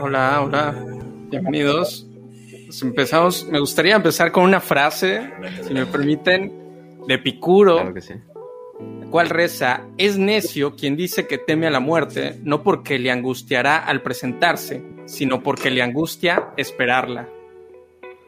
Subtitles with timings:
[0.00, 0.74] Hola, hola.
[1.30, 2.06] Bienvenidos.
[2.66, 3.46] Pues empezamos.
[3.48, 5.30] Me gustaría empezar con una frase,
[5.66, 6.52] si me permiten,
[7.06, 7.76] de Picuro.
[7.76, 8.14] Claro que sí.
[9.10, 13.78] cual reza, es necio quien dice que teme a la muerte, no porque le angustiará
[13.78, 17.28] al presentarse, sino porque le angustia esperarla.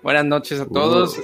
[0.02, 1.18] Buenas noches a todos.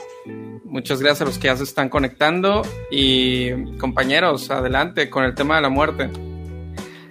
[0.65, 2.63] Muchas gracias a los que ya se están conectando.
[2.91, 6.09] Y compañeros, adelante con el tema de la muerte.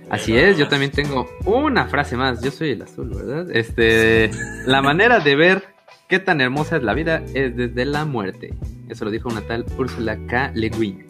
[0.09, 2.41] Así es, yo también tengo una frase más.
[2.41, 3.47] Yo soy el azul, ¿verdad?
[3.55, 4.31] Este,
[4.65, 5.63] la manera de ver
[6.07, 8.53] qué tan hermosa es la vida es desde la muerte.
[8.89, 10.51] Eso lo dijo una tal Úrsula K.
[10.55, 11.05] Le Guin.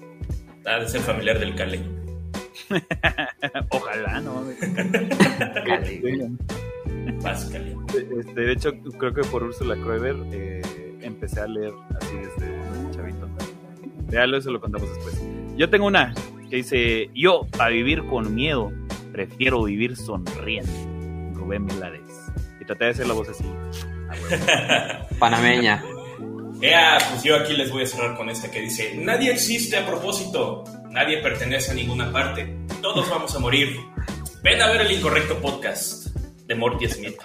[0.66, 1.80] Ha de ser familiar del Cale.
[3.70, 4.44] Ojalá, ¿no?
[5.66, 5.80] K.
[5.80, 6.38] Le Guin.
[7.22, 7.76] Paz, Cale.
[8.20, 10.62] Este, de hecho, creo que por Ursula Kroeber eh,
[11.02, 11.72] empecé a leer
[12.02, 13.30] así desde chavito.
[14.10, 15.22] Ya lo- eso lo contamos después.
[15.56, 16.14] Yo tengo una
[16.50, 18.72] que dice: Yo, para vivir con miedo,
[19.28, 20.72] prefiero vivir sonriendo.
[21.34, 22.02] Rubén Milares.
[22.62, 23.44] Y traté de hacer la voz así.
[23.44, 24.46] a huevo.
[25.20, 25.84] Panameña.
[26.62, 29.86] Ea, pues yo aquí les voy a cerrar con esta que dice: Nadie existe a
[29.86, 33.78] propósito, nadie pertenece a ninguna parte, todos vamos a morir.
[34.42, 37.18] Ven a ver el incorrecto podcast de Morty Smith.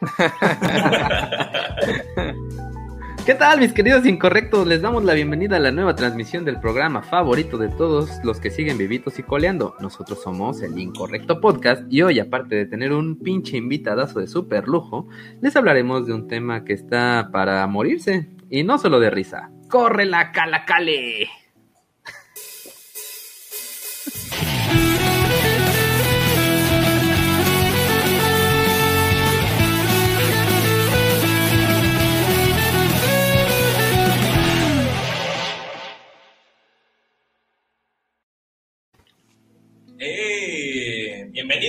[3.26, 4.66] ¿Qué tal, mis queridos incorrectos?
[4.66, 8.50] Les damos la bienvenida a la nueva transmisión del programa favorito de todos los que
[8.50, 9.76] siguen vivitos y coleando.
[9.78, 14.66] Nosotros somos el Incorrecto Podcast y hoy, aparte de tener un pinche invitadazo de super
[14.66, 15.06] lujo,
[15.42, 19.50] les hablaremos de un tema que está para morirse y no solo de risa.
[19.68, 21.28] ¡Corre la calacale!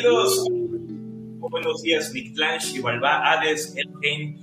[0.02, 0.48] Bienvenidos.
[1.40, 4.38] Buenos días, Nick Blanche, Ibalba, Hades, Elkane,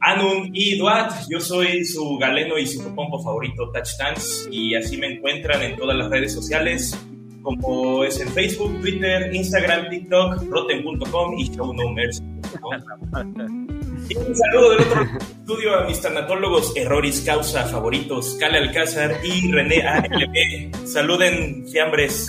[0.00, 1.12] Anun y Duat.
[1.28, 5.76] Yo soy su galeno y su pompo favorito, Touch Dance, y así me encuentran en
[5.76, 6.96] todas las redes sociales,
[7.42, 13.66] como es en Facebook, Twitter, Instagram, TikTok, rotten.com y shownumbers.com.
[14.08, 19.50] Y un saludo del otro estudio a mis tanatólogos erroris causa favoritos, Cale Alcázar y
[19.50, 20.86] René ALB.
[20.86, 22.28] Saluden, fiambres.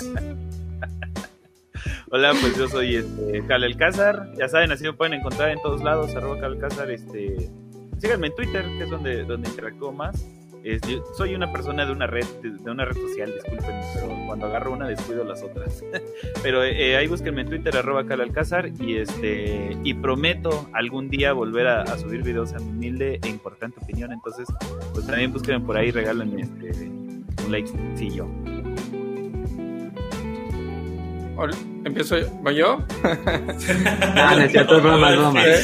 [2.15, 4.29] Hola, pues yo soy este, Cal Alcázar.
[4.37, 6.15] Ya saben, así me pueden encontrar en todos lados.
[6.15, 6.91] Arroba Cal Alcázar.
[6.91, 7.49] Este,
[7.97, 10.23] síganme en Twitter, que es donde, donde interactúo más.
[10.63, 14.15] Es- yo soy una persona de una red de, de una red social, disculpen, pero
[14.27, 15.83] cuando agarro una descuido las otras.
[16.43, 21.33] pero eh, ahí búsquenme en Twitter, arroba Cal Alcázar, y este y prometo algún día
[21.33, 24.11] volver a, a subir videos a mi humilde e importante opinión.
[24.11, 24.47] Entonces,
[24.93, 28.27] pues también búsquenme por ahí, regálenme este, un likecillo.
[28.27, 28.52] Hola,
[31.85, 32.27] Empiezo yo.
[32.41, 32.79] ¿Voy yo?
[34.15, 35.11] Ah, no cierto, broma.
[35.45, 35.59] Eh,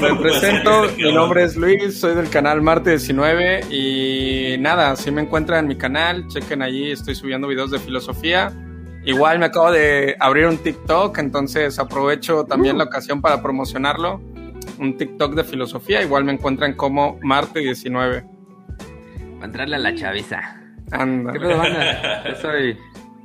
[0.00, 5.22] Me presento, mi nombre es Luis, soy del canal Marte 19 y nada, si me
[5.22, 8.52] encuentran en mi canal, chequen allí, estoy subiendo videos de filosofía.
[9.04, 14.20] Igual me acabo de abrir un TikTok, entonces aprovecho también la ocasión para promocionarlo.
[14.78, 18.24] Un TikTok de filosofía, igual me encuentran como Marte 19.
[19.34, 20.60] Para entrarle a la chaviza.
[20.92, 21.32] Anda.
[21.32, 22.24] ¿Qué pedo, banda?
[22.28, 22.78] Yo soy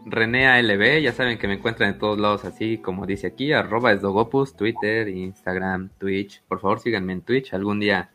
[0.06, 3.92] René ALB, ya saben que me encuentran en todos lados así como dice aquí, arroba
[3.94, 6.42] esdogopus, Twitter, Instagram, Twitch.
[6.48, 8.10] Por favor síganme en Twitch, algún día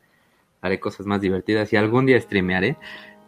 [0.60, 2.76] haré cosas más divertidas y algún día streamearé.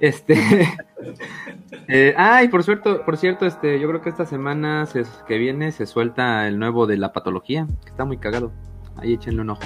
[0.00, 0.34] Este.
[1.88, 5.38] eh, ah, y por cierto, por cierto, este, yo creo que esta semana se- que
[5.38, 8.52] viene se suelta el nuevo de la patología, que está muy cagado.
[8.97, 9.62] Ahí échenle un ojo.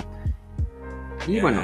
[1.26, 1.62] Y bueno,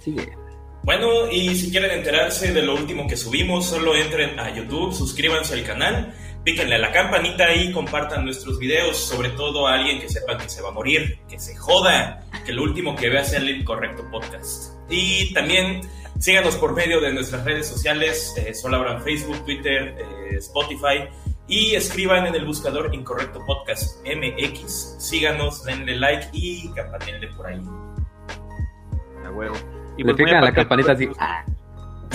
[0.00, 0.36] sigue.
[0.84, 5.54] Bueno, y si quieren enterarse de lo último que subimos, solo entren a YouTube, suscríbanse
[5.54, 6.12] al canal,
[6.44, 10.48] píquenle a la campanita y compartan nuestros videos, sobre todo a alguien que sepa que
[10.48, 14.08] se va a morir, que se joda, que lo último que vea sea el incorrecto
[14.10, 14.74] podcast.
[14.90, 15.80] Y también
[16.18, 21.08] síganos por medio de nuestras redes sociales, eh, solo abran Facebook, Twitter, eh, Spotify
[21.48, 24.96] y escriban en el buscador Incorrecto Podcast MX.
[24.98, 27.60] Síganos, denle like y campanenle por ahí.
[29.24, 29.56] A huevo.
[29.96, 31.08] Y Le pues pican a la aparte de campanita así.
[31.18, 31.44] Ah.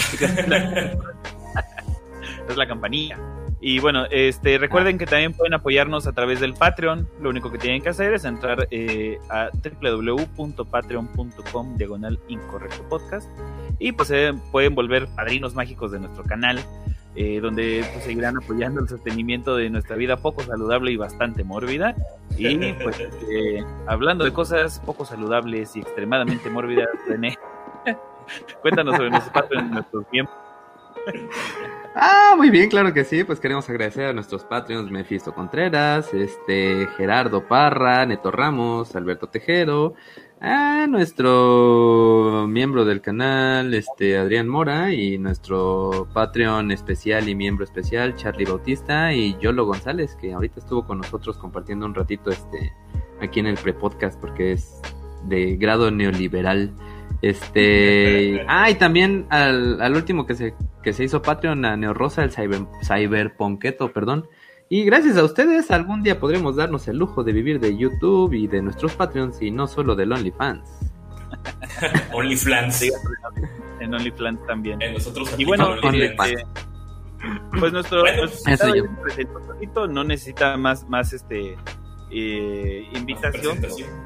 [2.49, 3.17] es la campanilla.
[3.59, 7.09] Y bueno, este, recuerden que también pueden apoyarnos a través del Patreon.
[7.21, 9.49] Lo único que tienen que hacer es entrar eh, a
[9.81, 13.27] www.patreon.com diagonal incorrecto podcast.
[13.79, 16.59] Y pues eh, pueden volver padrinos mágicos de nuestro canal,
[17.15, 21.95] eh, donde pues, seguirán apoyando el sostenimiento de nuestra vida poco saludable y bastante mórbida.
[22.37, 22.99] Y pues
[23.31, 27.35] eh, hablando de cosas poco saludables y extremadamente mórbidas, René,
[28.61, 30.37] cuéntanos sobre nuestros Patreon y nuestros miembros.
[31.99, 33.23] Ah, muy bien, claro que sí.
[33.23, 39.95] Pues queremos agradecer a nuestros Patreons Mefisto Contreras, este Gerardo Parra, Neto Ramos, Alberto Tejero,
[40.39, 48.15] a nuestro miembro del canal, este Adrián Mora, y nuestro Patreon especial y miembro especial,
[48.15, 52.73] Charlie Bautista, y Yolo González, que ahorita estuvo con nosotros compartiendo un ratito este
[53.21, 54.79] aquí en el pre-podcast porque es
[55.23, 56.75] de grado neoliberal.
[57.21, 58.45] Este.
[58.47, 60.53] Ah, y también al, al último que se,
[60.83, 64.27] que se hizo Patreon, a Neorosa, el cyber, Cyberponqueto, perdón.
[64.69, 68.47] Y gracias a ustedes, algún día podremos darnos el lujo de vivir de YouTube y
[68.47, 70.69] de nuestros Patreons y no solo del OnlyFans.
[72.13, 72.91] OnlyFans.
[73.79, 74.81] En OnlyFans también.
[74.81, 76.31] En nosotros Y bueno, OnlyFans.
[76.31, 76.45] este,
[77.59, 79.87] pues nuestro, Bueno, nuestro yo.
[79.87, 81.57] no necesita más, más este
[82.11, 83.57] eh, invitación,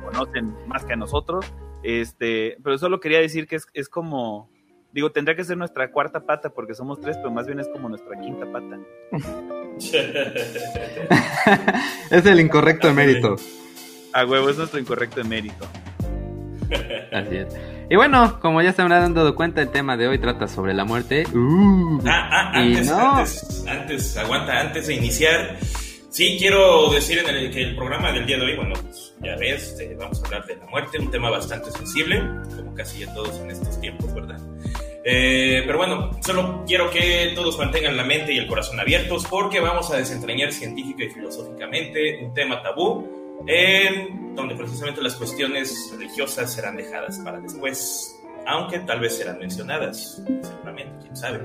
[0.04, 1.46] conocen más que a nosotros.
[1.84, 4.50] Este, pero solo quería decir que es, es como,
[4.92, 7.90] digo, tendría que ser nuestra cuarta pata porque somos tres, pero más bien es como
[7.90, 8.78] nuestra quinta pata.
[12.12, 13.36] es el incorrecto emérito.
[14.14, 15.66] A huevo, es nuestro incorrecto emérito.
[17.12, 17.48] Así es.
[17.90, 20.86] Y bueno, como ya se habrán dado cuenta, el tema de hoy trata sobre la
[20.86, 21.26] muerte.
[21.34, 22.00] Uh.
[22.08, 23.16] Ah, ah, Y antes, no.
[23.18, 25.58] antes, antes, aguanta, antes de iniciar.
[26.10, 29.36] Sí, quiero decir en el, que el programa del día de hoy, bueno, pues, ya
[29.36, 32.20] ves, este, vamos a hablar de la muerte, un tema bastante sensible,
[32.56, 34.40] como casi ya todos en estos tiempos, ¿verdad?
[35.04, 39.60] Eh, pero bueno, solo quiero que todos mantengan la mente y el corazón abiertos porque
[39.60, 46.54] vamos a desentrañar científica y filosóficamente un tema tabú en donde precisamente las cuestiones religiosas
[46.54, 51.42] serán dejadas para después, aunque tal vez serán mencionadas, seguramente, quién sabe.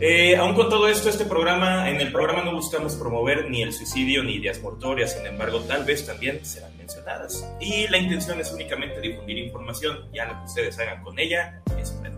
[0.00, 3.72] Eh, aún con todo esto, este programa, en el programa no buscamos promover ni el
[3.72, 7.48] suicidio ni ideas mortorias, sin embargo, tal vez también serán mencionadas.
[7.60, 11.90] Y la intención es únicamente difundir información, ya lo que ustedes hagan con ella es
[11.90, 12.16] pedo.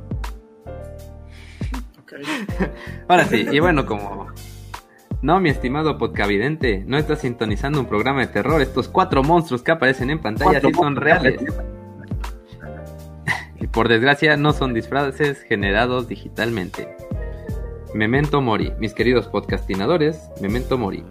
[2.03, 2.13] Ok.
[3.09, 4.29] Ahora sí, y bueno, como...
[5.23, 8.63] No, mi estimado podcavidente, no estás sintonizando un programa de terror.
[8.63, 11.43] Estos cuatro monstruos que aparecen en pantalla sí son reales.
[13.61, 16.97] Y por desgracia no son disfraces generados digitalmente.
[17.95, 21.03] Memento Mori, mis queridos podcastinadores, Memento Mori.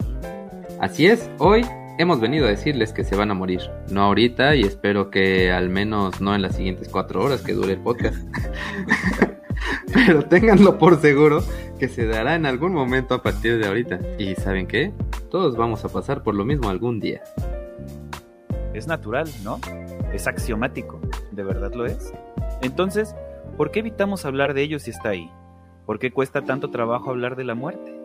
[0.80, 1.66] Así es, hoy
[1.98, 3.60] hemos venido a decirles que se van a morir.
[3.92, 7.74] No ahorita y espero que al menos no en las siguientes cuatro horas que dure
[7.74, 8.16] el podcast.
[9.94, 11.44] Pero ténganlo por seguro
[11.80, 14.00] que se dará en algún momento a partir de ahorita.
[14.18, 14.94] Y ¿saben qué?
[15.30, 17.22] Todos vamos a pasar por lo mismo algún día.
[18.74, 19.60] Es natural, ¿no?
[20.14, 22.14] Es axiomático, ¿de verdad lo es?
[22.62, 23.16] Entonces,
[23.58, 25.30] ¿por qué evitamos hablar de ello si está ahí?
[25.90, 28.00] ¿Por qué cuesta tanto trabajo hablar de la muerte?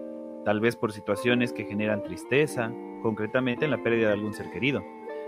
[0.47, 2.73] Tal vez por situaciones que generan tristeza,
[3.03, 4.83] concretamente en la pérdida de algún ser querido.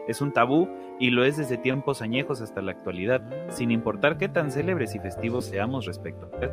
[0.08, 0.66] Es un tabú
[0.98, 3.20] y lo es desde tiempos añejos hasta la actualidad,
[3.50, 6.50] sin importar qué tan célebres y festivos seamos respecto a él.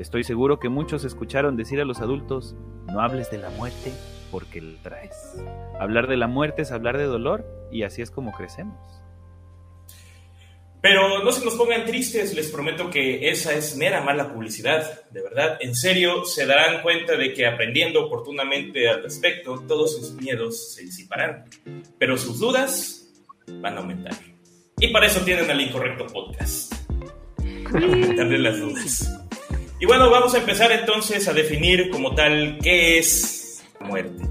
[0.00, 2.56] Estoy seguro que muchos escucharon decir a los adultos,
[2.92, 3.92] no hables de la muerte
[4.32, 5.40] porque la traes.
[5.78, 9.01] Hablar de la muerte es hablar de dolor y así es como crecemos.
[10.82, 15.22] Pero no se nos pongan tristes, les prometo que esa es mera mala publicidad, de
[15.22, 15.56] verdad.
[15.60, 20.82] En serio, se darán cuenta de que aprendiendo oportunamente al respecto, todos sus miedos se
[20.82, 21.44] disiparán,
[22.00, 23.08] pero sus dudas
[23.46, 24.14] van a aumentar.
[24.80, 26.74] Y para eso tienen al incorrecto podcast.
[27.70, 29.08] Para aumentarle las dudas.
[29.78, 34.24] Y bueno, vamos a empezar entonces a definir como tal qué es la muerte.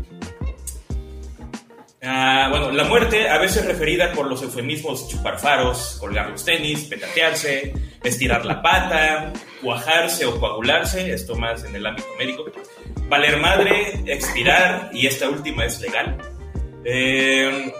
[2.03, 6.85] Ah, bueno, la muerte, a veces referida por los eufemismos chupar faros, colgar los tenis,
[6.85, 9.31] petatearse, estirar la pata,
[9.61, 12.45] cuajarse o coagularse, esto más en el ámbito médico,
[13.07, 16.17] valer madre, expirar, y esta última es legal.
[16.85, 17.71] Eh,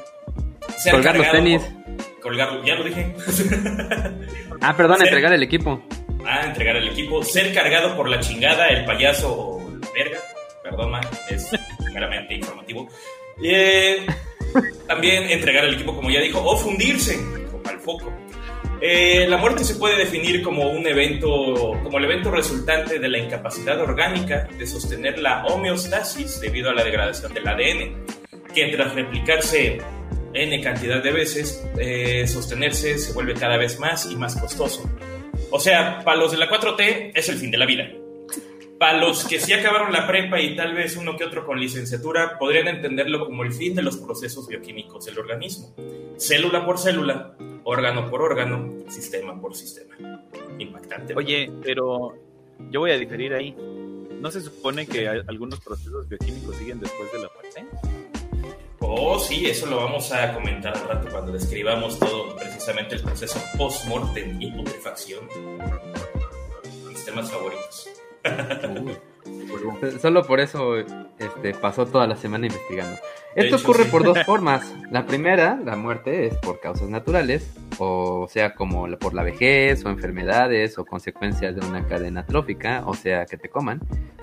[0.78, 1.62] ser Colgar los tenis.
[1.64, 3.16] por- colgar, ya lo dije.
[4.64, 5.06] Ah, perdón, Sí.
[5.06, 5.82] entregar el equipo.
[6.24, 7.24] Ah, entregar el equipo.
[7.24, 10.20] Ser cargado por la chingada, el payaso o verga.
[10.62, 11.02] Perdón, man,
[11.32, 11.50] es
[11.92, 12.88] meramente informativo.
[13.44, 14.06] Eh,
[14.88, 17.18] también entregar el equipo, como ya dijo, o fundirse,
[17.52, 18.14] como al foco.
[18.84, 23.20] Eh, la muerte se puede definir como un evento, como el evento resultante de la
[23.20, 28.06] incapacidad orgánica de sostener la homeostasis debido a la degradación del ADN,
[28.54, 29.80] que tras replicarse
[30.34, 34.90] n cantidad de veces, eh, sostenerse se vuelve cada vez más y más costoso.
[35.52, 38.01] O sea, para los de la 4T es el fin de la vida.
[38.82, 42.40] Para los que sí acabaron la prepa y tal vez uno que otro con licenciatura,
[42.40, 45.72] podrían entenderlo como el fin de los procesos bioquímicos del organismo.
[46.18, 49.96] Célula por célula, órgano por órgano, sistema por sistema.
[50.58, 51.14] Impactante.
[51.16, 52.16] Oye, pero
[52.72, 53.56] yo voy a diferir ahí.
[54.20, 57.66] ¿No se supone que algunos procesos bioquímicos siguen después de la muerte?
[58.80, 63.40] Oh, sí, eso lo vamos a comentar al rato cuando describamos todo, precisamente el proceso
[63.60, 65.28] post-mortem y putrefacción.
[66.90, 68.01] Mis temas favoritos.
[70.02, 72.98] Solo por eso este, pasó toda la semana investigando.
[73.36, 73.92] Esto hecho, ocurre sí.
[73.92, 74.74] por dos formas.
[74.92, 79.90] La primera, la muerte, es por causas naturales, o sea, como por la vejez, o
[79.90, 83.80] enfermedades, o consecuencias de una cadena trófica, o sea, que te coman,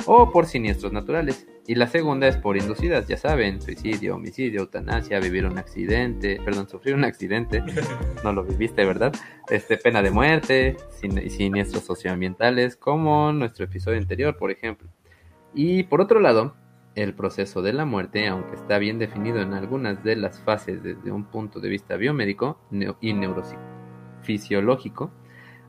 [0.06, 1.46] o por siniestros naturales.
[1.66, 6.66] Y la segunda es por inducidas, ya saben, suicidio, homicidio, eutanasia, vivir un accidente, perdón,
[6.68, 7.62] sufrir un accidente,
[8.24, 9.12] no lo viviste, ¿verdad?
[9.50, 14.88] Este, pena de muerte, sin- siniestros socioambientales, como nuestro episodio anterior, por ejemplo.
[15.54, 16.54] Y por otro lado,
[17.02, 21.12] el proceso de la muerte, aunque está bien definido en algunas de las fases desde
[21.12, 22.58] un punto de vista biomédico
[23.00, 25.12] y neurofisiológico,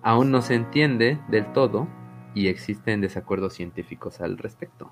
[0.01, 1.87] aún no se entiende del todo
[2.33, 4.91] y existen desacuerdos científicos al respecto.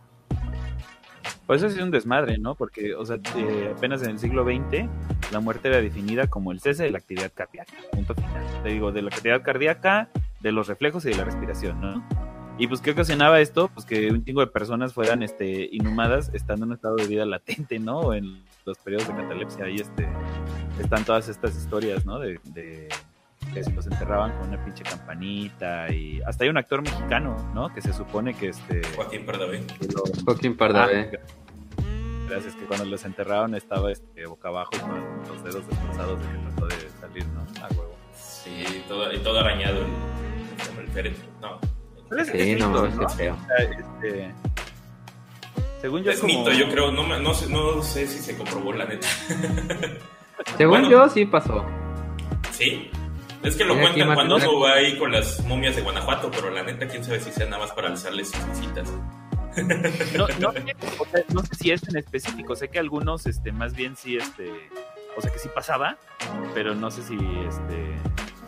[1.47, 2.53] Pues eso es un desmadre, ¿no?
[2.55, 4.87] Porque, o sea, eh, apenas en el siglo XX
[5.31, 8.45] la muerte era definida como el cese de la actividad cardíaca, punto final.
[8.61, 10.09] Te digo, de la actividad cardíaca,
[10.41, 12.03] de los reflejos y de la respiración, ¿no?
[12.59, 13.69] Y pues, ¿qué ocasionaba esto?
[13.73, 17.25] Pues que un chingo de personas fueran este, inhumadas estando en un estado de vida
[17.25, 17.99] latente, ¿no?
[17.99, 19.65] O en los periodos de catalepsia.
[19.65, 20.07] Ahí este,
[20.81, 22.17] están todas estas historias, ¿no?
[22.19, 22.89] De, de
[23.53, 27.71] que se los enterraban con una pinche campanita y hasta hay un actor mexicano, ¿no?
[27.73, 28.81] Que se supone que este...
[28.95, 29.63] Joaquín Pardavé.
[29.93, 31.11] lo- Joaquín Pardavé.
[31.13, 31.87] Ah,
[32.29, 34.99] Gracias, que cuando los enterraron estaba este, boca abajo con
[35.29, 37.41] los dedos destrozados de que trató de salir, ¿no?
[37.63, 37.95] A huevo.
[38.17, 41.23] Sí, todo, y todo arañado el, el féretro.
[41.39, 41.76] No.
[42.09, 43.37] Pero es- Sí, es no mito, qué feo.
[43.59, 44.31] Este,
[45.81, 46.91] según yo Es como- mito, yo creo.
[46.91, 49.07] No, me- no, sé, no sé si se comprobó, la neta.
[50.57, 50.89] Según Bueno.
[50.89, 51.65] yo, sí pasó.
[52.51, 52.89] Sí.
[53.43, 56.63] Es que lo cuentan cuando uno va ahí con las momias de Guanajuato, pero la
[56.63, 58.89] neta, quién sabe si sea nada más para alzarles sus visitas.
[60.17, 63.51] no, no, sé, o sea, no sé si es en específico, sé que algunos este,
[63.51, 64.51] más bien sí, este,
[65.17, 65.97] o sea que sí pasaba,
[66.53, 67.95] pero no sé si, este,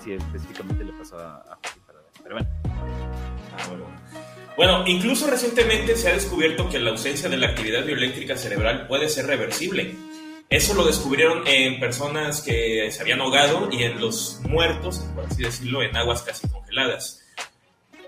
[0.04, 1.58] si específicamente le pasó a, a.
[2.38, 3.68] Ah,
[4.56, 4.84] bueno.
[4.88, 9.28] Incluso recientemente se ha descubierto que la ausencia de la actividad bioeléctrica cerebral puede ser
[9.28, 9.96] reversible.
[10.50, 15.44] Eso lo descubrieron en personas que se habían ahogado y en los muertos, por así
[15.44, 17.24] decirlo, en aguas casi congeladas.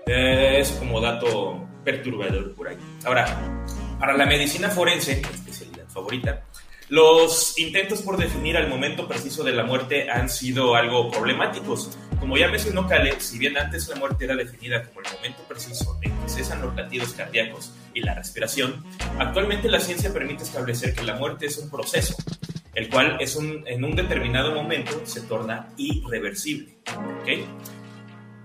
[0.06, 2.76] Eh, es como dato perturbador por ahí.
[3.04, 3.64] Ahora,
[3.98, 6.44] para la medicina forense, especialidad favorita,
[6.92, 11.96] los intentos por definir al momento preciso de la muerte han sido algo problemáticos.
[12.20, 15.98] Como ya mencionó Kale, si bien antes la muerte era definida como el momento preciso
[16.02, 18.84] en que cesan los latidos cardíacos y la respiración,
[19.18, 22.14] actualmente la ciencia permite establecer que la muerte es un proceso,
[22.74, 26.76] el cual es un, en un determinado momento se torna irreversible.
[27.22, 27.81] ¿ok?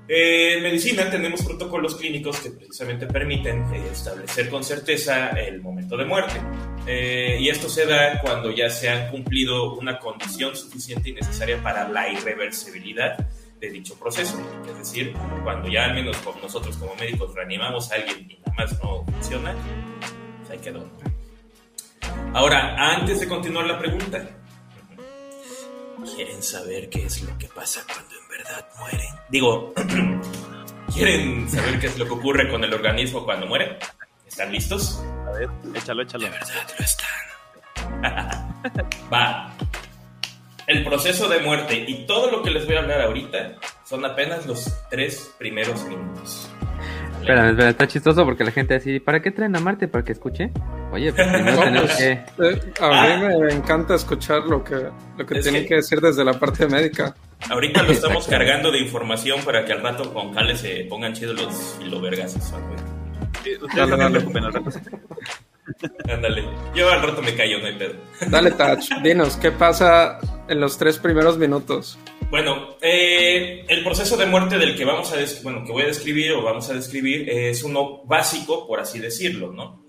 [0.09, 5.97] Eh, en medicina tenemos protocolos clínicos que precisamente permiten eh, establecer con certeza el momento
[5.97, 6.39] de muerte.
[6.87, 11.61] Eh, y esto se da cuando ya se han cumplido una condición suficiente y necesaria
[11.61, 13.17] para la irreversibilidad
[13.59, 14.39] de dicho proceso.
[14.69, 18.81] Es decir, cuando ya al menos nosotros como médicos reanimamos a alguien y nada más
[18.81, 19.53] no funciona,
[20.39, 20.89] pues ahí quedó.
[22.33, 24.25] Ahora, antes de continuar la pregunta,
[26.05, 29.15] ¿quieren saber qué es lo que pasa cuando en verdad mueren?
[29.29, 29.73] Digo,
[30.93, 33.77] ¿quieren saber qué es lo que ocurre con el organismo cuando muere?
[34.27, 35.01] ¿Están listos?
[35.27, 36.25] a ver, échalo, échalo.
[36.25, 37.17] De verdad lo están.
[39.13, 39.53] Va.
[40.67, 44.45] El proceso de muerte y todo lo que les voy a hablar ahorita son apenas
[44.45, 46.49] los tres primeros minutos.
[47.19, 49.87] Espera, espera, está chistoso porque la gente así, ¿para qué traen a Marte?
[49.87, 50.49] ¿Para que escuche?
[50.91, 52.11] Oye, pues primero tenemos que...
[52.11, 54.75] Eh, a mí me encanta escuchar lo que,
[55.17, 57.13] lo que Es tienen que- que decir desde la parte médica.
[57.49, 61.39] Ahorita lo estamos cargando de información para que al rato con Cale se pongan chidos
[61.41, 62.35] los filovergas.
[62.51, 62.77] güey.
[63.43, 64.09] Sí, Ustedes dale.
[64.09, 64.69] preocupen, al rato.
[66.09, 66.43] Ándale.
[66.75, 67.95] Yo al rato me callo, no hay pedo.
[68.29, 71.97] Dale, Touch, dinos, ¿qué pasa en los tres primeros minutos?
[72.29, 76.31] Bueno, eh, el proceso de muerte del que vamos a bueno, que voy a describir
[76.33, 79.83] o vamos a describir es uno básico, por así decirlo, ¿no?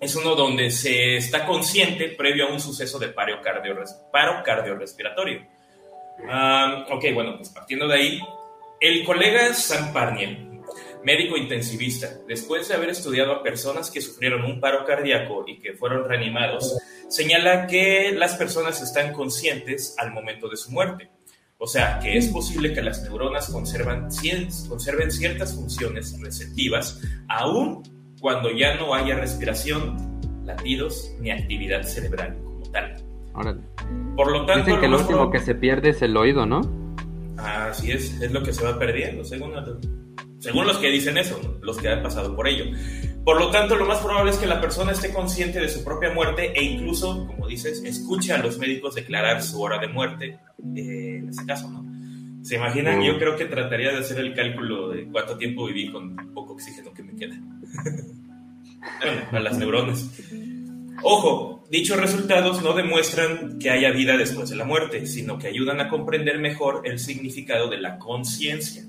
[0.00, 5.46] Es uno donde se está consciente previo a un suceso de paro, cardiorres- paro cardiorrespiratorio.
[6.28, 8.20] Ah, ok, bueno, pues partiendo de ahí,
[8.80, 10.36] el colega Sam Parnier,
[11.04, 15.74] médico intensivista, después de haber estudiado a personas que sufrieron un paro cardíaco y que
[15.74, 16.78] fueron reanimados,
[17.08, 21.10] señala que las personas están conscientes al momento de su muerte.
[21.60, 24.08] O sea, que es posible que las neuronas conservan,
[24.68, 27.82] conserven ciertas funciones receptivas aún
[28.20, 29.96] cuando ya no haya respiración,
[30.44, 32.96] latidos ni actividad cerebral como tal.
[33.34, 33.60] Órale.
[34.16, 36.60] Por lo tanto, Dicen que lo último que se pierde es el oído, ¿no?
[37.36, 39.52] Así es, es lo que se va perdiendo, según,
[40.38, 42.66] según los que dicen eso, los que han pasado por ello.
[43.24, 46.10] Por lo tanto, lo más probable es que la persona esté consciente de su propia
[46.12, 50.38] muerte e incluso, como dices, escuche a los médicos declarar su hora de muerte,
[50.76, 51.84] eh, en este caso, ¿no?
[52.42, 53.00] ¿Se imaginan?
[53.00, 53.02] Mm.
[53.02, 56.94] Yo creo que trataría de hacer el cálculo de cuánto tiempo viví con poco oxígeno
[56.94, 57.36] que me queda.
[59.02, 60.08] Bueno, a las neuronas.
[61.02, 65.80] Ojo, dichos resultados no demuestran que haya vida después de la muerte, sino que ayudan
[65.80, 68.84] a comprender mejor el significado de la conciencia.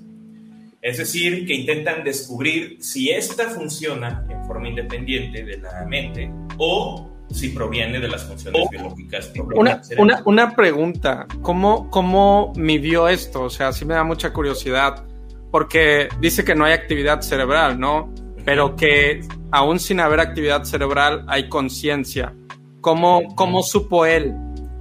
[0.82, 7.10] Es decir, que intentan descubrir si ésta funciona en forma independiente de la mente o
[7.30, 9.32] si proviene de las funciones biológicas.
[9.54, 13.42] Una, una, una, pregunta, ¿Cómo, ¿cómo midió esto?
[13.42, 15.04] O sea, sí me da mucha curiosidad,
[15.50, 18.12] porque dice que no hay actividad cerebral, ¿no?
[18.44, 19.20] Pero que
[19.50, 22.34] aún sin haber actividad cerebral hay conciencia.
[22.80, 24.34] ¿Cómo, ¿Cómo supo él?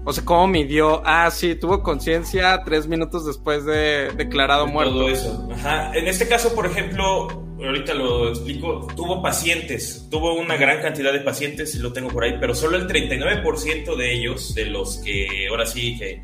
[0.06, 1.02] O sea, ¿cómo midió?
[1.06, 4.94] Ah, sí, tuvo conciencia tres minutos después de declarado muerto.
[4.94, 5.50] Todo eso.
[5.54, 5.92] Ajá.
[5.94, 7.28] En este caso, por ejemplo,
[7.66, 12.38] ahorita lo explico, tuvo pacientes, tuvo una gran cantidad de pacientes, lo tengo por ahí,
[12.40, 16.24] pero solo el 39% de ellos, de los que ahora sí que,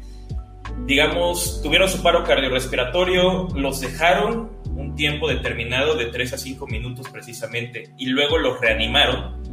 [0.86, 7.10] digamos, tuvieron su paro cardiorrespiratorio, los dejaron un tiempo determinado de 3 a 5 minutos
[7.10, 9.44] precisamente, y luego los reanimaron.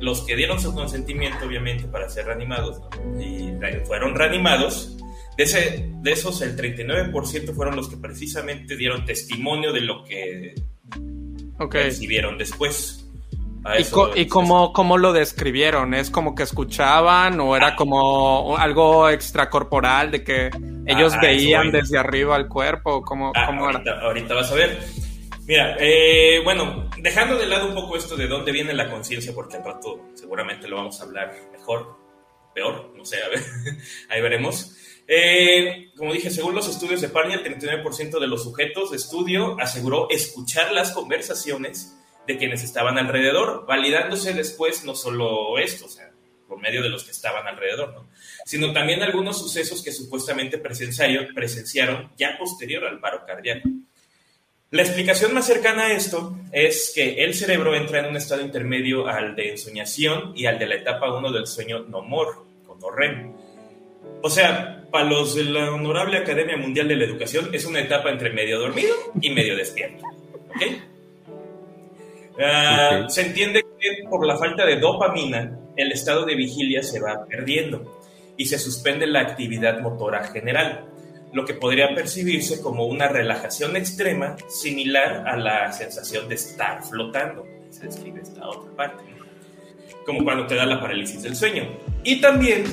[0.00, 2.80] Los que dieron su consentimiento, obviamente, para ser reanimados,
[3.20, 3.50] y
[3.86, 4.96] fueron reanimados,
[5.36, 10.54] de, ese, de esos, el 39% fueron los que precisamente dieron testimonio de lo que
[11.58, 11.84] okay.
[11.84, 12.98] recibieron después.
[13.78, 15.94] ¿Y, ¿Y cómo, cómo, lo describieron?
[15.94, 20.50] ¿Es como que escuchaban o era como algo extracorporal de que
[20.84, 23.02] ellos ah, veían desde arriba el cuerpo?
[23.02, 24.80] ¿Cómo, ah, cómo ahorita, ahorita, vas a ver.
[25.46, 29.56] Mira, eh, bueno, dejando de lado un poco esto de dónde viene la conciencia, porque
[29.56, 31.96] al rato seguramente lo vamos a hablar mejor,
[32.54, 33.40] peor, no sé, a ver,
[34.08, 34.76] ahí veremos.
[35.08, 39.56] Eh, como dije, según los estudios de Parnia, el 39% de los sujetos de estudio
[39.60, 46.12] aseguró escuchar las conversaciones de quienes estaban alrededor, validándose después no solo esto, o sea,
[46.46, 48.08] por medio de los que estaban alrededor, ¿no?
[48.44, 53.68] sino también algunos sucesos que supuestamente presenciaron, ya posterior al paro cardíaco.
[54.72, 59.06] La explicación más cercana a esto es que el cerebro entra en un estado intermedio
[59.06, 63.34] al de ensoñación y al de la etapa 1 del sueño no-mor, o no REM.
[64.22, 68.08] O sea, para los de la Honorable Academia Mundial de la Educación es una etapa
[68.08, 70.06] entre medio dormido y medio despierto.
[72.42, 77.26] Ah, se entiende que por la falta de dopamina el estado de vigilia se va
[77.26, 78.00] perdiendo
[78.38, 80.86] y se suspende la actividad motora general,
[81.32, 87.46] lo que podría percibirse como una relajación extrema similar a la sensación de estar flotando.
[87.70, 89.02] Se describe esta otra parte,
[90.04, 91.68] como cuando te da la parálisis del sueño.
[92.04, 92.64] Y también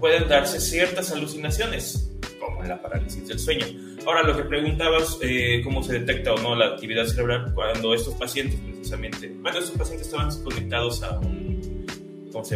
[0.00, 3.66] pueden darse ciertas alucinaciones, como en la parálisis del sueño.
[4.06, 8.14] Ahora, lo que preguntabas, eh, cómo se detecta o no la actividad cerebral cuando estos
[8.14, 11.45] pacientes, precisamente, bueno, estos pacientes estaban conectados a un,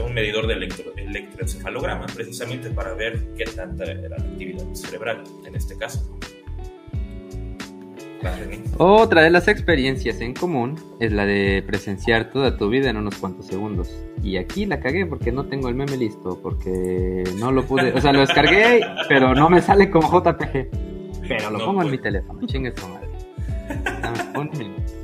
[0.05, 5.55] un medidor de electro, electroencefalograma, precisamente para ver qué tanta era la actividad cerebral, en
[5.55, 6.19] este caso.
[8.77, 13.17] Otra de las experiencias en común es la de presenciar toda tu vida en unos
[13.17, 13.91] cuantos segundos.
[14.23, 18.01] Y aquí la cagué porque no tengo el meme listo, porque no lo pude, o
[18.01, 20.69] sea, lo descargué, pero no me sale como JPG.
[21.27, 23.09] Pero lo pongo en mi teléfono, chingue su madre.
[24.37, 24.51] un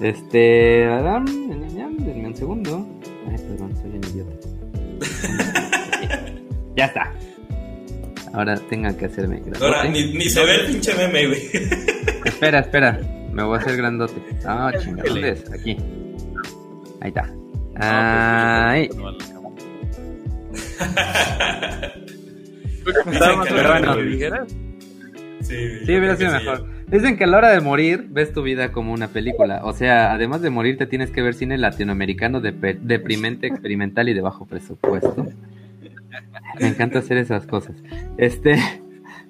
[0.00, 1.24] Este, Adam,
[1.98, 2.86] denme un segundo.
[3.28, 4.48] Ay, perdón, soy un idiota.
[6.76, 7.12] ya está.
[8.32, 9.64] Ahora tengan que hacerme grandote.
[9.64, 11.50] Ahora, ni, se ve el pinche meme, güey.
[12.24, 13.00] Espera, espera.
[13.32, 14.20] Me voy a hacer grandote.
[14.44, 15.52] Ah, chinga, ¿dónde es?
[15.52, 15.76] Aquí.
[17.00, 17.30] Ahí está.
[17.76, 18.88] Ahí.
[25.42, 25.56] Sí,
[25.86, 26.77] sí hubiera sido mejor.
[26.90, 29.60] Dicen que a la hora de morir ves tu vida como una película.
[29.64, 34.14] O sea, además de morir, te tienes que ver cine latinoamericano de deprimente, experimental y
[34.14, 35.26] de bajo presupuesto.
[36.58, 37.76] Me encanta hacer esas cosas.
[38.16, 38.56] Este,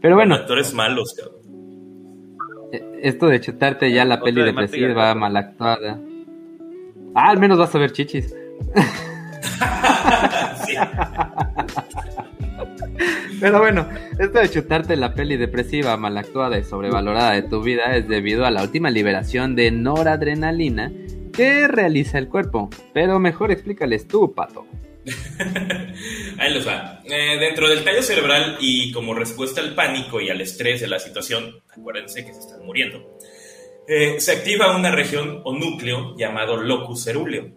[0.01, 0.37] pero bueno.
[0.37, 1.39] actores malos, cabrón.
[2.73, 5.99] E, esto de chutarte ya la peli depresiva, mal actuada.
[7.15, 8.35] Ah, al menos vas a ver chichis.
[13.41, 17.97] Pero bueno, esto de chutarte la peli depresiva, mal actuada y sobrevalorada de tu vida
[17.97, 20.93] es debido a la última liberación de noradrenalina
[21.33, 22.69] que realiza el cuerpo.
[22.93, 24.67] Pero mejor explícales tú, pato.
[26.39, 27.01] Ahí los va.
[27.05, 30.99] Eh, dentro del tallo cerebral y como respuesta al pánico y al estrés de la
[30.99, 33.19] situación, acuérdense que se están muriendo,
[33.87, 37.51] eh, se activa una región o núcleo llamado locus cerúleo,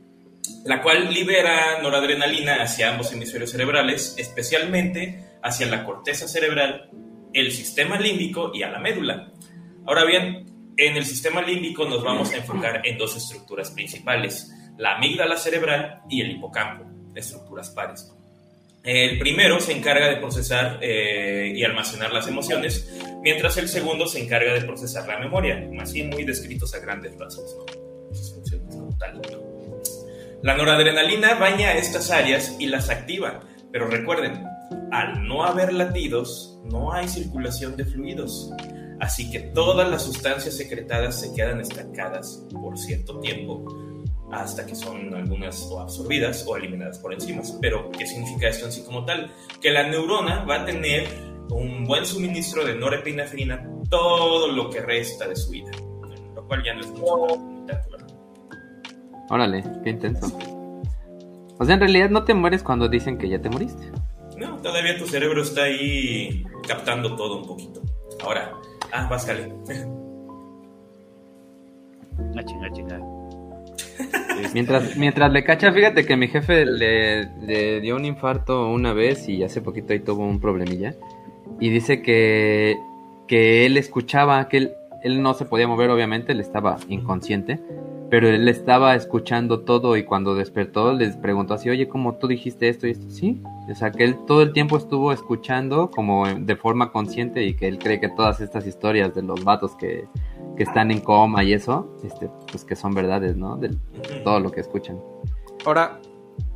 [0.65, 6.89] la cual libera noradrenalina hacia ambos hemisferios cerebrales, especialmente hacia la corteza cerebral,
[7.34, 9.32] el sistema límbico y a la médula.
[9.86, 10.45] Ahora bien,
[10.77, 16.01] en el sistema límbico nos vamos a enfocar en dos estructuras principales, la amígdala cerebral
[16.10, 18.12] y el hipocampo estructuras pares.
[18.84, 22.89] El primero se encarga de procesar eh, y almacenar las emociones,
[23.21, 27.58] mientras el segundo se encarga de procesar la memoria, así muy descritos a grandes rasgos.
[28.12, 29.21] esas funciones como tal.
[30.43, 34.43] La noradrenalina baña estas áreas y las activa, pero recuerden,
[34.91, 38.49] al no haber latidos, no hay circulación de fluidos.
[38.99, 43.63] Así que todas las sustancias secretadas se quedan estancadas por cierto tiempo,
[44.32, 47.56] hasta que son algunas o absorbidas o eliminadas por enzimas.
[47.62, 49.32] Pero, ¿qué significa esto en sí como tal?
[49.62, 51.08] Que la neurona va a tener
[51.51, 55.69] un buen suministro de norepinefrina todo lo que resta de su vida,
[56.34, 57.51] lo cual ya no es mucho.
[59.32, 60.38] Órale, qué intenso.
[61.58, 63.89] O sea, en realidad no te mueres cuando dicen que ya te moriste.
[64.38, 67.82] No, todavía tu cerebro está ahí captando todo un poquito.
[68.22, 68.52] Ahora,
[68.91, 69.44] ah, vas, Cali.
[72.36, 73.00] Ah, chinga, chinga.
[74.54, 79.30] Mientras, mientras le cacha, fíjate que mi jefe le, le dio un infarto una vez
[79.30, 80.96] y hace poquito ahí tuvo un problemilla.
[81.60, 82.76] Y dice que,
[83.28, 84.72] que él escuchaba, que él,
[85.04, 87.60] él no se podía mover, obviamente, él estaba inconsciente,
[88.12, 92.67] pero él estaba escuchando todo y cuando despertó les preguntó así, oye, ¿cómo tú dijiste
[92.67, 93.10] esto y esto?
[93.10, 97.56] Sí, o sea, que él todo el tiempo estuvo escuchando como de forma consciente y
[97.56, 100.10] que él cree que todas estas historias de los vatos que,
[100.58, 103.56] que están en coma y eso, este, pues que son verdades, ¿no?
[103.56, 103.69] De
[104.26, 105.00] todo lo que escuchan.
[105.65, 106.02] Ahora,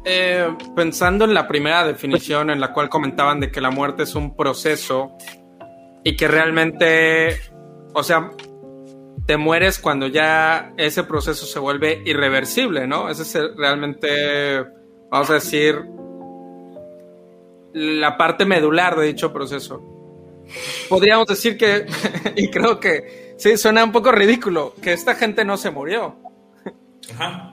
[0.03, 4.13] eh, pensando en la primera definición en la cual comentaban de que la muerte es
[4.13, 5.13] un proceso
[6.03, 7.37] y que realmente,
[7.93, 8.31] o sea,
[9.25, 13.09] te mueres cuando ya ese proceso se vuelve irreversible, ¿no?
[13.09, 14.63] Ese es realmente,
[15.09, 15.83] vamos a decir,
[17.73, 19.81] la parte medular de dicho proceso.
[20.89, 21.87] Podríamos decir que,
[22.35, 26.17] y creo que sí, suena un poco ridículo, que esta gente no se murió.
[27.13, 27.51] Ajá.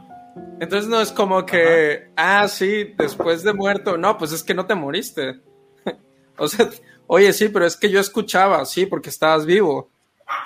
[0.60, 4.66] Entonces no es como que, ah, sí, después de muerto, no, pues es que no
[4.66, 5.40] te moriste.
[6.38, 6.70] o sea,
[7.06, 9.91] oye, sí, pero es que yo escuchaba, sí, porque estabas vivo.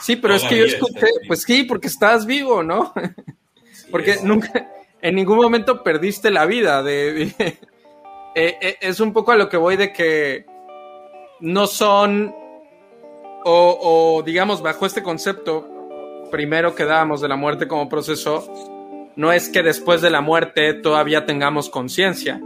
[0.01, 2.92] Sí, pero es que yo escuché, pues sí, porque estabas vivo, ¿no?
[3.90, 4.70] porque nunca,
[5.01, 6.83] en ningún momento perdiste la vida.
[6.83, 7.59] De, eh,
[8.35, 10.44] eh, es un poco a lo que voy de que
[11.40, 12.35] no son,
[13.44, 15.68] o, o digamos, bajo este concepto,
[16.31, 18.46] primero que dábamos de la muerte como proceso,
[19.16, 22.40] no es que después de la muerte todavía tengamos conciencia.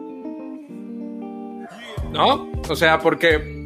[2.12, 2.50] ¿No?
[2.68, 3.59] O sea, porque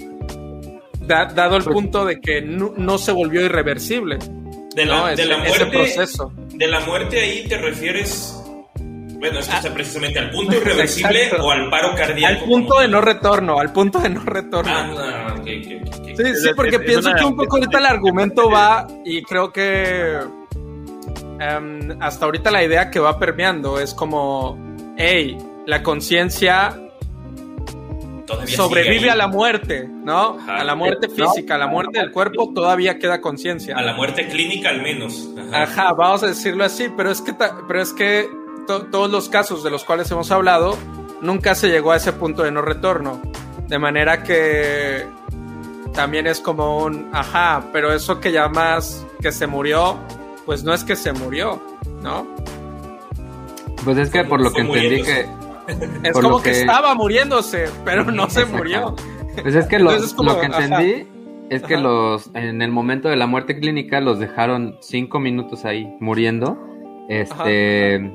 [1.06, 4.18] dado el punto de que no, se volvió irreversible.
[4.74, 5.06] De la, ¿no?
[5.06, 6.32] de ese, la muerte, ese proceso.
[6.54, 8.40] De la muerte ahí te refieres,
[8.76, 11.46] bueno, es que está precisamente al punto irreversible Exacto.
[11.46, 12.42] o al paro cardíaco.
[12.42, 12.90] Al punto de tal.
[12.90, 14.72] no retorno, al punto de no retorno.
[14.74, 16.04] Ah, no, ok, ok, ok, ok.
[16.16, 19.52] Sí, sí, porque es pienso una- que un poco ahorita el argumento va y creo
[19.52, 20.18] que
[21.40, 24.58] em, hasta ahorita la idea que va permeando es como,
[24.96, 25.36] hey,
[25.66, 26.80] la conciencia
[28.26, 30.38] Todavía sobrevive a la muerte, ¿no?
[30.38, 30.56] Ajá.
[30.56, 33.76] A la muerte física, a la muerte del cuerpo todavía queda conciencia.
[33.76, 35.28] A la muerte clínica al menos.
[35.48, 35.62] Ajá.
[35.64, 38.28] Ajá, vamos a decirlo así, pero es que, pero es que
[38.66, 40.76] to- todos los casos de los cuales hemos hablado,
[41.20, 43.20] nunca se llegó a ese punto de no retorno.
[43.68, 45.06] De manera que
[45.92, 49.98] también es como un, ajá, pero eso que llamas que se murió,
[50.46, 51.62] pues no es que se murió,
[52.02, 52.26] ¿no?
[53.84, 55.26] Pues es que por lo que entendí que...
[56.02, 56.50] Es Por como que...
[56.52, 58.94] que- estaba muriéndose, pero no se murió.
[59.42, 60.64] Pues es que lo, Entonces es como, lo que ajá.
[60.64, 61.08] entendí
[61.50, 61.82] es que Ajá.
[61.82, 66.58] los en el momento de la muerte clínica los dejaron cinco minutos ahí muriendo.
[67.08, 68.10] Este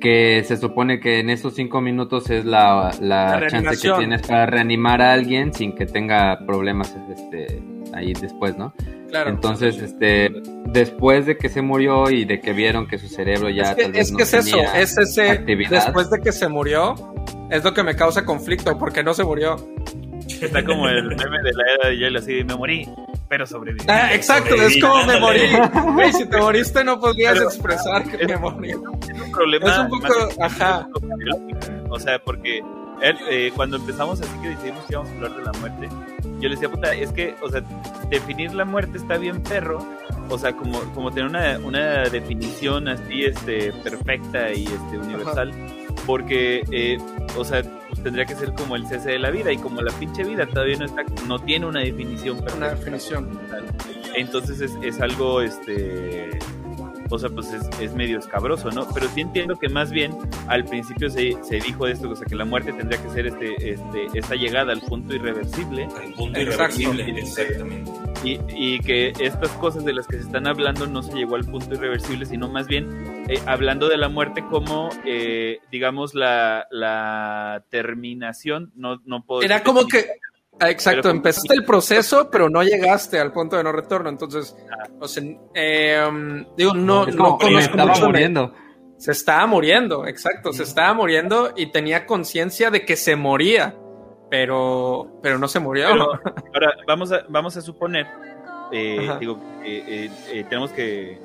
[0.00, 4.22] que se supone que en esos cinco minutos es la, la La chance que tienes
[4.26, 7.62] para reanimar a alguien sin que tenga problemas este
[7.94, 8.74] ahí después, ¿no?
[9.14, 9.30] Claro.
[9.30, 10.28] Entonces, este
[10.66, 13.82] después de que se murió y de que vieron que su cerebro ya es que,
[13.84, 15.70] tal vez es, no que es eso, es ese, actividad.
[15.70, 16.96] después de que se murió,
[17.48, 19.54] es lo que me causa conflicto, porque no se murió.
[20.40, 22.88] Está como el meme de la era de hielo, así, me morí,
[23.28, 23.84] pero sobreviví.
[23.88, 25.40] Ah, exacto, es Sobreviví, como me morí.
[25.94, 28.70] Güey, si te moriste no podrías Pero- expresar que es- me morí.
[28.70, 28.76] Es
[29.20, 29.70] un problema.
[29.72, 30.08] Es un poco,
[30.40, 30.88] más ajá.
[31.88, 32.60] O sea, porque
[33.00, 35.88] él, eh, cuando empezamos así que decidimos que íbamos a hablar de la muerte,
[36.40, 37.62] yo le decía, puta, es que, o sea,
[38.10, 39.86] definir la muerte está bien perro.
[40.28, 45.52] O sea, como, como tener una, una definición así este, perfecta y este, universal.
[46.06, 46.98] Porque, eh,
[47.36, 49.52] o sea, pues tendría que ser como el cese de la vida.
[49.52, 52.56] Y como la pinche vida todavía no, está, no tiene una definición perfecta.
[52.56, 53.40] Una definición.
[54.14, 56.38] Entonces es, es algo, este,
[57.10, 58.86] o sea, pues es, es medio escabroso, ¿no?
[58.92, 60.16] Pero sí entiendo que más bien
[60.48, 63.26] al principio se, se dijo de esto, o sea, que la muerte tendría que ser
[63.26, 66.80] este, este, esta llegada al punto irreversible Al punto Exacto.
[66.80, 67.90] irreversible, exactamente.
[68.24, 71.44] y, y que estas cosas de las que se están hablando no se llegó al
[71.44, 77.64] punto irreversible, sino más bien eh, hablando de la muerte como, eh, digamos, la, la
[77.70, 80.04] terminación, no, no puedo Era decir como que,
[80.60, 84.08] Ah, exacto, empezaste el proceso, pero no llegaste al punto de no retorno.
[84.08, 84.56] Entonces,
[85.00, 85.22] o sea,
[85.54, 88.54] eh, digo, no, no conozco estaba mucho de- muriendo.
[88.96, 93.74] Se estaba muriendo, exacto, se estaba muriendo y tenía conciencia de que se moría,
[94.30, 95.88] pero, pero no se murió.
[95.90, 96.10] Pero,
[96.54, 98.06] ahora, vamos a, vamos a suponer,
[98.72, 101.18] eh, digo, eh, eh, eh, tenemos que,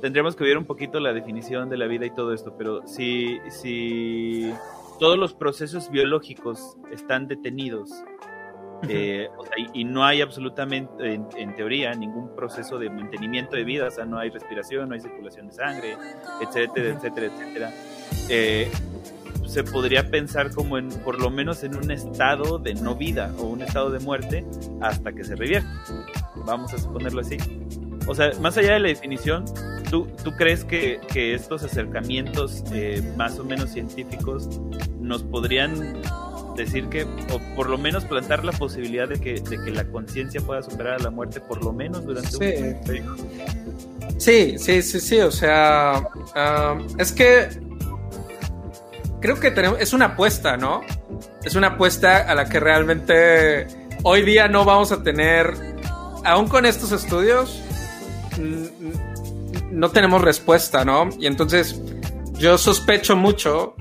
[0.00, 3.38] tendríamos que ver un poquito la definición de la vida y todo esto, pero si,
[3.50, 4.54] si
[5.00, 7.90] todos los procesos biológicos están detenidos,
[8.88, 13.56] eh, o sea, y, y no hay absolutamente, en, en teoría, ningún proceso de mantenimiento
[13.56, 15.96] de vida, o sea, no hay respiración, no hay circulación de sangre,
[16.40, 17.72] etcétera, etcétera, etcétera.
[18.28, 18.70] Eh,
[19.46, 23.44] se podría pensar como en, por lo menos en un estado de no vida o
[23.44, 24.44] un estado de muerte
[24.80, 25.68] hasta que se revierte.
[26.44, 27.36] Vamos a suponerlo así.
[28.06, 29.44] O sea, más allá de la definición,
[29.90, 34.60] ¿tú, tú crees que, que estos acercamientos eh, más o menos científicos
[35.00, 36.02] nos podrían
[36.56, 40.40] decir que, o por lo menos plantar la posibilidad de que, de que la conciencia
[40.40, 42.62] pueda superar a la muerte, por lo menos durante Sí.
[42.62, 43.16] un periodo?
[44.18, 46.08] Sí, sí, sí, sí, o sea,
[46.98, 47.48] es que
[49.20, 50.82] creo que tenemos, es una apuesta, ¿no?
[51.44, 53.66] Es una apuesta a la que realmente
[54.02, 55.52] hoy día no vamos a tener,
[56.24, 57.60] aún con estos estudios,
[59.70, 61.08] no tenemos respuesta, ¿no?
[61.18, 61.80] Y entonces
[62.34, 63.74] yo sospecho mucho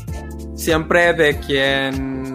[0.55, 2.32] siempre de quien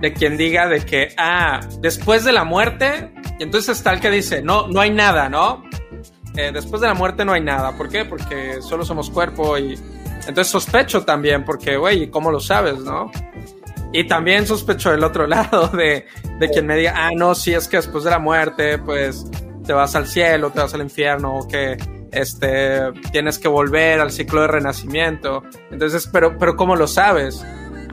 [0.00, 4.10] de quien diga de que ah después de la muerte y entonces está el que
[4.10, 5.62] dice no no hay nada no
[6.36, 8.04] Eh, después de la muerte no hay nada ¿por qué?
[8.04, 9.74] porque solo somos cuerpo y
[10.28, 13.10] entonces sospecho también porque güey ¿y cómo lo sabes no?
[13.92, 16.06] y también sospecho del otro lado de,
[16.38, 19.26] de quien me diga ah no sí es que después de la muerte pues
[19.66, 21.76] te vas al cielo te vas al infierno o que
[22.12, 27.44] este tienes que volver al ciclo de renacimiento entonces pero pero cómo lo sabes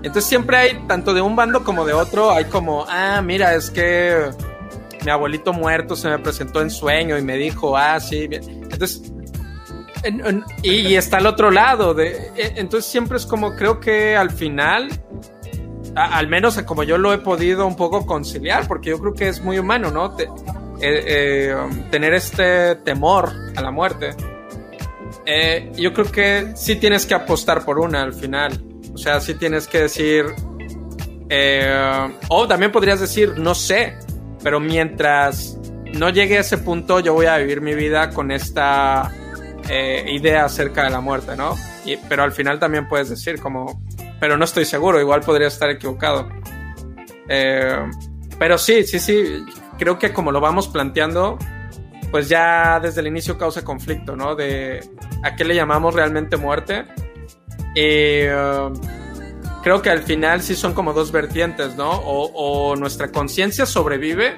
[0.07, 3.69] entonces siempre hay tanto de un bando como de otro hay como ah mira es
[3.69, 4.29] que
[5.05, 8.43] mi abuelito muerto se me presentó en sueño y me dijo ah sí bien".
[8.71, 9.01] entonces
[10.03, 13.79] en- en- y, y está al otro lado de e- entonces siempre es como creo
[13.79, 14.89] que al final
[15.95, 19.27] a- al menos como yo lo he podido un poco conciliar porque yo creo que
[19.29, 20.23] es muy humano no Te-
[20.79, 24.15] eh, eh, um, tener este temor a la muerte
[25.25, 28.61] eh, yo creo que sí tienes que apostar por una al final.
[28.97, 30.25] O sea, sí tienes que decir.
[31.29, 33.95] eh, o también podrías decir, no sé,
[34.41, 35.55] pero mientras
[35.93, 39.12] no llegue a ese punto, yo voy a vivir mi vida con esta
[39.69, 41.55] eh, idea acerca de la muerte, ¿no?
[41.86, 43.79] Y- pero al final también puedes decir, como,
[44.19, 46.27] pero no estoy seguro, igual podría estar equivocado.
[47.29, 47.77] Eh,
[48.39, 49.45] pero sí, sí, sí,
[49.77, 51.38] creo que como lo vamos planteando,
[52.10, 54.33] pues ya desde el inicio causa conflicto, ¿no?
[54.36, 54.79] De
[55.23, 56.86] a qué le llamamos realmente muerte.
[57.75, 58.73] Y uh,
[59.63, 61.91] creo que al final sí son como dos vertientes, ¿no?
[61.91, 64.36] O, o nuestra conciencia sobrevive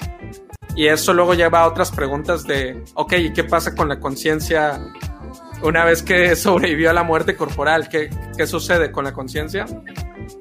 [0.75, 4.79] y eso luego lleva a otras preguntas de, ok, ¿y qué pasa con la conciencia
[5.61, 7.89] una vez que sobrevivió a la muerte corporal?
[7.89, 9.65] ¿Qué, qué sucede con la conciencia?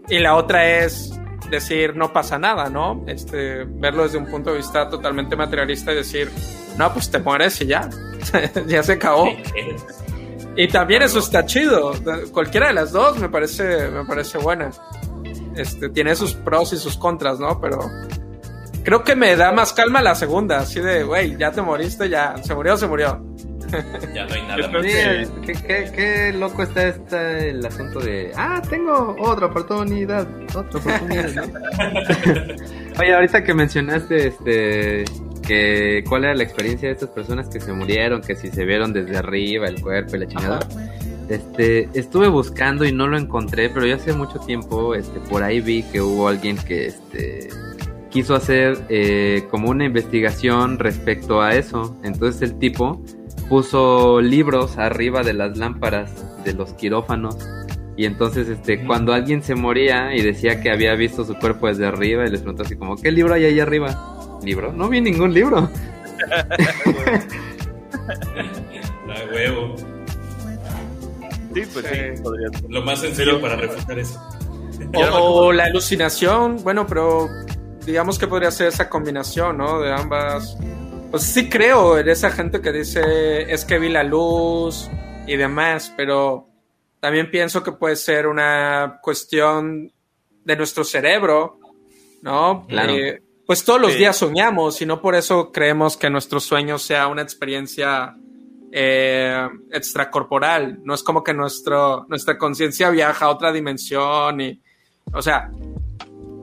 [0.08, 1.18] Y la otra es
[1.50, 3.04] decir, no pasa nada, ¿no?
[3.08, 6.30] Este, verlo desde un punto de vista totalmente materialista y decir,
[6.76, 7.88] no, pues te mueres y ya,
[8.68, 9.26] ya se acabó.
[10.58, 11.92] Y también eso está chido.
[12.32, 14.70] Cualquiera de las dos me parece, me parece buena.
[15.54, 17.60] Este, tiene sus pros y sus contras, ¿no?
[17.60, 17.78] Pero
[18.82, 22.36] creo que me da más calma la segunda, así de, güey, ya te moriste, ya,
[22.42, 23.24] se murió, se murió.
[24.14, 24.82] Ya no hay nada más.
[24.82, 30.80] Sí, qué, qué- qué loco está, está el asunto de, ah, tengo otra oportunidad, otra
[30.80, 31.34] oportunidad.
[31.34, 31.42] ¿no?
[33.00, 35.04] Oye, ahorita que mencionaste, este,
[35.48, 38.92] que cuál era la experiencia de estas personas que se murieron, que si se vieron
[38.92, 40.60] desde arriba el cuerpo y la chingada.
[41.30, 45.60] Este, estuve buscando y no lo encontré, pero ya hace mucho tiempo, este, por ahí
[45.60, 47.48] vi que hubo alguien que, este,
[48.10, 51.98] quiso hacer eh, como una investigación respecto a eso.
[52.04, 53.02] Entonces el tipo
[53.48, 57.36] puso libros arriba de las lámparas de los quirófanos.
[57.96, 61.84] Y entonces, este, cuando alguien se moría y decía que había visto su cuerpo desde
[61.84, 64.17] arriba, y les preguntó así como, ¿qué libro hay ahí arriba?
[64.42, 64.72] ¿Libro?
[64.72, 65.68] No vi ningún libro.
[69.10, 69.74] Ah, huevo.
[71.54, 72.22] Sí, pues sí, Sí.
[72.22, 72.70] podría ser.
[72.70, 74.20] Lo más sencillo para refutar eso.
[74.94, 77.28] O, o la alucinación, bueno, pero
[77.86, 79.80] digamos que podría ser esa combinación, ¿no?
[79.80, 80.56] De ambas.
[81.10, 84.90] Pues sí creo en esa gente que dice es que vi la luz
[85.26, 86.48] y demás, pero
[87.00, 89.90] también pienso que puede ser una cuestión
[90.44, 91.58] de nuestro cerebro,
[92.22, 92.66] ¿no?
[92.68, 92.92] Claro.
[92.92, 93.98] Eh, pues todos los Sí.
[94.00, 98.14] días soñamos y no por eso creemos que nuestro sueño sea una experiencia
[98.70, 100.80] eh, extracorporal.
[100.84, 104.60] No es como que nuestro, nuestra conciencia viaja a otra dimensión y,
[105.14, 105.50] o sea,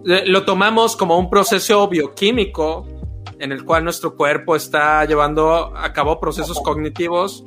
[0.04, 2.88] lo tomamos como un proceso bioquímico
[3.38, 7.44] en el cual nuestro cuerpo está llevando a cabo procesos cognitivos.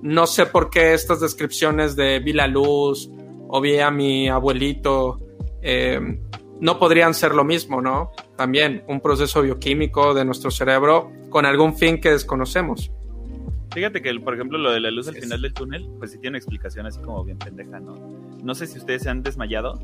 [0.00, 3.10] No sé por qué estas descripciones de vi la luz
[3.48, 5.20] o vi a mi abuelito
[5.60, 6.00] eh,
[6.60, 8.12] no podrían ser lo mismo, ¿no?
[8.36, 12.90] También un proceso bioquímico de nuestro cerebro con algún fin que desconocemos.
[13.72, 16.36] Fíjate que, por ejemplo, lo de la luz al final del túnel, pues sí tiene
[16.36, 17.96] una explicación así como bien pendeja, ¿no?
[18.42, 19.80] No sé si ustedes se han desmayado,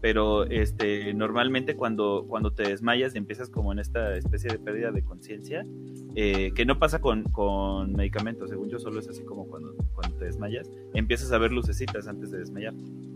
[0.00, 4.92] pero este, normalmente cuando, cuando te desmayas y empiezas como en esta especie de pérdida
[4.92, 5.66] de conciencia,
[6.14, 10.16] eh, que no pasa con, con, medicamentos, según yo solo es así como cuando, cuando
[10.16, 12.72] te desmayas, empiezas a ver lucecitas antes de desmayar.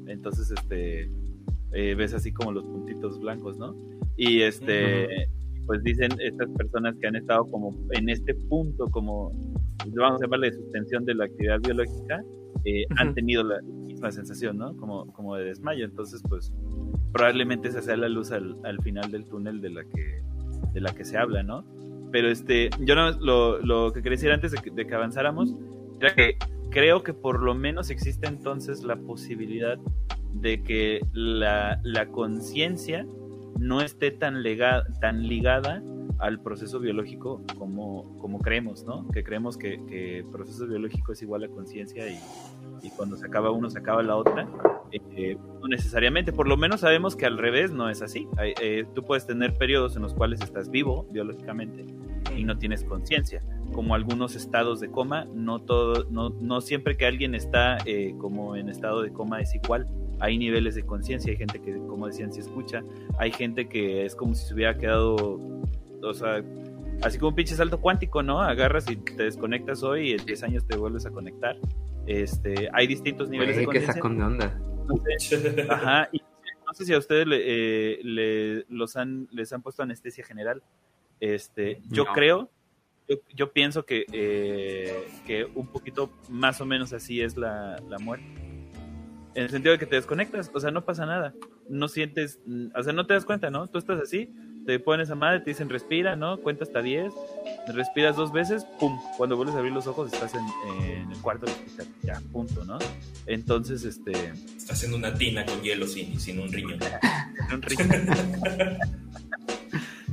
[0.06, 1.10] Entonces, este,
[1.72, 3.76] eh, ves así como los puntitos blancos, ¿no?
[4.16, 5.28] Y este,
[5.66, 9.32] pues dicen estas personas que han estado como en este punto, como
[9.94, 12.22] vamos a llamarle suspensión de la actividad biológica,
[12.64, 14.76] eh, han tenido la misma sensación, ¿no?
[14.76, 15.84] Como, como de desmayo.
[15.84, 16.52] Entonces, pues
[17.12, 20.22] probablemente esa sea la luz al, al final del túnel de la que,
[20.72, 21.64] de la que se habla, ¿no?
[22.10, 25.54] Pero este, yo no, lo, lo que quería decir antes de que, de que avanzáramos
[26.00, 26.36] era que
[26.70, 29.78] creo que por lo menos existe entonces la posibilidad
[30.32, 33.06] de que la, la conciencia
[33.58, 34.42] no esté tan,
[35.00, 35.82] tan ligada
[36.18, 39.08] al proceso biológico como, como creemos, ¿no?
[39.08, 42.18] Que creemos que, que proceso biológico es igual a conciencia y,
[42.82, 44.48] y, cuando se acaba uno se acaba la otra.
[44.90, 48.26] Eh, no necesariamente, por lo menos sabemos que al revés no es así.
[48.40, 51.86] Eh, tú puedes tener periodos en los cuales estás vivo biológicamente
[52.36, 53.42] y no tienes conciencia.
[53.72, 58.56] Como algunos estados de coma, no, todo, no, no siempre que alguien está eh, como
[58.56, 59.86] en estado de coma es igual
[60.20, 62.82] hay niveles de conciencia, hay gente que, como decían, se escucha,
[63.18, 65.40] hay gente que es como si se hubiera quedado,
[66.02, 66.42] o sea,
[67.02, 68.40] así como un pinche salto cuántico, ¿no?
[68.40, 71.56] Agarras y te desconectas hoy y en 10 años te vuelves a conectar.
[72.06, 73.94] Este, hay distintos niveles de conciencia.
[74.02, 74.60] de onda.
[75.68, 76.22] Ajá, y
[76.66, 80.62] no sé si a ustedes le, eh, los han, les han puesto anestesia general.
[81.20, 82.50] Este, yo creo,
[83.08, 87.98] yo, yo, pienso que, eh, que un poquito más o menos así es la, la
[87.98, 88.47] muerte
[89.38, 91.32] en el sentido de que te desconectas, o sea, no pasa nada,
[91.68, 92.40] no sientes,
[92.74, 93.68] o sea, no te das cuenta, ¿no?
[93.68, 94.34] Tú estás así,
[94.66, 96.38] te pones a madre, te dicen respira, ¿no?
[96.38, 97.12] Cuenta hasta 10,
[97.68, 101.54] respiras dos veces, pum, cuando vuelves a abrir los ojos estás en, el cuarto del
[101.54, 102.80] hospital, ya, punto, ¿no?
[103.26, 104.10] Entonces, este...
[104.10, 106.80] Estás haciendo una tina con hielo sin, sin un riñón.
[107.54, 108.08] un riñón.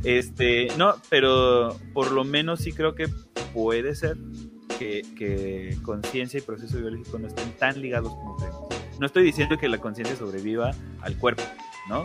[0.03, 3.07] este, no, pero por lo menos sí creo que
[3.55, 4.17] puede ser
[4.77, 8.84] que, que conciencia y proceso biológico no estén tan ligados como creemos.
[8.99, 11.43] No estoy diciendo que la conciencia sobreviva al cuerpo,
[11.89, 12.03] ¿no?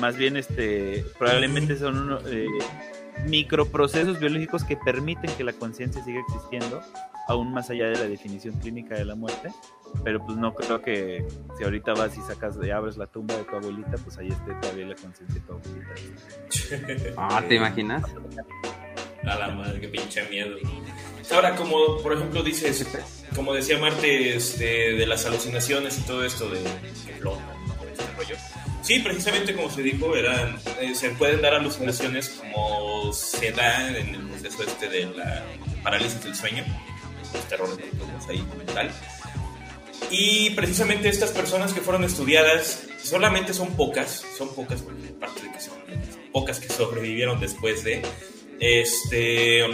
[0.00, 2.46] Más bien, este, probablemente son unos eh,
[3.24, 6.82] microprocesos biológicos que permiten que la conciencia siga existiendo,
[7.28, 9.50] aún más allá de la definición clínica de la muerte.
[10.04, 11.26] Pero pues no creo que
[11.56, 14.52] si ahorita vas y sacas y abres la tumba de tu abuelita, pues ahí esté
[14.60, 17.14] todavía la conciencia de tu abuelita.
[17.16, 18.02] Ah, ¿te imaginas?
[19.26, 20.56] A la madre, qué pinche miedo.
[21.32, 22.86] Ahora, como por ejemplo dices,
[23.34, 28.36] como decía Marte, este, de las alucinaciones y todo esto de, este rollo.
[28.82, 34.14] Sí, precisamente como se dijo, eran, eh, se pueden dar alucinaciones como se da en
[34.14, 35.44] el proceso este de la
[35.82, 36.64] parálisis del sueño,
[37.34, 37.78] los terrores
[38.28, 38.92] ahí mental.
[40.10, 45.52] Y precisamente estas personas que fueron estudiadas, solamente son pocas, son pocas, porque parte de
[45.52, 45.74] que son
[46.32, 48.02] pocas que sobrevivieron después de,
[48.60, 49.64] este,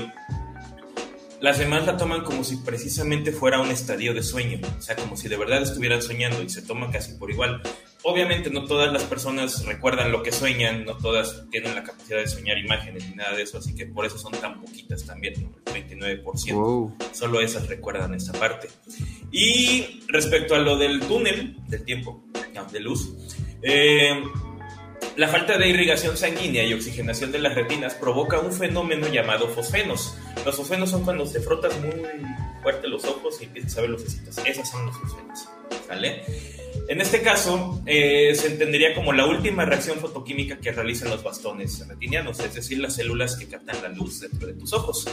[1.40, 5.16] las demás la toman como si precisamente fuera un estadio de sueño, o sea, como
[5.16, 7.60] si de verdad estuvieran soñando y se toma casi por igual.
[8.04, 12.26] Obviamente no todas las personas recuerdan lo que sueñan, no todas tienen la capacidad de
[12.26, 15.34] soñar imágenes ni nada de eso, así que por eso son tan poquitas también,
[15.66, 15.88] el
[16.24, 16.94] 39%.
[17.12, 18.68] Solo esas recuerdan esta parte.
[19.30, 22.24] Y respecto a lo del túnel del tiempo,
[22.70, 23.12] de luz,
[23.62, 24.22] eh,
[25.16, 30.16] la falta de irrigación sanguínea y oxigenación de las retinas provoca un fenómeno llamado fosfenos.
[30.44, 31.90] Los fosfenos son cuando te frotas muy
[32.62, 34.38] fuerte los ojos y empiezas a ver lucecitas.
[34.46, 35.48] Esas son los fosfenos.
[35.88, 36.22] ¿Vale?
[36.88, 41.86] En este caso, eh, se entendería como la última reacción fotoquímica que realizan los bastones
[41.86, 45.06] retinianos, es decir, las células que captan la luz dentro de tus ojos.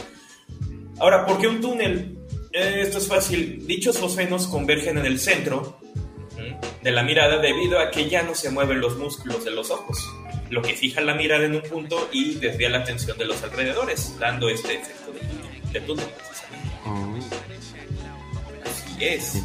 [0.98, 2.18] Ahora, ¿por qué un túnel?
[2.52, 3.66] Eh, esto es fácil.
[3.66, 5.78] Dichos fosfenos convergen en el centro
[6.82, 9.98] de la mirada debido a que ya no se mueven los músculos de los ojos,
[10.50, 14.16] lo que fija la mirada en un punto y desvía la atención de los alrededores,
[14.18, 15.12] dando este efecto
[15.72, 16.06] de, túnel,
[16.86, 17.16] oh.
[18.64, 19.42] Así es.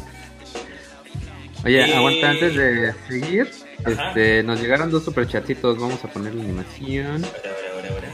[1.64, 3.50] Oye, aguanta antes de seguir.
[3.84, 5.78] Este, nos llegaron dos superchatitos.
[5.78, 7.24] Vamos a poner la animación.
[7.24, 8.08] Ahora, ahora, ahora,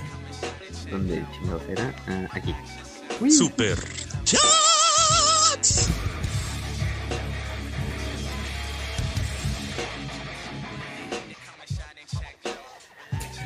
[0.90, 1.94] ¿Dónde chingados era?
[2.06, 2.54] Ah, aquí.
[3.30, 3.78] Super
[4.24, 4.71] Chats.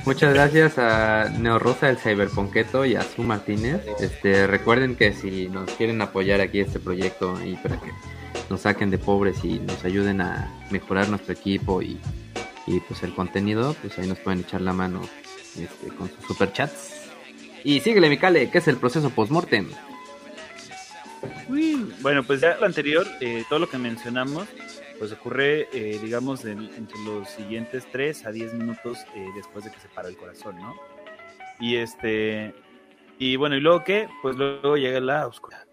[0.07, 3.84] Muchas gracias a Neorosa del Cyberponqueto y a Su Martínez.
[3.98, 7.90] Este, recuerden que si nos quieren apoyar aquí este proyecto y para que
[8.48, 11.98] nos saquen de pobres y nos ayuden a mejorar nuestro equipo y,
[12.68, 15.02] y pues el contenido, pues ahí nos pueden echar la mano
[15.59, 17.11] este, con sus superchats.
[17.64, 19.66] Y síguele, Micale, ¿qué es el proceso postmortem?
[22.00, 24.46] Bueno, pues ya lo anterior, eh, todo lo que mencionamos,
[24.99, 29.80] pues ocurre, eh, digamos, entre los siguientes 3 a 10 minutos eh, después de que
[29.80, 30.74] se para el corazón, ¿no?
[31.61, 32.55] Y este,
[33.18, 34.09] y bueno, ¿y luego qué?
[34.22, 35.66] Pues luego llega la oscuridad.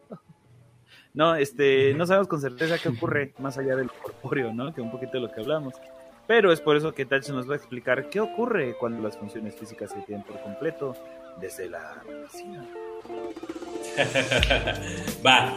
[1.14, 4.74] No, este, no sabemos con certeza qué ocurre más allá del corpóreo, ¿no?
[4.74, 5.76] Que un poquito de lo que hablamos.
[6.26, 9.56] Pero es por eso que Tacho nos va a explicar qué ocurre cuando las funciones
[9.56, 10.96] físicas se tienen por completo
[11.40, 12.66] desde la medicina.
[15.26, 15.54] Va.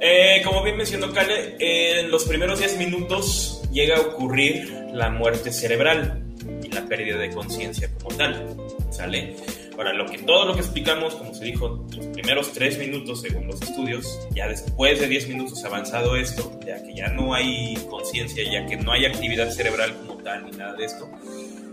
[0.00, 5.52] Eh, como bien mencionó Kale, en los primeros 10 minutos llega a ocurrir la muerte
[5.52, 6.24] cerebral
[6.62, 8.56] y la pérdida de conciencia como tal.
[8.90, 9.36] ¿Sale?
[9.76, 13.46] Ahora, lo que, todo lo que explicamos, como se dijo, los primeros 3 minutos según
[13.46, 18.44] los estudios, ya después de 10 minutos avanzado esto, ya que ya no hay conciencia,
[18.44, 21.10] ya que no hay actividad cerebral como tal ni nada de esto,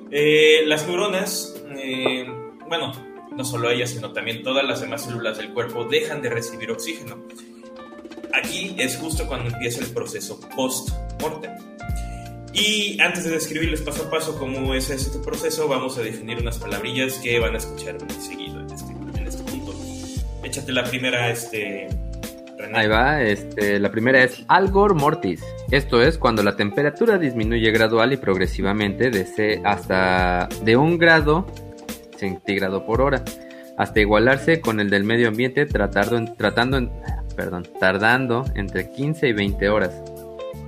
[0.10, 2.26] eh, las neuronas, eh,
[2.70, 2.94] bueno,
[3.36, 7.18] no solo ellas, sino también todas las demás células del cuerpo dejan de recibir oxígeno.
[8.38, 11.52] Aquí es justo cuando empieza el proceso post-mortem.
[12.54, 16.58] Y antes de describirles paso a paso cómo es este proceso, vamos a definir unas
[16.58, 19.74] palabrillas que van a escuchar muy seguido en este, en este punto.
[20.44, 21.88] Échate la primera, este,
[22.58, 22.78] René.
[22.78, 25.44] Ahí va, este, la primera es Algor Mortis.
[25.72, 31.48] Esto es cuando la temperatura disminuye gradual y progresivamente de hasta de un grado
[32.18, 33.24] centígrado por hora,
[33.78, 36.90] hasta igualarse con el del medio ambiente tratando, tratando
[37.38, 39.92] perdón, tardando entre 15 y 20 horas.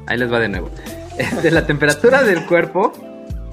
[0.07, 0.69] Ahí les va de nuevo.
[1.17, 2.93] Este, la temperatura del cuerpo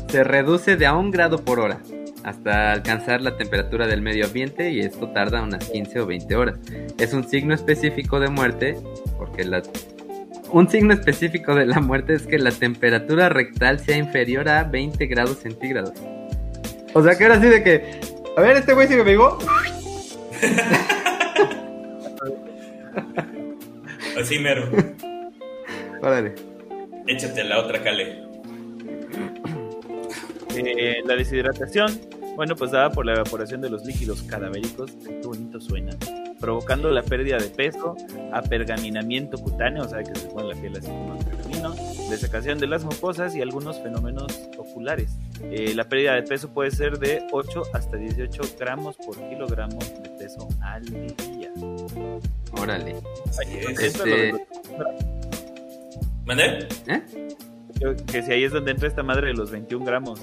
[0.09, 1.81] se reduce de a un grado por hora
[2.23, 6.59] hasta alcanzar la temperatura del medio ambiente y esto tarda unas 15 o 20 horas.
[6.99, 8.77] Es un signo específico de muerte
[9.19, 9.62] porque la
[10.51, 15.05] un signo específico de la muerte es que la temperatura rectal sea inferior a 20
[15.07, 15.93] grados centígrados.
[16.95, 18.01] O sea que ahora sí de que.
[18.37, 19.39] A ver, este güey si me pegó.
[24.19, 24.69] Así mero.
[26.03, 26.35] Órale.
[27.07, 28.27] Échate la otra, Cale.
[30.57, 32.01] Eh, la deshidratación,
[32.35, 35.95] bueno, pues dada por la evaporación de los líquidos cadavéricos, qué bonito suena,
[36.41, 37.95] provocando la pérdida de peso,
[38.33, 41.75] apergaminamiento cutáneo, o sea que se pone la piel así como pergamino,
[42.09, 45.19] desecación de las mucosas y algunos fenómenos oculares.
[45.43, 50.09] Eh, la pérdida de peso puede ser de 8 hasta 18 gramos por kilogramo de
[50.19, 51.36] peso al día.
[52.53, 52.97] Órale.
[53.81, 54.35] Este...
[56.25, 56.67] ¿Mané?
[56.87, 57.03] ¿Eh?
[58.11, 60.21] Que si ahí es donde entra esta madre de los 21 gramos.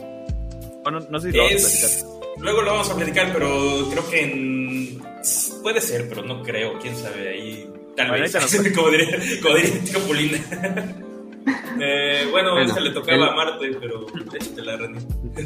[0.84, 2.24] Bueno, no sé si lo vamos a platicar.
[2.40, 5.00] Luego lo vamos a platicar, pero creo que
[5.62, 6.80] puede ser, pero no creo.
[6.80, 7.70] Quién sabe ahí.
[7.96, 8.36] Tal vez.
[8.76, 9.08] como diría,
[9.42, 10.40] como diría tío Polina.
[11.78, 14.78] Eh, bueno, bueno, ese le tocaba a Marte, pero échate la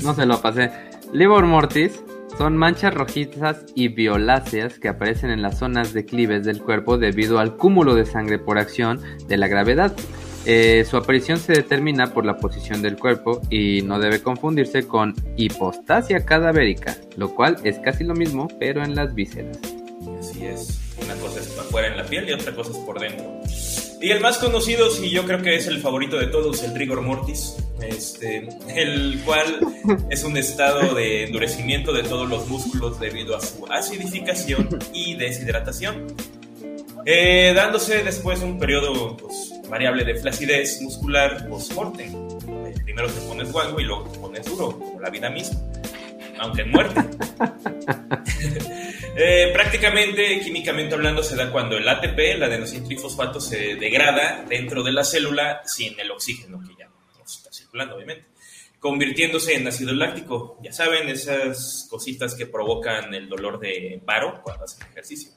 [0.03, 0.69] No se lo pasé.
[1.11, 1.99] Livor mortis
[2.37, 7.57] son manchas rojizas y violáceas que aparecen en las zonas declives del cuerpo debido al
[7.57, 9.93] cúmulo de sangre por acción de la gravedad.
[10.45, 15.13] Eh, su aparición se determina por la posición del cuerpo y no debe confundirse con
[15.35, 19.57] hipostasia cadavérica, lo cual es casi lo mismo, pero en las vísceras.
[20.19, 23.41] Así es, una cosa es afuera en la piel y otra cosa es por dentro.
[23.99, 27.01] Y el más conocido, y yo creo que es el favorito de todos, el rigor
[27.01, 29.59] mortis, este, el cual
[30.09, 36.05] es un estado de endurecimiento de todos los músculos debido a su acidificación y deshidratación,
[37.05, 42.13] eh, dándose después un periodo pues, variable de flacidez muscular post-mortem.
[42.83, 45.59] Primero te pones guango y luego te pones duro, como la vida misma,
[46.39, 47.01] aunque en muerte.
[49.19, 52.49] Eh, prácticamente, químicamente hablando, se da cuando el ATP, la
[52.85, 57.95] trifosfato, se degrada dentro de la célula sin el oxígeno que ya no está circulando,
[57.95, 58.27] obviamente,
[58.77, 60.59] convirtiéndose en ácido láctico.
[60.61, 65.31] Ya saben, esas cositas que provocan el dolor de paro cuando hacen ejercicio.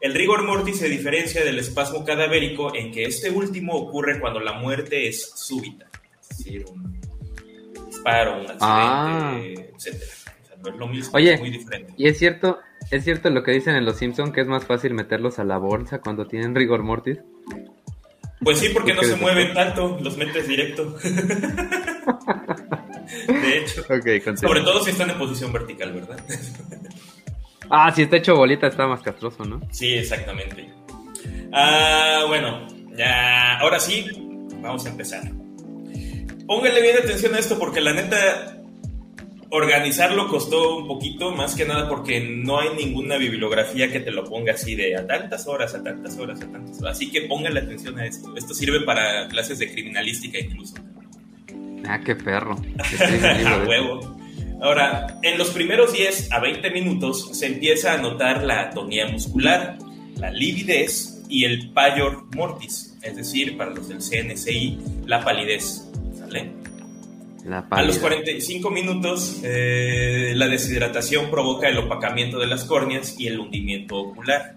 [0.00, 4.54] El rigor mortis se diferencia del espasmo cadavérico en que este último ocurre cuando la
[4.54, 5.88] muerte es súbita,
[6.20, 6.95] es decir, un
[8.06, 9.38] disparo, un accidente, ah.
[9.42, 9.66] etc.
[9.74, 11.92] O sea, no es lo mismo, Oye, es muy diferente.
[11.96, 12.58] Y es cierto,
[12.90, 15.58] ¿Es cierto lo que dicen en Los Simpson que es más fácil meterlos a la
[15.58, 17.18] bolsa cuando tienen rigor mortis?
[18.40, 20.96] Pues sí, porque no se mueven tanto, los metes directo.
[23.28, 23.82] de hecho.
[24.36, 26.20] sobre todo si están en posición vertical, ¿verdad?
[27.70, 29.60] ah, si está hecho bolita está más castroso, ¿no?
[29.72, 30.70] Sí, exactamente.
[31.52, 34.06] Ah, bueno, ya, ahora sí,
[34.60, 35.22] vamos a empezar.
[36.46, 38.56] Pónganle bien atención a esto porque la neta
[39.50, 44.24] Organizarlo costó un poquito, más que nada porque no hay ninguna bibliografía que te lo
[44.24, 46.96] ponga así de a tantas horas, a tantas horas, a tantas horas.
[46.96, 48.36] Así que pónganle atención a esto.
[48.36, 50.74] Esto sirve para clases de criminalística incluso.
[51.86, 52.56] Ah, qué perro.
[53.46, 54.16] a huevo.
[54.60, 59.78] Ahora, en los primeros 10 a 20 minutos se empieza a notar la atonía muscular,
[60.16, 65.85] la lividez y el pallor mortis, es decir, para los del CNCI, la palidez.
[67.70, 73.38] A los 45 minutos, eh, la deshidratación provoca el opacamiento de las córneas y el
[73.38, 74.56] hundimiento ocular.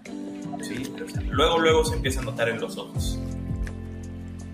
[1.30, 3.18] luego, luego se empieza a notar en los ojos.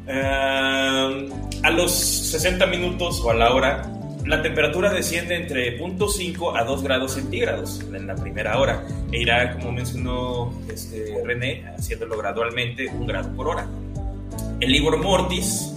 [0.07, 1.29] Eh,
[1.63, 3.91] a los 60 minutos o a la hora,
[4.27, 9.55] la temperatura desciende entre 0.5 a 2 grados centígrados en la primera hora e irá,
[9.55, 13.67] como mencionó este, René, haciéndolo gradualmente un grado por hora.
[14.61, 15.73] El Igor mortis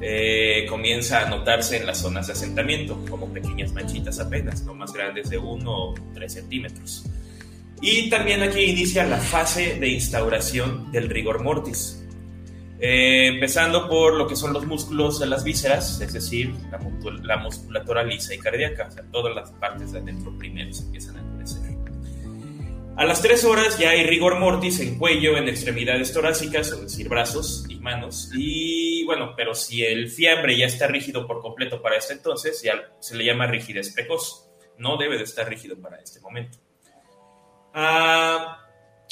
[0.00, 4.92] eh, comienza a notarse en las zonas de asentamiento, como pequeñas manchitas apenas, no más
[4.92, 7.04] grandes de 1 o 3 centímetros.
[7.80, 12.02] Y también aquí inicia la fase de instauración del rigor mortis.
[12.78, 16.54] Eh, empezando por lo que son los músculos de las vísceras, es decir,
[17.22, 21.16] la, musculatura lisa y cardíaca, o sea, todas las partes de adentro primero se empiezan
[21.16, 21.35] a.
[22.96, 27.08] A las 3 horas ya hay rigor mortis en cuello, en extremidades torácicas, es decir,
[27.08, 28.30] brazos y manos.
[28.34, 32.94] Y bueno, pero si el fiambre ya está rígido por completo para este entonces, ya
[33.00, 34.48] se le llama rigidez precoz.
[34.78, 36.58] No debe de estar rígido para este momento.
[37.74, 38.62] Ah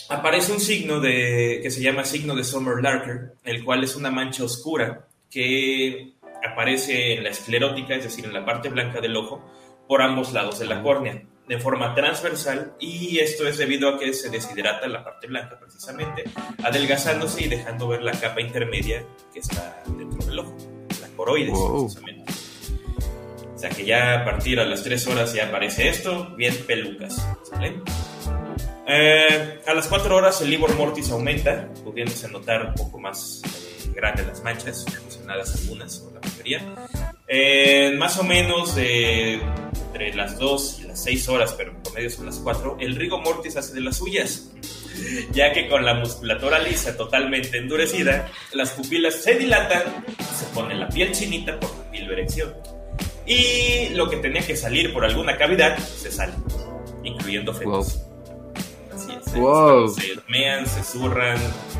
[0.09, 4.11] aparece un signo de, que se llama signo de Sommer Larker, el cual es una
[4.11, 6.14] mancha oscura que
[6.47, 9.45] aparece en la esclerótica, es decir, en la parte blanca del ojo,
[9.89, 14.12] por ambos lados de la córnea, de forma transversal, y esto es debido a que
[14.14, 16.24] se deshidrata la parte blanca precisamente,
[16.62, 20.57] adelgazándose y dejando ver la capa intermedia que está dentro del ojo,
[21.01, 22.32] la coroides precisamente.
[23.55, 27.26] O sea que ya a partir a las 3 horas ya aparece esto, bien pelucas,
[27.45, 27.80] ¿sale?
[28.86, 33.90] Eh, a las 4 horas el Libor Mortis aumenta, pudiéndose notar un poco más eh,
[33.95, 36.74] grandes las manchas, mencionadas algunas o la mayoría.
[37.26, 42.26] Eh, más o menos entre las 2 y las 6 horas, pero por medio son
[42.26, 44.53] las 4, el Rigor Mortis hace de las suyas,
[45.32, 49.82] ya que con la musculatura lisa totalmente endurecida, las pupilas se dilatan,
[50.38, 52.55] se pone la piel chinita por la pilverección.
[53.26, 56.34] Y lo que tenía que salir por alguna cavidad se sale,
[57.03, 58.01] incluyendo fetos.
[58.97, 59.40] Se
[60.28, 61.38] mean, se zurran,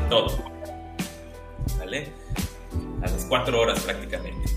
[0.09, 0.43] todo.
[1.79, 2.09] ¿Vale?
[3.01, 4.49] A las cuatro horas prácticamente.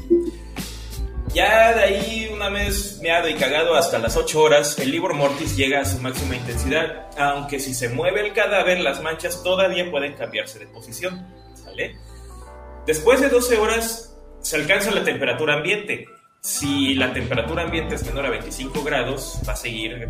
[1.35, 5.57] Ya de ahí, una vez meado y cagado hasta las 8 horas, el Libor Mortis
[5.57, 10.15] llega a su máxima intensidad, aunque si se mueve el cadáver, las manchas todavía pueden
[10.15, 11.27] cambiarse de posición.
[11.55, 11.97] ¿Sale?
[12.87, 16.07] Después de 12 horas, se alcanza la temperatura ambiente,
[16.41, 20.09] si la temperatura ambiente es menor a 25 grados, va a seguir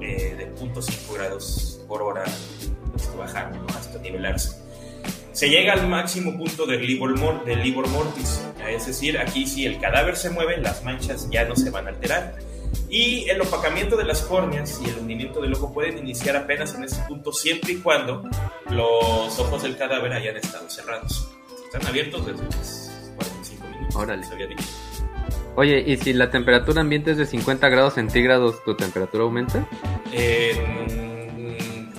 [0.00, 2.24] eh, de 0.5 grados por hora
[2.96, 4.63] este, bajando hasta nivelarse.
[5.34, 9.80] Se llega al máximo punto del libor, del libor mortis, es decir, aquí si el
[9.80, 12.36] cadáver se mueve, las manchas ya no se van a alterar.
[12.88, 16.84] Y el opacamiento de las córneas y el hundimiento del ojo pueden iniciar apenas en
[16.84, 18.22] ese punto, siempre y cuando
[18.70, 21.28] los ojos del cadáver hayan estado cerrados.
[21.64, 23.96] Están abiertos desde los 45 minutos.
[23.96, 24.26] Órale.
[25.56, 29.68] Oye, ¿y si la temperatura ambiente es de 50 grados centígrados, tu temperatura aumenta?
[30.12, 31.13] Eh,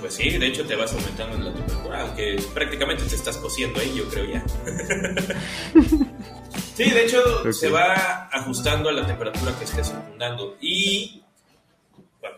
[0.06, 3.80] pues sí, de hecho te vas aumentando en la temperatura, aunque prácticamente te estás cociendo
[3.80, 4.46] ahí, yo creo ya.
[6.76, 11.24] sí, de hecho se va ajustando a la temperatura que estés circundando y
[12.22, 12.38] bueno,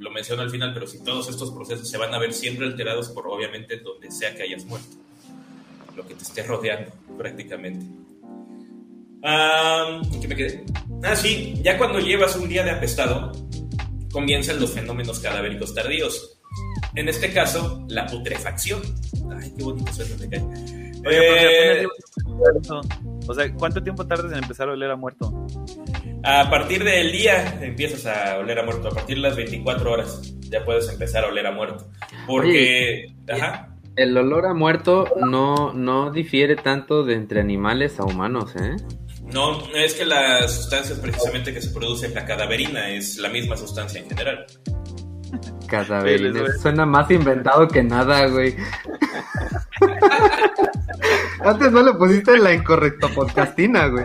[0.00, 3.08] lo menciono al final, pero si todos estos procesos se van a ver siempre alterados
[3.08, 4.94] por obviamente donde sea que hayas muerto,
[5.96, 7.86] lo que te esté rodeando prácticamente.
[9.22, 10.62] ¿Qué me quedé?
[11.02, 13.32] Ah, sí, ya cuando llevas un día de apestado,
[14.12, 16.38] comienzan los fenómenos cadavéricos tardíos.
[16.94, 18.82] En este caso, la putrefacción.
[19.40, 20.82] Ay, qué bonito suena, me cae.
[21.10, 21.86] Eh,
[23.26, 25.46] o sea, ¿cuánto tiempo tardas en empezar a oler a muerto?
[26.22, 28.88] A partir del día empiezas a oler a muerto.
[28.88, 31.90] A partir de las 24 horas ya puedes empezar a oler a muerto.
[32.26, 33.14] Porque.
[33.28, 33.68] ajá.
[33.94, 38.76] El olor a muerto no, no difiere tanto de entre animales a humanos, ¿eh?
[39.32, 43.56] No, es que la sustancia precisamente que se produce en la cadaverina es la misma
[43.56, 44.46] sustancia en general.
[45.66, 48.56] Cadaverina, suena más inventado que nada, güey.
[51.44, 54.04] Antes no le pusiste la incorrecta podcastina, güey.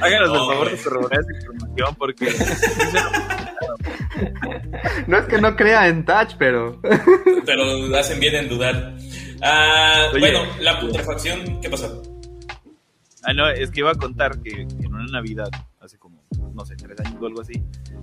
[0.00, 2.26] Háganos el favor de corroborar esa información porque.
[5.06, 6.80] no es que no crea en Touch, pero.
[7.46, 8.96] pero hacen bien en dudar.
[9.42, 12.02] Ah, bueno, la putrefacción, ¿qué pasó?
[13.24, 15.48] Ah, no, es que iba a contar que en una una Navidad,
[15.80, 16.11] hace como,
[16.70, 17.62] no tres años o algo así,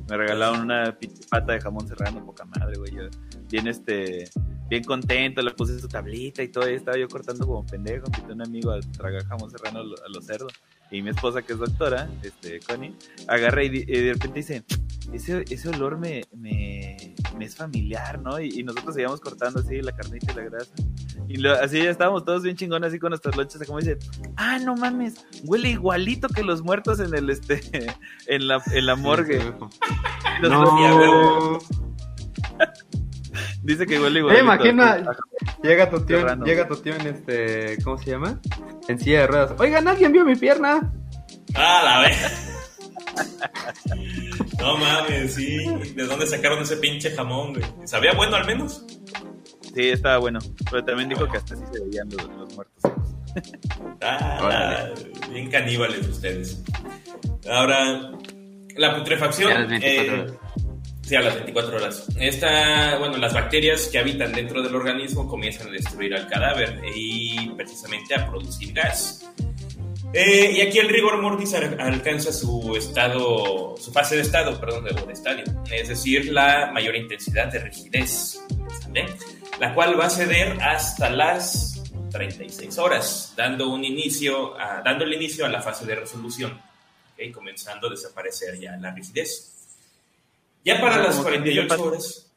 [0.10, 0.98] me regalaron una
[1.30, 2.94] pata de jamón serrano, poca madre, güey.
[2.94, 3.04] Yo,
[3.50, 4.30] bien, este,
[4.70, 8.32] bien contento, le puse su tablita y todo, y estaba yo cortando como pendejo, invité
[8.32, 10.54] a un amigo a tragar jamón serrano a los cerdos.
[10.92, 12.96] Y mi esposa, que es doctora, este, Connie,
[13.28, 14.64] agarra y, de repente dice,
[15.14, 18.40] ese, ese olor me, me, me es familiar, ¿no?
[18.40, 20.72] Y, nosotros seguíamos cortando así la carnita y la grasa.
[21.28, 24.00] Y lo, así ya estábamos todos bien chingones así con nuestras lonchas, como dice,
[24.36, 27.62] ah, no mames, huele igualito que los muertos en el, este,
[28.28, 29.42] en la, en la morgue.
[30.42, 31.60] no.
[33.70, 34.36] Dice que huele igual.
[34.36, 35.16] Eh, imagina,
[35.62, 38.42] llega tu tío, llega tu tío en este, ¿cómo se llama?
[38.88, 39.52] En silla de ruedas.
[39.60, 40.92] Oigan, ¿alguien vio mi pierna?
[41.54, 42.52] Ah, la vez.
[44.60, 45.60] no mames, sí.
[45.96, 47.66] ¿De dónde sacaron ese pinche jamón, güey?
[47.86, 48.88] ¿Sabía bueno al menos?
[49.76, 50.40] Sí, estaba bueno.
[50.72, 52.92] Pero también dijo que hasta así se veían los, muertos.
[54.02, 54.90] ah,
[55.30, 56.64] bien caníbales ustedes.
[57.48, 58.14] Ahora,
[58.78, 59.72] la putrefacción.
[59.74, 60.26] Eh,
[61.10, 62.06] Sí, a las 24 horas.
[62.20, 67.50] Esta, bueno, las bacterias que habitan dentro del organismo comienzan a destruir al cadáver y
[67.58, 69.28] precisamente a producir gas.
[70.14, 75.12] Eh, y aquí el rigor mortis alcanza su estado, su fase de estado, perdón, de,
[75.12, 78.46] estadio, es decir, la mayor intensidad de rigidez,
[79.60, 81.82] la cual va a ceder hasta las
[82.12, 86.62] 36 horas, dando un inicio, a, dando el inicio a la fase de resolución,
[87.34, 89.59] comenzando a desaparecer ya la rigidez.
[90.70, 92.32] Ya para las 48 horas.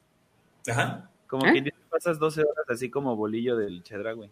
[0.67, 1.09] Ajá.
[1.27, 1.63] Como ¿Eh?
[1.63, 4.31] que pasas 12 horas así como bolillo del Chedragüe.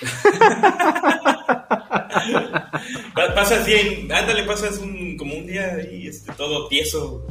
[3.34, 7.26] pasas bien, ándale, pasas un, como un día y este, todo tieso,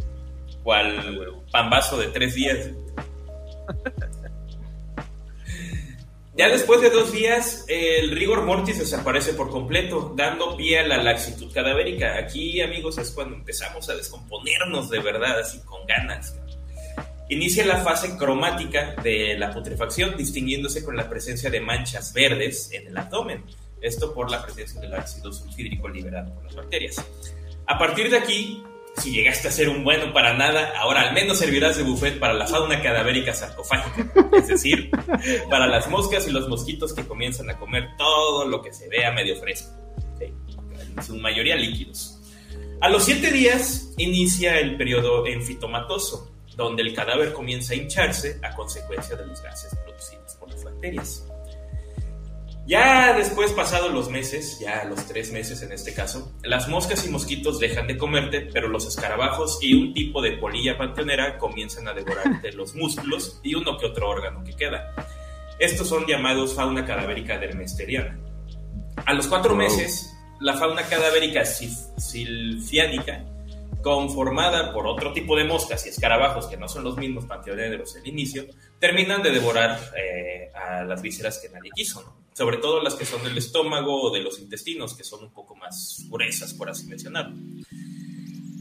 [0.63, 2.69] cual pambazo de tres días.
[6.35, 10.97] Ya después de dos días, el rigor mortis desaparece por completo, dando pie a la
[10.97, 12.17] laxitud cadavérica.
[12.17, 16.35] Aquí, amigos, es cuando empezamos a descomponernos de verdad, así con ganas.
[17.29, 22.87] Inicia la fase cromática de la putrefacción, distinguiéndose con la presencia de manchas verdes en
[22.87, 23.43] el abdomen.
[23.79, 26.95] Esto por la presencia del ácido sulfídrico liberado por las bacterias.
[27.67, 28.63] A partir de aquí,
[28.97, 32.33] si llegaste a ser un bueno para nada, ahora al menos servirás de buffet para
[32.33, 34.91] la fauna cadavérica sarcofágica, es decir,
[35.49, 39.11] para las moscas y los mosquitos que comienzan a comer todo lo que se vea
[39.11, 39.71] medio fresco,
[40.19, 42.19] en su mayoría líquidos.
[42.81, 48.55] A los siete días inicia el periodo enfitomatoso, donde el cadáver comienza a hincharse a
[48.55, 51.25] consecuencia de los gases producidos por las bacterias.
[52.65, 57.09] Ya después, pasados los meses, ya los tres meses en este caso, las moscas y
[57.09, 61.93] mosquitos dejan de comerte, pero los escarabajos y un tipo de polilla panteonera comienzan a
[61.93, 64.93] devorarte los músculos y uno que otro órgano que queda.
[65.59, 68.17] Estos son llamados fauna cadavérica dermesteriana.
[69.05, 73.25] A los cuatro meses, la fauna cadavérica silfiánica,
[73.81, 78.07] conformada por otro tipo de moscas y escarabajos que no son los mismos panteoneros del
[78.07, 78.45] inicio,
[78.79, 82.22] terminan de devorar eh, a las vísceras que nadie quiso, ¿no?
[82.33, 85.55] Sobre todo las que son del estómago o de los intestinos, que son un poco
[85.55, 87.35] más gruesas, por así mencionarlo.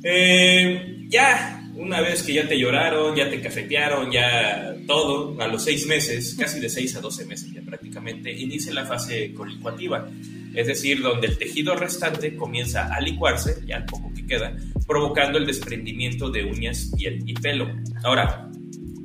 [0.05, 5.63] Eh, ya, una vez que ya te lloraron, ya te cafetearon, ya todo, a los
[5.63, 10.11] seis meses, casi de seis a doce meses ya prácticamente, inicia la fase colicuativa,
[10.55, 14.57] es decir, donde el tejido restante comienza a licuarse, ya el poco que queda,
[14.87, 17.71] provocando el desprendimiento de uñas, piel y pelo.
[18.03, 18.51] Ahora,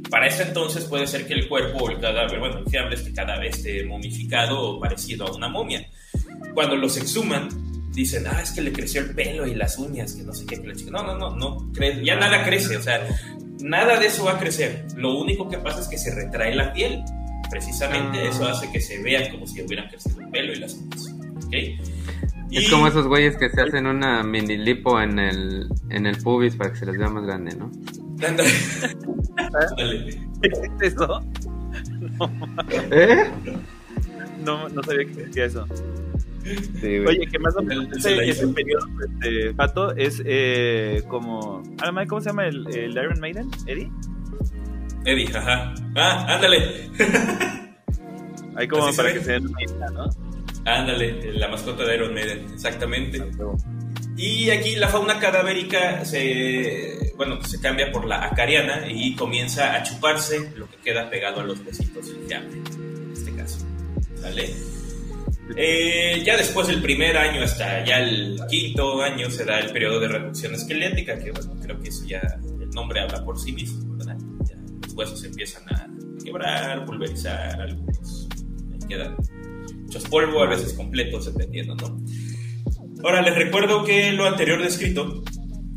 [0.10, 3.14] para ese entonces puede ser que el cuerpo o el cadáver, bueno, el fiable este
[3.14, 5.86] cadáver esté momificado o parecido a una momia.
[6.54, 7.50] Cuando los exhuman,
[7.92, 10.58] dicen, ah, es que le creció el pelo y las uñas, que no sé qué.
[10.92, 11.72] No, no, no, no,
[12.04, 13.06] ya nada crece, o sea,
[13.62, 14.86] nada de eso va a crecer.
[14.96, 17.04] Lo único que pasa es que se retrae la piel.
[17.50, 21.16] Precisamente eso hace que se vean como si hubieran crecido el pelo y las uñas.
[21.46, 21.80] ¿okay?
[22.52, 26.56] Es como esos güeyes que se hacen una mini lipo en el, en el pubis
[26.56, 27.72] para que se les vea más grande, ¿no?
[30.42, 30.50] ¿Qué
[30.82, 31.22] es eso?
[32.18, 32.32] No,
[32.92, 33.32] ¿Eh?
[34.44, 35.68] no, no sabía que decía eso.
[37.06, 41.62] Oye, que más o menos ese, ese periodo, este, Pato, es eh, como.
[42.08, 43.50] ¿Cómo se llama el, el, Iron Maiden?
[43.66, 43.92] ¿Eddie?
[45.06, 45.74] Eddie, ajá.
[45.96, 46.90] Ah, ándale.
[48.56, 50.10] Ahí como para que se den una ¿no?
[50.66, 53.24] Ándale, la mascota de Iron Maiden, exactamente.
[54.18, 59.84] Y aquí la fauna cadavérica se, bueno, se cambia por la acariana y comienza a
[59.84, 63.60] chuparse lo que queda pegado a los besitos en este caso.
[64.24, 64.52] ¿Vale?
[65.56, 70.00] Eh, ya después del primer año hasta ya el quinto año se da el periodo
[70.00, 72.22] de reducción esquelética, que bueno, creo que eso ya
[72.60, 74.18] el nombre habla por sí mismo, ¿verdad?
[74.82, 75.88] los huesos empiezan a
[76.24, 78.28] quebrar, pulverizar, algunos
[78.90, 79.16] quedan
[79.84, 81.98] muchos polvo, a veces completos, dependiendo, ¿no?
[83.04, 85.24] Ahora les recuerdo que lo anterior descrito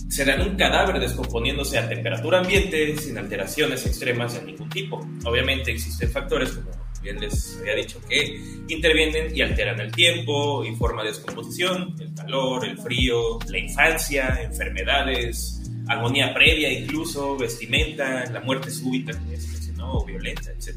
[0.09, 5.01] se da en un cadáver descomponiéndose a temperatura ambiente sin alteraciones extremas de ningún tipo.
[5.25, 6.71] Obviamente existen factores, como
[7.03, 12.13] bien les había dicho, que intervienen y alteran el tiempo y forma de descomposición, el
[12.15, 20.05] calor, el frío, la infancia, enfermedades, armonía previa incluso, vestimenta, la muerte súbita, mencionó, o
[20.05, 20.77] violenta, etc.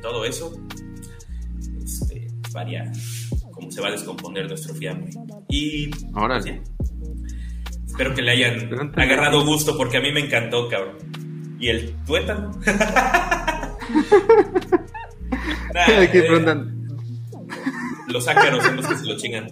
[0.00, 0.52] Todo eso
[1.82, 2.90] este, varía
[3.70, 5.10] se va a descomponer nuestro fiambre.
[5.48, 6.60] Y Ahora sí.
[7.86, 10.96] Espero que le hayan agarrado gusto porque a mí me encantó, cabrón.
[11.58, 12.50] ¿Y el tuétano?
[15.74, 16.88] Nah, Aquí eh, preguntan,
[18.08, 19.46] los ácaros son los que se lo chingan.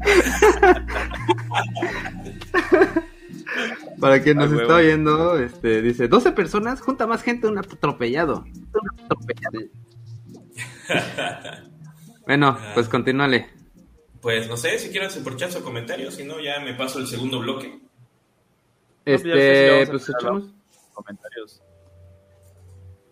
[4.00, 4.62] para quien nos Ah, huevo.
[4.62, 8.44] está oyendo, este, dice, 12 personas, junta más gente un atropellado.
[8.46, 9.60] Un atropellado.
[12.30, 13.48] Bueno, pues continúale.
[14.20, 17.40] Pues no sé si quieren superchats o comentarios, si no ya me paso el segundo
[17.40, 17.80] bloque.
[19.04, 20.44] Este, pues echamos.
[20.94, 21.60] Comentarios.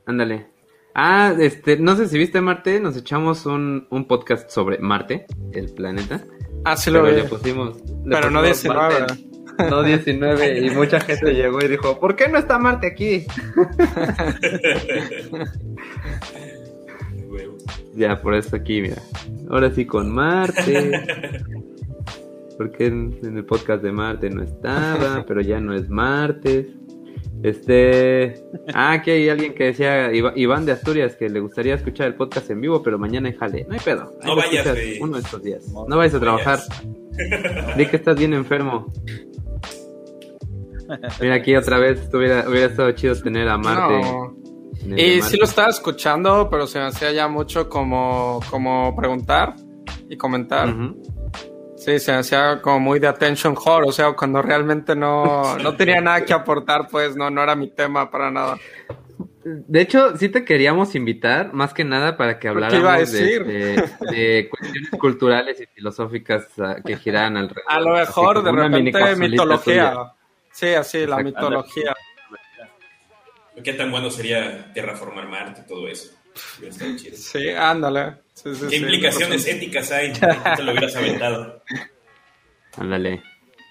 [0.06, 0.46] Ándale.
[0.94, 5.72] Ah, este, no sé si viste Marte, nos echamos un, un podcast sobre Marte, el
[5.74, 6.24] planeta.
[6.64, 7.22] Ah, sí lo Pero vi.
[7.22, 7.76] le pusimos.
[8.04, 9.24] le Pero no pusimos 19, Marte,
[9.68, 13.26] No 19, y mucha gente llegó y dijo, ¿por qué no está Marte aquí?
[17.98, 19.02] Ya, por eso aquí, mira.
[19.50, 20.92] Ahora sí con Marte.
[22.56, 26.66] Porque en, en el podcast de Marte no estaba, pero ya no es martes.
[27.42, 28.34] Este.
[28.74, 32.50] Ah, aquí hay alguien que decía, Iván de Asturias, que le gustaría escuchar el podcast
[32.50, 33.64] en vivo, pero mañana en jale.
[33.68, 34.12] No hay pedo.
[34.22, 34.66] Ahí No vayas.
[35.00, 35.68] Uno de estos días.
[35.68, 36.58] No, No vayas a trabajar.
[37.76, 38.92] Di que estás bien enfermo.
[41.20, 44.00] Mira, aquí otra vez hubiera, hubiera estado chido tener a Marte.
[44.00, 44.47] No.
[44.96, 49.54] Y sí lo estaba escuchando, pero se me hacía ya mucho como, como preguntar
[50.08, 50.74] y comentar.
[51.76, 55.76] Sí, se me hacía como muy de attention whore, o sea, cuando realmente no, no
[55.76, 58.58] tenía nada que aportar, pues no, no era mi tema para nada.
[59.44, 63.12] De hecho, sí te queríamos invitar, más que nada para que ¿Qué iba a habláramos
[63.12, 67.64] de, de- de cuestiones culturales y filosóficas ah, que giran alrededor.
[67.68, 70.12] A lo mejor, de repente, mitología.
[70.50, 71.94] Sí, así, la mitología.
[73.62, 76.10] ¿Qué tan bueno sería terraformar Marte y todo eso?
[76.58, 77.16] Hubiera estado chido.
[77.16, 78.14] Sí, ándale.
[78.34, 80.12] Sí, sí, ¿Qué sí, implicaciones éticas hay?
[80.12, 81.62] ¿Qué te lo hubieras aventado?
[82.76, 83.22] Ándale.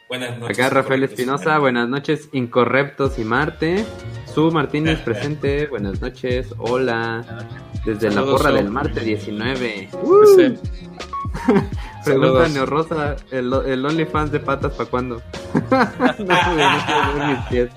[0.09, 0.57] Buenas noches.
[0.57, 1.03] Acá Rafael.
[1.03, 3.85] Espinosa, buenas noches, Incorrectos y Marte.
[4.33, 7.45] Su Martínez presente, buenas noches, hola.
[7.85, 9.89] Desde la porra del Marte 19.
[9.91, 10.55] Pues sí.
[12.03, 12.47] Pregunta.
[12.49, 15.21] Neorosa, ¿el, el OnlyFans de patas para cuándo?
[15.71, 15.79] no,
[16.25, 16.35] no
[16.85, 17.69] quiero ver mis pies.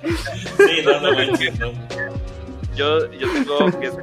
[0.57, 1.73] Sí, no, no manches, no.
[2.77, 4.03] Yo, yo tengo pies de.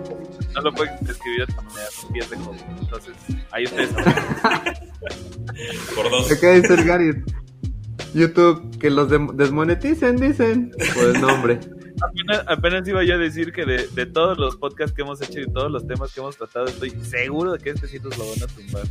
[0.54, 2.60] No lo puedo describir de otra manera, son pies de joven.
[2.80, 3.14] Entonces,
[3.52, 3.90] ahí ustedes.
[5.96, 6.32] Por dos.
[6.32, 7.24] Acá dice el Gary.
[8.14, 10.72] YouTube, que los desmoneticen, dicen.
[10.96, 11.60] Pues no, hombre.
[12.02, 15.40] Apenas, apenas iba yo a decir que de, de todos los podcasts que hemos hecho
[15.40, 18.44] y todos los temas que hemos tratado, estoy seguro de que este nos lo van
[18.44, 18.84] a tumbar.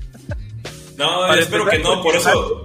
[0.99, 2.65] No, yo espero empezar, que no, por eso.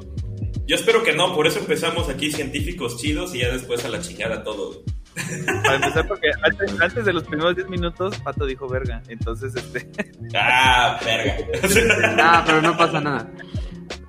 [0.65, 3.99] Yo espero que no, por eso empezamos aquí científicos chidos y ya después a la
[3.99, 4.83] chingada todo.
[5.63, 9.01] Para empezar, porque antes, antes de los primeros 10 minutos, Pato dijo verga.
[9.09, 9.91] Entonces, este.
[10.33, 11.37] Ah, verga.
[12.19, 13.29] Ah, pero no pasa nada.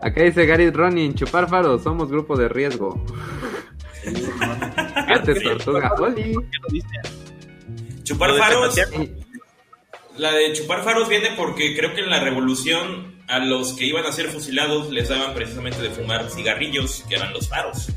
[0.00, 3.04] Acá dice Gary Ronin, chupar faros, somos grupo de riesgo.
[4.94, 5.92] Antes tortuga.
[8.02, 8.76] Chupar faros.
[10.16, 14.04] La de chupar faros viene porque creo que en la revolución a los que iban
[14.04, 17.88] a ser fusilados les daban precisamente de fumar cigarrillos, que eran los faros.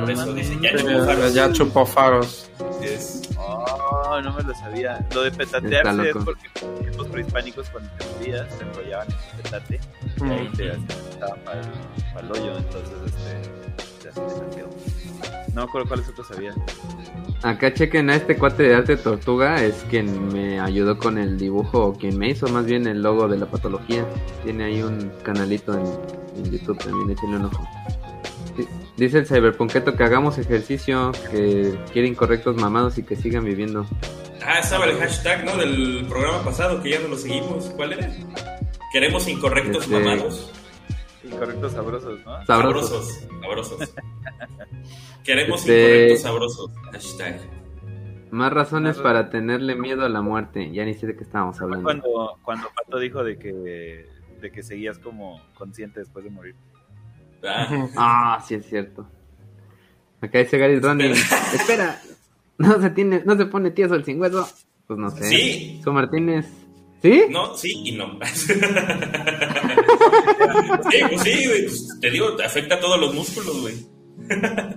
[0.00, 1.34] Por eso dicen, ya chupó faros.
[1.34, 2.50] ya chupó faros.
[3.36, 5.06] Oh, no me lo sabía.
[5.14, 9.42] Lo de petatearse es porque en tiempos prehispánicos, cuando te morías, te enrollaban en el
[9.42, 9.80] petate
[10.16, 12.56] y ahí te estaban para el hoyo.
[12.56, 14.08] Entonces, este.
[14.08, 14.70] te petateo.
[15.54, 16.54] No me acuerdo cuáles otros sabía.
[17.42, 21.86] Acá chequen a este cuate de arte tortuga, es quien me ayudó con el dibujo,
[21.86, 24.04] o quien me hizo más bien el logo de la patología.
[24.44, 27.68] Tiene ahí un canalito en, en YouTube también, échenle un ojo.
[28.56, 28.66] Di-
[28.96, 33.86] Dice el cyberpunketo que hagamos ejercicio, que quiere incorrectos mamados y que sigan viviendo.
[34.46, 35.56] Ah, estaba el hashtag, ¿no?
[35.56, 37.64] Del programa pasado que ya no lo seguimos.
[37.76, 38.10] ¿Cuál era?
[38.92, 40.50] Queremos incorrectos Este- mamados.
[41.34, 42.46] Incorrectos sabrosos, ¿no?
[42.46, 43.06] Sabrosos.
[43.40, 43.78] Sabrosos.
[43.78, 43.94] sabrosos.
[45.24, 46.70] Queremos Este- incorrectos sabrosos.
[46.92, 47.40] Hashtag.
[48.30, 50.70] Más razones Más- para tenerle miedo a la muerte.
[50.72, 51.84] Ya ni sé de qué estábamos hablando.
[51.84, 54.06] Cuando, cuando Pato dijo de que,
[54.40, 56.54] de que seguías como consciente después de morir.
[57.46, 59.06] Ah, Ah, sí es cierto.
[60.20, 61.12] Acá dice Gary Ronin.
[61.12, 62.00] Espera,
[62.58, 64.48] no se tiene, no se pone tieso el sin hueso.
[64.86, 65.24] Pues no sé.
[65.24, 65.80] Sí.
[65.84, 66.46] Su Martínez.
[67.04, 67.24] ¿Sí?
[67.28, 68.18] No, sí y no.
[70.90, 71.62] Sí, pues sí, güey.
[71.66, 73.74] pues, te digo, te afecta a todos los músculos, güey.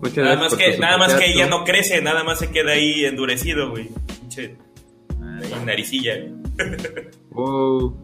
[0.00, 1.64] Muchas Nada gracias más que, nada más que ya ¿no?
[1.64, 3.88] crece, nada más se queda ahí endurecido, güey.
[4.20, 4.56] Pinche
[5.64, 6.14] naricilla.
[7.30, 7.96] Wow.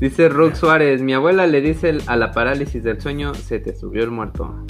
[0.00, 4.02] Dice Rook Suárez, mi abuela le dice a la parálisis del sueño, se te subió
[4.02, 4.64] el muerto.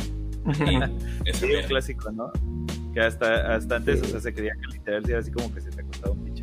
[0.53, 0.65] Sí,
[1.33, 2.31] Sí, un clásico, ¿no?
[2.93, 5.71] Que hasta, hasta antes, o sea, se creía que literal era así como que se
[5.71, 6.40] te acostaba un pinche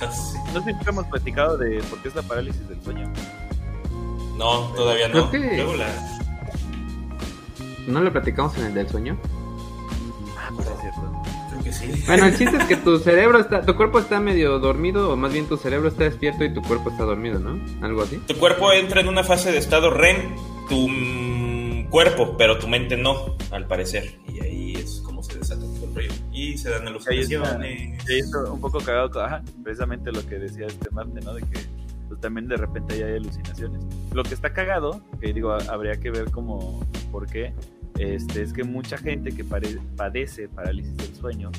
[0.54, 3.10] No sé si hemos platicado de por qué es la parálisis del sueño.
[4.36, 5.30] No, todavía no.
[5.30, 5.86] Creo que- Luego la...
[7.86, 9.18] ¿No lo platicamos en el del sueño?
[10.38, 11.22] Ah, pues es cierto.
[11.50, 12.04] Creo que sí.
[12.06, 15.32] Bueno, el chiste es que tu cerebro está, tu cuerpo está medio dormido, o más
[15.32, 17.58] bien tu cerebro está despierto y tu cuerpo está dormido, ¿no?
[17.84, 18.16] Algo así.
[18.26, 20.34] Tu cuerpo entra en una fase de estado REM,
[20.68, 24.18] tu mm, cuerpo, pero tu mente no, al parecer.
[24.28, 24.99] Y ahí es
[26.40, 28.08] Y se dan alucinaciones.
[28.08, 31.34] ahí está un poco cagado, ajá, precisamente lo que decía este Marte, ¿no?
[31.34, 31.58] De que
[32.08, 33.82] pues, también de repente ya hay alucinaciones.
[34.12, 37.52] Lo que está cagado, que digo, ha- habría que ver como por qué,
[37.98, 41.50] este, es que mucha gente que pare- padece parálisis del sueño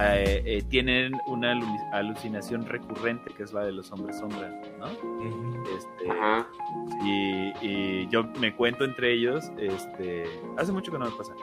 [0.00, 4.86] eh, eh, tienen una alu- alucinación recurrente, que es la de los hombres sombra, ¿no?
[5.76, 6.46] Este, Ajá.
[7.04, 10.24] y, y yo me cuento entre ellos, este,
[10.56, 11.34] hace mucho que no me pasa,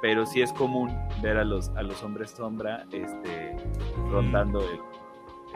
[0.00, 3.56] pero sí es común ver a los, a los hombres sombra este,
[4.10, 4.76] rondando el,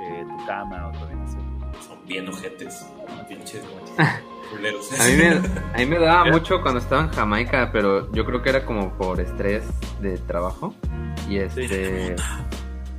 [0.00, 1.52] eh, tu cama o tu habitación.
[1.80, 2.86] Son bien ojetes.
[3.28, 3.62] Pinches
[4.50, 5.00] culeros.
[5.00, 8.42] A mí, me, a mí me daba mucho cuando estaba en Jamaica, pero yo creo
[8.42, 9.64] que era como por estrés
[10.00, 10.74] de trabajo.
[11.28, 12.16] Y este.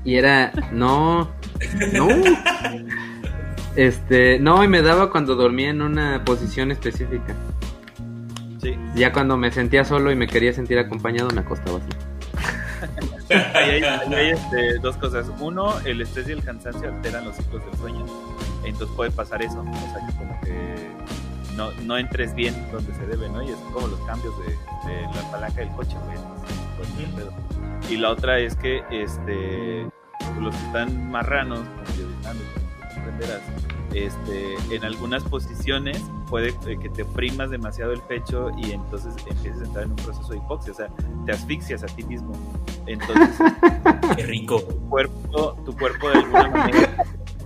[0.03, 0.51] Y era.
[0.71, 1.29] No.
[1.93, 2.07] No.
[3.75, 4.37] Este.
[4.37, 7.35] No, y me daba cuando dormía en una posición específica.
[8.63, 11.89] Sí, Ya cuando me sentía solo y me quería sentir acompañado, me acostaba así.
[13.53, 15.27] ahí hay, hay, este, dos cosas.
[15.39, 18.05] Uno, el estrés y el cansancio alteran los ciclos del sueño.
[18.63, 19.59] Entonces puede pasar eso.
[19.61, 20.89] O sea, que como que
[21.55, 23.43] no, no entres bien donde se debe, ¿no?
[23.43, 24.51] Y es como los cambios de,
[24.89, 26.17] de la palanca del coche, güey.
[26.17, 27.91] Entonces, pues.
[27.91, 29.85] Y la otra es que este
[30.39, 33.41] los que están marranos, como Hernández, como comprenderás,
[33.93, 36.01] este, en algunas posiciones
[36.33, 40.31] puede que te oprimas demasiado el pecho y entonces empieces a entrar en un proceso
[40.31, 40.89] de hipoxia, o sea,
[41.27, 42.33] te asfixias a ti mismo.
[42.87, 43.37] Entonces,
[44.17, 44.59] Qué rico.
[44.63, 46.97] tu cuerpo, tu cuerpo de alguna manera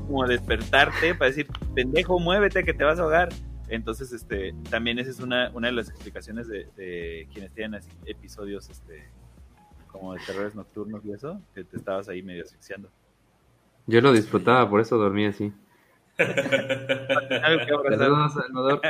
[0.07, 3.27] como despertarte para decir, pendejo, muévete que te vas a ahogar.
[3.67, 7.89] Entonces, este, también esa es una, una de las explicaciones de, de quienes tienen así
[8.05, 9.03] episodios, este,
[9.87, 12.89] como de terrores nocturnos y eso, que te estabas ahí medio asfixiando.
[13.85, 15.51] Yo lo disfrutaba, por eso dormía así.
[17.97, 18.81] Saludos, Salvador.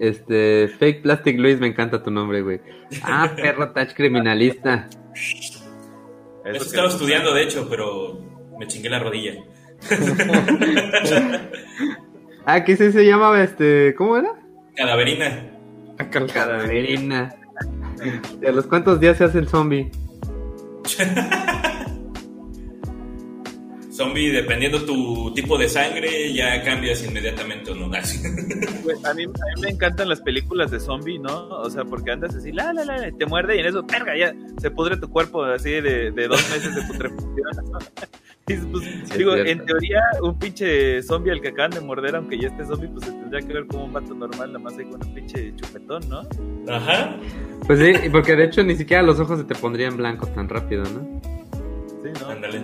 [0.00, 2.60] Este, Fake Plastic Luis, me encanta tu nombre, güey.
[3.02, 4.88] Ah, perro touch criminalista.
[5.14, 8.20] Eso estaba que- estudiando, de hecho, pero
[8.58, 9.34] me chingué la rodilla.
[12.50, 13.94] Ah, ¿qué se, se llamaba este?
[13.94, 14.30] ¿Cómo era?
[14.74, 15.50] Cadaverina.
[15.98, 16.32] Jarabe.
[16.32, 17.34] Cadaverina.
[18.40, 19.90] ¿Y a los cuántos días se hace el zombie?
[23.98, 27.92] Zombie, dependiendo tu tipo de sangre, ya cambias inmediatamente o no.
[27.96, 28.20] Así.
[28.84, 31.48] Güey, a, mí, a mí me encantan las películas de zombie, ¿no?
[31.48, 34.32] O sea, porque andas así, la, la, la, te muerde y en eso, verga, ya
[34.60, 37.28] se pudre tu cuerpo así de, de dos meses de putrefacción.
[38.50, 39.52] Y, pues, es digo, cierto.
[39.52, 43.04] en teoría, un pinche zombie al que acaban de morder, aunque ya esté zombie, pues
[43.04, 46.08] se tendría que ver como un vato normal, nada más ahí con un pinche chupetón,
[46.08, 46.22] ¿no?
[46.72, 47.14] Ajá.
[47.66, 50.82] Pues sí, porque de hecho ni siquiera los ojos se te pondrían blancos tan rápido,
[50.84, 51.20] ¿no?
[52.02, 52.30] Sí, ¿no?
[52.30, 52.62] Ándale.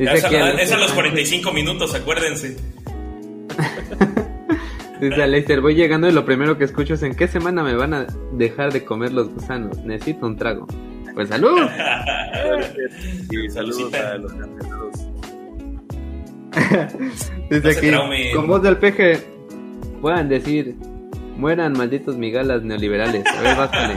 [0.00, 2.56] Dice Es a, es a los Sánchez- 45 minutos, acuérdense.
[5.00, 7.92] Dice Aleister, voy llegando y lo primero que escucho es en qué semana me van
[7.92, 9.76] a dejar de comer los gusanos.
[9.84, 10.66] Necesito un trago.
[11.14, 11.60] Pues salud.
[13.30, 14.96] Y saludos a los cancelados.
[17.50, 17.90] Dice aquí,
[18.34, 19.18] con voz del peje,
[20.00, 20.76] puedan decir,
[21.36, 23.24] mueran malditos migalas neoliberales.
[23.26, 23.94] A ver, bástale.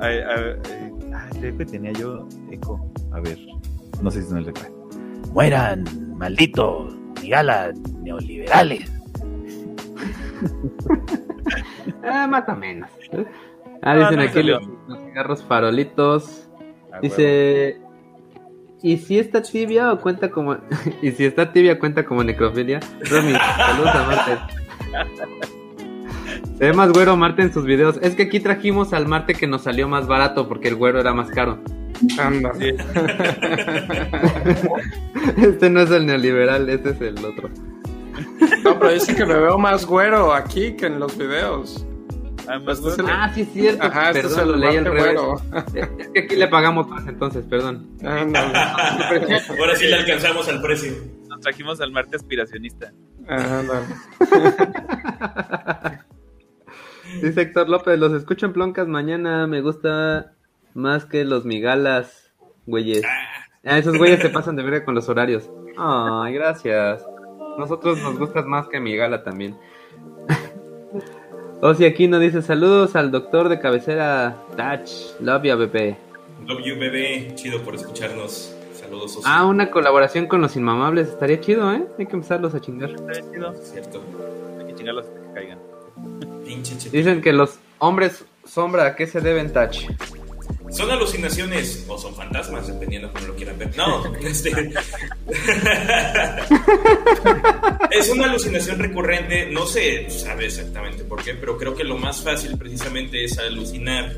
[0.00, 2.90] Ay, ay, ay, ay, creo que tenía yo eco.
[3.12, 3.38] A ver,
[4.02, 4.68] no sé si no le fue.
[5.32, 5.84] Mueran,
[6.16, 8.90] malditos, migalas neoliberales.
[12.04, 12.90] Ah, más o menos.
[13.82, 16.48] Ah, dicen no aquí los, los cigarros farolitos.
[16.92, 17.80] Ah, Dice,
[18.82, 20.56] ¿y si está tibia o cuenta como...
[21.02, 22.80] ¿Y si está tibia cuenta como necrofilia?
[23.10, 24.38] Romy, saludos a Marte.
[26.56, 27.98] Se ve más güero Marte en sus videos.
[28.02, 31.14] Es que aquí trajimos al Marte que nos salió más barato porque el güero era
[31.14, 31.58] más caro.
[32.18, 32.52] Anda.
[32.54, 32.72] Sí.
[35.42, 37.50] Este no es el neoliberal, este es el otro.
[38.64, 41.84] No, pero dice que me veo más güero aquí que en los videos.
[42.48, 43.08] Ah, Este es el- bueno.
[43.12, 43.82] Ah, sí es cierto.
[43.84, 45.02] Ajá, este es perdón, lo el leí al revés.
[45.04, 45.34] güero.
[45.98, 47.88] Es que aquí le pagamos más entonces, perdón.
[48.04, 50.92] Ahora sí le alcanzamos al precio.
[51.28, 52.92] nos trajimos al Marte aspiracionista.
[53.28, 53.62] Ajá.
[57.22, 60.32] Dice Héctor López, los escucho en Ploncas mañana, me gusta
[60.78, 62.30] más que los migalas,
[62.66, 63.02] güeyes.
[63.64, 65.50] Ah, esos güeyes se pasan de verga con los horarios.
[65.76, 67.04] Ay, gracias.
[67.58, 69.56] Nosotros nos gustas más que migala también.
[71.60, 75.18] Osi Aquino dice saludos al doctor de cabecera Touch.
[75.20, 75.96] Love you, bebé.
[76.46, 77.32] Love you, bebé.
[77.34, 78.54] Chido por escucharnos.
[78.72, 79.24] Saludos, Osi.
[79.26, 81.08] Ah, una colaboración con los inmamables.
[81.08, 81.84] Estaría chido, ¿eh?
[81.98, 82.90] Hay que empezarlos a chingar.
[83.10, 83.54] Bien chido.
[83.56, 84.00] Cierto.
[84.60, 85.58] Hay que chingarlos hasta que caigan.
[86.44, 89.86] Pinche che- Dicen que los hombres sombra, ¿a qué se deben Touch?
[90.70, 92.66] ¿Son alucinaciones o son fantasmas?
[92.66, 93.76] Dependiendo cómo lo quieran ver.
[93.76, 94.50] No, este...
[97.90, 99.46] es una alucinación recurrente.
[99.50, 104.16] No se sabe exactamente por qué, pero creo que lo más fácil precisamente es alucinar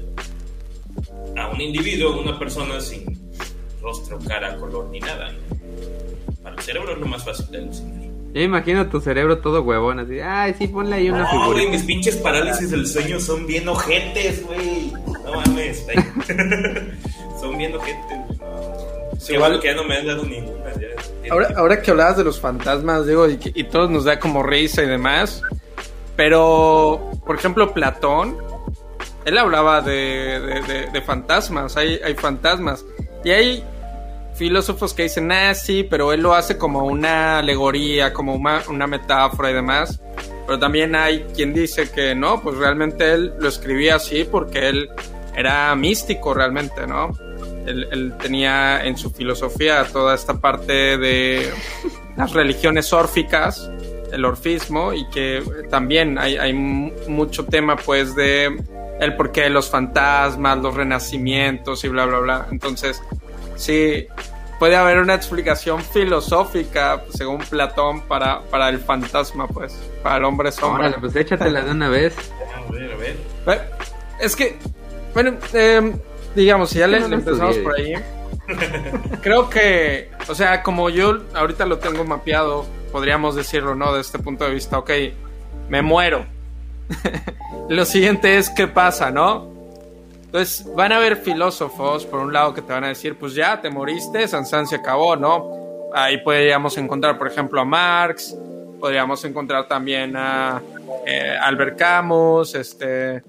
[1.37, 3.05] a un individuo, una persona sin
[3.81, 5.33] rostro, cara, color ni nada.
[6.43, 8.00] Para el cerebro es lo más fácil de alucinar.
[8.33, 10.21] Yo imagino tu cerebro todo huevón, así.
[10.21, 14.47] Ay, sí, ponle ahí una No, güey, mis pinches parálisis del sueño son bien ojetes,
[14.47, 14.93] güey.
[15.25, 15.85] No mames.
[17.41, 18.19] son bien ojetes.
[19.19, 20.71] Sí, Igual- igual que ya no me han dado ninguna.
[20.75, 21.33] Ya.
[21.33, 24.43] Ahora, ahora que hablabas de los fantasmas, digo, y, que- y todos nos da como
[24.43, 25.43] risa y demás,
[26.17, 28.37] pero, por ejemplo, Platón,
[29.25, 29.93] él hablaba de,
[30.41, 32.85] de- de- de fantasmas, hay, hay fantasmas,
[33.25, 33.65] y hay
[34.41, 38.87] filósofos que dicen, ah, sí, pero él lo hace como una alegoría, como una, una
[38.87, 40.01] metáfora y demás,
[40.47, 44.89] pero también hay quien dice que no, pues realmente él lo escribía así porque él
[45.37, 47.11] era místico realmente, ¿no?
[47.67, 51.51] Él, él tenía en su filosofía toda esta parte de
[52.17, 53.71] las religiones órficas,
[54.11, 58.57] el orfismo, y que también hay, hay mu- mucho tema pues de
[59.01, 62.47] el porqué de los fantasmas, los renacimientos y bla, bla, bla.
[62.51, 63.01] Entonces,
[63.57, 64.07] sí,
[64.61, 70.53] puede haber una explicación filosófica, según Platón, para, para el fantasma, pues, para el hombre
[70.53, 70.87] sombra.
[70.87, 72.15] Órale, pues échatela de una vez.
[72.55, 73.71] A ver, a ver.
[74.21, 74.59] Es que,
[75.15, 75.95] bueno, eh,
[76.37, 77.63] digamos, si ya le, no empezamos estudié.
[77.63, 77.95] por ahí,
[79.23, 83.95] creo que, o sea, como yo ahorita lo tengo mapeado, podríamos decirlo, ¿no?
[83.95, 84.91] De este punto de vista, ok,
[85.71, 86.27] me muero.
[87.71, 89.60] lo siguiente es, ¿qué pasa, no?
[90.31, 93.61] Entonces, van a haber filósofos, por un lado, que te van a decir, pues ya,
[93.61, 95.91] te moriste, Sansán se acabó, ¿no?
[95.93, 98.37] Ahí podríamos encontrar, por ejemplo, a Marx,
[98.79, 100.63] podríamos encontrar también a
[101.05, 103.25] eh, Albert Camus, este,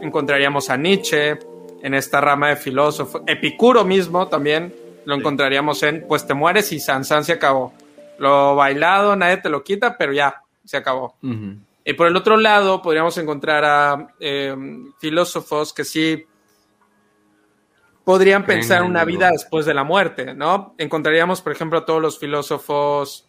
[0.00, 1.36] encontraríamos a Nietzsche
[1.82, 3.22] en esta rama de filósofos.
[3.26, 4.72] Epicuro mismo también
[5.04, 7.72] lo encontraríamos en, pues te mueres y Sansán se acabó.
[8.20, 11.16] Lo bailado, nadie te lo quita, pero ya, se acabó.
[11.84, 14.54] Y por el otro lado, podríamos encontrar a eh,
[15.00, 16.24] filósofos que sí
[18.06, 20.74] podrían Creen pensar en una vida después de la muerte, ¿no?
[20.78, 23.28] Encontraríamos, por ejemplo, a todos los filósofos,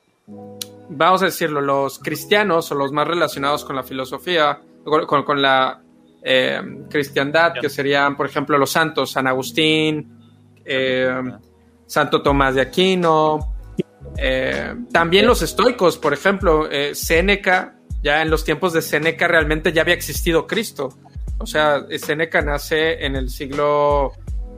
[0.88, 5.42] vamos a decirlo, los cristianos o los más relacionados con la filosofía, con, con- con
[5.42, 5.82] la
[6.22, 6.62] eh,
[6.92, 10.16] cristiandad, que serían, por ejemplo, los santos, San Agustín,
[10.64, 11.24] eh,
[11.88, 13.56] Santo Tomás de Aquino,
[14.16, 19.74] eh, también los estoicos, por ejemplo, eh, Séneca, ya en los tiempos de Séneca realmente
[19.74, 20.90] ya había existido Cristo.
[21.40, 24.12] O sea, Séneca nace en el siglo,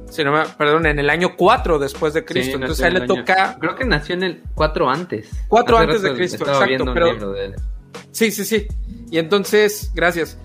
[0.09, 2.57] si no me- perdón, en el año 4 después de Cristo.
[2.57, 5.29] Sí, Entonces a él en le toca Creo que nació en el 4 antes.
[5.47, 7.55] Cuatro Hace antes de Cristo, exacto, pero- de.
[8.11, 8.67] Sí, sí, sí.
[9.11, 10.37] Y entonces, gracias.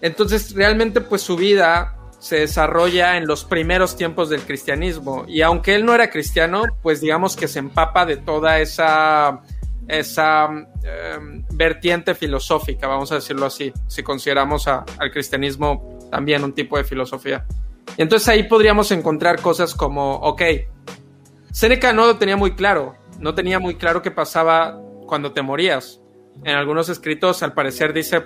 [0.00, 5.24] Entonces, realmente, pues su vida se desarrolla en los primeros tiempos del cristianismo.
[5.28, 9.40] Y aunque él no era cristiano, pues digamos que se empapa de toda esa,
[9.88, 10.48] esa
[10.84, 16.76] em, vertiente filosófica, vamos a decirlo así, si consideramos a- al cristianismo también un tipo
[16.76, 17.44] de filosofía.
[17.96, 20.42] Entonces ahí podríamos encontrar cosas como, ok,
[21.52, 26.00] Seneca no lo tenía muy claro, no tenía muy claro qué pasaba cuando te morías.
[26.44, 28.22] En algunos escritos, al parecer, dice,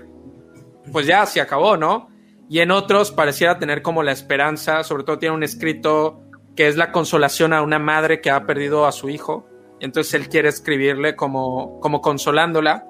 [0.92, 2.09] pues ya, se acabó, ¿no?
[2.48, 6.22] Y en otros pareciera tener como la esperanza, sobre todo tiene un escrito
[6.54, 9.48] que es la consolación a una madre que ha perdido a su hijo.
[9.80, 12.86] Entonces él quiere escribirle como, como consolándola.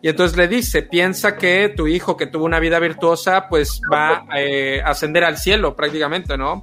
[0.00, 4.26] Y entonces le dice, piensa que tu hijo que tuvo una vida virtuosa, pues va
[4.36, 6.60] eh, a ascender al cielo prácticamente, ¿no?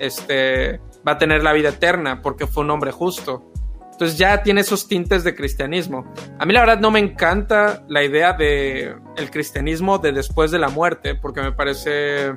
[0.00, 3.52] Este, va a tener la vida eterna porque fue un hombre justo.
[3.92, 6.12] Entonces ya tiene esos tintes de cristianismo.
[6.38, 10.58] A mí la verdad no me encanta la idea de el cristianismo de después de
[10.58, 12.34] la muerte, porque me parece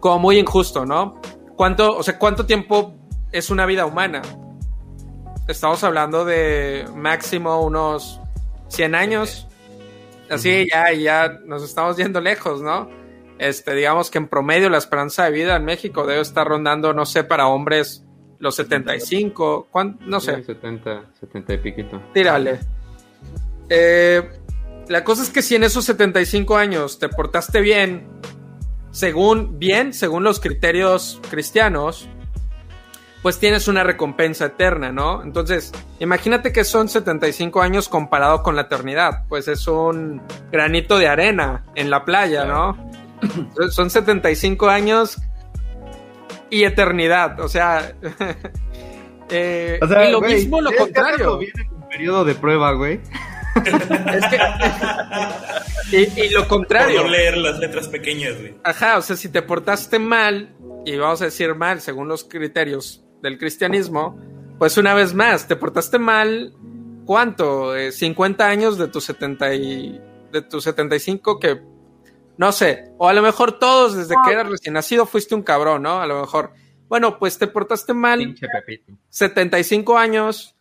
[0.00, 1.20] como muy injusto, ¿no?
[1.56, 2.94] ¿Cuánto, o sea, cuánto tiempo
[3.32, 4.22] es una vida humana?
[5.46, 8.20] Estamos hablando de máximo unos
[8.68, 9.46] 100 años.
[10.30, 12.88] Así ya, ya nos estamos yendo lejos, ¿no?
[13.38, 17.06] Este, digamos que en promedio la esperanza de vida en México debe estar rondando, no
[17.06, 18.04] sé, para hombres
[18.38, 20.36] los 75, ¿cuán- no sé.
[20.36, 22.02] Sí, 70, 70 y piquito.
[22.12, 22.60] Tírale.
[23.68, 24.28] Eh,
[24.88, 28.06] la cosa es que si en esos 75 años te portaste bien,
[28.90, 32.08] según bien, según los criterios cristianos,
[33.22, 35.22] pues tienes una recompensa eterna, ¿no?
[35.22, 41.08] Entonces, imagínate que son 75 años comparado con la eternidad, pues es un granito de
[41.08, 42.90] arena en la playa, ¿no?
[43.70, 45.18] Son 75 años
[46.50, 47.92] y eternidad, o sea,
[49.30, 51.38] eh, O sea, y lo mismo lo contrario.
[51.38, 53.00] viene un periodo de prueba, güey.
[53.64, 54.38] Es que-
[55.90, 57.02] y, y lo Por contrario.
[57.02, 58.54] no leer las letras pequeñas, güey.
[58.62, 60.54] Ajá, o sea, si te portaste mal,
[60.86, 64.18] y vamos a decir mal según los criterios del cristianismo,
[64.58, 66.54] pues una vez más, te portaste mal,
[67.04, 67.76] ¿cuánto?
[67.76, 70.00] Eh, 50 años de tus 70 y,
[70.32, 71.62] de tus 75 que,
[72.36, 75.82] no sé, o a lo mejor todos desde que eras recién nacido fuiste un cabrón,
[75.82, 76.00] ¿no?
[76.00, 76.52] A lo mejor.
[76.88, 78.92] Bueno, pues te portaste mal Pinche Pepito.
[79.10, 80.56] 75 años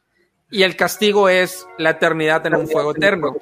[0.50, 3.38] y el castigo es la eternidad en un fuego eterno.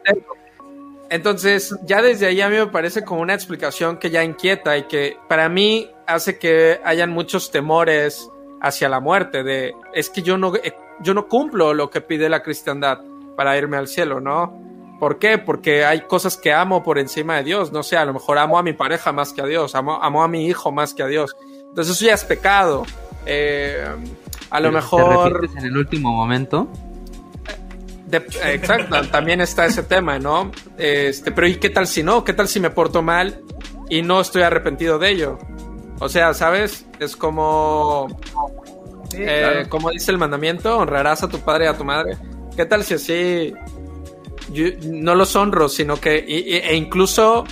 [1.10, 4.84] Entonces, ya desde ahí a mí me parece como una explicación que ya inquieta y
[4.84, 8.30] que para mí hace que hayan muchos temores
[8.66, 12.30] hacia la muerte de es que yo no eh, yo no cumplo lo que pide
[12.30, 13.00] la cristiandad
[13.38, 14.60] para irme al cielo, ¿no?
[15.00, 15.38] ¿Por qué?
[15.38, 18.58] Porque hay cosas que amo por encima de Dios, no sé, a lo mejor amo
[18.58, 21.08] a mi pareja más que a Dios, amo, amo a mi hijo más que a
[21.08, 21.36] Dios.
[21.70, 22.86] Entonces eso ya es pecado.
[23.26, 23.86] Eh,
[24.50, 25.04] a lo mejor...
[25.04, 26.70] ¿Te arrepientes en el último momento?
[28.08, 30.52] De- exacto, también está ese tema, ¿no?
[30.78, 32.24] Este, pero ¿y qué tal si no?
[32.24, 33.42] ¿Qué tal si me porto mal
[33.90, 35.40] y no estoy arrepentido de ello?
[36.00, 36.86] O sea, ¿sabes?
[37.00, 38.20] Es como,
[39.14, 42.18] eh, como dice el mandamiento, honrarás a tu padre y a tu madre.
[42.56, 43.54] ¿Qué tal si así
[44.52, 47.46] yo no los honro, sino que e incluso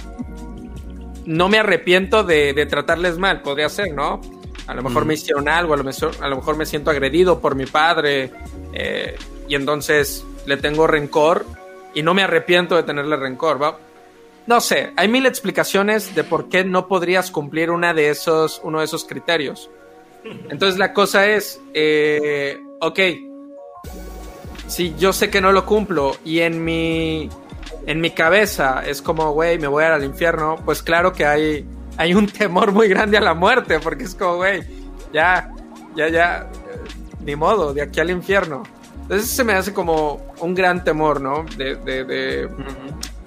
[1.26, 3.42] no me arrepiento de, de tratarles mal?
[3.42, 4.22] Podría ser, ¿no?
[4.68, 7.40] A lo mejor me hicieron algo, a lo, mejor, a lo mejor me siento agredido
[7.40, 8.32] por mi padre
[8.72, 9.16] eh,
[9.48, 11.46] y entonces le tengo rencor
[11.94, 13.78] y no me arrepiento de tenerle rencor, ¿va?
[14.46, 18.80] No sé, hay mil explicaciones de por qué no podrías cumplir una de esos, uno
[18.80, 19.70] de esos criterios.
[20.50, 23.00] Entonces la cosa es, eh, ok,
[24.68, 27.30] si yo sé que no lo cumplo y en mi,
[27.86, 31.26] en mi cabeza es como, güey, me voy a ir al infierno, pues claro que
[31.26, 31.66] hay,
[31.98, 34.64] hay un temor muy grande a la muerte, porque es como, güey,
[35.14, 35.54] ya,
[35.96, 36.80] ya, ya, eh,
[37.22, 38.64] ni modo, de aquí al infierno.
[39.04, 41.46] Entonces se me hace como un gran temor, ¿no?
[41.58, 42.50] De, de, de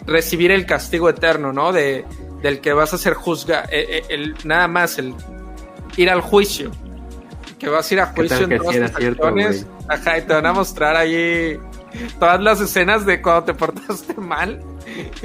[0.07, 1.73] recibir el castigo eterno, ¿no?
[1.73, 2.05] De,
[2.43, 5.15] del que vas a ser juzga, eh, eh, el, nada más el
[5.97, 6.71] ir al juicio.
[7.59, 9.27] Que vas a ir a ¿Qué tal juicio en que todas sí era tus cierto,
[9.27, 9.67] acciones.
[9.89, 11.59] Ajá, y te van a mostrar ahí
[12.19, 14.61] todas las escenas de cuando te portaste mal.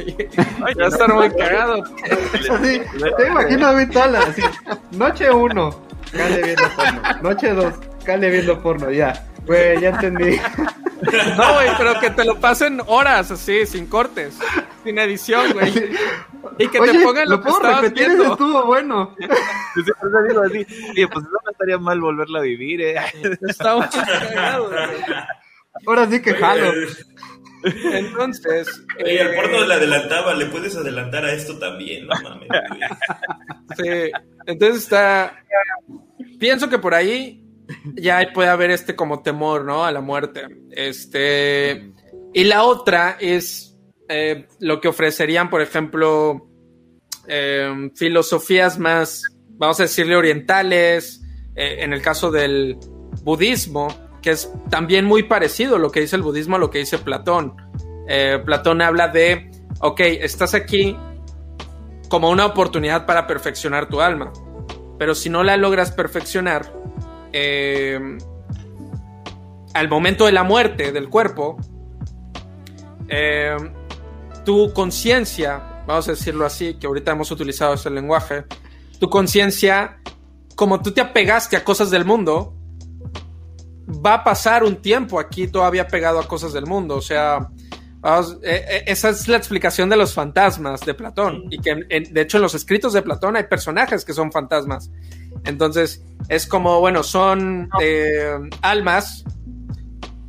[0.65, 1.83] Ay, Va a estar muy cagado.
[2.49, 2.81] Así,
[3.17, 4.41] te imagino a Vitala, así.
[4.91, 7.01] Noche uno, Cale viendo porno.
[7.21, 7.73] Noche dos,
[8.03, 9.27] Cale viendo porno, ya.
[9.45, 10.39] Güey, ya entendí.
[11.37, 14.37] No, güey, pero que te lo pasen horas así, sin cortes,
[14.83, 15.73] sin edición, güey.
[16.57, 18.33] Y que Oye, te pongan lo, lo que puedo estabas repetir, eso viendo.
[18.33, 19.15] estuvo bueno.
[19.19, 22.95] Le digo así, oye, pues no estaría mal volverla a vivir, eh.
[23.47, 25.15] Está muy cagado, güey.
[25.87, 26.71] Ahora sí que jalo.
[27.63, 28.67] Entonces,
[29.03, 32.47] Oye, al eh, porno le adelantaba, le puedes adelantar a esto también, no mames.
[32.47, 32.81] güey.
[33.77, 34.11] Sí,
[34.47, 35.35] entonces está.
[36.39, 37.40] Pienso que por ahí
[37.95, 39.83] ya puede haber este como temor, ¿no?
[39.85, 40.43] A la muerte.
[40.71, 41.91] Este.
[42.33, 43.77] Y la otra es
[44.09, 46.47] eh, lo que ofrecerían, por ejemplo,
[47.27, 49.23] eh, filosofías más,
[49.57, 51.21] vamos a decirle, orientales.
[51.55, 52.77] eh, en el caso del
[53.23, 53.87] budismo,
[54.21, 57.55] que es también muy parecido lo que dice el budismo a lo que dice Platón.
[58.07, 60.95] Eh, Platón habla de, ok, estás aquí
[62.09, 64.31] como una oportunidad para perfeccionar tu alma.
[64.97, 66.73] Pero si no la logras perfeccionar,
[67.33, 67.99] eh,
[69.73, 71.57] al momento de la muerte del cuerpo,
[73.07, 73.55] eh,
[74.45, 78.45] tu conciencia, vamos a decirlo así, que ahorita hemos utilizado ese lenguaje,
[78.99, 79.99] tu conciencia,
[80.55, 82.53] como tú te apegaste a cosas del mundo,
[84.05, 86.95] va a pasar un tiempo aquí todavía pegado a cosas del mundo.
[86.95, 87.49] O sea,
[87.99, 91.43] vamos, eh, esa es la explicación de los fantasmas de Platón.
[91.49, 94.91] Y que, en- de hecho, en los escritos de Platón hay personajes que son fantasmas.
[95.45, 99.23] Entonces, es como, bueno, son eh, almas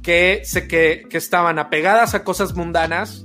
[0.03, 3.25] que, se, que, que estaban apegadas a cosas mundanas,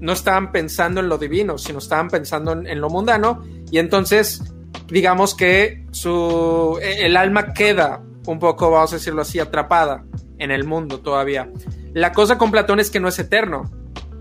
[0.00, 3.44] no estaban pensando en lo divino, sino estaban pensando en, en lo mundano.
[3.70, 4.42] Y entonces,
[4.88, 10.04] digamos que su, eh, el alma queda un poco, vamos a decirlo así, atrapada
[10.38, 11.50] en el mundo todavía.
[11.94, 13.70] La cosa con Platón es que no es eterno.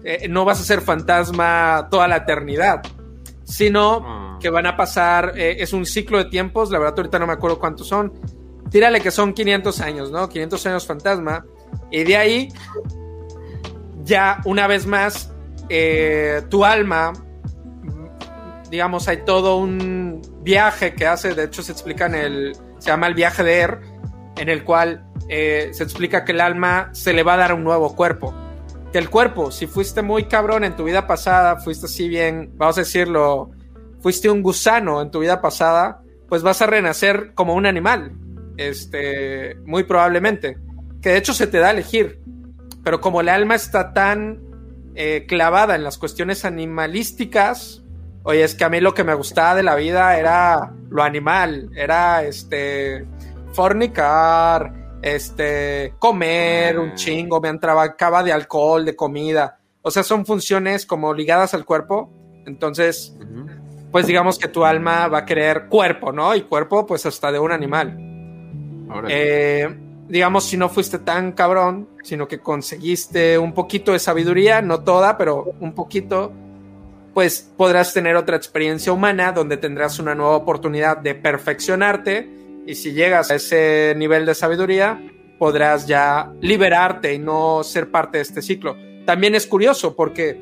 [0.04, 2.82] Eh, no vas a ser fantasma toda la eternidad,
[3.44, 4.27] sino Ah.
[4.40, 7.34] Que van a pasar, eh, es un ciclo de tiempos, la verdad ahorita no me
[7.34, 8.14] acuerdo cuántos son,
[8.70, 10.30] tírale que son 500 años, ¿no?
[10.30, 11.46] 500 años fantasma.
[11.92, 12.50] Y de ahí,
[14.04, 15.34] ya una vez más,
[15.70, 17.14] eh, tu alma,
[18.70, 23.08] digamos, hay todo un viaje que hace, de hecho se explica en el, se llama
[23.08, 23.80] el viaje de Er,
[24.38, 27.64] en el cual eh, se explica que el alma se le va a dar un
[27.64, 28.34] nuevo cuerpo.
[28.92, 32.78] Que el cuerpo, si fuiste muy cabrón en tu vida pasada, fuiste así bien, vamos
[32.78, 33.52] a decirlo,
[34.08, 38.14] fuiste un gusano en tu vida pasada, pues vas a renacer como un animal,
[38.56, 40.58] este, muy probablemente.
[41.02, 42.22] Que de hecho se te da a elegir,
[42.86, 44.40] pero como el alma está tan
[44.96, 47.84] eh, clavada en las cuestiones animalísticas,
[48.24, 51.70] oye, es que a mí lo que me gustaba de la vida era lo animal,
[51.76, 53.06] era este
[53.52, 54.72] fornicar,
[55.02, 57.94] este comer un chingo, me entraba
[58.24, 59.60] de alcohol, de comida.
[59.82, 62.10] O sea, son funciones como ligadas al cuerpo.
[62.46, 63.14] Entonces,
[63.98, 66.36] pues digamos que tu alma va a querer cuerpo, ¿no?
[66.36, 67.98] Y cuerpo, pues hasta de un animal.
[69.10, 69.76] Eh,
[70.08, 75.18] digamos, si no fuiste tan cabrón, sino que conseguiste un poquito de sabiduría, no toda,
[75.18, 76.32] pero un poquito,
[77.16, 82.30] pues podrás tener otra experiencia humana donde tendrás una nueva oportunidad de perfeccionarte
[82.68, 85.02] y si llegas a ese nivel de sabiduría,
[85.40, 88.78] podrás ya liberarte y no ser parte de este ciclo.
[89.08, 90.40] También es curioso porque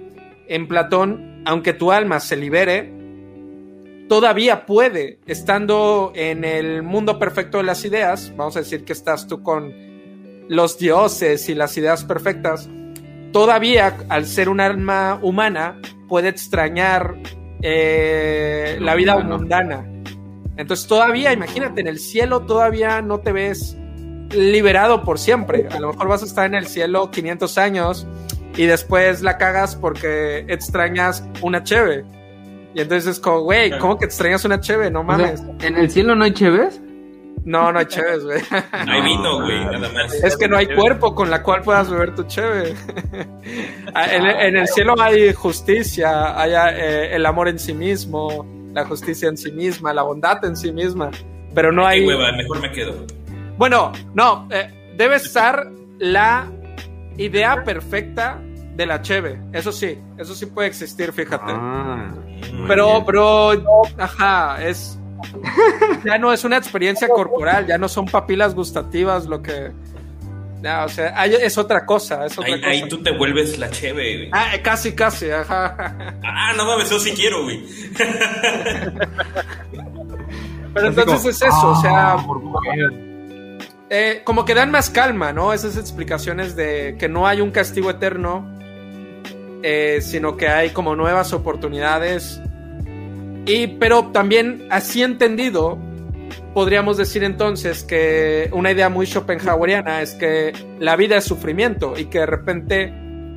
[0.49, 3.05] en Platón, aunque tu alma se libere,
[4.07, 9.27] todavía puede, estando en el mundo perfecto de las ideas, vamos a decir que estás
[9.27, 9.73] tú con
[10.48, 12.69] los dioses y las ideas perfectas,
[13.32, 17.15] todavía al ser un alma humana puede extrañar
[17.61, 19.91] eh, la vida mundana
[20.57, 23.77] entonces todavía, imagínate, en el cielo todavía no te ves
[24.32, 25.68] liberado por siempre.
[25.72, 28.07] A lo mejor vas a estar en el cielo 500 años
[28.56, 32.06] y después la cagas porque extrañas una cheve.
[32.76, 34.91] Y entonces es como, güey, ¿cómo que extrañas una cheve?
[34.91, 35.41] No mames.
[35.61, 36.81] ¿En el cielo no hay cheves?
[37.45, 38.41] No, no hay cheves, güey.
[38.85, 40.14] No hay vino, güey, nada más.
[40.15, 42.76] Es que no hay cuerpo con la cual puedas beber tu cheve.
[43.97, 49.30] Ah, en, el cielo hay justicia, hay eh, el amor en sí mismo, la justicia
[49.30, 51.11] en sí misma, la bondad en sí misma,
[51.53, 52.06] pero no hay...
[52.06, 53.06] Hueva, mejor me quedo.
[53.57, 56.52] Bueno, no, eh, debe estar la
[57.18, 58.41] idea perfecta
[58.76, 61.52] de la cheve, eso sí, eso sí puede existir, fíjate.
[61.56, 62.14] Ah,
[62.68, 63.53] pero, bro,
[63.97, 64.99] ajá, es...
[66.03, 69.72] Ya no es una experiencia corporal, ya no son papilas gustativas lo que
[70.84, 72.26] o sea, es otra cosa.
[72.26, 74.30] Es otra ahí, tú te vuelves la cheve, güey.
[74.31, 75.95] Ah, casi, casi, ajá.
[76.23, 77.64] Ah, no mames, eso sí quiero, güey.
[80.73, 82.14] Pero entonces es eso, o sea.
[82.14, 82.26] Ah,
[83.89, 85.53] eh, como que dan más calma, ¿no?
[85.53, 88.55] Esas explicaciones de que no hay un castigo eterno,
[89.64, 92.41] eh, sino que hay como nuevas oportunidades.
[93.45, 95.77] Y, pero también así entendido,
[96.53, 102.06] podríamos decir entonces que una idea muy schopenhaueriana es que la vida es sufrimiento y
[102.06, 102.94] que de repente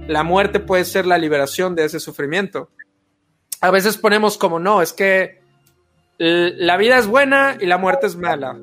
[0.07, 2.70] la muerte puede ser la liberación de ese sufrimiento.
[3.61, 5.43] A veces ponemos como no, es que
[6.19, 8.59] la vida es buena y la muerte es mala.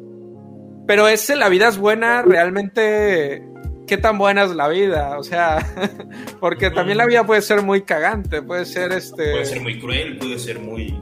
[0.87, 3.43] Pero ese la vida es buena realmente
[3.87, 5.65] qué tan buena es la vida, o sea,
[6.39, 10.17] porque también la vida puede ser muy cagante, puede ser este puede ser muy cruel,
[10.17, 10.97] puede ser muy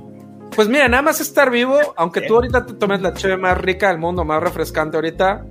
[0.55, 3.87] pues mira, nada más estar vivo, aunque tú ahorita te tomes la cheve más rica
[3.89, 5.45] del mundo, más refrescante ahorita,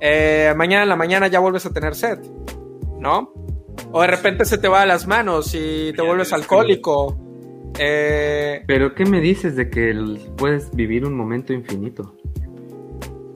[0.00, 2.18] eh, mañana en la mañana ya vuelves a tener sed,
[2.98, 3.32] ¿no?
[3.92, 7.16] O de repente se te va a las manos y te vuelves alcohólico.
[7.78, 9.94] Eh, Pero ¿qué me dices de que
[10.36, 12.16] puedes vivir un momento infinito?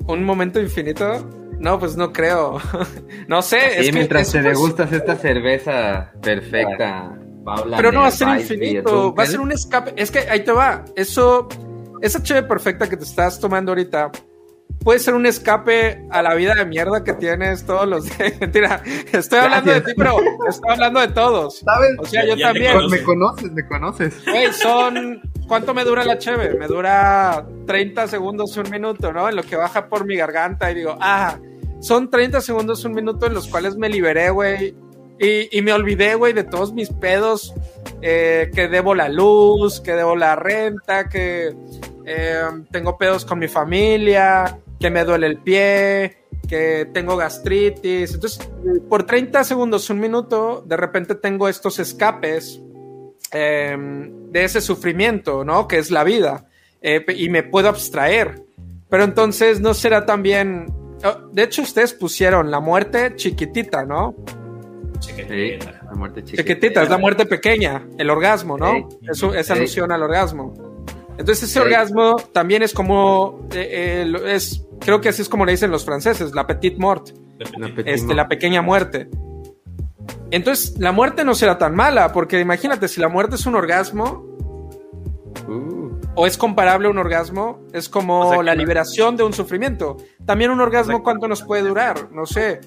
[0.09, 1.25] ¿Un momento infinito?
[1.63, 2.61] No, pues no creo.
[3.29, 3.85] no sé.
[3.85, 7.17] Sí, mientras te degustas esta cerveza perfecta.
[7.77, 9.93] Pero no va a ser infinito, va a ser un escape.
[9.97, 10.85] Es que ahí te va.
[10.97, 11.49] Eso,
[12.01, 14.11] esa cheve perfecta que te estás tomando ahorita
[14.83, 18.41] puede ser un escape a la vida de mierda que tienes todos los días.
[18.41, 18.83] Mentira,
[19.13, 20.17] estoy hablando de ti, pero
[20.49, 21.61] estoy hablando de todos.
[21.61, 21.91] ¿Sabes?
[21.99, 22.77] O sea, yo también.
[22.91, 24.25] Me conoces, me conoces.
[24.25, 25.23] Güey, son.
[25.47, 26.55] ¿Cuánto me dura la cheve?
[26.59, 29.29] Me dura 30 segundos, un minuto, ¿no?
[29.29, 31.39] En lo que baja por mi garganta y digo, ah,
[31.83, 34.75] son 30 segundos, un minuto en los cuales me liberé, güey
[35.25, 37.55] y, me olvidé, güey, de todos mis pedos,
[38.01, 41.55] eh, que debo la luz, que debo la renta, que
[42.05, 42.43] eh,
[42.73, 46.17] tengo pedos con mi familia, que me duele el pie,
[46.49, 48.15] que tengo gastritis.
[48.15, 48.51] Entonces,
[48.89, 52.61] por 30 segundos, un minuto, de repente tengo estos escapes
[53.31, 55.69] em, de ese sufrimiento, ¿no?
[55.69, 56.49] Que es la vida.
[56.81, 58.43] Eh, y me puedo abstraer.
[58.89, 60.82] Pero entonces no será también...
[61.05, 64.15] Oh, de hecho, ustedes pusieron la muerte chiquitita, ¿no?
[65.85, 66.83] la muerte chiquitita.
[66.83, 68.89] es la muerte pequeña, el orgasmo, ¿no?
[69.11, 70.55] Eso es alusión al orgasmo.
[71.19, 75.53] Entonces ese orgasmo también es como, eh, eh, es, creo que así es como le
[75.53, 77.11] dicen los franceses, la petite mort,
[77.57, 77.91] Un apetito.
[77.91, 79.09] este, la pequeña muerte.
[80.31, 84.31] Entonces la muerte no será tan mala, porque imagínate, si la muerte es un orgasmo,
[85.49, 85.82] Uh,
[86.15, 89.23] o es comparable a un orgasmo, es como O sea, que la no- liberación de
[89.25, 89.97] un sufrimiento.
[90.27, 91.03] También un orgasmo.
[91.03, 92.11] ¿cuánto nos puede durar?
[92.13, 92.61] No sé,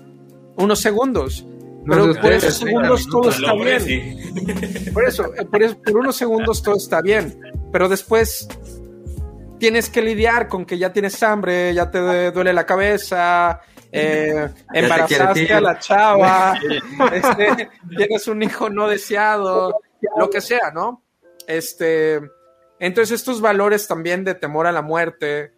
[0.57, 1.45] unos segundos.
[1.85, 4.17] No Pero sé por esos 30 segundos todo está hombre, bien.
[4.17, 4.89] sí.
[4.91, 7.39] Por eso, eh, por eso, por unos segundos todo está bien,
[7.71, 8.47] pero después
[9.59, 13.61] tienes que lidiar con que ya tienes hambre, ya te duele la cabeza,
[13.91, 16.59] eh, te embarazaste a la chava,
[17.13, 19.75] este, tienes un hijo no deseado,
[20.17, 21.03] lo que sea, ¿no?
[21.47, 22.19] Este,
[22.79, 25.53] entonces estos valores también de temor a la muerte,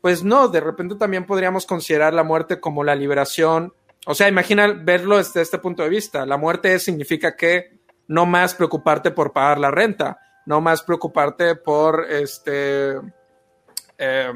[0.00, 3.72] pues no, de repente también podríamos considerar la muerte como la liberación.
[4.06, 6.24] O sea, imagina verlo desde este punto de vista.
[6.26, 12.06] La muerte significa que no más preocuparte por pagar la renta, no más preocuparte por
[12.08, 12.96] este
[13.98, 14.32] eh,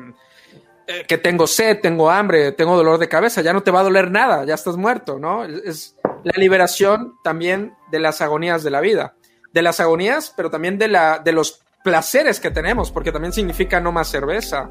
[0.87, 3.85] eh, que tengo sed, tengo hambre, tengo dolor de cabeza, ya no te va a
[3.85, 5.45] doler nada, ya estás muerto, ¿no?
[5.45, 9.15] Es la liberación también de las agonías de la vida,
[9.53, 13.81] de las agonías, pero también de, la, de los placeres que tenemos, porque también significa
[13.81, 14.71] no más cerveza.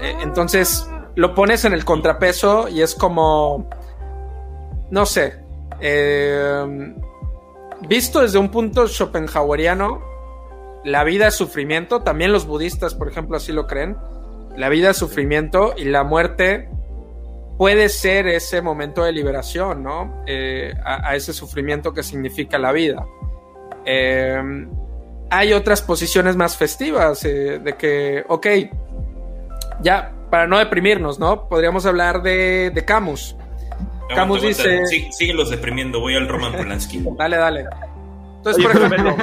[0.00, 3.68] Eh, entonces lo pones en el contrapeso y es como,
[4.90, 5.34] no sé,
[5.80, 6.94] eh,
[7.88, 10.02] visto desde un punto schopenhaueriano,
[10.84, 13.96] la vida es sufrimiento, también los budistas, por ejemplo, así lo creen,
[14.56, 16.68] la vida es sufrimiento y la muerte
[17.56, 20.24] puede ser ese momento de liberación, ¿no?
[20.26, 23.06] Eh, a, ese sufrimiento que significa la vida.
[23.84, 24.66] Eh,
[25.30, 28.46] hay otras posiciones más festivas eh, de que, ok,
[29.80, 31.48] ya, para no deprimirnos, ¿no?
[31.48, 33.36] Podríamos hablar de, de Camus.
[34.14, 37.02] Camus Aguanta, dice- Sí, síguelos deprimiendo, voy al Roman Polanski.
[37.18, 37.64] Dale, dale.
[38.36, 39.16] Entonces, Oye, por ejemplo,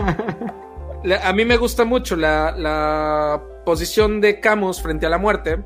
[1.04, 5.60] la- a mí me gusta mucho la, la posición de Camus frente a la muerte,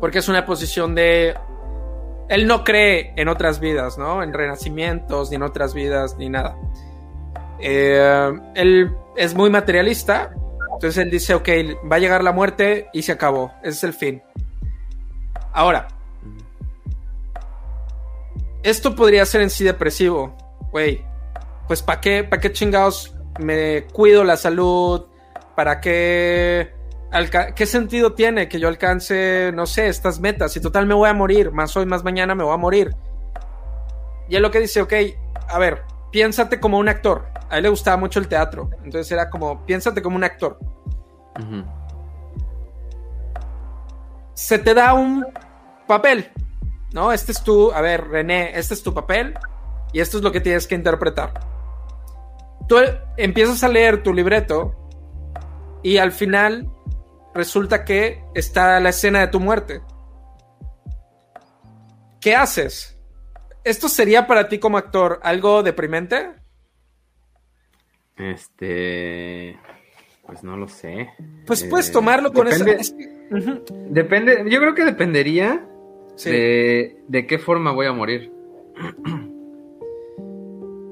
[0.00, 1.34] porque es una posición de...
[2.28, 4.22] Él no cree en otras vidas, ¿no?
[4.22, 6.56] En renacimientos, ni en otras vidas, ni nada.
[7.60, 10.30] Eh, él es muy materialista,
[10.74, 11.48] entonces él dice, ok,
[11.90, 14.22] va a llegar la muerte y se acabó, ese es el fin.
[15.52, 15.88] Ahora,
[18.62, 20.36] esto podría ser en sí depresivo,
[20.70, 21.04] güey.
[21.66, 25.06] Pues ¿para qué, para qué chingados me cuido la salud?
[25.54, 26.72] ¿Para qué,
[27.54, 30.52] qué sentido tiene que yo alcance, no sé, estas metas?
[30.52, 32.94] Si total me voy a morir, más hoy, más mañana me voy a morir.
[34.28, 34.92] Y es lo que dice, ok,
[35.48, 35.82] a ver,
[36.16, 37.26] piénsate como un actor.
[37.50, 40.58] A él le gustaba mucho el teatro, entonces era como, piénsate como un actor.
[44.32, 45.26] se te da un
[45.86, 46.32] papel,
[46.94, 47.12] ¿no?
[47.12, 49.38] Este es tu, a ver, René, este es tu papel
[49.92, 51.38] y esto es lo que tienes que interpretar.
[52.66, 52.76] Tú
[53.18, 54.74] empiezas a leer tu libreto
[55.82, 56.66] y al final
[57.34, 59.82] resulta que está la escena de tu muerte.
[62.22, 62.95] ¿Qué haces?
[63.66, 66.28] ¿Esto sería para ti como actor algo deprimente?
[68.16, 69.58] Este.
[70.26, 71.08] Pues no lo sé.
[71.46, 72.78] Pues Eh, puedes tomarlo con depende-
[73.90, 75.64] Depende, yo creo que dependería
[76.16, 76.30] sí.
[76.30, 78.32] de, de qué forma voy a morir.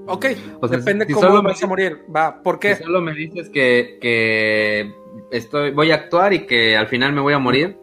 [0.06, 0.26] Ok,
[0.60, 2.00] O sea, depende si cómo solo me vas a morir.
[2.14, 2.74] Va, ¿por qué?
[2.76, 4.92] Si solo me dices que, que
[5.30, 7.76] estoy, voy a actuar y que al final me voy a morir,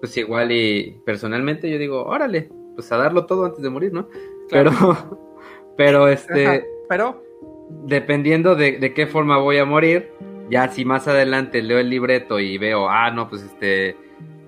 [0.00, 4.08] pues igual y personalmente yo digo, órale, pues a darlo todo antes de morir, ¿no?
[4.48, 4.70] claro.
[4.70, 5.18] Pero,
[5.76, 7.22] pero este, Ajá, Pero,
[7.84, 10.10] dependiendo de, de qué forma voy a morir,
[10.50, 13.96] ya si más adelante leo el libreto y veo, ah, no, pues este,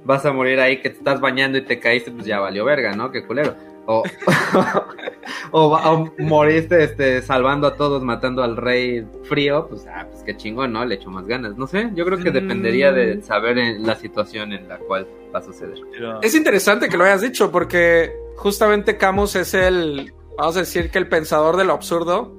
[0.04, 2.94] vas a morir ahí que te estás bañando y te caíste, pues ya valió verga,
[2.94, 3.10] ¿no?
[3.10, 3.54] Qué culero.
[3.86, 4.02] O,
[5.50, 10.36] o, o moriste este, salvando a todos, matando al rey frío, pues, ah, pues qué
[10.36, 10.84] chingón, ¿no?
[10.84, 11.56] Le echo más ganas.
[11.56, 12.34] No sé, yo creo que Mm.
[12.34, 15.78] dependería de saber en la situación en la cual va a suceder.
[16.22, 20.98] Es interesante que lo hayas dicho porque justamente Camus es el, vamos a decir que
[20.98, 22.36] el pensador de lo absurdo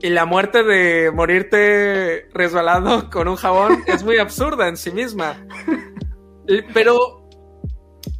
[0.00, 5.44] y la muerte de morirte resbalando con un jabón es muy absurda en sí misma.
[6.74, 7.23] Pero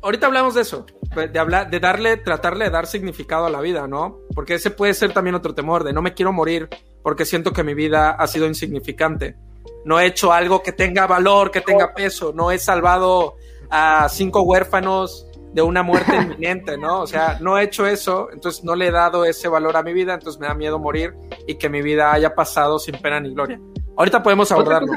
[0.04, 3.88] ahorita hablamos de eso, de hablar, de darle, tratarle de dar significado a la vida,
[3.88, 4.20] ¿no?
[4.34, 6.68] Porque ese puede ser también otro temor de no me quiero morir
[7.02, 9.36] porque siento que mi vida ha sido insignificante.
[9.84, 13.36] No he hecho algo que tenga valor, que tenga peso, no he salvado
[13.70, 17.00] a cinco huérfanos de una muerte inminente, ¿no?
[17.00, 19.94] O sea, no he hecho eso, entonces no le he dado ese valor a mi
[19.94, 21.14] vida, entonces me da miedo morir
[21.46, 23.58] y que mi vida haya pasado sin pena ni gloria.
[23.96, 24.92] Ahorita podemos abordarlo.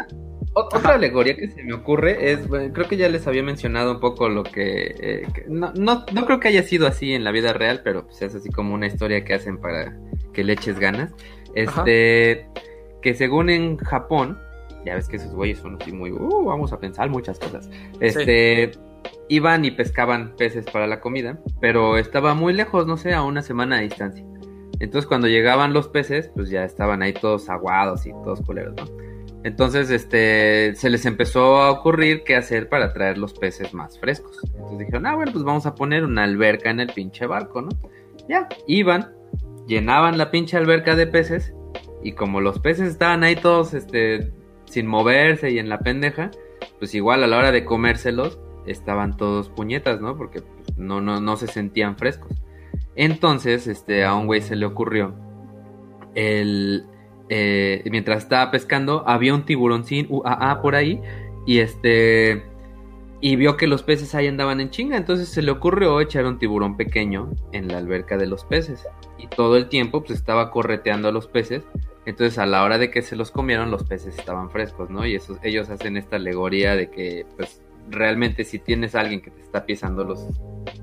[0.60, 4.00] Otra alegoría que se me ocurre es, bueno, creo que ya les había mencionado un
[4.00, 7.32] poco lo que, eh, que- no, no, no creo que haya sido así en la
[7.32, 9.96] vida real, pero pues es así como una historia que hacen para
[10.34, 11.14] que le eches ganas.
[11.54, 12.48] Este,
[13.02, 14.40] que según en Japón,
[14.86, 17.70] ya ves que esos güeyes son así muy, uh, vamos a pensar muchas cosas.
[18.00, 18.72] Este,
[19.30, 23.42] iban y pescaban peces para la comida, pero estaba muy lejos, no sé, a una
[23.42, 24.26] semana de distancia.
[24.80, 29.07] Entonces cuando llegaban los peces, pues ya estaban ahí todos aguados y todos culeros, ¿no?
[29.44, 34.38] Entonces, este, se les empezó a ocurrir qué hacer para traer los peces más frescos.
[34.44, 37.70] Entonces dijeron, ah, bueno, pues vamos a poner una alberca en el pinche barco, ¿no?
[38.28, 39.14] Ya, iban,
[39.68, 41.54] llenaban la pinche alberca de peces
[42.04, 44.34] y como los peces estaban ahí todos, este,
[44.66, 46.32] sin moverse y en la pendeja,
[46.80, 50.18] pues igual a la hora de comérselos estaban todos puñetas, ¿no?
[50.18, 50.44] Porque
[50.76, 52.32] no, no, no se sentían frescos.
[52.96, 55.16] Entonces, este, a un güey se le ocurrió
[56.16, 56.86] el
[57.30, 61.02] eh, mientras estaba pescando, había un tiburoncín UAA por ahí
[61.46, 62.44] y este
[63.20, 66.38] y vio que los peces ahí andaban en chinga, entonces se le ocurrió echar un
[66.38, 68.88] tiburón pequeño en la alberca de los peces
[69.18, 71.64] y todo el tiempo pues estaba correteando a los peces,
[72.06, 75.06] entonces a la hora de que se los comieron los peces estaban frescos, ¿no?
[75.06, 79.42] Y eso, ellos hacen esta alegoría de que pues realmente si tienes alguien que te
[79.42, 80.28] está pisando los,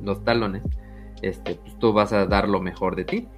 [0.02, 0.62] los talones,
[1.22, 3.28] este, pues tú vas a dar lo mejor de ti.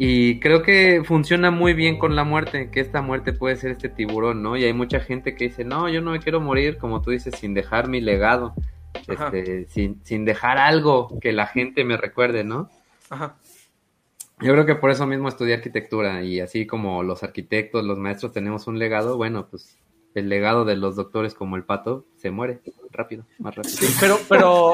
[0.00, 3.88] Y creo que funciona muy bien con la muerte, que esta muerte puede ser este
[3.88, 4.56] tiburón, ¿no?
[4.56, 7.34] Y hay mucha gente que dice, no, yo no me quiero morir, como tú dices,
[7.36, 8.54] sin dejar mi legado,
[9.08, 12.70] este, sin, sin dejar algo que la gente me recuerde, ¿no?
[13.10, 13.34] Ajá.
[14.40, 18.32] Yo creo que por eso mismo estudié arquitectura y así como los arquitectos, los maestros
[18.32, 19.78] tenemos un legado, bueno, pues
[20.14, 22.60] el legado de los doctores como el pato se muere
[22.92, 23.74] rápido, más rápido.
[23.74, 24.72] Sí, pero, pero,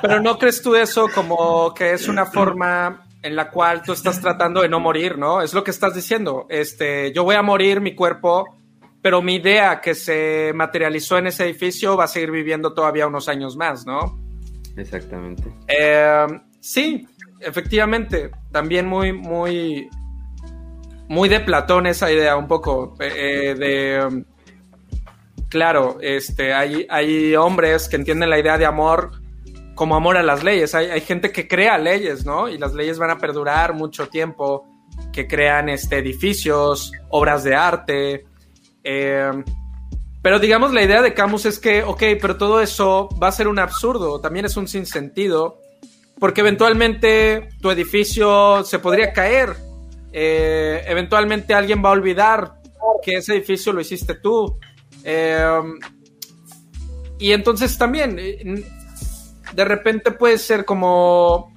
[0.00, 4.20] pero no crees tú eso como que es una forma en la cual tú estás
[4.20, 5.42] tratando de no morir, ¿no?
[5.42, 6.46] Es lo que estás diciendo.
[6.48, 8.44] Este, yo voy a morir mi cuerpo,
[9.02, 13.28] pero mi idea que se materializó en ese edificio va a seguir viviendo todavía unos
[13.28, 14.18] años más, ¿no?
[14.76, 15.52] Exactamente.
[15.66, 16.26] Eh,
[16.60, 17.08] sí,
[17.40, 18.30] efectivamente.
[18.52, 19.88] También muy, muy,
[21.08, 24.24] muy de Platón esa idea, un poco eh, de.
[25.48, 29.17] Claro, este, hay, hay hombres que entienden la idea de amor
[29.78, 30.74] como amor a las leyes.
[30.74, 32.48] Hay, gente que crea leyes, ¿no?
[32.48, 34.66] Y las leyes van a perdurar mucho tiempo,
[35.12, 38.26] que crean este, edificios, obras de arte.
[38.82, 39.30] Eh,
[40.20, 43.46] pero digamos, la idea de Camus es que, ok, pero todo eso va a ser
[43.46, 45.60] un absurdo, también es un sinsentido,
[46.18, 49.54] porque eventualmente tu edificio se podría caer,
[50.12, 52.54] eh, eventualmente alguien va a olvidar
[53.00, 54.58] que ese edificio lo hiciste tú.
[55.04, 55.62] Eh,
[57.20, 58.18] y entonces también
[59.54, 61.52] de repente puede ser como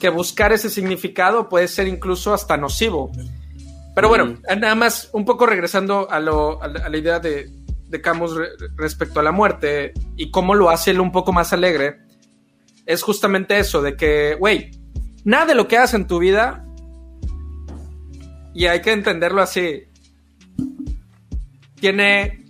[0.00, 3.10] que buscar ese significado puede ser incluso hasta nocivo.
[3.94, 7.48] Pero bueno, nada más un poco regresando a, lo, a, la, idea de,
[7.88, 8.36] de Camus
[8.76, 12.00] respecto a la muerte y cómo lo hace él un poco más alegre,
[12.86, 14.72] es justamente eso, de que, güey,
[15.24, 16.64] nada de lo que hagas en tu vida,
[18.52, 19.84] y hay que entenderlo así,
[21.76, 22.44] tiene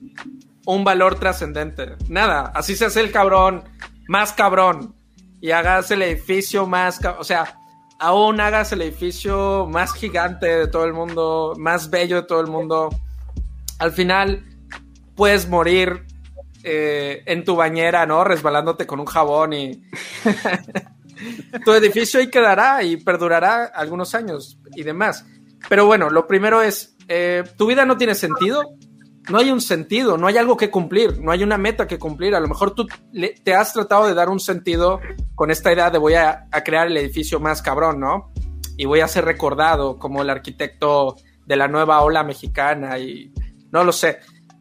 [0.66, 1.96] un valor trascendente.
[2.08, 3.64] Nada, así se hace el cabrón
[4.08, 4.94] más cabrón
[5.40, 7.58] y hagas el edificio más, o sea,
[7.98, 12.48] aún hagas el edificio más gigante de todo el mundo, más bello de todo el
[12.48, 12.90] mundo,
[13.78, 14.44] al final
[15.14, 16.04] puedes morir
[16.62, 18.24] eh, en tu bañera, ¿no?
[18.24, 19.82] Resbalándote con un jabón y
[21.64, 25.26] tu edificio ahí quedará y perdurará algunos años y demás.
[25.68, 28.62] Pero bueno, lo primero es, eh, tu vida no tiene sentido,
[29.28, 32.34] no hay un sentido, no hay algo que cumplir, no hay una meta que cumplir.
[32.34, 32.86] A lo mejor tú
[33.42, 35.00] te has tratado de dar un sentido
[35.34, 38.32] con esta idea de voy a, crear el edificio más cabrón, ¿no?
[38.76, 43.32] Y voy a ser recordado como el arquitecto de la nueva ola mexicana y
[43.70, 44.18] no lo sé.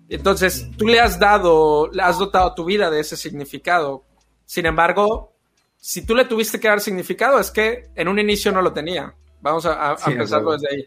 [0.08, 4.06] Entonces, tú le has dado, le has dotado tu vida de ese significado.
[4.46, 5.34] Sin embargo,
[5.78, 9.14] si tú le tuviste que dar significado, es que en un inicio no lo tenía.
[9.42, 10.86] Vamos a, a, pensarlo desde ahí.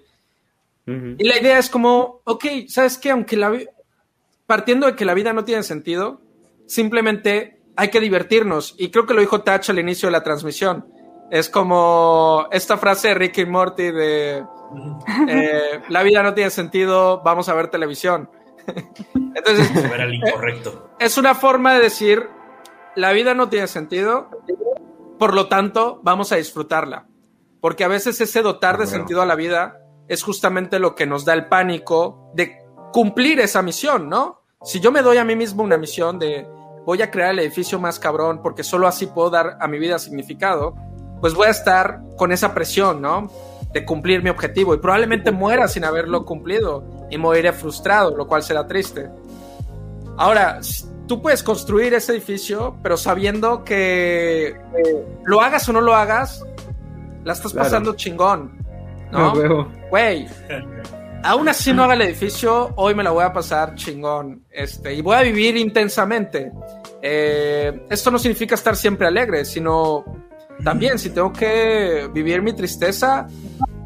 [0.87, 3.11] Y la idea es como, ok, ¿sabes qué?
[3.11, 3.53] Aunque la
[4.47, 6.21] partiendo de que la vida no tiene sentido,
[6.67, 8.75] simplemente hay que divertirnos.
[8.79, 10.87] Y creo que lo dijo Touch al inicio de la transmisión.
[11.31, 14.45] Es como esta frase de Ricky Morty de
[15.29, 18.31] eh, la vida no tiene sentido, vamos a ver televisión.
[19.35, 19.71] Entonces,
[20.13, 20.91] incorrecto.
[20.99, 22.29] es una forma de decir
[22.95, 24.31] la vida no tiene sentido,
[25.19, 27.07] por lo tanto, vamos a disfrutarla.
[27.61, 31.25] Porque a veces ese dotar de sentido a la vida es justamente lo que nos
[31.25, 34.43] da el pánico de cumplir esa misión, ¿no?
[34.63, 36.47] Si yo me doy a mí mismo una misión de
[36.85, 39.99] voy a crear el edificio más cabrón porque solo así puedo dar a mi vida
[39.99, 40.75] significado,
[41.21, 43.31] pues voy a estar con esa presión, ¿no?
[43.73, 48.43] De cumplir mi objetivo y probablemente muera sin haberlo cumplido y moriré frustrado, lo cual
[48.43, 49.09] será triste.
[50.17, 50.61] Ahora,
[51.07, 54.57] tú puedes construir ese edificio, pero sabiendo que
[55.25, 56.45] lo hagas o no lo hagas,
[57.25, 58.56] la estás pasando chingón.
[59.11, 59.69] ¿No?
[59.91, 60.27] Güey.
[61.27, 64.45] aún así no haga el edificio, hoy me la voy a pasar chingón.
[64.51, 66.53] Este, y voy a vivir intensamente.
[67.03, 70.05] Eh, esto no significa estar siempre alegre, sino
[70.63, 73.27] también si tengo que vivir mi tristeza,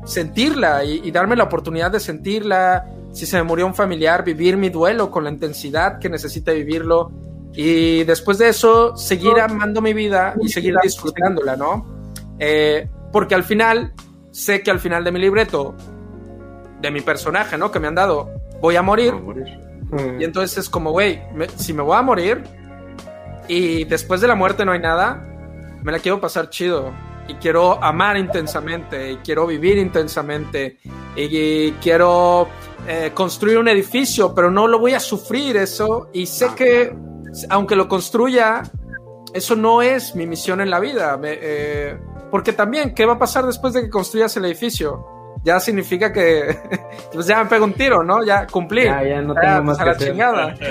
[0.05, 2.87] sentirla y, y darme la oportunidad de sentirla.
[3.13, 7.11] Si se me murió un familiar, vivir mi duelo con la intensidad que necesite vivirlo.
[7.55, 11.85] Y después de eso, seguir amando mi vida y seguir disfrutándola, ¿no?
[12.39, 13.93] Eh, porque al final,
[14.31, 15.75] sé que al final de mi libreto,
[16.81, 17.71] de mi personaje, ¿no?
[17.71, 18.31] Que me han dado,
[18.61, 19.15] voy a morir.
[20.19, 21.21] Y entonces es como, güey,
[21.57, 22.45] si me voy a morir
[23.49, 25.27] y después de la muerte no hay nada,
[25.83, 26.93] me la quiero pasar chido.
[27.29, 30.79] Y quiero amar intensamente, y quiero vivir intensamente,
[31.15, 32.49] y, y quiero
[32.89, 36.09] eh, construir un edificio, pero no lo voy a sufrir eso.
[36.13, 36.93] Y sé que,
[37.49, 38.63] aunque lo construya,
[39.33, 41.17] eso no es mi misión en la vida.
[41.19, 42.01] Me- eh,
[42.31, 45.07] porque también, ¿qué va a pasar después de que construyas el edificio?
[45.43, 46.59] Ya significa que
[47.13, 48.23] pues ya me pego un tiro, ¿no?
[48.25, 48.85] Ya cumplí.
[48.85, 50.09] Ya, ya no tengo pues más a que la hacer.
[50.11, 50.55] chingada.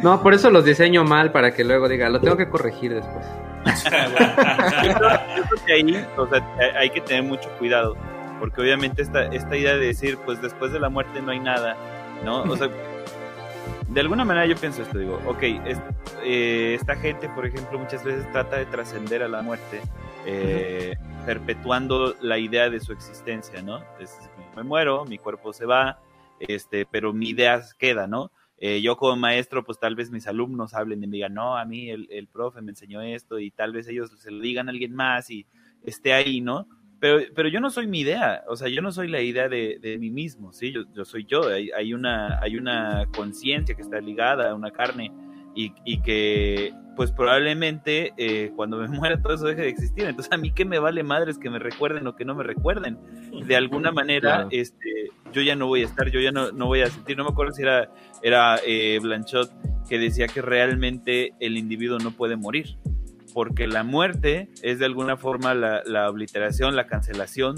[0.00, 3.26] No, por eso los diseño mal para que luego diga, lo tengo que corregir después.
[3.64, 7.96] Yo creo, yo creo que ahí o sea, hay- hay que tener mucho cuidado,
[8.38, 11.76] porque obviamente esta, esta idea de decir, pues después de la muerte no hay nada,
[12.24, 12.42] ¿no?
[12.42, 12.68] O sea,
[13.88, 15.80] de alguna manera yo pienso esto, digo, ok, es-
[16.22, 19.80] eh, esta gente, por ejemplo, muchas veces trata de trascender a la muerte,
[20.30, 20.94] eh,
[21.24, 23.80] perpetuando la idea de su existencia, ¿no?
[24.54, 26.02] Me muero, mi cuerpo se va,
[26.38, 28.30] este, pero mi idea queda, ¿no?
[28.58, 31.64] Eh, yo como maestro, pues tal vez mis alumnos hablen y me digan, no, a
[31.64, 34.72] mí el, el profe me enseñó esto y tal vez ellos se lo digan a
[34.72, 35.46] alguien más y
[35.82, 36.68] esté ahí, ¿no?
[37.00, 39.96] Pero, pero yo no soy mi idea, o sea, yo no soy la idea de,
[39.98, 40.72] mí mismo, ¿sí?
[40.72, 45.10] Yo, soy yo, hay una, hay una conciencia que está ligada a una carne
[45.54, 50.04] y, y que pues probablemente eh, cuando me muera todo eso deje de existir.
[50.04, 52.98] Entonces a mí qué me vale madres que me recuerden o que no me recuerden.
[53.46, 54.48] De alguna manera, Claro.
[54.50, 57.24] este, yo ya no voy a estar, yo ya no, no voy a sentir, no
[57.24, 57.90] me acuerdo si era,
[58.22, 59.50] era eh, Blanchot
[59.88, 62.76] que decía que realmente el individuo no puede morir,
[63.32, 67.56] porque la muerte es de alguna forma la, la obliteración, la cancelación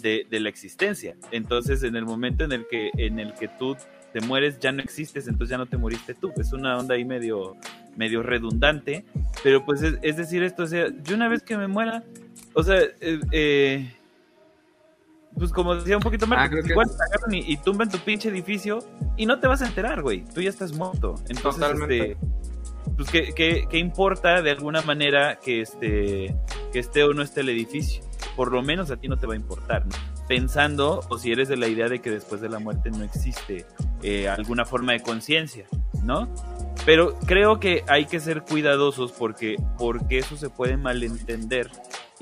[0.00, 1.16] de, de la existencia.
[1.30, 3.76] Entonces, en el momento en el que, en el que tú
[4.12, 6.32] te mueres, ya no existes, entonces ya no te moriste tú.
[6.36, 7.56] Es una onda ahí medio,
[7.96, 9.04] medio redundante,
[9.42, 12.02] pero pues es, es decir esto, o sea, yo una vez que me muera,
[12.54, 13.92] o sea, eh, eh,
[15.38, 17.98] pues como decía un poquito más, Ah, que- igual te agarran y, y tumban tu
[17.98, 18.78] pinche edificio
[19.16, 21.14] y no te vas a enterar, güey, tú ya estás muerto.
[21.28, 22.12] Entonces, Totalmente.
[22.12, 22.16] este,
[22.96, 26.34] pues ¿qué, qué, qué importa de alguna manera que este
[26.72, 28.02] que esté o no esté el edificio
[28.36, 29.94] por lo menos a ti no te va a importar ¿no?
[30.28, 33.66] pensando o si eres de la idea de que después de la muerte no existe
[34.02, 35.66] eh, alguna forma de conciencia
[36.02, 36.28] no
[36.84, 41.70] pero creo que hay que ser cuidadosos porque porque eso se puede malentender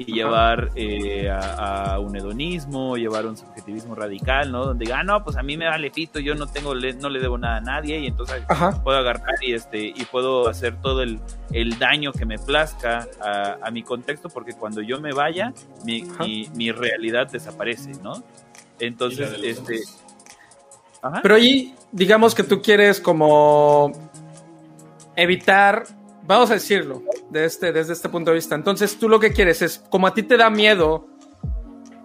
[0.07, 4.65] y llevar eh, a, a un hedonismo, llevar a un subjetivismo radical, ¿no?
[4.65, 7.09] Donde diga, ah, no, pues a mí me vale pito, yo no tengo, le- no
[7.11, 8.83] le debo nada a nadie y entonces Ajá.
[8.83, 11.21] puedo agarrar y este y puedo hacer todo el,
[11.53, 15.53] el daño que me plazca a, a mi contexto porque cuando yo me vaya
[15.85, 18.23] mi, mi, mi realidad desaparece, ¿no?
[18.79, 19.81] Entonces, este...
[21.03, 21.21] Ajá.
[21.23, 23.93] Pero ahí, digamos que tú quieres como
[25.17, 25.85] evitar,
[26.35, 28.55] vamos a decirlo, de este, desde este punto de vista.
[28.55, 31.07] Entonces, tú lo que quieres es, como a ti te da miedo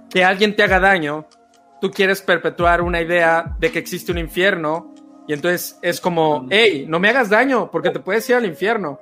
[0.10, 1.28] que alguien te haga daño,
[1.82, 4.94] tú quieres perpetuar una idea de que existe un infierno
[5.28, 9.00] y entonces es como, hey, no me hagas daño porque te puedes ir al infierno,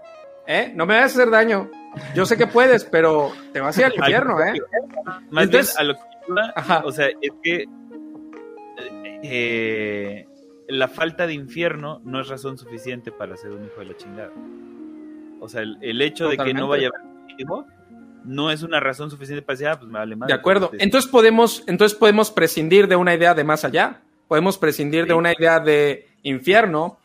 [0.47, 0.71] ¿eh?
[0.75, 1.69] No me vayas a hacer daño.
[2.15, 4.53] Yo sé que puedes, pero te vas a ir al infierno, ¿eh?
[5.29, 6.81] Más Entonces- bien a lo que iba, Ajá.
[6.85, 7.65] o sea, es que
[9.23, 10.25] eh,
[10.67, 14.31] la falta de infierno no es razón suficiente para ser un hijo de la chingada.
[15.43, 17.65] O sea, el, el hecho de que no vaya a haber
[18.23, 20.27] no es una razón suficiente para decir, ah, pues me vale más.
[20.27, 20.71] De acuerdo.
[20.79, 23.99] Entonces podemos, entonces podemos prescindir de una idea de más allá.
[24.29, 26.99] Podemos prescindir de una idea de infierno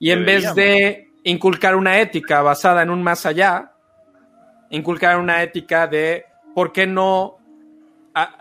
[0.00, 3.72] y en vez de inculcar una ética basada en un más allá,
[4.70, 6.24] inculcar una ética de
[6.54, 7.38] por qué no,
[8.14, 8.36] a-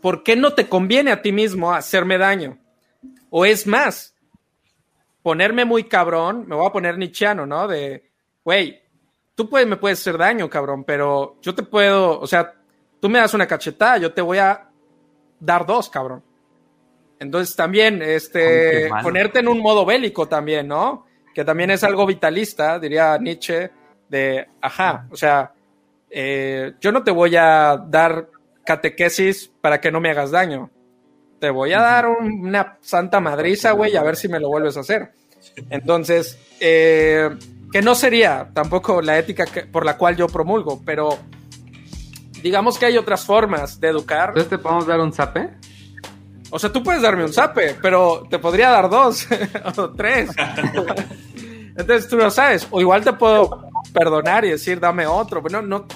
[0.00, 2.58] por qué no te conviene a ti mismo hacerme daño.
[3.30, 4.14] O es más,
[5.22, 7.68] ponerme muy cabrón, me voy a poner nichiano, ¿no?
[7.68, 8.10] De,
[8.46, 8.80] güey,
[9.34, 12.54] tú puedes, me puedes hacer daño, cabrón, pero yo te puedo, o sea,
[13.00, 14.68] tú me das una cachetada, yo te voy a
[15.40, 16.22] dar dos, cabrón.
[17.18, 21.06] Entonces también, este, ponerte en un modo bélico también, ¿no?
[21.34, 23.68] Que también es algo vitalista, diría Nietzsche,
[24.08, 25.52] de, ajá, o sea,
[26.08, 28.28] eh, yo no te voy a dar
[28.64, 30.70] catequesis para que no me hagas daño.
[31.40, 34.76] Te voy a dar un- una santa madriza, güey, a ver si me lo vuelves
[34.76, 35.10] a hacer.
[35.68, 37.30] Entonces, eh,
[37.72, 41.18] que no sería tampoco la ética que- por la cual yo promulgo, pero
[42.42, 44.28] digamos que hay otras formas de educar.
[44.28, 45.50] Entonces te podemos dar un zape.
[46.50, 49.26] O sea, tú puedes darme un zape, pero te podría dar dos
[49.76, 50.30] o tres.
[51.76, 52.66] Entonces tú no sabes.
[52.70, 55.42] O igual te puedo perdonar y decir, dame otro.
[55.42, 55.86] Bueno, no,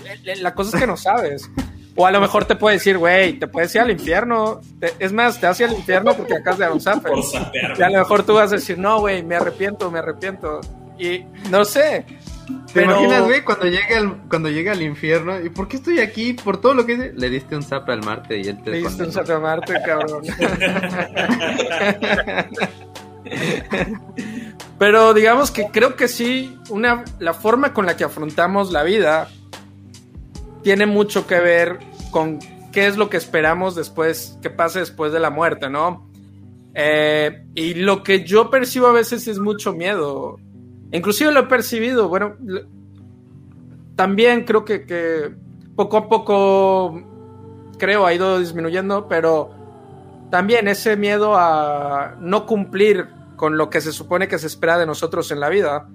[0.40, 1.48] la cosa es que no sabes.
[1.96, 4.60] O a lo mejor te puede decir, güey, te puedes ir al infierno.
[4.98, 7.10] es más, te vas al infierno porque acabas de dar un zape.
[7.78, 10.60] Y a lo mejor tú vas a decir, no, güey, me arrepiento, me arrepiento.
[11.00, 12.04] Y no sé.
[12.72, 15.40] ¿Te imaginas, güey, cuando llegue al, cuando al infierno?
[15.40, 16.34] ¿Y por qué estoy aquí?
[16.34, 17.12] Por todo lo que hice.
[17.14, 19.74] Le diste un zape al Marte y él te Le diste un zape al Marte,
[19.84, 20.22] cabrón.
[24.78, 29.28] Pero digamos que creo que sí, una, la forma con la que afrontamos la vida
[30.62, 31.78] tiene mucho que ver
[32.10, 32.38] con
[32.72, 36.10] qué es lo que esperamos después, que pase después de la muerte, ¿no?
[36.74, 40.38] Eh, y lo que yo percibo a veces es mucho miedo.
[40.92, 42.36] Inclusive lo he percibido, bueno,
[43.96, 45.32] también creo que,
[45.76, 47.02] poco a poco,
[47.78, 49.50] creo, ha ido disminuyendo, pero
[50.30, 54.86] también ese miedo a no cumplir con lo que se supone que se espera de
[54.86, 55.88] nosotros en la vida,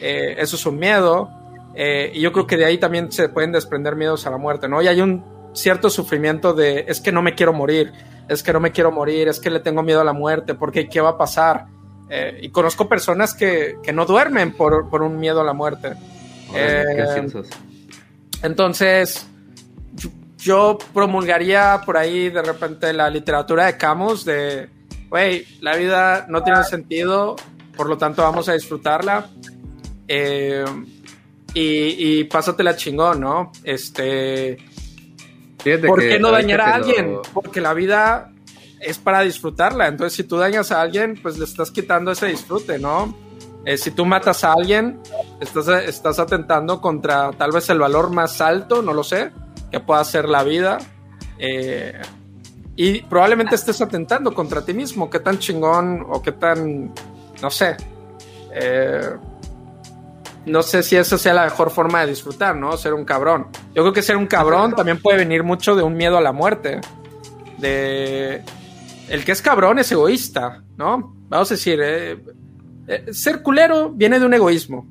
[0.00, 1.30] eh, eso es un miedo.
[1.74, 4.68] Eh, y yo creo que de ahí también se pueden desprender miedos a la muerte,
[4.68, 4.82] ¿no?
[4.82, 7.92] Y hay un cierto sufrimiento de, es que no me quiero morir,
[8.28, 10.88] es que no me quiero morir, es que le tengo miedo a la muerte, porque
[10.88, 11.66] ¿qué va a pasar?
[12.12, 15.92] Eh, y conozco personas que, que no duermen por, por, un miedo a la muerte.
[16.54, 16.84] Eh,
[18.42, 19.26] entonces,
[20.38, 24.68] yo promulgaría por ahí de repente la literatura de Camus de,
[25.08, 27.36] güey, la vida no tiene sentido,
[27.76, 29.28] por lo tanto vamos a disfrutarla.
[30.08, 30.64] Eh,
[31.54, 33.52] y, y pásatela chingón, ¿no?
[33.62, 34.58] Este.
[35.86, 37.18] ¿Por qué no dañar a alguien?
[37.32, 38.32] Porque la vida
[38.80, 39.88] es para disfrutarla.
[39.88, 43.14] Entonces, si tú dañas a alguien, pues le estás quitando ese disfrute, ¿no?
[43.64, 45.00] Eh, si tú matas a alguien,
[45.38, 49.32] estás, estás atentando contra tal vez el valor más alto, no lo sé,
[49.70, 50.78] que pueda ser la vida.
[51.38, 52.00] Eh,
[52.76, 55.10] y probablemente estés atentando contra ti mismo.
[55.10, 56.94] ¿Qué tan chingón o qué tan,
[57.42, 57.76] no sé?
[58.54, 59.10] Eh,
[60.46, 62.74] no sé si esa sea la mejor forma de disfrutar, ¿no?
[62.78, 63.48] Ser un cabrón.
[63.74, 66.32] Yo creo que ser un cabrón también puede venir mucho de un miedo a la
[66.32, 66.80] muerte.
[67.58, 68.42] De.
[69.10, 71.14] El que es cabrón es egoísta, ¿no?
[71.28, 72.18] Vamos a decir, eh,
[72.86, 74.86] eh, ser culero viene de un egoísmo.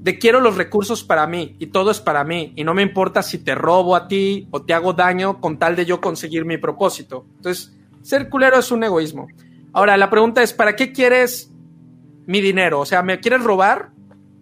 [0.00, 3.22] De quiero los recursos para mí y todo es para mí y no me importa
[3.22, 6.58] si te robo a ti o te hago daño con tal de yo conseguir mi
[6.58, 7.24] propósito.
[7.36, 9.28] Entonces, ser culero es un egoísmo.
[9.72, 11.54] Ahora, la pregunta es, ¿para qué quieres
[12.26, 12.80] mi dinero.
[12.80, 13.90] O sea, ¿me quieres robar?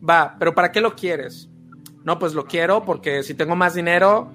[0.08, 1.48] Va, pero ¿para qué lo quieres?
[2.04, 4.30] No, pues lo quiero porque si tengo más dinero,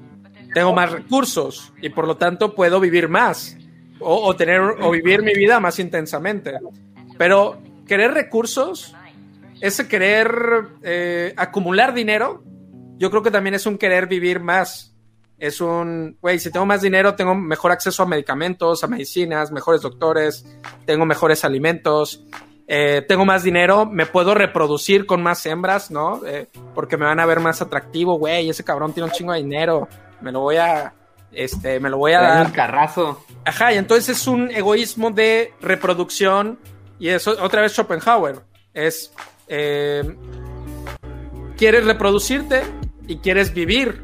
[0.58, 3.56] tengo más recursos y por lo tanto puedo vivir más
[4.00, 6.54] o, tener o vivir mi vida más intensamente.
[7.16, 8.96] Pero querer recursos,
[9.62, 10.32] ese querer
[10.82, 12.42] eh, acumular dinero,
[12.98, 14.96] yo creo que también es un querer vivir más.
[15.38, 19.84] Es un, güey, si tengo más dinero, tengo mejor acceso a medicamentos, a medicinas, mejores
[19.84, 20.44] doctores,
[20.88, 22.26] tengo mejores alimentos,
[22.66, 26.26] eh, tengo más dinero, me puedo reproducir con más hembras, ¿no?
[26.26, 29.44] Eh, porque me van a ver más atractivo, güey, ese cabrón tiene un chingo de
[29.44, 29.88] dinero,
[30.22, 30.94] me lo voy a,
[31.32, 32.46] este, me lo voy a dar.
[32.48, 33.24] Un carrazo.
[33.46, 36.60] Ajá, y entonces es un egoísmo de reproducción
[37.00, 38.42] y eso, otra vez Schopenhauer,
[38.74, 39.14] es,
[39.48, 40.04] eh,
[41.58, 42.62] quieres reproducirte
[43.08, 44.04] y quieres vivir,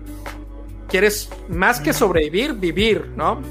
[0.87, 3.41] quieres más que sobrevivir, vivir, ¿no?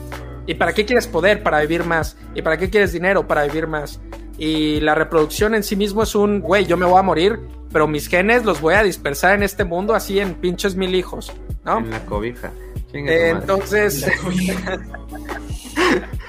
[0.46, 1.42] ¿Y para qué quieres poder?
[1.42, 2.16] Para vivir más.
[2.34, 3.26] ¿Y para qué quieres dinero?
[3.26, 4.00] Para vivir más.
[4.38, 7.38] Y la reproducción en sí mismo es un, güey, yo me voy a morir,
[7.72, 11.32] pero mis genes los voy a dispersar en este mundo así en pinches mil hijos,
[11.64, 11.78] ¿no?
[11.78, 12.52] En la cobija.
[12.92, 14.06] entonces,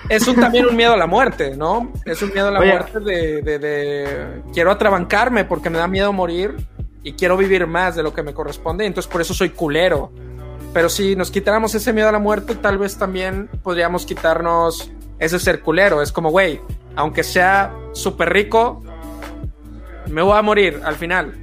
[0.10, 1.92] es un, también un miedo a la muerte, ¿no?
[2.06, 6.14] Es un miedo a la muerte de, de, de, quiero atrabancarme porque me da miedo
[6.14, 6.56] morir
[7.04, 10.12] y quiero vivir más de lo que me corresponde, entonces por eso soy culero.
[10.74, 15.38] Pero si nos quitáramos ese miedo a la muerte, tal vez también podríamos quitarnos ese
[15.38, 16.02] ser culero.
[16.02, 16.60] Es como, güey,
[16.96, 18.82] aunque sea súper rico,
[20.10, 21.36] me voy a morir al final.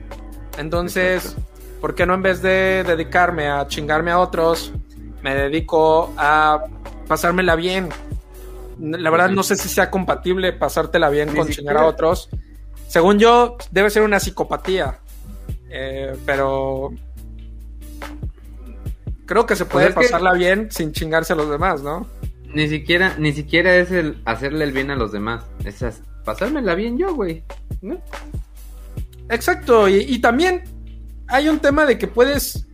[0.58, 1.36] Entonces,
[1.80, 4.72] ¿por qué no en vez de dedicarme a chingarme a otros,
[5.22, 6.64] me dedico a
[7.08, 7.88] pasármela bien?
[8.78, 12.28] La verdad no sé si sea compatible pasártela bien con chingar a otros.
[12.88, 14.98] Según yo, debe ser una psicopatía.
[15.70, 16.92] Eh, pero
[19.26, 22.08] creo que se puede pues pasarla bien sin chingarse a los demás, ¿no?
[22.52, 25.44] Ni siquiera, ni siquiera es el hacerle el bien a los demás.
[25.64, 25.84] Es
[26.24, 27.44] pasármela bien yo, güey.
[29.28, 29.88] Exacto.
[29.88, 30.64] Y, también
[31.30, 32.66] hay un tema de que puedes.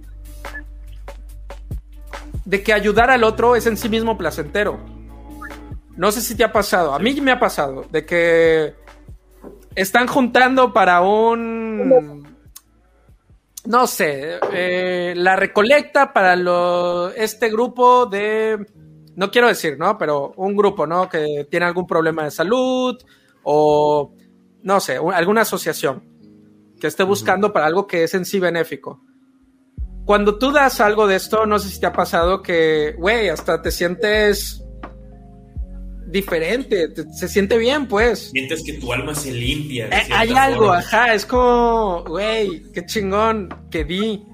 [2.44, 4.78] De que ayudar al otro es en sí mismo placentero.
[5.96, 6.94] No sé si te ha pasado.
[6.94, 7.84] A mí me ha pasado.
[7.90, 8.74] De que
[9.74, 12.26] están juntando para un.
[13.64, 14.38] No sé.
[14.52, 16.34] Eh, la recolecta para
[17.16, 18.64] este grupo de
[19.16, 19.96] no quiero decir, ¿no?
[19.98, 21.08] Pero un grupo, ¿no?
[21.08, 22.96] Que tiene algún problema de salud
[23.44, 24.12] o,
[24.62, 26.04] no sé, un- alguna asociación
[26.80, 29.00] que esté buscando para algo que es en sí benéfico.
[30.04, 33.60] Cuando tú das algo de esto, no sé si te ha pasado que, güey, hasta
[33.60, 34.62] te sientes
[36.08, 38.30] diferente, te- se siente bien, pues.
[38.30, 39.86] Sientes que tu alma se limpia.
[39.88, 40.78] Eh, hay algo, forma.
[40.78, 44.24] ajá, es como, güey, qué chingón que di,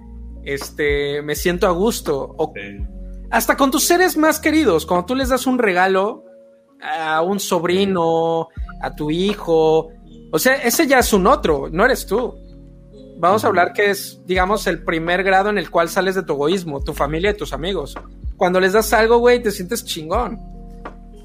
[0.45, 2.35] este, me siento a gusto.
[2.37, 2.61] O Sí.
[3.31, 6.25] hasta con tus seres más queridos, cuando tú les das un regalo
[6.83, 8.49] a un sobrino,
[8.83, 9.89] a tu hijo,
[10.33, 12.35] o sea, ese ya es un otro, no eres tú.
[13.19, 16.33] Vamos a hablar que es, digamos, el primer grado en el cual sales de tu
[16.33, 17.95] egoísmo, tu familia y tus amigos.
[18.39, 20.41] Cuando les das algo, güey, te sientes chingón.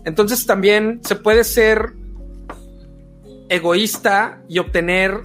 [0.04, 1.94] Entonces también se puede ser
[3.48, 5.22] egoísta y obtener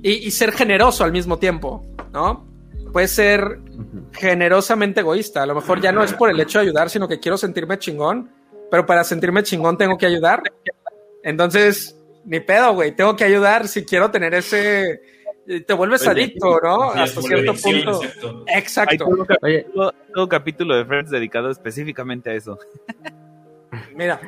[0.00, 2.46] y, y ser generoso al mismo tiempo, ¿no?
[2.92, 3.58] Puede ser
[4.12, 5.42] generosamente egoísta.
[5.42, 7.76] A lo mejor ya no es por el hecho de ayudar, sino que quiero sentirme
[7.80, 8.30] chingón,
[8.70, 10.44] pero para sentirme chingón tengo que ayudar.
[11.24, 11.97] Entonces,
[12.28, 15.00] ni pedo, güey, tengo que ayudar si quiero tener ese...
[15.66, 16.92] Te vuelves Oye, adicto, ¿no?
[16.92, 18.44] Sí, Hasta cierto punto.
[18.48, 18.90] exacto.
[18.90, 19.62] Hay todo, Oye.
[19.62, 22.58] capítulo, todo un capítulo de Friends dedicado específicamente a eso.
[23.96, 24.20] Mira,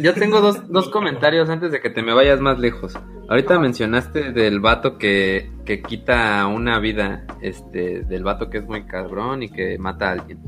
[0.00, 2.98] yo tengo dos, dos comentarios antes de que te me vayas más lejos.
[3.28, 8.84] Ahorita mencionaste del vato que, que quita una vida, este, del vato que es muy
[8.84, 10.40] cabrón y que mata a alguien.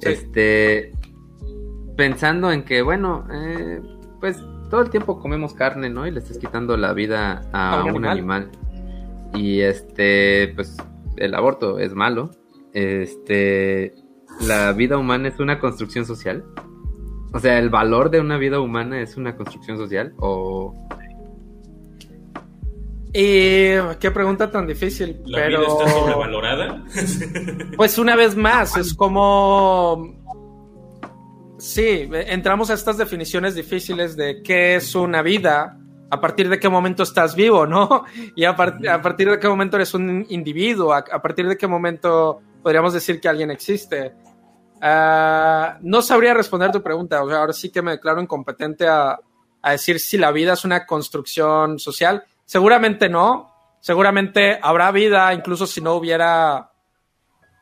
[0.00, 0.08] Sí.
[0.10, 0.92] Este,
[1.96, 3.80] pensando en que, bueno, eh,
[4.20, 6.06] pues todo el tiempo comemos carne, ¿no?
[6.06, 8.50] Y le estás quitando la vida a, A un un animal.
[8.50, 8.50] animal.
[9.34, 10.76] Y este, pues
[11.16, 12.30] el aborto es malo.
[12.72, 13.94] Este,
[14.40, 16.44] la vida humana es una construcción social.
[17.32, 20.74] O sea, el valor de una vida humana es una construcción social o
[23.18, 23.68] y
[23.98, 25.60] qué pregunta tan difícil, La pero...
[25.60, 26.84] vida está sobrevalorada.
[27.78, 30.25] Pues una vez más, es como...
[31.58, 35.78] Sí, entramos a estas definiciones difíciles de qué es una vida,
[36.10, 38.04] a partir de qué momento estás vivo, ¿no?
[38.36, 41.66] Y a, par- a partir de qué momento eres un individuo, a, partir de qué
[41.66, 44.12] momento podríamos decir que alguien existe.
[44.82, 49.18] Ah, no sabría responder tu pregunta, o sea, ahora sí que me declaro incompetente a
[49.70, 52.22] decir si la vida es una construcción social.
[52.44, 53.50] Seguramente no,
[53.80, 56.70] seguramente habrá vida, incluso si no hubiera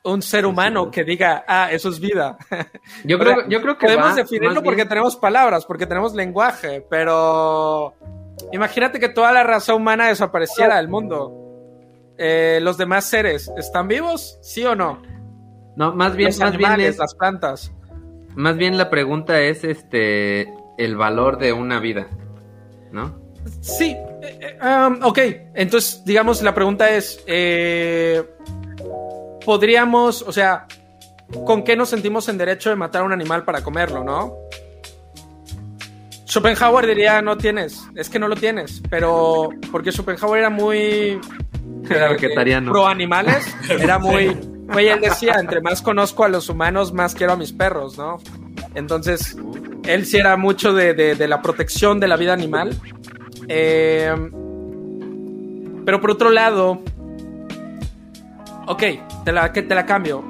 [0.05, 2.37] un ser humano que diga, ah, eso es vida.
[3.05, 6.85] yo creo, yo creo que Podemos va definirlo porque bien- tenemos palabras, porque tenemos lenguaje,
[6.91, 7.95] pero
[8.53, 11.33] imagínate que toda la raza humana desapareciera del mundo.
[12.19, 14.39] Eh, los demás seres, ¿están vivos?
[14.43, 15.03] ¿Sí o no?
[15.77, 17.73] no, más bien, los más bien es- las plantas.
[18.37, 22.07] más bien la pregunta es este el valor de una vida,
[22.93, 23.19] ¿no?
[23.61, 25.19] Sí, eh, eh, um, ok.
[25.55, 28.23] Entonces, digamos, la pregunta es, eh,
[29.45, 30.67] ¿podríamos, o sea,
[31.47, 34.35] con qué nos sentimos en derecho de matar a un animal para comerlo, no?
[36.27, 41.21] Schopenhauer diría, no tienes, es que no lo tienes, pero porque Schopenhauer era muy...
[41.89, 42.73] Era vegetariano.
[42.73, 44.35] Pro animales, era muy...
[44.73, 48.17] Güey, él decía, entre más conozco a los humanos, más quiero a mis perros, ¿no?
[48.75, 49.37] Entonces,
[49.85, 52.75] él sí era mucho de, de- de la protección de la vida animal.
[53.49, 54.15] Eh,
[55.85, 56.81] pero por otro lado,
[58.67, 58.83] ok,
[59.25, 60.25] te la, que te la cambio.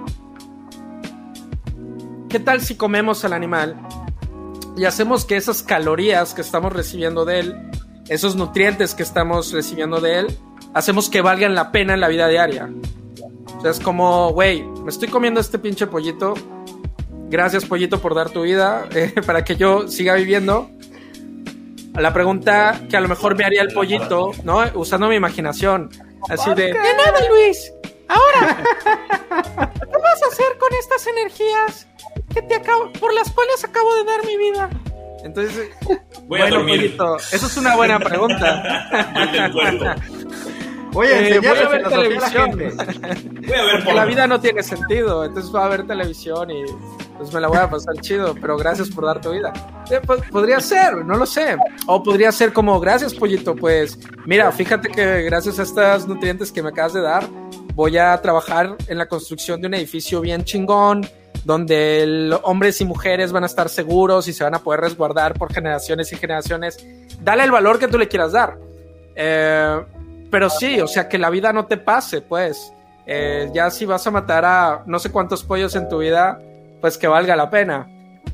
[2.28, 3.76] ¿Qué tal si comemos al animal
[4.76, 7.70] y hacemos que esas calorías que estamos recibiendo de él,
[8.08, 10.38] esos nutrientes que estamos recibiendo de él,
[10.74, 12.70] hacemos que valgan la pena en la vida diaria?
[13.56, 16.34] O sea, es como, güey, me estoy comiendo este pinche pollito.
[17.28, 20.70] Gracias, pollito, por dar tu vida eh, para que yo siga viviendo.
[21.94, 24.64] La pregunta que a lo mejor me haría el pollito, ¿no?
[24.74, 25.90] Usando mi imaginación.
[26.28, 26.64] Así de.
[26.64, 27.72] De nada, Luis.
[28.14, 28.64] Ahora,
[29.74, 31.86] ¿qué vas a hacer con estas energías
[32.32, 34.70] que te acabo, por las cuales acabo de dar mi vida?
[35.24, 35.70] Entonces,
[36.26, 36.76] Voy a bueno, dormir.
[36.96, 38.62] pollito, eso es una buena pregunta.
[38.90, 39.96] A
[40.96, 42.50] Eh, voy a ver a televisión.
[42.58, 42.70] gente.
[43.48, 46.64] Voy a ver Porque la vida no tiene sentido, entonces voy a ver televisión y
[47.16, 49.52] pues me la voy a pasar chido, pero gracias por dar tu vida.
[49.90, 51.56] Eh, pues, podría ser, no lo sé.
[51.86, 56.62] O podría ser como, gracias pollito, pues mira, fíjate que gracias a estos nutrientes que
[56.62, 57.24] me acabas de dar,
[57.74, 61.06] voy a trabajar en la construcción de un edificio bien chingón,
[61.44, 65.52] donde hombres y mujeres van a estar seguros y se van a poder resguardar por
[65.52, 66.84] generaciones y generaciones.
[67.20, 68.56] Dale el valor que tú le quieras dar.
[69.14, 69.84] Eh,
[70.30, 72.72] pero sí, o sea, que la vida no te pase, pues.
[73.06, 76.40] Eh, ya si vas a matar a no sé cuántos pollos en tu vida,
[76.80, 77.88] pues que valga la pena.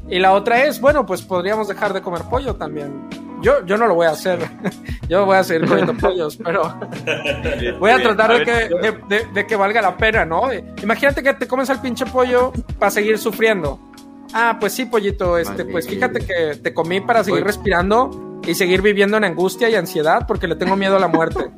[0.09, 3.09] Y la otra es, bueno, pues podríamos dejar de comer pollo también.
[3.43, 4.39] Yo, yo no lo voy a hacer.
[5.09, 6.63] yo voy a seguir comiendo pollos, pero
[7.79, 10.43] voy a tratar de que, de, de- de que valga la pena, ¿no?
[10.83, 13.79] Imagínate que te comes al pinche pollo para seguir sufriendo.
[14.33, 18.81] Ah, pues sí, pollito, este, pues fíjate que te comí para seguir respirando y seguir
[18.81, 21.51] viviendo en angustia y ansiedad porque le tengo miedo a la muerte.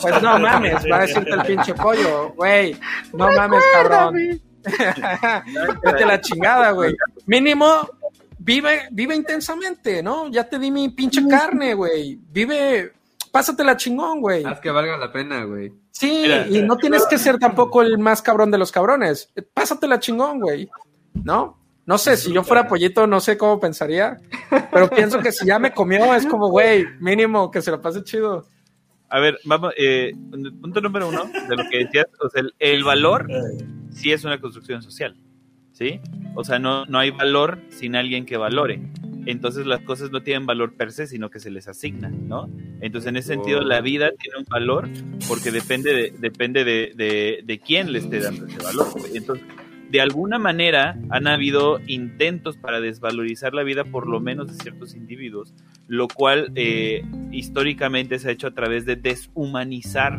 [0.00, 2.76] Pues no mames, va a decirte el pinche pollo, güey.
[3.14, 4.14] No mames, cabrón.
[5.82, 6.94] Vete a la chingada, güey.
[7.26, 7.88] Mínimo,
[8.40, 10.28] vive, vive intensamente, ¿no?
[10.28, 12.18] Ya te di mi pinche carne, güey.
[12.30, 12.92] Vive,
[13.30, 14.44] pásatela chingón, güey.
[14.44, 15.72] Haz que valga la pena, güey.
[15.90, 19.32] Sí, Mira, y no tienes que ser tampoco el más cabrón de los cabrones.
[19.52, 20.68] Pásatela chingón, güey.
[21.12, 21.58] ¿No?
[21.86, 24.18] No sé, si yo fuera pollito, no sé cómo pensaría.
[24.72, 28.04] Pero pienso que si ya me comió, es como, güey, mínimo que se lo pase
[28.04, 28.46] chido.
[29.08, 30.12] A ver, vamos, eh,
[30.60, 33.26] punto número uno de lo que decías, o sea, el, el valor
[33.92, 35.16] sí es una construcción social,
[35.80, 36.00] ¿sí?
[36.34, 38.80] O sea, no, no hay valor sin alguien que valore.
[39.26, 42.48] Entonces las cosas no tienen valor per se, sino que se les asigna, ¿no?
[42.80, 44.88] Entonces en ese sentido la vida tiene un valor
[45.28, 48.88] porque depende de, depende de, de, de quién le esté dando ese valor.
[49.14, 49.44] Entonces,
[49.90, 54.94] de alguna manera han habido intentos para desvalorizar la vida por lo menos de ciertos
[54.94, 55.52] individuos,
[55.88, 57.02] lo cual eh,
[57.32, 60.18] históricamente se ha hecho a través de deshumanizar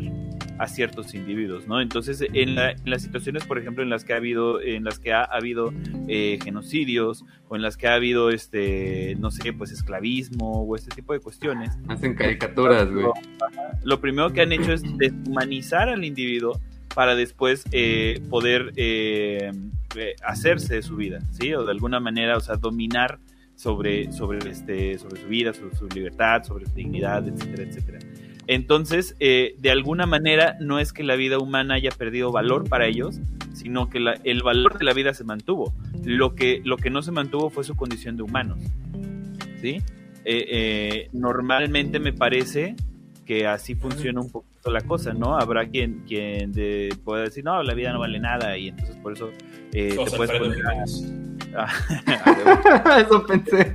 [0.57, 1.81] a ciertos individuos, ¿no?
[1.81, 4.99] Entonces, en, la- en las situaciones, por ejemplo, en las que ha habido, en las
[4.99, 5.73] que ha habido
[6.07, 10.93] eh, genocidios o en las que ha habido, este, no sé, pues esclavismo o este
[10.95, 13.07] tipo de cuestiones, Hacen caricaturas, güey.
[13.84, 16.60] lo primero que han hecho es deshumanizar al individuo
[16.93, 19.51] para después eh, poder eh,
[19.95, 21.53] eh, hacerse de su vida, ¿sí?
[21.53, 23.19] O de alguna manera, o sea, dominar
[23.55, 27.99] sobre, sobre, este, sobre su vida, sobre su libertad, sobre su dignidad, etcétera, etcétera.
[28.47, 33.19] Entonces, de alguna manera, no es que la vida humana haya perdido valor para ellos,
[33.53, 35.73] sino que el valor de la vida se mantuvo.
[36.03, 38.59] Lo que, lo que no se mantuvo fue su condición de humanos,
[39.61, 39.81] ¿sí?
[41.13, 42.76] Normalmente me parece
[43.31, 45.37] que así funciona un poquito la cosa, ¿no?
[45.37, 49.13] Habrá quien, quien de- pueda decir, no, la vida no vale nada y entonces por
[49.13, 49.29] eso
[49.71, 51.13] eh, te puedes Alfredo poner a- Jiménez.
[51.55, 53.73] a- Eso pensé.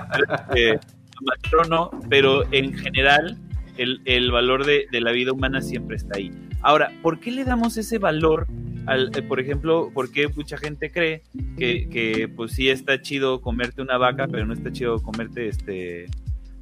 [0.56, 0.78] eh,
[1.20, 3.36] matrono, pero en general
[3.76, 6.30] el, el valor de, de la vida humana siempre está ahí.
[6.62, 8.46] Ahora, ¿por qué le damos ese valor
[8.86, 11.22] al, eh, por ejemplo, por qué mucha gente cree
[11.58, 16.06] que, que pues sí está chido comerte una vaca, pero no está chido comerte este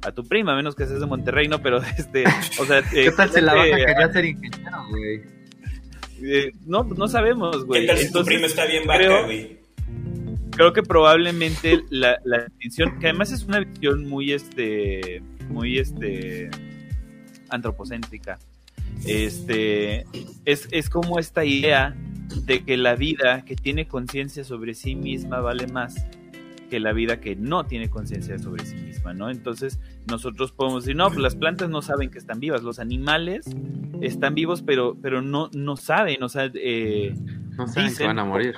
[0.05, 1.61] a tu prima, a menos que seas de Monterrey, ¿no?
[1.61, 2.23] Pero este,
[2.59, 5.21] o sea, ¿Qué tal si la eh, vaca quería ser ingeniero, güey?
[6.23, 7.81] eh, no, no sabemos, güey.
[7.81, 9.59] ¿Qué tal si tu Entonces, prima está bien vaca, creo- güey?
[10.51, 16.51] creo que probablemente la, la distinción, que además es una visión muy este, muy este
[17.49, 18.37] antropocéntrica,
[19.05, 20.05] este,
[20.45, 21.95] es, es como esta idea
[22.45, 25.95] de que la vida que tiene conciencia sobre sí misma vale más
[26.73, 29.29] que la vida que no tiene conciencia sobre sí misma, ¿no?
[29.29, 29.79] Entonces
[30.09, 33.45] nosotros podemos decir, no, pues las plantas no saben que están vivas, los animales
[34.01, 37.13] están vivos, pero, pero no, no saben, o sea, eh,
[37.57, 38.55] No saben que van a morir.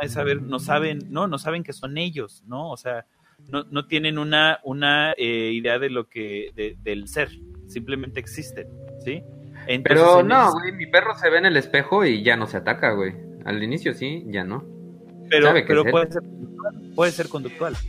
[0.00, 2.70] es saber, no saben, no, no saben que son ellos, ¿no?
[2.70, 3.04] O sea,
[3.52, 7.28] no, no tienen una, una eh, idea de lo que, de- del ser,
[7.66, 8.68] simplemente existen,
[9.04, 9.22] ¿sí?
[9.66, 12.56] Entonces, Pero no, güey, mi perro se ve en el espejo y ya no se
[12.56, 13.12] ataca, güey.
[13.44, 14.64] Al inicio sí, ya no.
[15.30, 15.92] Pero, sabe que pero es él.
[15.92, 16.22] puede ser,
[16.94, 17.76] puede ser conductual.
[17.76, 17.86] ¿sí?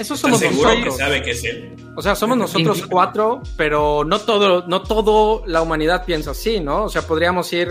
[0.00, 0.96] Eso ¿Estás somos seguro que nosotros.
[0.98, 1.74] sabe que es él?
[1.96, 6.84] O sea, somos nosotros cuatro, pero no todo, no todo la humanidad piensa así, ¿no?
[6.84, 7.68] O sea, podríamos ir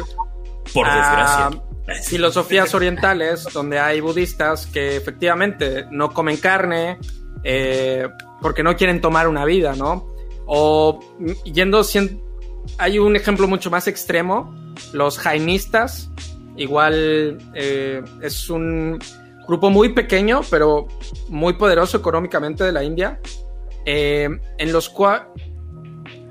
[0.74, 1.64] Por a desgracia.
[2.06, 6.98] filosofías orientales donde hay budistas que efectivamente no comen carne
[7.44, 8.08] eh,
[8.42, 10.08] porque no quieren tomar una vida, ¿no?
[10.46, 12.22] O mm, yendo, cien-
[12.78, 14.54] hay un ejemplo mucho más extremo,
[14.94, 16.10] los jainistas,
[16.58, 19.00] igual eh, es un
[19.48, 20.88] grupo muy pequeño, pero
[21.30, 23.20] muy poderoso económicamente de la India,
[23.86, 25.28] eh, en los cuales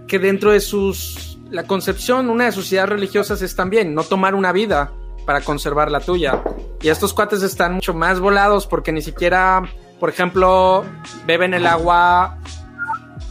[0.06, 4.34] que dentro de sus la concepción, una de sus ideas religiosas es también no tomar
[4.34, 4.90] una vida
[5.26, 6.42] para conservar la tuya.
[6.80, 9.62] Y estos cuates están mucho más volados porque ni siquiera,
[10.00, 10.84] por ejemplo,
[11.26, 12.38] beben el agua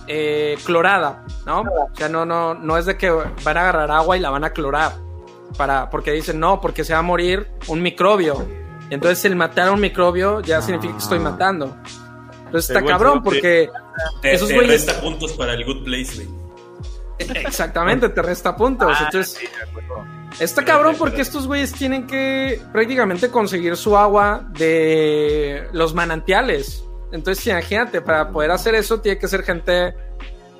[0.07, 1.61] eh, clorada, ¿no?
[1.61, 4.43] O sea, no, no, no es de que van a agarrar agua y la van
[4.43, 4.93] a clorar.
[5.57, 8.45] Para, porque dicen, no, porque se va a morir un microbio.
[8.90, 11.76] Entonces el matar a un microbio ya significa que estoy matando.
[12.45, 13.69] Entonces está bueno, cabrón porque
[14.22, 16.28] Te, esos te güeyes- resta puntos para el good place, güey.
[17.45, 18.91] exactamente te resta puntos.
[18.99, 19.45] Ah, Entonces sí.
[20.40, 26.84] Está cabrón porque estos güeyes tienen que prácticamente conseguir su agua de los manantiales.
[27.11, 29.94] Entonces, imagínate, para poder hacer eso tiene que ser gente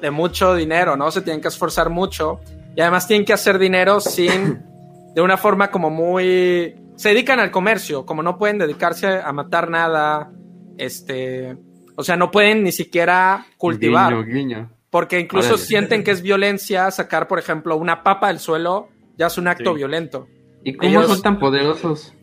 [0.02, 1.10] de mucho dinero, ¿no?
[1.10, 2.42] Se tienen que esforzar mucho.
[2.76, 4.62] Y además tienen que hacer dinero sin,
[5.16, 6.76] de una forma como muy...
[6.96, 10.32] Se dedican al comercio, como no pueden dedicarse a matar nada,
[10.78, 11.58] este...
[11.96, 14.14] O sea, no pueden ni siquiera cultivar.
[14.14, 14.72] Guiño, guiño.
[14.90, 15.64] Porque incluso Órale.
[15.66, 19.72] sienten que es violencia sacar, por ejemplo, una papa del suelo, ya es un acto
[19.72, 19.78] Sí.
[19.78, 20.28] violento.
[20.64, 22.14] ¿Y cómo Ellos- son tan poderosos?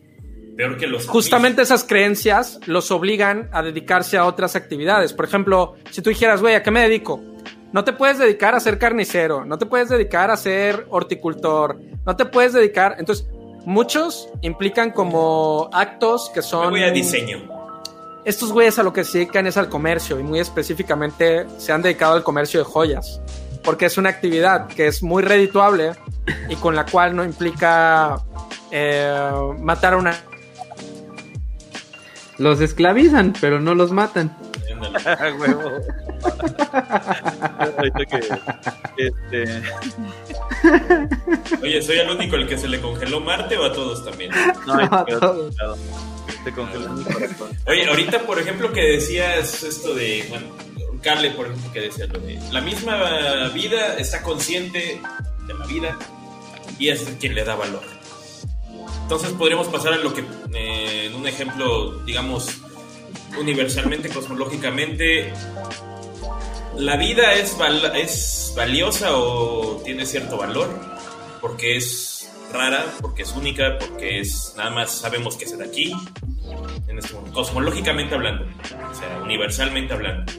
[0.57, 5.13] Peor que los justamente esas creencias los obligan a dedicarse a otras actividades.
[5.13, 7.21] Por ejemplo, si tú dijeras, güey, ¿a qué me dedico?
[7.71, 12.15] No te puedes dedicar a ser carnicero, no te puedes dedicar a ser horticultor, no
[12.15, 12.95] te puedes dedicar.
[12.97, 13.27] Entonces,
[13.65, 16.65] muchos implican como actos que son.
[16.65, 17.59] Me voy a diseño.
[18.25, 21.81] Estos güeyes a lo que se dedican es al comercio y muy específicamente se han
[21.81, 23.21] dedicado al comercio de joyas.
[23.63, 25.91] Porque es una actividad que es muy redituable
[26.49, 28.19] y con la cual no implica
[28.71, 30.15] eh, matar a una
[32.37, 34.35] Los esclavizan, pero no los matan.
[34.81, 35.31] Ándale.
[35.39, 35.71] Huevo.
[37.77, 38.19] Ahorita que,
[38.97, 39.63] este,
[41.61, 44.31] Oye, ¿soy el único el que se le congeló Marte o a todos también?
[44.65, 45.79] no, No, cuidado, todos.
[46.43, 47.49] Te congeló mi corazón.
[47.67, 50.47] Oye, ahorita, por ejemplo, que decías esto de, bueno,
[51.01, 55.01] Carle, por ejemplo, que decía lo de, la misma vida está consciente
[55.47, 55.97] de la vida
[56.77, 57.83] y es quien le da valor.
[59.03, 60.23] Entonces podríamos pasar a lo que,
[60.53, 62.61] eh, en un ejemplo, digamos,
[63.37, 65.31] universalmente, cosmológicamente,
[66.77, 70.69] la vida es, val- es valiosa o tiene cierto valor
[71.41, 75.93] porque es rara, porque es única, porque es nada más sabemos que es de aquí,
[76.87, 80.31] en este momento, cosmológicamente hablando, o sea, universalmente hablando.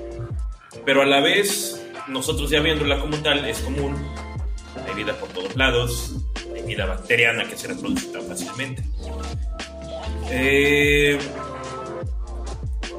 [0.85, 3.95] Pero a la vez, nosotros ya viéndola como tal, es común,
[4.87, 6.13] hay vida por todos lados,
[6.55, 8.83] hay vida bacteriana que se reproduce tan fácilmente.
[10.31, 11.19] Eh,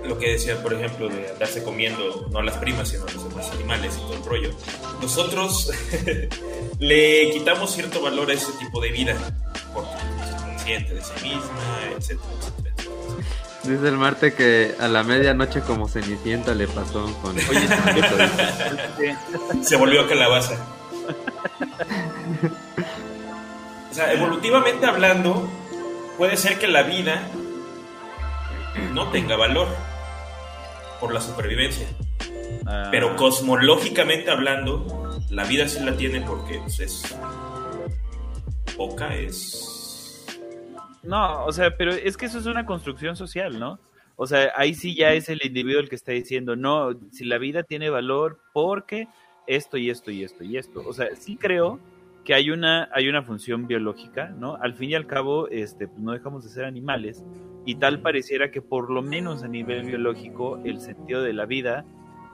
[0.03, 3.29] lo que decía, por ejemplo, de andarse comiendo no a las primas, sino a los
[3.29, 4.49] demás animales y todo el rollo.
[5.01, 5.71] Nosotros
[6.79, 9.15] le quitamos cierto valor a ese tipo de vida,
[9.73, 9.89] porque
[10.23, 12.75] es consciente de sí misma, etcétera, etcétera.
[13.63, 17.37] Dice el Marte que a la medianoche como Cenicienta le pasó con...
[17.49, 17.67] Oye,
[19.63, 20.55] Se volvió calabaza.
[23.91, 25.47] O sea, evolutivamente hablando,
[26.17, 27.21] puede ser que la vida
[28.93, 29.67] no tenga valor
[31.01, 31.87] por la supervivencia.
[32.67, 37.17] ah, Pero cosmológicamente hablando, la vida sí la tiene porque pues, es
[38.77, 39.67] poca, es...
[41.03, 43.79] No, o sea, pero es que eso es una construcción social, ¿no?
[44.15, 47.39] O sea, ahí sí ya es el individuo el que está diciendo, no, si la
[47.39, 49.07] vida tiene valor porque
[49.47, 50.83] esto y esto y esto y esto.
[50.85, 51.79] O sea, sí creo
[52.23, 54.57] que hay una, hay una función biológica, ¿no?
[54.61, 57.23] Al fin y al cabo, este, pues, no dejamos de ser animales
[57.65, 61.85] y tal pareciera que por lo menos a nivel biológico el sentido de la vida,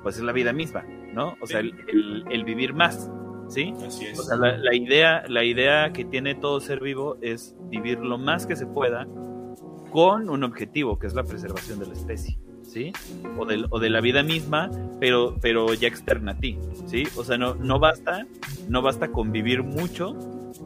[0.03, 0.83] pues es la vida misma,
[1.13, 1.35] ¿no?
[1.41, 3.09] O sea, el, el- el vivir más,
[3.49, 3.73] ¿sí?
[3.85, 4.19] Así es.
[4.19, 8.17] O sea, la, la idea, la idea que tiene todo ser vivo es vivir lo
[8.17, 9.05] más que se pueda
[9.91, 12.91] con un objetivo, que es la preservación de la especie, ¿sí?
[13.37, 17.03] O, del- o de la vida misma, pero, pero ya externa a ti, ¿sí?
[17.17, 18.25] O sea, no, no basta,
[18.69, 20.15] no basta con vivir mucho,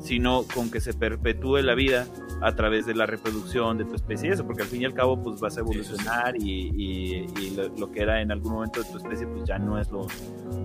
[0.02, 2.08] sino con que se perpetúe la vida
[2.42, 4.94] a través de la reproducción de tu especie y eso, porque al fin y al
[4.94, 8.82] cabo pues vas a evolucionar y, y- y lo, lo que era en algún momento
[8.82, 10.08] de tu especie pues ya no es lo,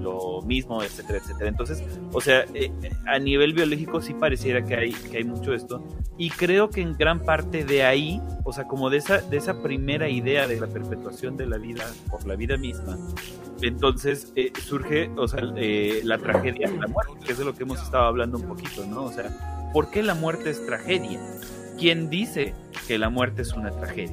[0.01, 1.49] lo mismo, etcétera, etcétera.
[1.51, 1.83] Entonces,
[2.13, 2.71] o sea, eh,
[3.07, 5.83] a nivel biológico sí pareciera que hay, que hay mucho esto
[6.19, 9.63] y creo que en gran parte de ahí, o sea, como de esa, de esa
[9.63, 12.97] primera idea de la perpetuación de la vida por la vida misma,
[13.63, 17.55] entonces eh, surge, o sea, eh, la tragedia de la muerte, que es de lo
[17.55, 19.06] que hemos estado hablando un poquito, ¿no?
[19.07, 21.21] O sea, ¿por qué la muerte es tragedia?
[21.79, 22.55] ¿Quién dice
[22.87, 24.13] que la muerte es una tragedia?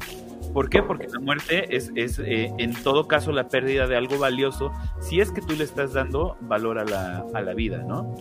[0.54, 0.84] ¿Por qué?
[0.84, 4.72] Porque la muerte es, es eh, en todo caso la pérdida de algo valioso
[5.02, 8.16] si es que tú le estás dando valor a la, a la vida, ¿no?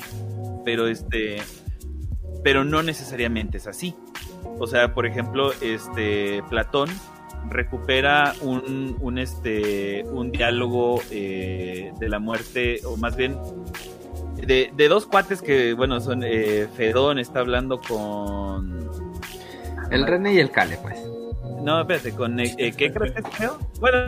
[0.65, 1.39] Pero este,
[2.43, 3.94] pero no necesariamente es así.
[4.59, 6.89] O sea, por ejemplo, este Platón
[7.49, 13.36] recupera un, un, este, un diálogo eh, de la muerte, o más bien
[14.37, 18.91] de, de dos cuates que, bueno, son eh, Fedón está hablando con...
[19.91, 20.99] El René y el Cale, pues.
[21.63, 23.59] No, espérate, con eh, eh, ¿qué crees que es, creo?
[23.79, 23.99] Bueno,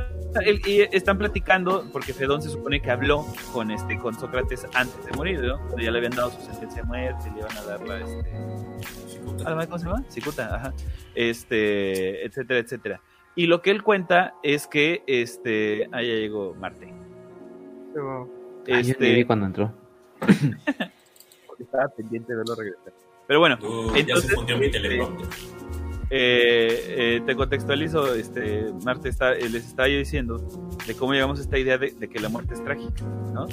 [0.45, 5.05] el- y están platicando porque Fedón se supone que habló con este con Sócrates antes
[5.07, 5.59] de morir, ¿no?
[5.59, 8.31] Cuando ya le habían dado su sentencia de muerte, le iban a dar la este
[9.47, 10.05] ¿Ah, ¿cómo se llama?
[10.09, 10.73] Cicuta, ajá.
[11.15, 13.01] Este, etcétera, etcétera.
[13.37, 16.93] Y lo que él cuenta es que este, ah, ya llegó Marte.
[17.97, 18.25] Ah,
[18.67, 19.73] yo Este, ni vi cuando entró.
[21.59, 22.93] Estaba pendiente de verlo regresar.
[23.27, 25.29] Pero bueno, Uh, ya Entonces, se fundió mi este, teleprompter.
[26.11, 26.85] eh,
[27.17, 30.39] eh, te contextualizo, este, Marte está, eh, les estaba yo diciendo
[30.87, 33.03] de cómo llegamos a esta idea de, de que la muerte es trágica,
[33.33, 33.47] ¿no?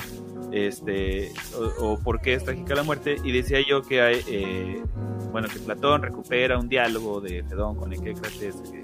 [0.52, 1.32] Este,
[1.80, 4.84] o, o por qué es trágica la muerte, y decía yo que hay, eh,
[5.32, 8.81] bueno, que Platón recupera un diálogo de Fedón con Ecécrates, que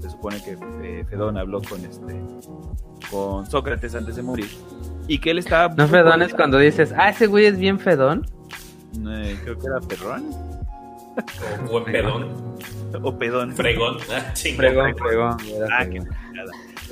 [0.00, 2.20] se supone que eh, Fedón habló con este,
[3.10, 4.48] con Sócrates antes de morir,
[5.08, 5.74] y que él estaba...
[5.74, 8.26] No, Fedón es cuando dices, ah, ese güey es bien Fedón.
[9.06, 10.30] Eh, creo que era Perrón.
[11.66, 12.56] O buen pedón.
[13.02, 13.52] o pedón.
[13.54, 13.98] Fregón.
[14.10, 14.32] Ah.
[14.34, 15.36] Fregón, fregón.
[15.70, 16.08] Ah, fregón.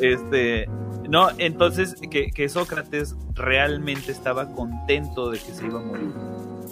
[0.01, 0.67] Este,
[1.09, 6.13] no, entonces que, que Sócrates realmente estaba contento de que se iba a morir.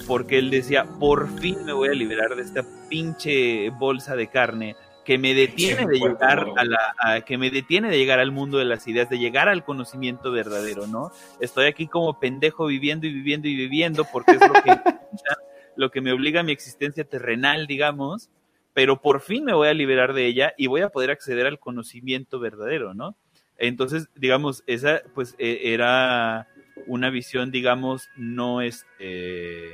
[0.07, 4.77] Porque él decía, por fin me voy a liberar de esta pinche bolsa de carne
[5.07, 8.59] que me detiene de llegar a la, a- que me detiene de llegar al mundo
[8.59, 11.11] de las ideas, de llegar al conocimiento verdadero, ¿no?
[11.41, 14.71] Estoy aquí como pendejo viviendo y viviendo y viviendo porque es lo que,
[15.77, 18.31] lo que me obliga a mi existencia terrenal, digamos,
[18.75, 21.59] pero por fin me voy a liberar de ella y voy a poder acceder al
[21.61, 23.17] conocimiento verdadero, ¿no?
[23.59, 26.49] Entonces, digamos, esa pues eh, era
[26.87, 29.71] una visión, digamos, no este,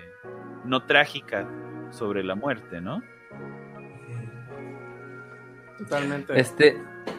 [0.64, 1.48] no trágica
[1.90, 3.02] sobre la muerte, ¿no?
[5.84, 6.38] Totalmente.
[6.38, 6.76] Este,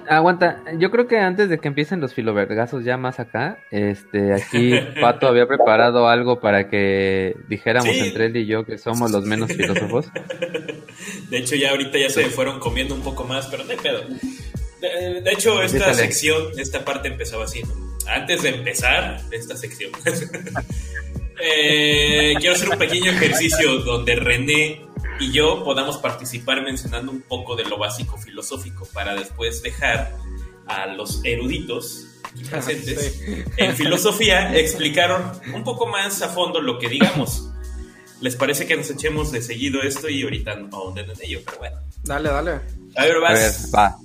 [0.10, 4.73] aguanta, yo creo que antes de que empiecen los filovergazos ya más acá, este, aquí
[5.02, 7.99] Pato había preparado algo para que dijéramos Sí.
[7.99, 10.07] entre él y yo que somos los menos filósofos.
[11.30, 14.02] De hecho, ya ahorita ya se fueron comiendo un poco más, pero no hay pedo.
[14.80, 17.61] De, de hecho, esta sección, esta parte empezaba así.
[17.64, 17.73] ¿no?
[18.07, 19.91] Antes de empezar esta sección,
[21.40, 24.82] eh, quiero hacer un pequeño ejercicio donde René
[25.20, 30.12] y yo podamos participar mencionando un poco de lo básico filosófico para después dejar
[30.68, 33.44] a los eruditos aquí presentes Sí.
[33.58, 37.50] en filosofía explicaron un poco más a fondo lo que digamos.
[38.22, 41.42] ¿Les parece que nos echemos de seguido esto y ahorita no ahonden en ello?
[41.46, 41.78] Pero bueno.
[42.04, 42.52] Dale, dale.
[42.52, 42.64] A ver,
[42.96, 43.72] A ver, vas.
[43.76, 43.98] va.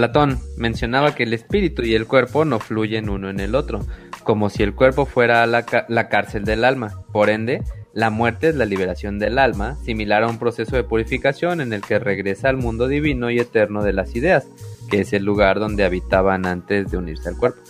[0.00, 3.86] Platón mencionaba que el espíritu y el cuerpo no fluyen uno en el otro,
[4.24, 5.66] como si el cuerpo fuera la,
[6.08, 7.04] cárcel del alma.
[7.12, 7.62] Por ende,
[7.92, 11.82] la muerte es la liberación del alma, similar a un proceso de purificación en el
[11.82, 14.46] que regresa al mundo divino y eterno de las ideas,
[14.90, 17.60] que es el lugar donde habitaban antes de unirse al cuerpo.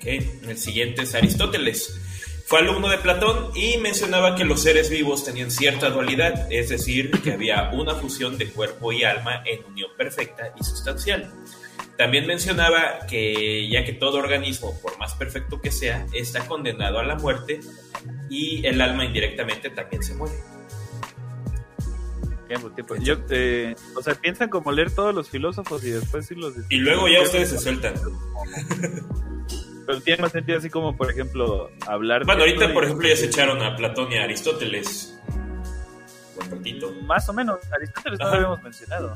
[0.00, 2.00] El siguiente es Aristóteles.
[2.46, 7.10] Fue alumno de Platón y mencionaba que los seres vivos tenían cierta dualidad, es decir,
[7.22, 11.32] que había una fusión de cuerpo y alma en unión perfecta y sustancial.
[11.96, 17.04] También mencionaba que ya que todo organismo, por más perfecto que sea, está condenado a
[17.04, 17.60] la muerte
[18.28, 20.34] y el alma indirectamente también se muere.
[22.46, 22.96] Tiempo, tiempo.
[22.96, 26.52] Yo, eh, o sea, piensan como leer todos los filósofos y después sí los...
[26.68, 27.94] Y luego ya ustedes se sueltan.
[29.86, 32.24] Pero tiene más sentido así como, por ejemplo, hablar...
[32.24, 35.18] Bueno, de ahorita, por ejemplo, ya se echaron a Platón y a Aristóteles.
[36.36, 36.92] Buen ratito.
[37.02, 39.12] Más o menos, Aristóteles no lo habíamos mencionado.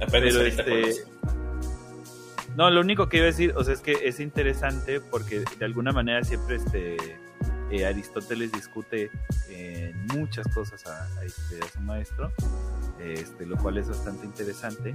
[0.00, 1.04] Apenas Pero este-.
[2.56, 5.64] No, lo único que iba a decir, o sea, es que es interesante porque de
[5.64, 6.96] alguna manera siempre este
[7.70, 9.10] eh, Aristóteles discute
[9.48, 12.32] eh, muchas cosas a, este, su maestro,
[13.00, 14.94] este, lo cual es bastante interesante.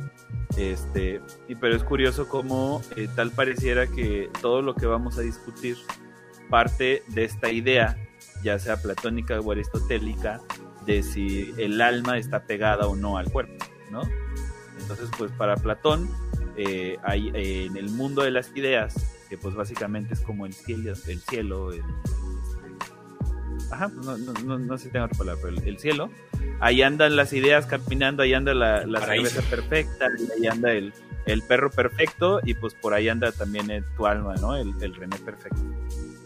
[0.56, 5.22] Este, y, pero es curioso cómo eh, tal pareciera que todo lo que vamos a
[5.22, 5.76] discutir
[6.50, 7.98] parte de esta idea,
[8.42, 10.40] ya sea platónica o aristotélica,
[10.86, 14.02] de si el alma está pegada o no al cuerpo, ¿no?
[14.80, 16.10] Entonces, pues para Platón,
[17.04, 18.96] hay en el mundo de las ideas,
[19.30, 21.84] que pues básicamente es como el cielo, el cielo, el,
[23.72, 26.10] ajá, pues no, no, no, no sé si tengo otra palabra, pero el, el cielo,
[26.60, 30.08] ahí andan las ideas caminando, ahí anda la, la cerveza perfecta,
[30.38, 30.94] ahí anda el,
[31.26, 34.56] el perro perfecto, y pues por ahí anda también el- tu alma, ¿no?
[34.56, 35.62] El, el René perfecto.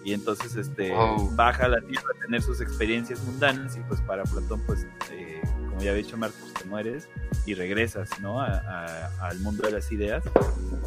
[0.03, 1.31] Y entonces este Wow.
[1.35, 5.41] baja a la tierra a tener sus experiencias mundanas y pues para Platón pues eh,
[5.67, 7.09] como ya había dicho Marcos te mueres
[7.47, 8.39] y regresas ¿no?
[8.39, 10.23] A- a- al mundo de las ideas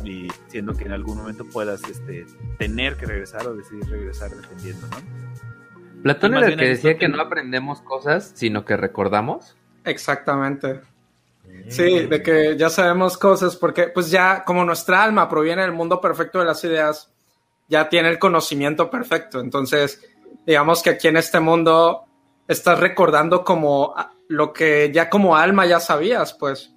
[0.04, 2.26] y siendo que en algún momento puedas este,
[2.58, 4.96] tener que regresar o decidir regresar dependiendo ¿no?
[6.02, 9.56] Platón era el que decía que no aprendemos cosas, sino que recordamos.
[9.84, 10.80] Exactamente.
[11.68, 16.00] Sí, de que ya sabemos cosas porque pues ya como nuestra alma proviene del mundo
[16.00, 17.10] perfecto de las ideas,
[17.68, 19.40] ya tiene el conocimiento perfecto.
[19.40, 20.02] Entonces,
[20.46, 22.04] digamos que aquí en este mundo
[22.46, 23.94] estás recordando como
[24.28, 26.72] lo que ya como alma ya sabías, pues.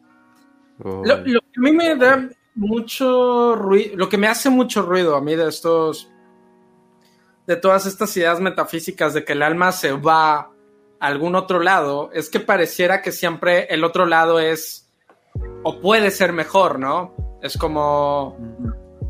[0.84, 1.03] Oh.
[1.06, 5.15] Lo, lo que a mí me da mucho ruido, lo que me hace mucho ruido
[5.15, 6.10] a mí de estos,
[7.51, 10.51] de todas estas ideas metafísicas de que el alma se va a
[10.99, 14.89] algún otro lado, es que pareciera que siempre el otro lado es
[15.63, 17.13] o puede ser mejor, ¿no?
[17.41, 18.37] Es como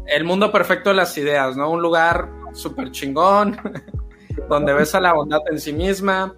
[0.08, 1.70] el mundo perfecto de las ideas, ¿no?
[1.70, 3.58] Un lugar súper chingón,
[4.50, 6.36] donde ves a la bondad en sí misma,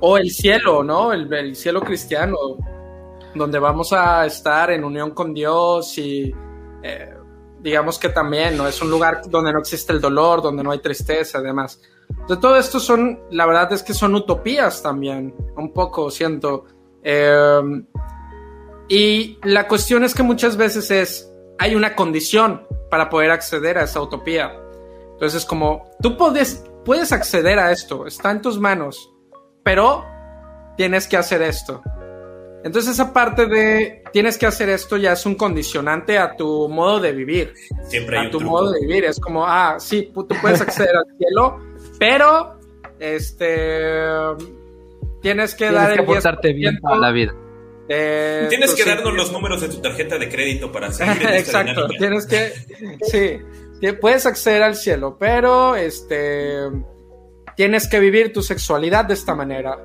[0.00, 1.14] o el cielo, ¿no?
[1.14, 2.36] El, el cielo cristiano,
[3.34, 6.34] donde vamos a estar en unión con Dios y
[6.82, 7.13] eh,
[7.64, 8.68] digamos que también, ¿no?
[8.68, 11.80] Es un lugar donde no existe el dolor, donde no hay tristeza, además.
[12.28, 16.66] De todo esto son, la verdad es que son utopías también, un poco, siento.
[17.02, 17.82] Eh,
[18.90, 23.84] y la cuestión es que muchas veces es, hay una condición para poder acceder a
[23.84, 24.54] esa utopía.
[25.12, 29.10] Entonces, como tú puedes, puedes acceder a esto, está en tus manos,
[29.62, 30.04] pero
[30.76, 31.82] tienes que hacer esto.
[32.64, 36.98] Entonces esa parte de tienes que hacer esto ya es un condicionante a tu modo
[36.98, 37.52] de vivir.
[37.86, 38.50] Siempre hay a tu truco.
[38.52, 39.04] modo de vivir.
[39.04, 41.60] Es como, ah, sí, tú puedes acceder al cielo,
[41.98, 42.58] pero
[42.98, 43.66] este
[45.20, 47.34] tienes que dar Tienes que el portarte bien 10%, toda la vida.
[47.88, 51.28] eh, Tienes que sí, darnos los números de tu tarjeta de crédito para seguir en
[51.34, 51.98] esta Exacto, dinámica.
[51.98, 52.52] tienes que,
[53.80, 56.56] sí, puedes acceder al cielo, pero este,
[57.56, 59.78] tienes que vivir tu sexualidad de esta manera.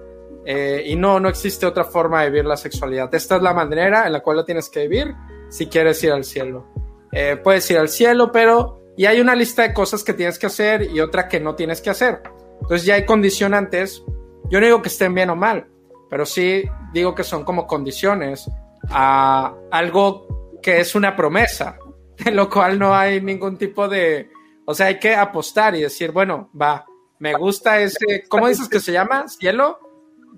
[0.51, 3.13] Eh, y no, no existe otra forma de vivir la sexualidad.
[3.13, 5.13] Esta es la manera en la cual la tienes que vivir
[5.47, 6.65] si quieres ir al cielo.
[7.11, 10.47] Eh, puedes ir al cielo, pero y hay una lista de cosas que tienes que
[10.47, 12.23] hacer y otra que no tienes que hacer.
[12.61, 14.03] Entonces ya hay condicionantes.
[14.49, 15.67] Yo no digo que estén bien o mal,
[16.09, 16.63] pero sí
[16.93, 18.49] digo que son como condiciones
[18.89, 21.77] a algo que es una promesa,
[22.26, 24.31] en lo cual no hay ningún tipo de,
[24.65, 26.88] o sea, hay que apostar y decir, bueno, va,
[27.19, 29.27] me gusta ese, ¿cómo dices que se llama?
[29.27, 29.89] Cielo,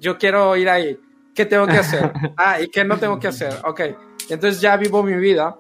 [0.02, 0.99] yo quiero ir ahí.
[1.34, 2.11] ¿Qué tengo que hacer?
[2.36, 3.53] Ah, ¿y qué no tengo que hacer?
[3.64, 3.82] Ok,
[4.30, 5.56] entonces ya vivo mi vida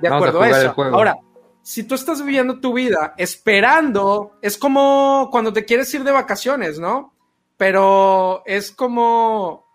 [0.00, 0.74] de Vamos a acuerdo a, eso.
[0.94, 1.16] Ahora,
[1.62, 6.78] si tú estás viviendo tu vida esperando, es como cuando te quieres ir de vacaciones,
[6.78, 7.14] ¿no?
[7.56, 9.66] Pero es como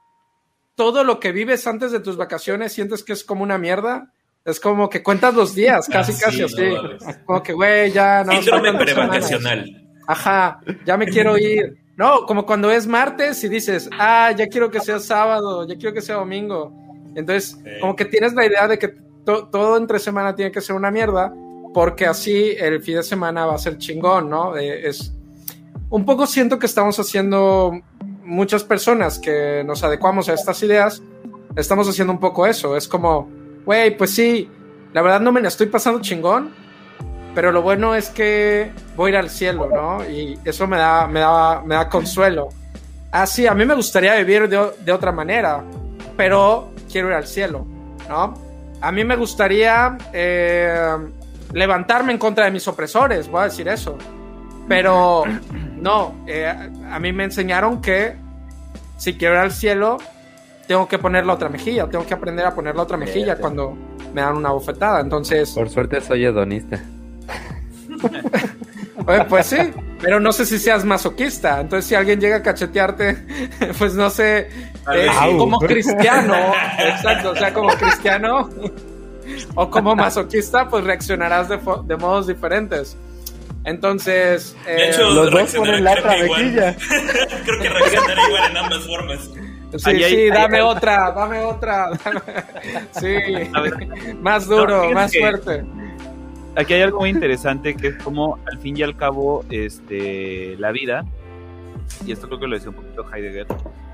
[0.76, 4.12] todo lo que vives antes de tus vacaciones sientes que es como una mierda.
[4.46, 7.16] Es como que cuentas los días, casi, Ah, casi sí, así.
[7.26, 8.34] como que, güey, ya no.
[8.34, 9.66] Síndrome prevacacional.
[10.08, 11.83] Ajá, ya me quiero ir.
[11.96, 15.94] No, como cuando es martes y dices, ah, ya quiero que sea sábado, ya quiero
[15.94, 16.74] que sea domingo.
[17.16, 17.70] Entonces, Sí.
[17.82, 18.88] como que tienes la idea de que
[19.26, 21.32] to- todo entre semana tiene que ser una mierda,
[21.74, 24.58] porque así el fin de semana va a ser chingón, ¿no?
[24.58, 25.14] Eh, es
[25.90, 27.80] un poco siento que estamos haciendo
[28.24, 31.04] muchas personas que nos adecuamos a estas ideas,
[31.56, 32.76] estamos haciendo un poco eso.
[32.76, 33.30] Es como,
[33.66, 34.50] güey, pues sí,
[34.94, 36.52] la verdad no me la estoy pasando chingón,
[37.36, 40.08] pero lo bueno es que voy a ir al cielo, ¿no?
[40.08, 42.50] Y eso me da, me da, me da consuelo.
[43.12, 45.64] Ah, sí, a mí me gustaría vivir de, otra manera,
[46.18, 47.66] pero quiero ir al cielo,
[48.08, 48.34] ¿no?
[48.82, 50.98] A mí me gustaría eh,
[51.54, 53.98] levantarme en contra de mis opresores, voy a decir eso.
[54.68, 55.24] Pero
[55.78, 58.16] no, eh, a mí me enseñaron que
[58.98, 59.98] si quiero ir al cielo,
[60.68, 63.42] tengo que poner la otra mejilla, tengo que aprender a poner la otra mejilla sí.
[63.42, 63.76] cuando
[64.14, 65.02] me dan una bofetada.
[65.02, 66.82] Entonces, Por suerte soy hedonista.
[69.06, 69.58] Oye, pues sí,
[70.00, 71.60] pero no sé si seas masoquista.
[71.62, 73.18] Entonces, si alguien llega a cachetearte,
[73.78, 74.50] pues no sé,
[74.94, 76.36] eh, como cristiano,
[76.80, 78.50] exacto, o sea, como cristiano
[79.56, 81.58] o como masoquista, pues reaccionarás de,
[81.98, 82.98] modos diferentes.
[83.66, 86.76] Entonces, De eh, hecho, Los dos ponen la otra mejilla.
[87.46, 89.20] Creo que reaccionará igual en ambas formas.
[89.78, 91.90] sí, ahí sí, ahí dame otra, dame otra.
[92.04, 92.22] dame-
[93.00, 93.16] Sí,
[93.54, 95.64] A ver, más duro, No, más que- fuerte.
[96.56, 100.72] Aquí hay algo muy interesante que es como al fin y al cabo este la
[100.72, 101.04] vida
[102.06, 103.48] y esto creo que lo decía un poquito Heidegger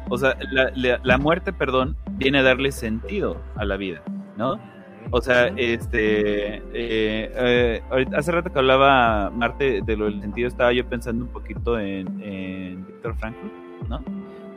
[0.10, 4.02] o sea la, la- la muerte perdón viene a darle sentido a la vida
[4.38, 4.60] no
[5.12, 7.82] o sea este eh, eh,
[8.16, 12.22] hace rato que hablaba Marte de lo del sentido estaba yo pensando un poquito en,
[12.22, 13.48] en Víctor Frankl
[13.88, 14.04] no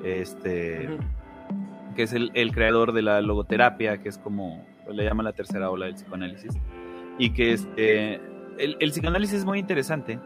[0.04, 0.88] este
[1.96, 5.68] que es el, el creador de la logoterapia, que es como le llaman la tercera
[5.70, 6.54] ola del psicoanálisis.
[7.18, 8.14] Y que este,
[8.58, 10.18] el, el psicoanálisis es muy interesante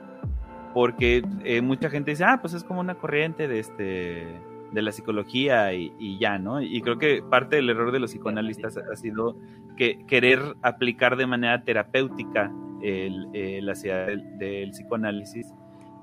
[0.73, 4.27] porque eh, mucha gente dice, ah, pues es como una corriente de, este,
[4.73, 6.61] de la psicología y, y ya, ¿no?
[6.61, 9.37] Y creo que parte del error de los psicoanalistas ha sido
[9.77, 12.53] que querer aplicar de manera terapéutica
[12.83, 15.47] el, del, del psicoanálisis.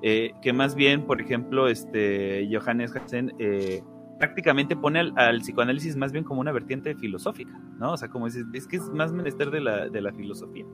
[0.01, 3.83] eh, que más bien, por ejemplo, este Johannes Hansen eh,
[4.17, 7.93] prácticamente pone al, psicoanálisis más bien como una vertiente filosófica, ¿no?
[7.93, 10.65] O sea, como dices, es que es más menester de la, de la filosofía.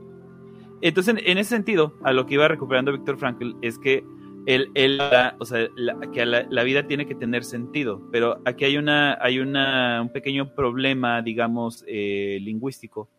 [0.81, 4.03] Entonces, en, ese sentido, a lo que iba recuperando Víctor Frankl es que
[4.45, 4.99] él, él
[5.39, 9.39] o sea, la- que la vida tiene que tener sentido, pero aquí hay una, hay
[9.39, 13.09] una, un pequeño problema, digamos, eh, lingüístico,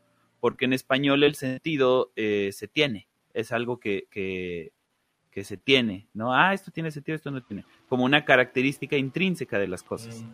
[0.41, 4.73] porque en español el sentido eh, se tiene, es algo que, que,
[5.31, 6.35] que se tiene, ¿no?
[6.35, 10.25] Ah, esto tiene sentido, esto no tiene, como una característica intrínseca de las cosas.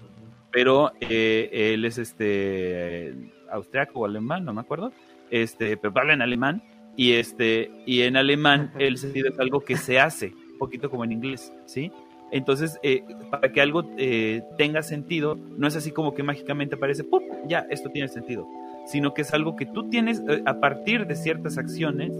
[0.53, 4.93] Pero eh, él es este austriaco o alemán, no me acuerdo,
[5.31, 6.63] este, pero habla en alemán
[6.97, 11.05] y este y en alemán el sentido es algo que se hace, un poquito como
[11.05, 11.91] en inglés, ¿sí?
[12.31, 17.05] Entonces, eh, para que algo eh, tenga sentido, no es así como que mágicamente aparece,
[17.05, 17.23] ¡pum!
[17.47, 18.47] Ya, esto tiene sentido,
[18.87, 22.13] sino que es algo que tú tienes eh, a partir de ciertas acciones,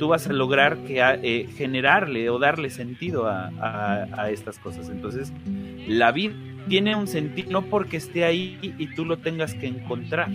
[0.00, 4.58] tú vas a lograr que a- eh, generarle o darle sentido a, a- a estas
[4.58, 4.88] cosas.
[4.88, 5.32] Entonces,
[5.86, 6.34] la vida
[6.68, 10.28] tiene un sentido no porque esté ahí y tú lo tengas que encontrar,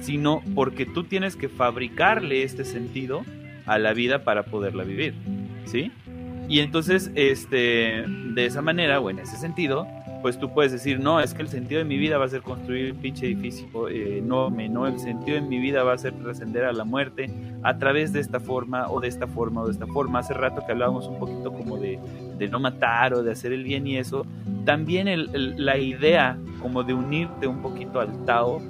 [0.00, 3.24] sino porque tú tienes que fabricarle este sentido
[3.66, 5.14] a la vida para poderla vivir,
[5.66, 5.90] ¿sí?
[6.48, 9.86] Y entonces, este, de esa manera o en ese sentido,
[10.22, 12.42] pues tú puedes decir, no, es que el sentido de mi vida va a ser
[12.42, 14.86] construir un pinche edificio eh, enorme, ¿no?
[14.86, 17.30] El sentido de mi vida va a ser trascender a la muerte
[17.62, 20.20] a través de esta forma o de esta forma o de esta forma.
[20.20, 21.98] Hace rato que hablábamos un poquito como de,
[22.38, 24.26] de no matar o de hacer el bien y eso,
[24.64, 28.60] también la idea como de unirte un poquito al Tao,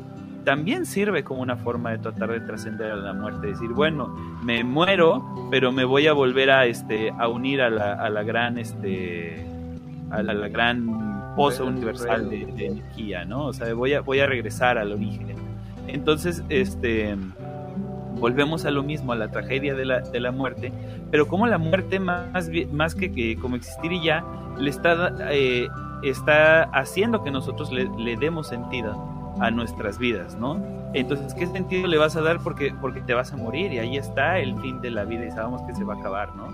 [0.44, 4.08] también sirve como una forma de tratar de trascender a la muerte, decir, bueno,
[4.42, 8.22] me muero, pero me voy a volver a este a unir a la, a la
[8.22, 9.44] gran este
[10.10, 10.99] a la gran
[11.40, 13.46] pozo universal de, de, energía, ¿no?
[13.46, 15.36] O sea, voy a voy a regresar al origen.
[15.86, 17.16] Entonces, este
[18.18, 20.70] volvemos a lo mismo, a la tragedia de la, de la muerte,
[21.10, 24.22] pero como la muerte más, más que, que como existir y ya,
[24.58, 25.66] le está, eh,
[26.02, 28.94] está haciendo que nosotros le, le demos sentido
[29.40, 30.62] a nuestras vidas, ¿no?
[30.92, 32.40] Entonces, ¿qué sentido le vas a dar?
[32.42, 35.30] Porque, porque te vas a morir y ahí está el fin de la vida y
[35.30, 36.48] sabemos que se va a acabar, ¿no?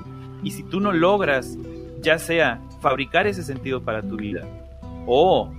[0.44, 1.58] Y si tú no logras,
[2.00, 4.46] ya sea fabricar ese sentido para tu vida
[5.06, 5.52] o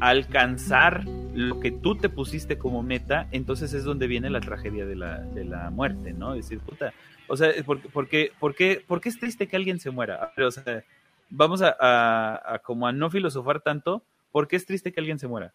[0.00, 1.04] alcanzar
[1.34, 5.20] lo que tú te pusiste como meta, entonces es donde viene la tragedia de la,
[5.20, 6.34] de la muerte, ¿no?
[6.34, 6.92] Decir, puta,
[7.28, 10.32] o sea, ¿por, por, qué, por, qué, ¿por qué es triste que alguien se muera?
[10.34, 10.84] Pero, o sea,
[11.28, 14.02] vamos a, a, a como a no filosofar tanto,
[14.32, 15.52] ¿por qué es triste que alguien se muera?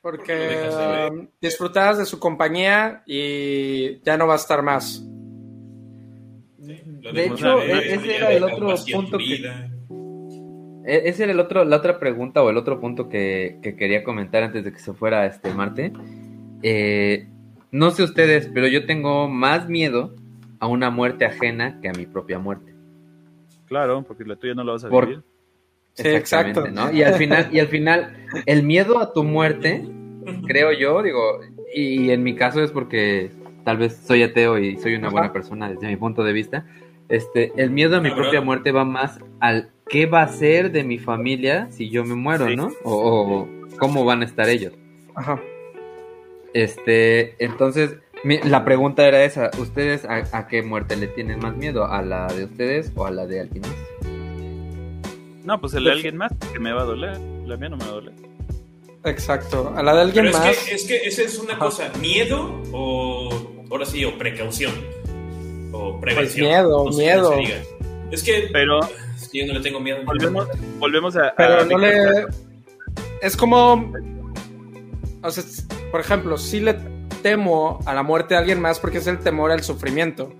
[0.00, 5.04] Porque disfrutabas de su compañía y ya no va a estar más.
[6.60, 6.82] Sí,
[7.12, 9.77] de hecho, e-, ese era el otro punto que...
[10.88, 14.02] E-, ese era el otro, la otra pregunta o el otro punto que, que quería
[14.02, 15.92] comentar antes de que se fuera este Marte.
[16.62, 17.28] Eh,
[17.70, 20.14] no sé ustedes, pero yo tengo más miedo
[20.58, 22.74] a una muerte ajena que a mi propia muerte.
[23.66, 25.16] Claro, porque la tuya no la vas a vivir.
[25.16, 25.24] Por,
[25.98, 26.68] Sí, exacto.
[26.68, 26.92] ¿no?
[26.92, 28.16] Y al final, y al final,
[28.46, 29.84] el miedo a tu muerte,
[30.46, 31.40] creo yo, digo,
[31.74, 33.32] y en mi caso es porque
[33.64, 35.12] tal vez soy ateo y soy una Ajá.
[35.12, 36.64] buena persona desde mi punto de vista.
[37.08, 40.84] Este, el miedo a mi propia muerte va más al qué va a ser de
[40.84, 42.56] mi familia si yo me muero, sí.
[42.56, 42.70] ¿no?
[42.84, 43.48] O, o,
[43.78, 44.72] cómo van a estar ellos.
[45.14, 45.40] Ajá.
[46.54, 51.56] Este, entonces, mi, la pregunta era esa, ¿ustedes a, a, qué muerte le tienen más
[51.56, 51.86] miedo?
[51.86, 53.76] ¿A la de ustedes o a la de alguien más?
[55.44, 57.18] No, pues el de alguien más que me va a doler.
[57.46, 58.14] La mía no me va a doler.
[59.04, 59.72] Exacto.
[59.74, 60.48] A la de alguien Pero más.
[60.48, 61.64] Es que, es que esa es una Ajá.
[61.64, 61.92] cosa.
[62.00, 63.64] ¿Miedo o.
[63.70, 64.72] Ahora sí, o precaución?
[65.72, 66.46] O prevención.
[66.46, 67.62] Pues miedo, no sé miedo.
[68.10, 68.48] Es que.
[68.52, 68.80] Pero.
[69.32, 69.98] Yo no le tengo miedo.
[70.04, 70.48] Volvemos,
[70.78, 71.34] volvemos a.
[71.36, 72.26] Pero a no le.
[73.22, 73.92] Es como.
[75.22, 75.44] O sea,
[75.90, 76.74] por ejemplo, sí le
[77.22, 80.32] temo a la muerte de alguien más porque es el temor al sufrimiento.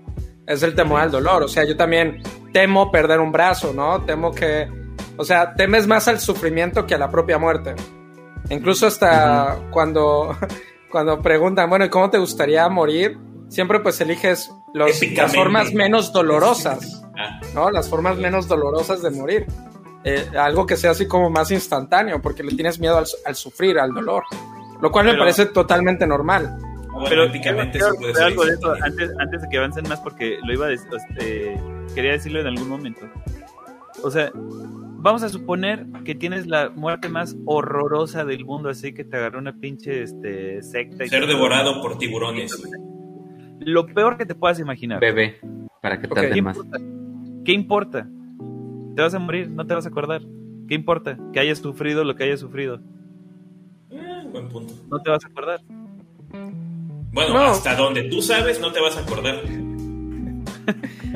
[0.47, 1.43] Es el temor al dolor.
[1.43, 4.03] O sea, yo también temo perder un brazo, ¿no?
[4.05, 4.67] Temo que
[5.19, 7.75] o sea, temes más al sufrimiento que a la propia muerte.
[8.49, 9.69] Incluso hasta uh -huh.
[9.69, 10.37] cuando,
[10.89, 13.17] cuando preguntan, bueno, ¿y cómo te gustaría morir?
[13.49, 17.03] Siempre pues eliges los, las formas menos dolorosas,
[17.53, 17.71] ¿no?
[17.71, 19.45] Las formas menos dolorosas de morir.
[20.03, 23.79] Eh, algo que sea así como más instantáneo, porque le tienes miedo al, al sufrir,
[23.79, 24.23] al dolor.
[24.81, 26.57] Lo cual Pero, me parece totalmente normal.
[26.91, 27.85] Bueno, pero éticamente sí
[28.21, 31.59] algo de eso antes, antes de que avancen más, porque lo iba a decir, este,
[31.93, 33.01] quería decirlo en algún momento.
[34.01, 39.03] O sea, vamos a suponer que tienes la muerte más horrorosa del mundo, así que
[39.03, 41.05] te agarró una pinche este, secta.
[41.05, 42.51] Y Ser devorado por tiburones.
[43.59, 44.99] Lo peor que te puedas imaginar.
[44.99, 45.39] Bebé,
[45.81, 46.41] para que tarde okay.
[46.41, 46.57] más.
[46.57, 46.85] Importa?
[47.45, 48.07] ¿Qué importa?
[48.95, 50.21] Te vas a morir, no te vas a acordar.
[50.67, 51.17] ¿Qué importa?
[51.33, 52.79] Que hayas sufrido lo que hayas sufrido.
[53.89, 54.73] Eh, buen punto.
[54.89, 55.61] No te vas a acordar.
[57.11, 57.39] Bueno, no.
[57.45, 59.41] hasta donde tú sabes, no te vas a acordar.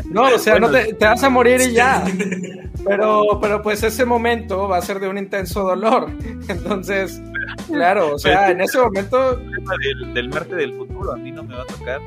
[0.05, 0.67] No, o sea, bueno.
[0.67, 2.03] no te, te, vas a morir y ya.
[2.85, 6.09] Pero, pero pues ese momento va a ser de un intenso dolor.
[6.49, 7.21] Entonces,
[7.67, 9.35] claro, o sea, en ese momento.
[9.37, 12.01] Del, del Marte del futuro, a mí no me va a tocar.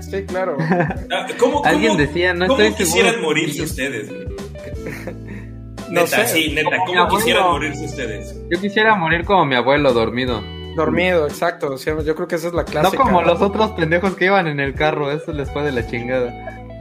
[0.00, 0.56] Sí, claro.
[1.10, 3.28] Ah, ¿Cómo, cómo, Alguien decía, no ¿cómo estoy quisieran seguro.
[3.28, 4.10] morirse ustedes?
[5.90, 6.42] No neta, sé.
[6.42, 8.36] sí, neta, ¿cómo quisieran morirse ustedes?
[8.48, 10.40] Yo quisiera morir como mi abuelo, dormido.
[10.76, 11.72] Dormido, exacto.
[11.74, 12.96] O sea, yo creo que esa es la clásica.
[12.96, 15.84] No como los otros pendejos que iban en el carro, eso les fue de la
[15.84, 16.32] chingada.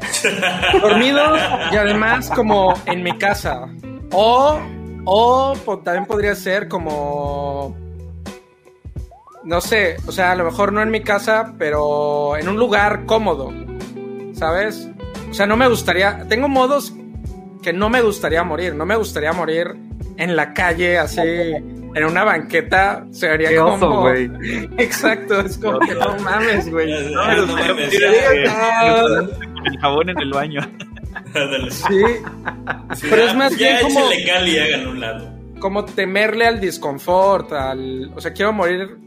[0.82, 1.36] Dormido
[1.72, 3.68] y además como en mi casa.
[4.12, 4.60] O,
[5.06, 7.78] o también podría ser como...
[9.44, 13.06] No sé, o sea, a lo mejor no en mi casa, pero en un lugar
[13.06, 13.52] cómodo,
[14.34, 14.90] ¿sabes?
[15.30, 16.26] O sea, no me gustaría...
[16.28, 16.94] Tengo modos
[17.62, 18.76] que no me gustaría morir.
[18.76, 19.76] No me gustaría morir
[20.18, 21.22] en la calle así
[21.96, 24.30] en una banqueta sería Qué como güey.
[24.78, 27.90] exacto es como que no mames güey no, no, no mames
[29.66, 30.62] el jabón en el baño
[31.70, 32.02] sí,
[32.96, 36.60] sí pero es más ya bien como legal y hagan un lado como temerle al
[36.60, 38.98] disconfort al o sea quiero morir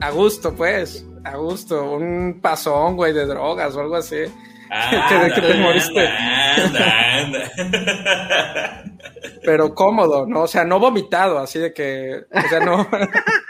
[0.00, 4.24] a gusto pues a gusto un pasón güey de drogas o algo así
[4.70, 6.06] Ah, que, que te moriste.
[6.06, 8.84] Anda, anda.
[9.44, 10.42] pero cómodo, ¿no?
[10.42, 12.88] O sea, no vomitado, así de que, o sea, no.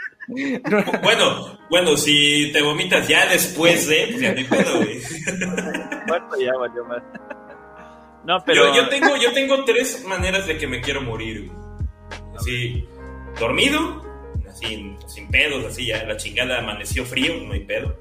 [1.03, 5.01] Bueno, bueno, si te vomitas ya después de, pues ya no hay pedo, güey.
[6.07, 7.03] Muerto ya valió más.
[8.25, 8.67] No, pero.
[8.67, 11.61] Yo, yo tengo, yo tengo tres maneras de que me quiero morir, güey.
[12.37, 12.87] Así,
[13.39, 14.01] dormido,
[14.49, 17.95] así, sin pedos, así ya la chingada amaneció frío, no hay pedo.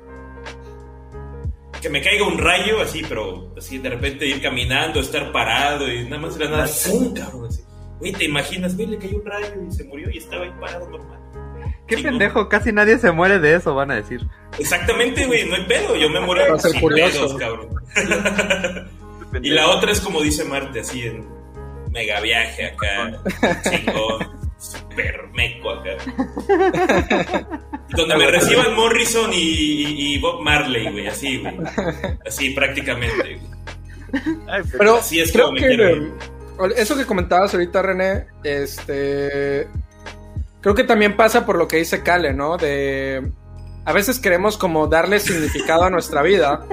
[1.81, 6.05] Que me caiga un rayo, así, pero así de repente ir caminando, estar parado y
[6.05, 7.15] nada más de la nada, ¡pum!
[7.15, 7.63] cabrón, así.
[7.99, 8.77] Güey, ¿te imaginas?
[8.77, 11.21] Güey, le cayó un rayo y se murió y estaba ahí parado normal.
[11.97, 14.21] Qué pendejo, casi nadie se muere de eso, van a decir.
[14.59, 17.27] Exactamente, güey, no hay pedo, yo me muero sin curioso.
[17.27, 17.69] pedos, cabrón.
[19.43, 21.25] Y la otra es como dice Marte, así en
[21.93, 23.13] mega viaje acá,
[23.63, 24.27] chingón,
[24.59, 25.91] super meco acá.
[27.91, 31.55] Donde me reciban Morrison y, y- y Bob Marley, güey, así, güey.
[32.27, 34.31] Así prácticamente, güey.
[34.49, 36.17] Ay, pero- Pero Así es creo como me que quiero
[36.77, 39.69] eso que comentabas ahorita, René, este,
[40.61, 42.57] creo que también pasa por lo que dice Kale, ¿no?
[42.57, 43.33] De
[43.85, 46.67] a veces queremos como darle significado a nuestra vida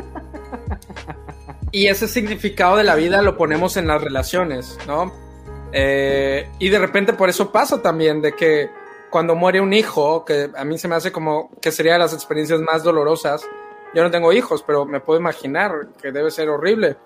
[1.71, 5.13] y ese significado de la vida lo ponemos en las relaciones, ¿no?
[5.71, 8.69] Eh, y de repente por eso pasa también de que
[9.09, 12.13] cuando muere un hijo, que a mí se me hace como que sería de las
[12.13, 13.47] experiencias más dolorosas.
[13.93, 16.97] Yo no tengo hijos, pero me puedo imaginar que debe ser horrible.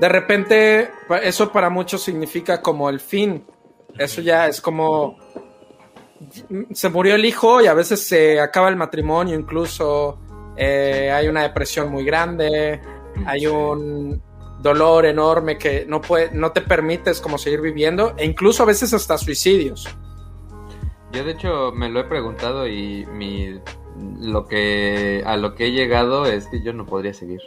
[0.00, 0.90] De repente,
[1.22, 3.46] eso para muchos significa como el fin.
[3.98, 5.16] Eso ya es como
[6.72, 10.18] se murió el hijo y a veces se acaba el matrimonio, incluso
[10.56, 12.80] eh, hay una depresión muy grande,
[13.26, 14.22] hay un
[14.60, 18.92] dolor enorme que no puede, no te permites como seguir viviendo, e incluso a veces
[18.94, 19.88] hasta suicidios.
[21.12, 23.60] Yo de hecho me lo he preguntado y mi
[24.20, 27.40] lo que a lo que he llegado es que yo no podría seguir.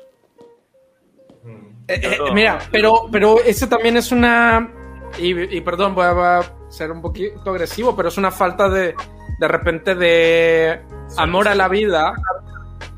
[1.87, 4.71] Eh, eh, mira, pero, pero eso también es una.
[5.17, 6.41] Y, y perdón, voy a
[6.75, 8.95] ser un poquito agresivo, pero es una falta de,
[9.39, 10.81] de repente de
[11.17, 12.13] amor a la vida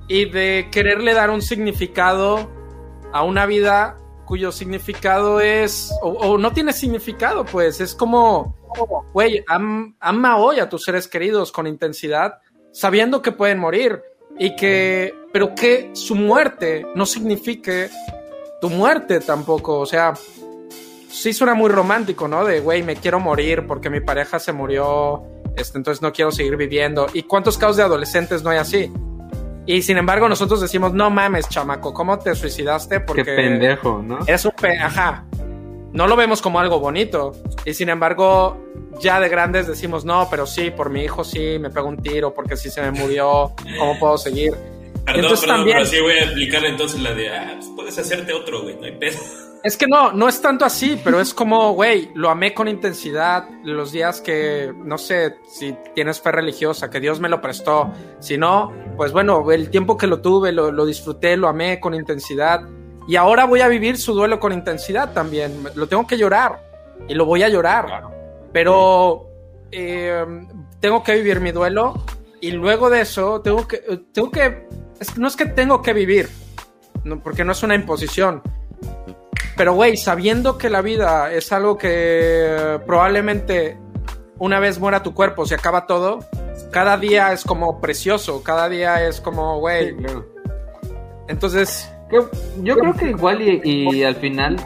[0.07, 2.49] y de quererle dar un significado
[3.13, 5.91] a una vida cuyo significado es.
[6.01, 7.79] O, o no tiene significado, pues.
[7.79, 8.55] Es como.
[9.13, 12.39] Güey, am- ama hoy a tus seres queridos con intensidad,
[12.71, 14.01] sabiendo que pueden morir
[14.37, 15.13] y que.
[15.31, 17.89] Pero que su muerte no signifique
[18.59, 20.13] tu muerte tampoco, o sea,
[21.09, 22.45] sí suena muy romántico, ¿no?
[22.45, 25.23] De, güey, me quiero morir porque mi pareja se murió,
[25.55, 27.07] este, entonces no quiero seguir viviendo.
[27.13, 28.91] ¿Y cuántos casos de adolescentes no hay así?
[29.65, 33.01] Y sin embargo nosotros decimos, no mames, chamaco, ¿cómo te suicidaste?
[33.01, 34.19] Porque Qué pendejo, ¿no?
[34.25, 35.25] eres un pe- ajá.
[35.91, 37.31] No lo vemos como algo bonito.
[37.65, 38.57] Y sin embargo,
[39.01, 42.33] ya de grandes decimos, no, pero sí, por mi hijo sí, me pegó un tiro
[42.33, 44.53] porque sí se me murió, ¿cómo puedo seguir?
[45.07, 47.97] Perdón, Entonces perdón, también- pero sí voy a aplicar entonces la de, ah, pues puedes
[47.97, 49.17] hacerte otro, güey, no hay pedo.
[49.63, 53.49] Es que no, no es tanto así, pero es como, güey, lo amé con intensidad
[53.63, 57.91] los días que, no sé, si tienes fe religiosa, que Dios me lo prestó.
[58.19, 61.95] Si no, pues bueno, el tiempo que lo tuve, lo, lo disfruté, lo amé con
[61.95, 62.61] intensidad.
[63.07, 65.51] Y ahora voy a vivir su duelo con intensidad también.
[65.75, 66.61] Lo tengo que llorar
[67.07, 68.03] y lo voy a llorar.
[68.53, 69.27] Pero
[69.71, 70.23] eh,
[70.79, 71.95] tengo que vivir mi duelo
[72.39, 73.79] y luego de eso tengo que,
[74.13, 74.67] tengo que,
[74.99, 76.29] es no es que tengo que vivir,
[77.03, 78.41] no, porque no es una imposición.
[79.55, 83.77] Pero, güey, sabiendo que la vida es algo que probablemente
[84.37, 86.19] una vez muera tu cuerpo, se acaba todo,
[86.71, 89.89] cada día es como precioso, cada día es como, güey.
[89.89, 90.25] Sí, claro.
[91.27, 91.91] Entonces,
[92.61, 94.57] Yo creo que igual y, y al final,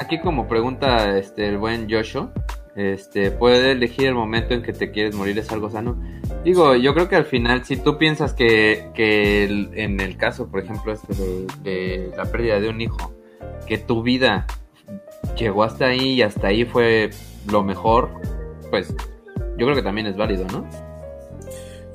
[0.00, 2.32] aquí como pregunta este el buen Joshua,
[2.76, 6.00] este puede elegir el momento en que te quieres morir es algo sano.
[6.44, 10.48] Digo, yo creo que al final si tú piensas que, que el- en el caso,
[10.50, 13.12] por ejemplo, este de, de la pérdida de un hijo,
[13.66, 14.46] que tu vida
[15.36, 17.10] llegó hasta ahí y hasta ahí fue
[17.50, 18.10] lo mejor,
[18.70, 18.88] pues
[19.56, 20.64] yo creo que también es válido, ¿no?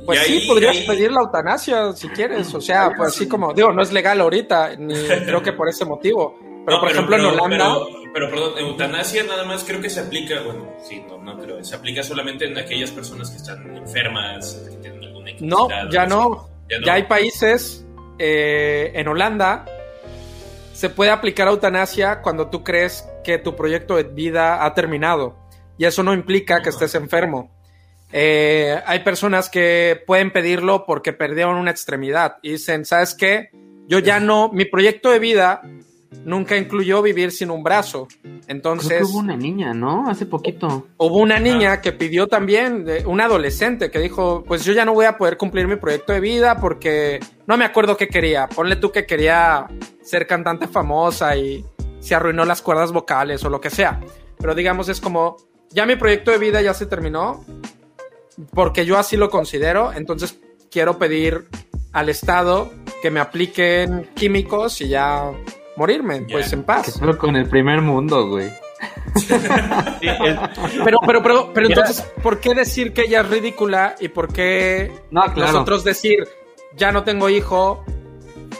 [0.06, 2.54] pues sí, podrías ahí- pedir la eutanasia si quieres.
[2.54, 4.94] O sea, pues así como, digo, no es legal ahorita, ni
[5.26, 6.38] creo que por ese motivo.
[6.66, 7.58] Pero, No, por ejemplo, en Holanda.
[7.58, 11.64] Pero, pero, perdón, eutanasia nada más creo que se aplica, bueno, sí, no, no creo,
[11.64, 16.50] se aplica solamente en aquellas personas que están enfermas, que tienen alguna No, ya no.
[16.70, 16.86] Ya no.
[16.86, 17.86] Ya hay países,
[18.20, 19.66] eh, en Holanda,
[20.74, 25.38] se puede aplicar eutanasia cuando tú crees que tu proyecto de vida ha terminado.
[25.78, 27.52] Y eso no implica que estés enfermo.
[28.12, 33.50] Eh, hay personas que pueden pedirlo porque perdieron una extremidad y dicen, ¿sabes qué?
[33.88, 35.62] Yo ya no, mi proyecto de vida
[36.26, 38.08] nunca incluyó vivir sin un brazo.
[38.48, 40.10] Entonces, Creo que hubo una niña, ¿no?
[40.10, 40.88] Hace poquito.
[40.98, 44.94] Hubo una niña que pidió también, de- una adolescente, que dijo, pues yo ya no
[44.94, 48.48] voy a poder cumplir mi proyecto de vida porque no me acuerdo qué quería.
[48.48, 49.68] Ponle tú que quería
[50.02, 51.66] ser cantante famosa y
[52.00, 54.00] se arruinó las cuerdas vocales o lo que sea.
[54.38, 55.38] pero digamos es como,
[55.70, 57.46] ya mi proyecto de vida ya se terminó,
[58.54, 60.38] porque yo así lo considero, entonces
[60.70, 61.48] quiero pedir
[61.94, 62.70] al Estado
[63.02, 65.32] que me apliquen químicos y ya
[65.76, 66.94] morirme, pues en paz.
[66.94, 68.50] solo con el primer mundo, güey.
[70.84, 74.92] Pero, pero, pero, pero entonces, ¿por qué decir que ella es ridícula y por qué
[75.12, 75.52] No, claro.
[75.54, 76.28] nosotros decir,
[76.76, 77.84] ya no tengo hijo,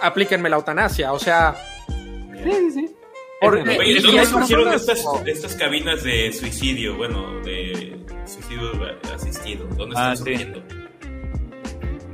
[0.02, 1.14] aplíquenme la eutanasia?
[1.14, 1.56] O sea,
[1.88, 2.96] Sí, sí, sí.
[3.42, 6.96] por- Oye, Oye, y- ¿de y dónde hay surgieron personas- estas, estas cabinas de suicidio?
[6.98, 8.72] Bueno, de suicidio
[9.14, 9.66] asistido.
[9.78, 10.24] ¿Dónde están Ah, sí.
[10.24, 10.64] surgiendo?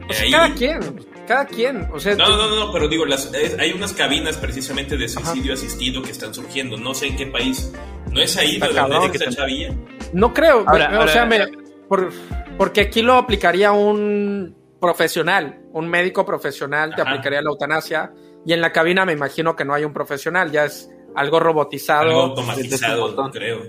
[0.09, 0.79] O sea, Ahí- cada quien,
[1.29, 1.87] cada quien.
[1.93, 5.07] O sea, No, no, no, no, pero digo, las, es- hay unas cabinas precisamente de
[5.07, 6.75] suicidio asistido que están surgiendo.
[6.75, 7.71] No sé en qué país.
[8.11, 9.73] ¿No es ahí Está donde chavilla?
[10.11, 10.63] no creo.
[10.67, 11.47] Ahora, me- o sea, me-
[11.87, 12.11] por-
[12.57, 17.11] porque aquí lo aplicaría un profesional, un médico profesional te Ajá.
[17.11, 18.11] aplicaría la eutanasia
[18.45, 22.01] y en la cabina me imagino que no hay un profesional, ya es algo robotizado.
[22.09, 23.59] Algo automatizado, creo.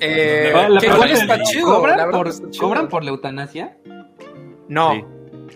[0.00, 1.66] eh, la que igual pregunta está es, chido.
[1.74, 2.64] ¿Cobran, por, está chido.
[2.66, 3.76] ¿Cobran por la eutanasia?
[4.68, 4.92] No.
[4.94, 5.04] Sí.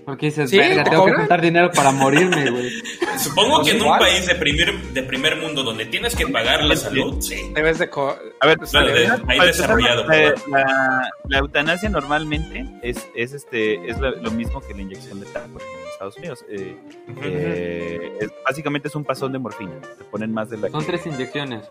[0.05, 0.59] Porque dices, ¿Sí?
[0.59, 2.71] verga, ¿Te tengo que juntar dinero para morirme, güey.
[3.19, 6.77] Supongo que en un país de primer, de primer mundo donde tienes que pagar la
[6.77, 7.37] salud, sí.
[7.55, 7.89] Debes de...
[7.89, 10.03] co- A ver, de- ahí desarrollado.
[10.05, 10.43] la, perdón.
[10.51, 15.27] la- la eutanasia normalmente es, es este es lo, lo mismo que la inyección de
[15.27, 16.45] por ejemplo, en Estados Unidos.
[16.49, 16.77] Eh,
[17.23, 19.73] eh, es- básicamente es un pasón de morfina.
[19.99, 20.69] Te ponen más de la.
[20.71, 21.65] Son tres inyecciones.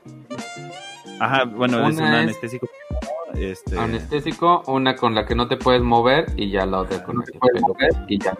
[1.19, 2.67] Ajá, bueno, es un es- anestésico.
[3.35, 7.17] Este, Anestésico, una con la que no te puedes mover y ya la otra con
[7.17, 8.35] la que puedes mover y ya.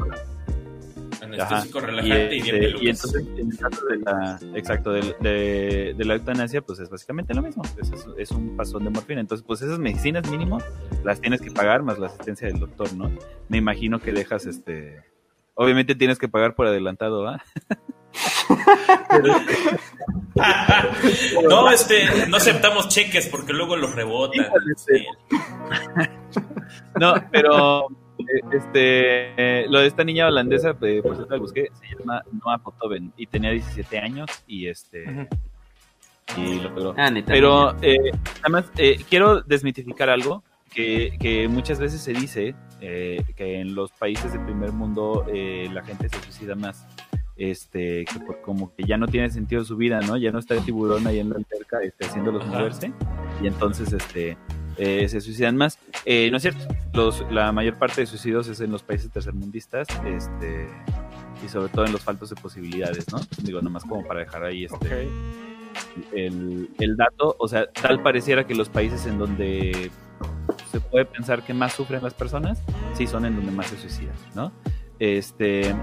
[1.22, 5.16] Anestésico y, relajante y, este, bien y entonces en el caso de la exacto de,
[5.22, 7.64] de- de la eutanasia pues es básicamente lo mismo.
[7.82, 9.22] Es, es- es un pasón de morfina.
[9.22, 10.60] Entonces pues esas medicinas mínimo
[11.04, 13.10] las tienes que pagar más la asistencia del doctor no
[13.50, 15.02] me imagino que dejas este
[15.56, 17.42] obviamente tienes que pagar por adelantado ¿ah?
[21.50, 24.46] no, este, no aceptamos cheques porque luego los rebotan.
[24.78, 25.06] Sí.
[27.00, 27.88] no pero
[28.20, 32.22] eh, este eh, lo de esta niña holandesa eh, por cierto la busqué se llama
[32.44, 35.28] Noah Potoven y tenía 17 años y este
[36.38, 38.12] y lo logró Ah, Pero eh,
[38.42, 43.92] además eh, quiero desmitificar algo que, que muchas veces se dice eh, que en los
[43.92, 46.86] países del primer mundo eh, la gente se suicida más.
[47.36, 50.18] Este, que por- como que ya no tiene sentido su vida, ¿no?
[50.18, 52.94] Ya no está el tiburón ahí en la alberca este, haciéndolos moverse
[53.42, 54.38] y entonces este,
[54.78, 55.80] eh, se suicidan más.
[56.06, 59.88] Eh, no es cierto, los, la mayor parte de suicidios es en los países tercermundistas
[60.06, 60.68] este,
[61.44, 63.20] y sobre todo en los faltos de posibilidades, ¿no?
[63.42, 65.08] Digo, nomás como para dejar ahí este,
[66.14, 69.90] el, el dato, o sea, tal pareciera que los países en donde
[70.72, 72.62] se puede pensar que más sufren las personas,
[72.94, 74.52] sí son en donde más se suicidan, ¿no?
[75.04, 75.76] Este,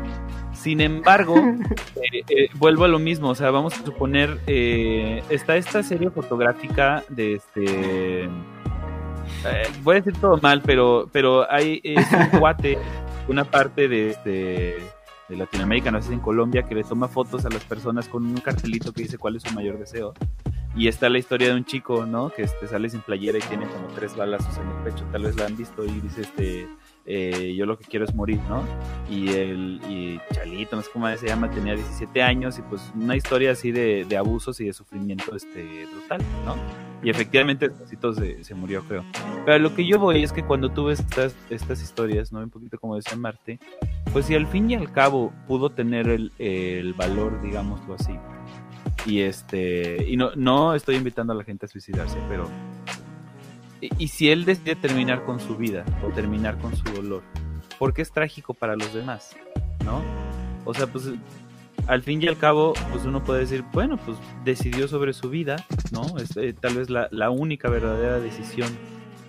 [0.54, 1.36] sin embargo,
[1.96, 6.08] eh, eh, vuelvo a lo mismo, o sea, vamos a suponer, eh, está esta serie
[6.08, 8.30] fotográfica de este,
[9.82, 12.78] voy a decir todo mal, pero, pero hay es un cuate,
[13.28, 14.78] una parte de este
[15.28, 18.24] de Latinoamérica, no sé si en Colombia, que le toma fotos a las personas con
[18.24, 20.14] un cartelito que dice cuál es su mayor deseo.
[20.74, 22.30] Y está la historia de un chico, ¿no?
[22.30, 25.36] Que este, sale sin playera y tiene como tres balazos en el pecho, tal vez
[25.36, 26.68] la han visto y dice, este,
[27.12, 28.62] eh, yo lo que quiero es morir, ¿no?
[29.10, 33.16] Y el y Chalito, no sé cómo se llama, tenía 17 años y pues una
[33.16, 36.54] historia así de, de abusos y de sufrimiento este, brutal, ¿no?
[37.02, 39.04] Y efectivamente Cosito se, se murió, creo.
[39.44, 42.38] Pero lo que yo voy es que cuando tú ves estas, estas historias, ¿no?
[42.38, 43.58] Un poquito como decía Marte,
[44.12, 48.12] pues si al fin y al cabo pudo tener el, el valor, digámoslo así.
[49.04, 52.48] Y este, y no, no estoy invitando a la gente a suicidarse, pero
[53.80, 57.22] y, si él decide terminar con su vida o terminar con su dolor,
[57.78, 59.36] porque es trágico para los demás,
[59.84, 60.02] ¿no?
[60.64, 61.08] O sea, pues
[61.86, 65.56] al fin y al cabo, pues uno puede decir, bueno, pues decidió sobre su vida,
[65.92, 66.18] ¿no?
[66.18, 68.68] Es eh, tal vez la, la única verdadera decisión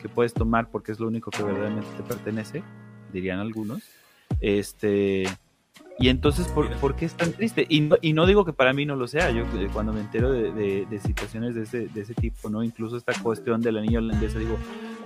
[0.01, 2.63] que puedes tomar porque es lo único que verdaderamente te pertenece,
[3.13, 3.81] dirían algunos.
[4.39, 5.23] Este,
[5.99, 7.65] y entonces, ¿por, por qué es tan triste?
[7.69, 10.01] Y no, y no digo que para mí no lo sea, yo eh, cuando me
[10.01, 12.63] entero de, de- de situaciones de ese, de ese tipo, ¿no?
[12.63, 14.57] Incluso esta cuestión de la niña holandesa, digo,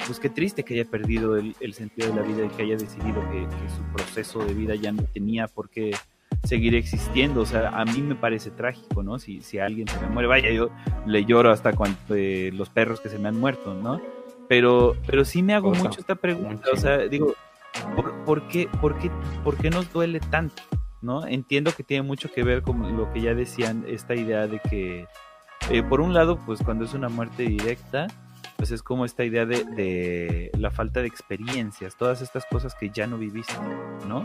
[0.05, 2.77] pues qué triste que haya perdido el, el sentido de la vida y que haya
[2.77, 5.91] decidido que, que su proceso de vida ya no tenía por qué
[6.43, 7.41] seguir existiendo.
[7.41, 9.19] O sea, a mí me parece trágico, ¿no?
[9.19, 10.69] Si, si alguien se me muere, vaya, yo
[11.07, 13.99] le lloro hasta cuando eh, los perros que se me han muerto, ¿no?
[14.47, 17.33] Pero, pero sí me hago mucho esta pregunta, Un o sea, digo,
[17.95, 19.11] ¿por, por qué, por, qué,
[19.43, 20.63] ¿por qué nos duele tanto?
[21.01, 21.25] ¿no?
[21.25, 25.07] Entiendo que tiene mucho que ver con lo que ya decían, esta idea de que,
[25.69, 28.07] eh, por un lado, pues cuando es una muerte directa,
[28.57, 32.89] pues es como esta idea de, de la falta de experiencias, todas estas cosas que
[32.89, 33.53] ya no viviste,
[34.07, 34.23] ¿no?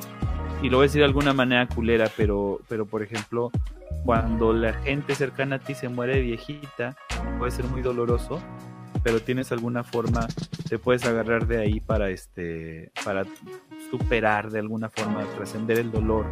[0.62, 3.50] Y lo voy a decir de alguna manera culera, pero, pero por ejemplo,
[4.04, 6.96] cuando la gente cercana a ti se muere de viejita,
[7.38, 8.40] puede ser muy doloroso
[9.02, 10.26] pero tienes alguna forma,
[10.68, 13.24] te puedes agarrar de ahí para este, para
[13.90, 16.26] superar de alguna forma, trascender el dolor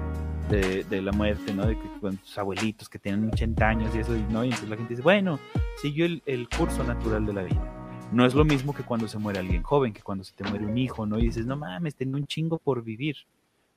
[0.48, 1.66] de, de, la muerte, ¿no?
[1.66, 4.44] De que con tus abuelitos que tienen 80 años y eso, ¿no?
[4.44, 5.38] Y entonces la gente dice, bueno,
[5.80, 7.74] siguió el, el curso natural de la vida.
[8.12, 10.64] No es lo mismo que cuando se muere alguien joven, que cuando se te muere
[10.64, 11.18] un hijo, ¿no?
[11.18, 13.16] Y dices, no mames, tengo un chingo por vivir,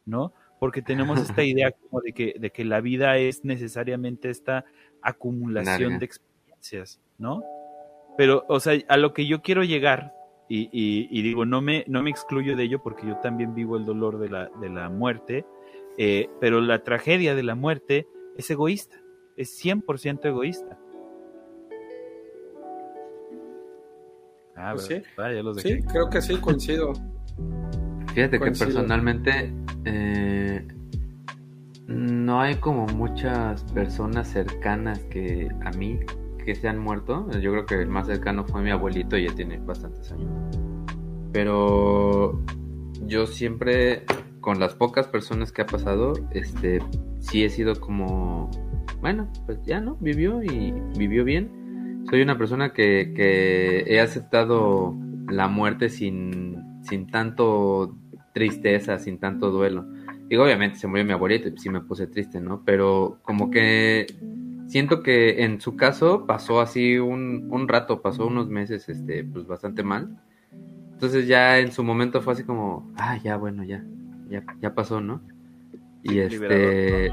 [0.06, 0.34] ¿no?
[0.60, 4.64] Porque tenemos esta idea como de que, de que la vida es necesariamente esta
[5.02, 7.44] acumulación de experiencias, ¿no?
[8.22, 10.14] Pero, o sea, a lo que yo quiero llegar,
[10.48, 13.78] y, y, y, digo, no me, no me excluyo de ello porque yo también vivo
[13.78, 15.44] el dolor de la, de la muerte,
[15.98, 18.06] eh, pero la tragedia de la muerte
[18.38, 19.02] es egoísta,
[19.38, 20.78] es 100% egoísta.
[24.56, 25.02] Ah, pues sí.
[25.18, 26.94] Vaya, los sí, creo que sí, coincido.
[28.14, 29.52] Fíjate que personalmente
[29.86, 30.68] eh,
[31.88, 36.00] no hay como muchas personas cercanas que a mí
[36.44, 37.30] que se han muerto.
[37.40, 40.30] Yo creo que el más cercano fue mi abuelito y ya tiene bastantes años.
[41.32, 42.42] Pero
[43.06, 44.04] yo siempre,
[44.42, 46.80] con las pocas personas que ha pasado, este,
[47.20, 48.50] sí he sido como,
[49.00, 51.62] bueno, pues ya no, vivió y vivió bien
[52.10, 54.96] soy una persona que, que he aceptado
[55.30, 57.96] la muerte sin, sin tanto
[58.34, 59.86] tristeza, sin tanto duelo.
[60.28, 62.64] Digo, obviamente se murió mi abuelita y sí me puse triste, ¿no?
[62.66, 64.08] Pero como que
[64.72, 69.46] siento que en su caso pasó así un, un rato, pasó unos meses, este, pues
[69.46, 70.18] bastante mal.
[70.94, 73.84] Entonces ya en su momento fue así como, ah, ya, bueno, ya,
[74.30, 75.22] ya, ya pasó, ¿no?
[76.04, 77.12] Y este...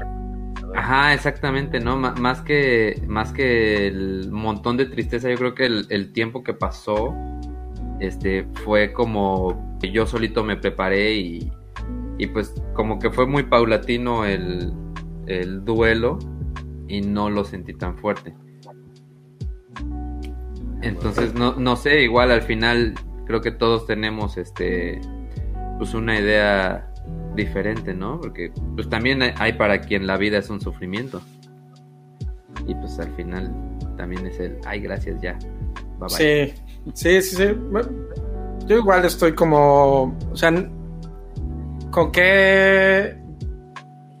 [0.73, 1.97] Ajá, exactamente, ¿no?
[1.97, 7.13] más que, más que el montón de tristeza, yo creo que el, tiempo que pasó
[7.99, 11.51] este, fue como que yo solito me preparé y,
[12.19, 14.71] y pues como que fue muy paulatino el,
[15.25, 16.19] el duelo
[16.89, 18.33] y no lo sentí tan fuerte.
[20.81, 22.95] Entonces, no, no sé, igual al final
[23.25, 24.99] creo que todos tenemos este
[25.77, 26.91] pues una idea
[27.35, 28.19] diferente, ¿no?
[28.19, 31.21] Porque pues también hay para quien la vida es un sufrimiento.
[32.67, 33.53] Y pues al final
[33.95, 35.37] también es el, ay, gracias, ya.
[36.07, 36.53] Sí,
[36.93, 37.45] sí, sí, sí.
[38.65, 40.51] yo igual estoy como, o sea,
[41.91, 43.18] ¿con qué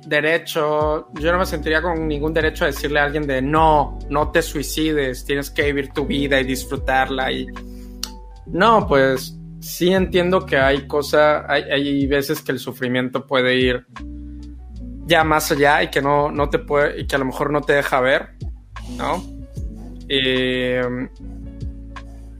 [0.09, 1.09] derecho?
[1.13, 4.41] Yo no me sentiría con ningún derecho a decirle a alguien de no, no te
[4.41, 7.47] suicides, tienes que vivir tu vida y disfrutarla y...
[8.47, 13.85] No, pues sí entiendo que hay cosas, hay, veces que el sufrimiento puede ir
[15.05, 17.61] ya más allá y que no, no te puede, y que a lo mejor no
[17.61, 18.29] te deja ver,
[18.97, 19.23] ¿no?
[20.07, 21.09] que,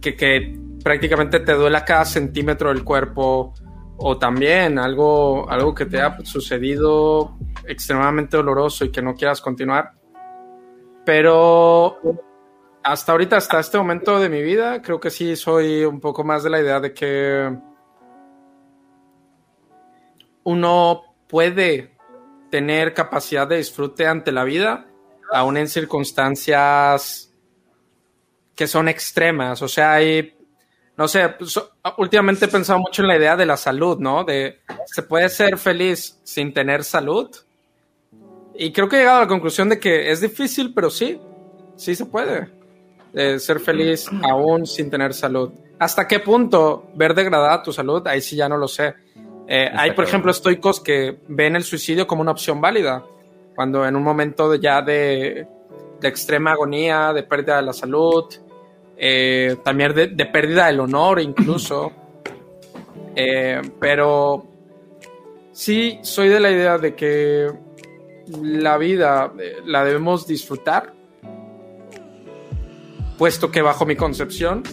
[0.01, 3.53] que prácticamente te duela cada centímetro del cuerpo
[3.97, 9.93] o también algo, algo que te ha sucedido extremadamente doloroso y que no quieras continuar.
[11.05, 11.97] Pero
[12.83, 16.43] hasta ahorita, hasta este momento de mi vida, creo que sí soy un poco más
[16.43, 17.57] de la idea de que
[20.43, 21.95] uno puede
[22.49, 24.87] tener capacidad de disfrute ante la vida,
[25.31, 27.33] aún en circunstancias
[28.55, 29.61] que son extremas.
[29.61, 30.35] O sea, hay,
[30.97, 31.59] no sé, pues,
[31.97, 34.23] últimamente he pensado mucho en la idea de la salud, ¿no?
[34.23, 37.29] De, ¿se puede ser feliz sin tener salud?
[38.59, 41.19] Y creo que he llegado a la conclusión de que es difícil, pero sí,
[41.77, 42.49] sí se puede
[43.39, 45.51] ser feliz aún sin tener salud.
[45.79, 48.05] ¿Hasta qué punto ver degradada tu salud?
[48.05, 48.93] Ahí sí ya no lo sé.
[49.47, 53.03] Eh, hay, por ejemplo, estoicos que ven el suicidio como una opción válida,
[53.55, 55.47] cuando en un momento ya de,
[55.99, 58.25] de extrema agonía, de pérdida de la salud,
[58.97, 61.91] eh, también de, de, pérdida del honor incluso.
[63.15, 64.45] Eh, pero
[65.51, 67.51] sí soy de la idea de que
[68.41, 69.33] la vida
[69.65, 70.93] la debemos disfrutar
[73.17, 74.63] puesto que bajo mi concepción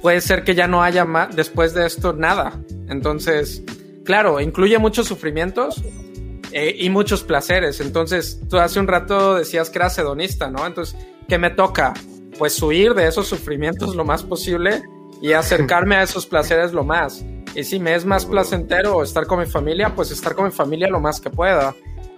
[0.00, 2.58] puede ser que ya no haya más después de esto nada.
[2.88, 3.62] Entonces,
[4.04, 5.82] claro, incluye muchos sufrimientos
[6.52, 7.80] eh, y muchos placeres.
[7.80, 10.66] Entonces, tú hace un rato decías que eras hedonista, ¿no?
[10.66, 10.96] Entonces,
[11.28, 11.92] ¿qué me toca?
[12.38, 14.82] Pues huir de esos sufrimientos lo más posible
[15.20, 17.24] y acercarme a esos placeres lo más.
[17.54, 20.88] Y si me es más placentero estar con mi familia, pues estar con mi familia
[20.88, 21.74] lo más que pueda.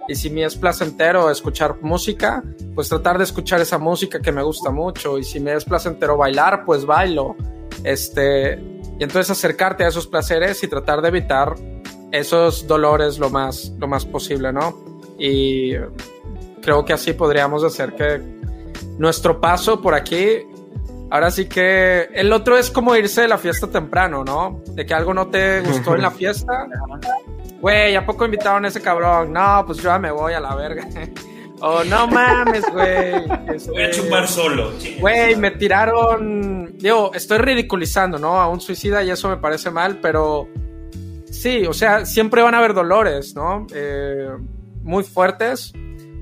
[0.07, 2.43] Y si me es placentero escuchar música,
[2.75, 5.17] pues tratar de escuchar esa música que me gusta mucho.
[5.17, 7.35] Y si me es placentero bailar, pues bailo.
[7.83, 8.59] Este,
[8.99, 11.55] y entonces acercarte a esos placeres y tratar de evitar
[12.11, 14.77] esos dolores lo más, lo más posible, ¿no?
[15.17, 15.73] Y
[16.61, 18.21] creo que así podríamos hacer que
[18.97, 20.45] nuestro paso por aquí,
[21.09, 24.61] ahora sí que el otro es como irse de la fiesta temprano, ¿no?
[24.67, 26.67] De que algo no te gustó en la fiesta,
[27.61, 29.31] güey, ¿a poco invitaron a ese cabrón?
[29.31, 30.87] No, pues yo ya me voy a la verga.
[31.65, 33.25] O no mames, güey.
[33.25, 34.73] Voy a este, chupar solo.
[34.99, 36.77] Güey, me tiraron.
[36.77, 38.37] Digo, estoy ridiculizando, ¿no?
[38.41, 40.49] A un suicida y eso me parece mal, pero.
[41.31, 43.65] Sí, o sea, siempre van a haber dolores, ¿no?
[43.73, 44.27] Eh,
[44.81, 45.71] muy fuertes.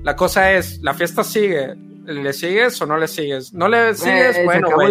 [0.04, 1.74] La cosa es, la fiesta sigue.
[2.04, 3.52] ¿Le sigues o no le sigues?
[3.54, 4.88] No le sigues, Güey, se bueno, güey.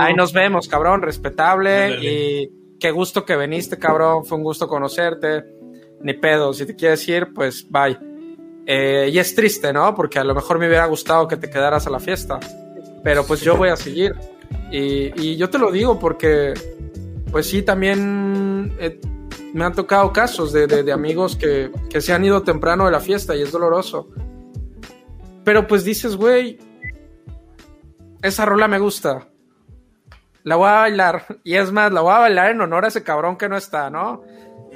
[0.00, 1.98] Ahí nos vemos, cabrón, respetable.
[2.02, 4.24] Y qué gusto que viniste, cabrón.
[4.24, 5.44] Fue un gusto conocerte.
[6.00, 7.98] Ni pedo, si te quieres ir, pues bye.
[8.66, 9.94] Eh, y es triste, ¿no?
[9.94, 12.40] Porque a lo mejor me hubiera gustado que te quedaras a la fiesta.
[13.04, 14.14] Pero pues yo voy a seguir.
[14.70, 16.54] Y, y yo te lo digo porque,
[17.30, 19.00] pues sí, también eh,
[19.52, 22.90] me han tocado casos de, de- de amigos que, que se han ido temprano de
[22.92, 24.08] la fiesta y es doloroso.
[25.44, 26.58] Pero pues dices, güey,
[28.22, 29.28] esa rola me gusta.
[30.44, 31.26] La voy a bailar.
[31.44, 33.90] Y es más, la voy a bailar en honor a ese cabrón que no está,
[33.90, 34.22] ¿no?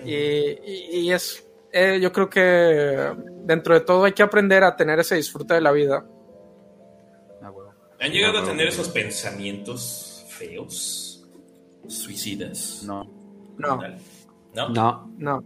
[0.04, 3.12] Y, y- y es, eh, yo creo que
[3.44, 6.04] dentro de todo hay que aprender a tener ese disfrute de la vida.
[7.42, 7.50] Ah.
[8.00, 11.26] ¿Han llegado a tener esos pensamientos feos?
[11.88, 12.82] Suicidas.
[12.84, 13.04] No.
[13.58, 13.80] No,
[14.54, 14.68] ¿No?
[14.70, 15.10] No.
[15.18, 15.44] no.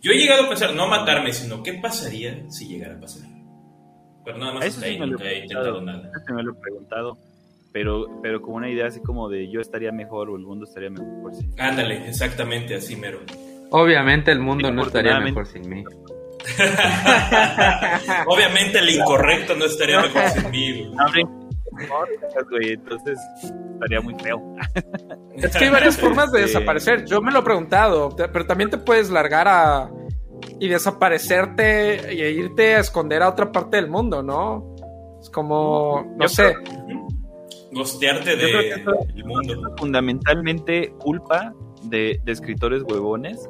[0.00, 3.25] Yo he llegado a pensar, no matarme, sino qué pasaría si llegara a pasar.
[4.26, 6.10] Pero nada más Eso hasta sí ahí me lo he intentado nada.
[6.20, 7.16] Eso me lo he preguntado.
[7.72, 10.90] Pero, pero como una idea así como de yo estaría mejor o el mundo estaría
[10.90, 11.48] mejor sí.
[11.58, 13.20] Ándale, exactamente así mero.
[13.70, 15.84] Obviamente el mundo no estaría mejor sin mí.
[18.26, 20.90] Obviamente el incorrecto no estaría mejor sin mí.
[22.50, 22.72] güey.
[22.72, 23.18] Entonces
[23.74, 24.42] estaría muy feo.
[25.36, 27.04] Es que hay varias formas de desaparecer.
[27.04, 29.88] Yo me lo he preguntado, pero también te puedes largar a
[30.58, 34.74] y desaparecerte y irte a esconder a otra parte del mundo, ¿no?
[35.20, 36.54] Es como, no Yo sé.
[37.72, 39.74] Gostearte creo del mundo.
[39.76, 41.52] Fundamentalmente culpa
[41.84, 43.48] de, de escritores huevones.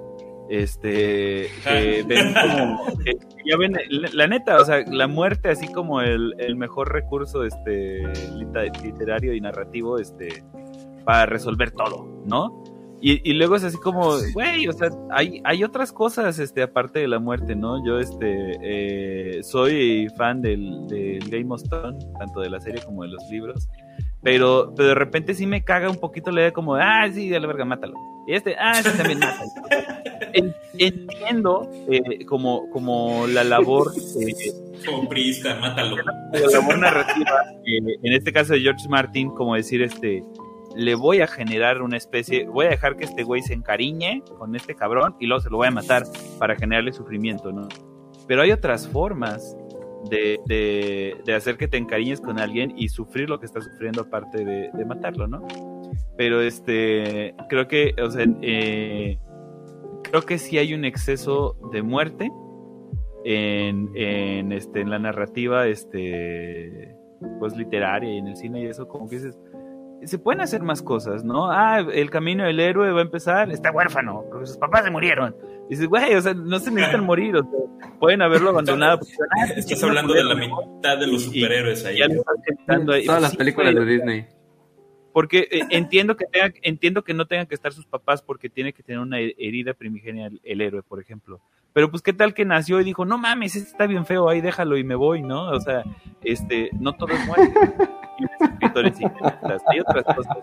[0.48, 6.00] Este, que ven como, que ya ven, la, neta, o sea, la muerte así como
[6.00, 8.00] el, el mejor recurso, este,
[8.84, 10.44] literario y narrativo, este,
[11.04, 12.62] para resolver todo, ¿no?
[13.00, 16.98] Y, y luego es así como, güey, o sea, hay, hay otras cosas, este, aparte
[16.98, 17.84] de la muerte, ¿no?
[17.84, 23.02] Yo, este, eh, soy fan del, del Game of Thrones, tanto de la serie como
[23.02, 23.68] de los libros,
[24.22, 27.38] pero, pero de repente sí me caga un poquito la idea como, ah, sí, a
[27.38, 27.94] la verga, mátalo.
[28.26, 29.50] Y este, ah, sí, también mátalo.
[30.32, 34.34] En- entiendo eh, como, como la labor eh,
[34.84, 35.96] Como priista, mátalo.
[35.96, 37.30] la labor narrativa,
[37.64, 40.24] eh, en este caso de George Martin, como decir, este,
[40.76, 44.54] le voy a generar una especie, voy a dejar que este güey se encariñe con
[44.54, 46.04] este cabrón y luego se lo voy a matar
[46.38, 47.68] para generarle sufrimiento, ¿no?
[48.26, 49.56] Pero hay otras formas
[50.10, 54.02] de, de, de hacer que te encariñes con alguien y sufrir lo que está sufriendo
[54.02, 55.46] aparte de, de matarlo, ¿no?
[56.16, 59.18] Pero este, creo que, o sea, eh,
[60.02, 62.30] creo que sí hay un exceso de muerte
[63.24, 66.94] en, en, este, en la narrativa este,
[67.38, 69.38] pues, literaria y en el cine y eso, como que dices,
[70.04, 71.50] se pueden hacer más cosas, ¿no?
[71.50, 75.34] Ah, el camino del héroe va a empezar, está huérfano, porque sus papás se murieron.
[75.66, 78.98] Y dices, güey, o sea, no se necesitan morir, o sea, pueden haberlo abandonado.
[79.00, 81.98] porque, ah, Estás hablando de la mitad de los Y- y- superhéroes ahí.
[81.98, 82.06] Ya.
[83.06, 84.26] Todas las Sí, películas güey, de Disney.
[85.12, 88.72] porque eh, entiendo que tenga, entiendo que no tengan que estar sus papás porque tiene
[88.72, 91.40] que tener una herida primigenia el, el héroe, por ejemplo.
[91.76, 94.40] Pero pues qué tal que nació y dijo, no mames, este está bien feo, ahí
[94.40, 95.50] déjalo y me voy, ¿no?
[95.50, 95.84] O sea,
[96.24, 97.52] este, no todo es muerte.
[98.40, 98.96] Escritores
[99.66, 100.38] hay otras cosas.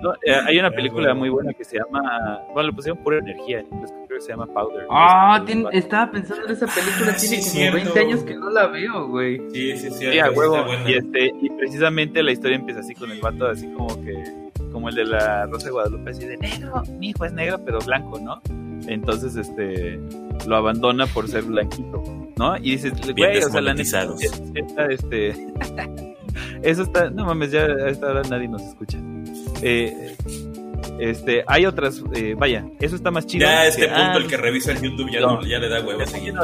[0.00, 3.64] No, eh, hay una película muy buena que se llama, bueno, le pusieron pura energía,
[3.68, 4.86] creo que se llama Powder.
[4.88, 7.94] Ah, Este, estaba pensando en esa película, Ah, sí, tiene como cierto.
[7.94, 9.38] 20 años que no la veo, güey.
[9.50, 10.06] Sí, sí, sí.
[10.12, 10.64] Sí, a huevo.
[10.86, 14.14] Y, este, y precisamente la historia empieza así con el vato, así como que,
[14.72, 17.78] como el de la Rosa de Guadalupe, así de negro, mi hijo es negro, pero
[17.80, 18.40] blanco, ¿no?
[18.86, 20.00] Entonces, este,
[20.46, 22.02] lo abandona por ser blanquito,
[22.36, 22.56] ¿no?
[22.58, 24.22] Y dices, güey, o sea, la neta, desmonetizados.
[24.22, 25.28] es- esta, este,
[26.62, 28.98] eso está, no mames, ya a esta hora nadie nos escucha.
[29.62, 30.16] Eh,
[31.00, 33.46] este, hay otras, eh, vaya, eso está más chido.
[33.46, 35.40] Ya a este que, punto ah, el que revisa el YouTube ya, no.
[35.40, 36.34] no, ya le da huevo a seguir.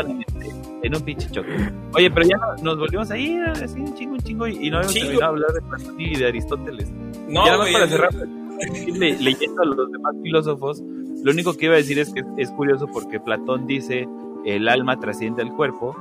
[0.84, 1.56] En un pinche choque.
[1.94, 4.70] Oye, pero ya no- nos volvimos a ir así un chingo, un chingo y, y
[4.70, 5.06] no habíamos Chingo.
[5.08, 6.92] terminado de hablar de Platón y de Aristóteles.
[7.28, 8.10] No, ya güey, para cerrar,
[8.86, 10.82] le- leyendo a los demás filósofos,
[11.22, 14.06] lo único que iba a decir es que es curioso porque Platón dice
[14.44, 15.96] el alma trasciende al cuerpo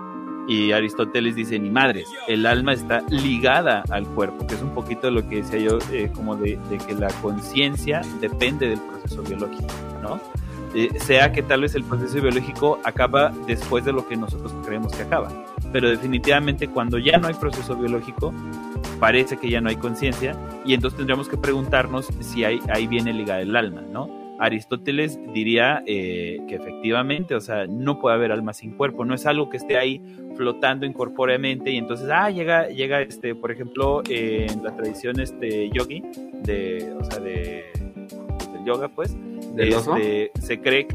[0.50, 5.10] y Aristóteles dice ni madres, el alma está ligada al cuerpo, que es un poquito
[5.10, 9.68] lo que decía yo, eh, como de, de que la conciencia depende del proceso biológico,
[10.02, 10.20] ¿no?
[10.76, 14.92] Eh, sea que tal vez el proceso biológico acaba después de lo que nosotros creemos
[14.94, 15.30] que acaba,
[15.72, 18.34] pero definitivamente cuando ya no hay proceso biológico,
[19.00, 20.36] parece que ya no hay conciencia
[20.66, 24.24] y entonces tendríamos que preguntarnos si hay, ahí viene ligada el alma, ¿no?
[24.40, 29.28] Aristóteles diría eh, que efectivamente, o sea, no puede haber alma sin cuerpo, no es
[29.28, 30.02] algo que esté ahí
[30.36, 36.02] flotando incorpóreamente y entonces, ah, llega, llega este, por ejemplo, en la tradición este yogi,
[36.42, 37.66] de, o sea, de,
[38.54, 39.16] del yoga, pues,
[39.58, 40.88] este, se cree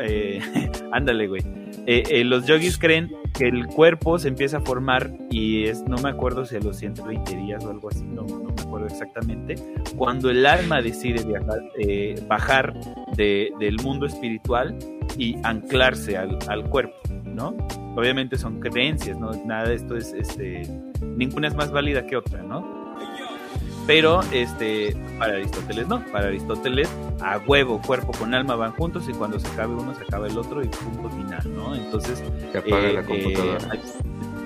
[0.00, 0.40] eh,
[0.92, 1.42] ándale, güey,
[1.86, 5.98] eh, eh, los yogis creen que el cuerpo se empieza a formar y es, no
[5.98, 9.56] me acuerdo si a los 120 días o algo así, no, no me acuerdo exactamente,
[9.96, 12.74] cuando el alma decide viajar, eh, bajar
[13.16, 14.76] de, del mundo espiritual
[15.16, 17.56] y anclarse al, al, cuerpo, ¿no?
[17.94, 19.30] Obviamente son creencias, ¿no?
[19.44, 20.62] Nada de esto es, este,
[21.02, 22.75] ninguna es más válida que otra, ¿no?
[23.86, 26.88] Pero este, para Aristóteles no, para Aristóteles
[27.20, 30.36] a huevo, cuerpo con alma van juntos y cuando se acabe uno se acaba el
[30.36, 31.74] otro y punto final, ¿no?
[31.74, 33.78] Entonces, se apaga la computadora.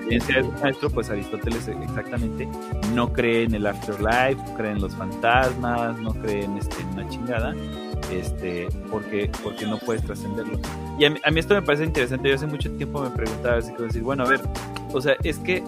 [0.09, 0.19] Eh,
[0.61, 2.47] maestro, pues Aristóteles exactamente
[2.93, 6.87] no cree en el afterlife, no cree en los fantasmas, no cree en, este, en
[6.89, 7.55] una chingada,
[8.11, 10.59] este, porque, porque no puedes trascenderlo.
[10.99, 13.57] Y a mí, a mí, esto me parece interesante, yo hace mucho tiempo me preguntaba,
[13.57, 14.41] así que decir, bueno, a ver,
[14.91, 15.63] o sea, es que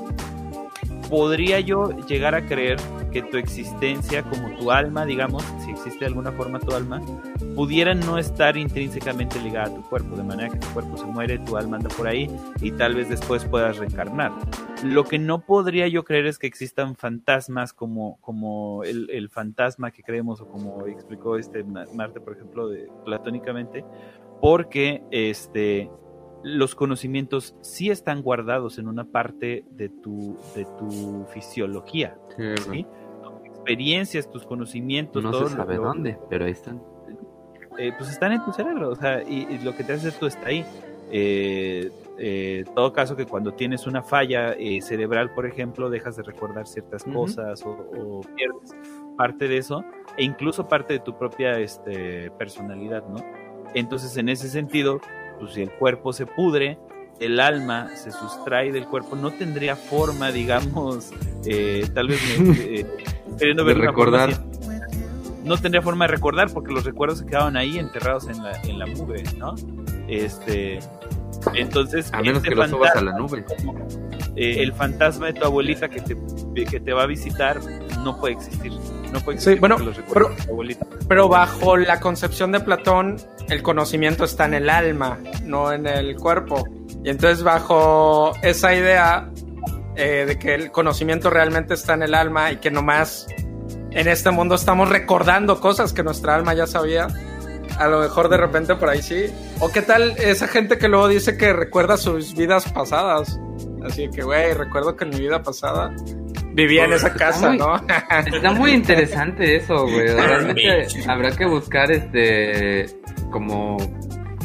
[1.14, 2.78] podría yo llegar a creer
[3.12, 7.04] que tu existencia como tu alma, digamos, si existe de alguna forma tu alma,
[7.56, 11.38] pudiera no estar intrínsecamente ligada a tu cuerpo, de manera que tu cuerpo se muere,
[11.38, 14.32] tu alma anda por ahí y tal vez después puedas reencarnar.
[14.84, 20.02] Lo que no podría yo creer es que existan fantasmas como, como el, fantasma que
[20.02, 23.86] creemos o como explicó este Marte, por ejemplo, de, platónicamente,
[24.42, 25.92] porque este
[26.44, 32.18] los conocimientos sí están guardados en una parte de tu, de tu fisiología.
[32.36, 32.88] Sí, ¿sí?
[33.24, 35.24] Tus experiencias, tus conocimientos.
[35.24, 36.82] No todo se sabe lo, dónde, pero ahí están.
[37.78, 40.28] Eh, pues están en tu cerebro, o sea, y, y, lo que te hace tú
[40.28, 40.64] está ahí.
[41.12, 46.24] Eh, eh, todo caso que cuando tienes una falla eh, cerebral, por ejemplo, dejas de
[46.24, 47.14] recordar ciertas uh -huh.
[47.14, 48.76] cosas o, o, pierdes
[49.18, 49.84] parte de eso
[50.18, 53.16] e incluso parte de tu propia este, personalidad, ¿no?
[53.74, 55.00] Entonces, en ese sentido,
[55.44, 56.78] pues si el cuerpo se pudre,
[57.20, 61.12] el alma se sustrae del cuerpo, no tendría forma, digamos,
[61.46, 62.86] eh, tal vez eh,
[63.38, 64.34] queriendo ver de recordar.
[64.34, 64.54] Forma,
[65.44, 68.80] no tendría forma de recordar porque los recuerdos se quedaban ahí enterrados en la, en
[68.80, 69.56] la nube, ¿no?
[70.08, 70.80] Este,
[71.54, 73.46] entonces, a menos este que lo subas a la nube.
[74.36, 76.16] Eh, el fantasma de tu abuelita que te,
[76.66, 77.60] que te va a visitar
[78.04, 78.72] no puede existir.
[79.14, 79.78] No puede sí, bueno,
[80.12, 80.32] pero,
[81.08, 83.18] pero bajo la concepción de Platón,
[83.48, 86.68] el conocimiento está en el alma, no en el cuerpo.
[87.04, 89.30] Y entonces bajo esa idea
[89.96, 93.28] eh, de que el conocimiento realmente está en el alma y que nomás
[93.92, 97.08] en este mundo estamos recordando cosas que nuestra alma ya sabía,
[97.78, 99.26] a lo mejor de repente por ahí sí.
[99.60, 103.40] O qué tal esa gente que luego dice que recuerda sus vidas pasadas.
[103.86, 105.94] Así que, güey, recuerdo que en mi vida pasada
[106.54, 107.76] vivía en esa casa, muy, ¿no?
[108.26, 110.08] está muy interesante eso, güey.
[110.08, 112.86] Realmente habrá que buscar este
[113.32, 113.78] como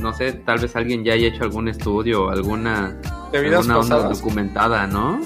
[0.00, 3.00] no sé, tal vez alguien ya haya hecho algún estudio, alguna,
[3.32, 5.20] alguna onda documentada, ¿no?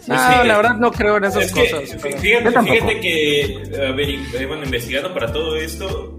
[0.00, 1.96] Sí, ah, la verdad no creo en esas es cosas.
[2.02, 2.18] Pero...
[2.18, 6.18] fíjate, fíjate, que, a ver, eh, bueno, investigando para todo esto,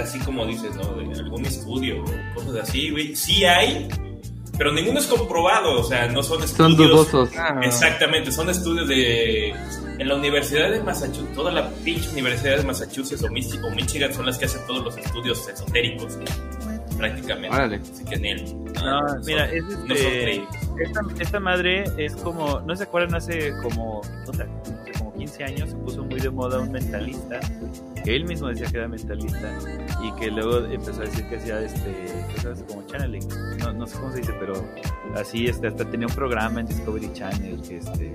[0.00, 0.94] así como dices, ¿no?
[0.94, 2.04] De algún estudio
[2.34, 3.88] cosas así, güey, sí hay,
[4.56, 6.56] pero ninguno es comprobado, o sea, no son estudios.
[6.56, 7.30] Son dudosos.
[7.36, 9.54] Ah, Exactamente, son estudios de.
[9.96, 14.12] En la Universidad de Massachusetts, toda la pinche Universidad de Massachusetts o, Michigan, o Michigan
[14.12, 16.18] son las que hacen todos los estudios esotéricos,
[16.96, 17.54] prácticamente.
[17.54, 17.76] Órale.
[17.76, 18.44] Así que en él.
[18.74, 23.14] No, no mira, es este, no esta, esta, madre es como, ¿no se acuerdan?
[23.14, 24.46] Hace como, o sea,
[24.98, 27.38] como 15 años se puso muy de moda un mentalista,
[28.04, 29.58] que él mismo decía que era mentalista,
[30.02, 33.26] y que luego empezó a decir que hacía este, cosas como channeling,
[33.58, 34.54] no, no sé cómo se dice, pero
[35.16, 38.14] así, este, hasta tenía un programa en Discovery Channel que este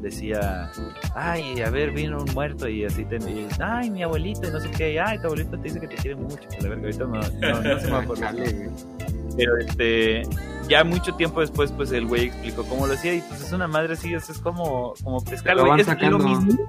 [0.00, 0.70] decía,
[1.14, 4.60] ay, a ver, vino un muerto y así, te, y, ay, mi abuelito, y no
[4.60, 7.20] sé qué, ay, tu abuelito te dice que te quiere mucho, la verga, ahorita no,
[7.20, 8.32] no, no se me acuerda.
[9.38, 10.22] Pero este,
[10.68, 13.66] ya mucho tiempo después, pues el güey explicó cómo lo hacía y pues es una
[13.66, 15.80] madre así, es, es como, como pescar, güey.
[15.80, 16.62] Es, es, lo mismito,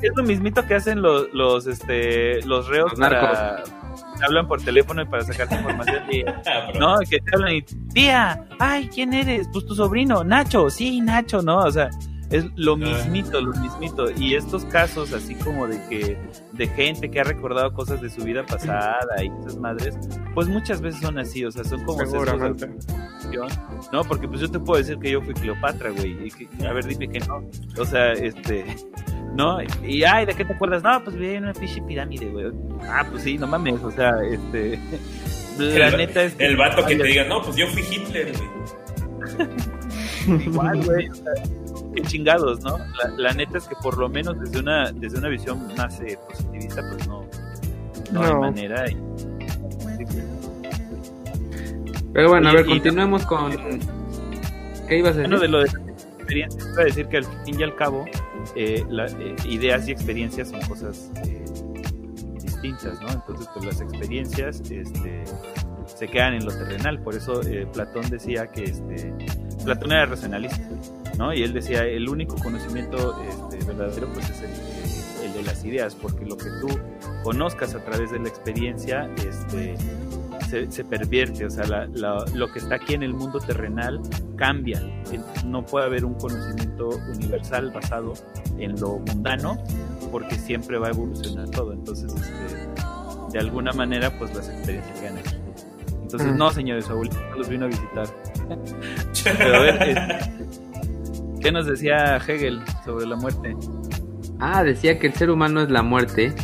[0.00, 3.64] es lo mismito que hacen los, los, este, los reos los para
[4.22, 6.22] hablan por teléfono y para sacarte información y,
[6.78, 9.48] no, que te hablan y tía, ay, ¿quién eres?
[9.52, 11.58] Pues tu sobrino, Nacho, sí, Nacho, ¿no?
[11.58, 11.90] O sea,
[12.30, 14.10] es lo mismito, lo mismito.
[14.16, 16.16] Y estos casos, así como de que
[16.52, 19.98] de gente que ha recordado cosas de su vida pasada y esas madres,
[20.34, 22.68] pues muchas veces son así, o sea, son como Seguramente.
[23.92, 26.26] No, porque pues yo te puedo decir que yo fui Cleopatra, güey.
[26.26, 27.48] Y que, a ver, dime que no.
[27.78, 28.64] O sea, este.
[29.34, 29.58] ¿No?
[29.84, 30.82] Y, ay, ¿de qué te acuerdas?
[30.82, 32.50] No, pues vi una pinche pirámide, güey.
[32.82, 34.78] Ah, pues sí, no mames, o sea, este.
[35.58, 36.34] La el, neta es.
[36.34, 40.40] Que, el vato que te diga, no, pues yo fui Hitler, güey.
[40.46, 41.08] Igual, güey.
[41.08, 41.32] O sea,
[41.94, 42.78] qué chingados, ¿no?
[42.78, 46.18] La, la, neta es que por lo menos desde una, desde una visión más eh,
[46.28, 47.24] positivista, pues no,
[48.12, 48.90] no, no, hay manera.
[48.90, 48.96] Y,
[52.12, 53.52] Pero bueno, a ver, continuemos con...
[54.88, 55.28] ¿Qué ibas a decir?
[55.30, 58.04] Bueno, de lo de experiencias, iba a decir que al fin y al cabo,
[58.56, 61.44] eh, la- eh, ideas y experiencias son cosas eh,
[62.42, 63.08] distintas, ¿no?
[63.10, 65.24] Entonces, pues las experiencias este,
[65.86, 66.98] se quedan en lo terrenal.
[67.00, 69.14] Por eso eh, Platón decía que este,
[69.64, 70.60] Platón era racionalista,
[71.20, 71.34] ¿no?
[71.34, 75.62] Y él decía, el único conocimiento este, verdadero pues es el, eh, el de las
[75.66, 76.68] ideas, porque lo que tú
[77.22, 79.76] conozcas a través de la experiencia, este,
[80.48, 84.00] se, se pervierte, o sea, la- la- lo que está aquí en el mundo terrenal
[84.36, 84.80] cambia.
[85.44, 88.14] No puede haber un conocimiento universal basado
[88.58, 89.58] en lo mundano,
[90.10, 91.74] porque siempre va a evolucionar todo.
[91.74, 95.36] Entonces, este, de alguna manera, pues las experiencias quedan aquí.
[96.02, 96.36] Entonces, Mm.
[96.38, 98.06] no, señores, abuelitos los vino a visitar.
[99.38, 100.39] Pero a ver, eh,
[101.40, 103.56] ¿qué nos decía Hegel sobre la muerte?
[104.38, 106.34] Ah, decía que el ser humano es la muerte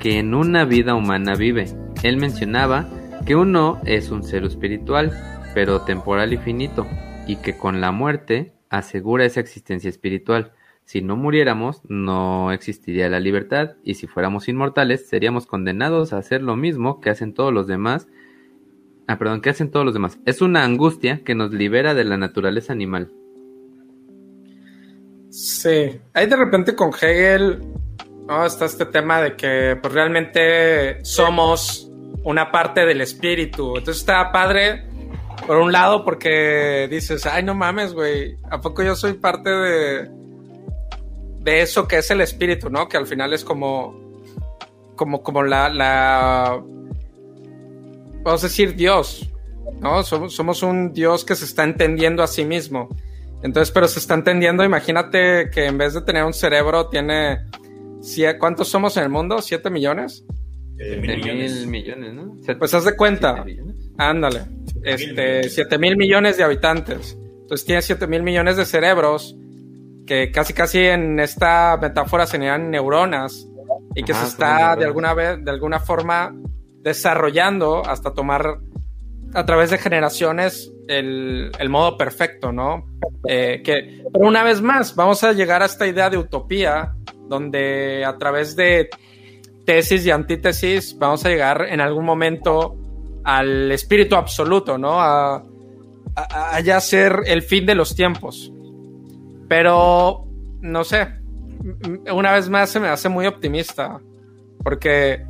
[0.00, 1.66] que en una vida humana vive.
[2.02, 2.88] Él mencionaba
[3.26, 5.12] que uno es un ser espiritual,
[5.54, 6.86] pero temporal y finito,
[7.26, 10.52] y que con la muerte asegura esa existencia espiritual.
[10.84, 16.42] Si no muriéramos, no existiría la libertad, y si fuéramos inmortales, seríamos condenados a hacer
[16.42, 18.08] lo mismo que hacen todos los demás.
[19.06, 20.18] Ah, perdón, que hacen todos los demás.
[20.24, 23.12] Es una angustia que nos libera de la naturaleza animal.
[25.30, 27.62] Sí, ahí de repente con Hegel
[28.26, 28.44] ¿no?
[28.44, 31.88] está este tema de que pues, realmente somos
[32.24, 33.76] una parte del espíritu.
[33.76, 34.84] Entonces está padre,
[35.46, 40.10] por un lado, porque dices, ay, no mames, güey, ¿a poco yo soy parte de,
[41.40, 42.88] de eso que es el espíritu, ¿no?
[42.88, 43.98] Que al final es como,
[44.96, 46.60] como, como la, la,
[48.22, 49.30] vamos a decir, Dios,
[49.80, 50.02] ¿no?
[50.02, 52.88] Somos, somos un Dios que se está entendiendo a sí mismo.
[53.42, 57.46] Entonces, pero se está entendiendo, imagínate que en vez de tener un cerebro tiene...
[58.38, 59.42] ¿Cuántos somos en el mundo?
[59.42, 60.24] ¿Siete millones?
[60.78, 61.52] Eh, mil millones.
[61.52, 62.36] mil millones, ¿no?
[62.58, 63.34] Pues haz de cuenta.
[63.34, 63.90] ¿siete millones?
[63.98, 64.40] Ándale.
[64.82, 65.54] Este, millones.
[65.54, 67.18] 7 mil millones de habitantes.
[67.42, 69.36] Entonces tiene 7 mil millones de cerebros
[70.06, 73.46] que casi casi en esta metáfora serían neuronas
[73.94, 76.34] y que Ajá, se son está de alguna vez, de alguna forma
[76.82, 78.58] desarrollando hasta tomar
[79.34, 82.86] a través de generaciones el, modo perfecto, ¿no?
[83.26, 86.94] Eh, que, pero una vez más, vamos a llegar a esta idea de utopía,
[87.28, 88.90] donde a través de
[89.64, 92.76] tesis y antítesis vamos a llegar en algún momento
[93.22, 95.00] al espíritu absoluto, ¿no?
[95.00, 95.44] A,
[96.16, 98.52] a, ya ser el fin de los tiempos.
[99.48, 100.26] Pero,
[100.60, 101.08] no sé,
[102.12, 104.00] una vez más se me hace muy optimista,
[104.62, 105.24] porque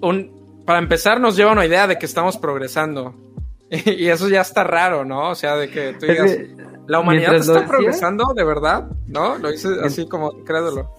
[0.00, 0.33] un,
[0.66, 3.14] para empezar nos lleva una idea de que estamos progresando.
[3.70, 5.30] Y eso ya está raro, ¿no?
[5.30, 6.36] O sea, de que tú digas,
[6.86, 8.84] la humanidad está decías- progresando, ¿de verdad?
[9.06, 9.36] ¿No?
[9.38, 10.94] Lo hice así como crédulo.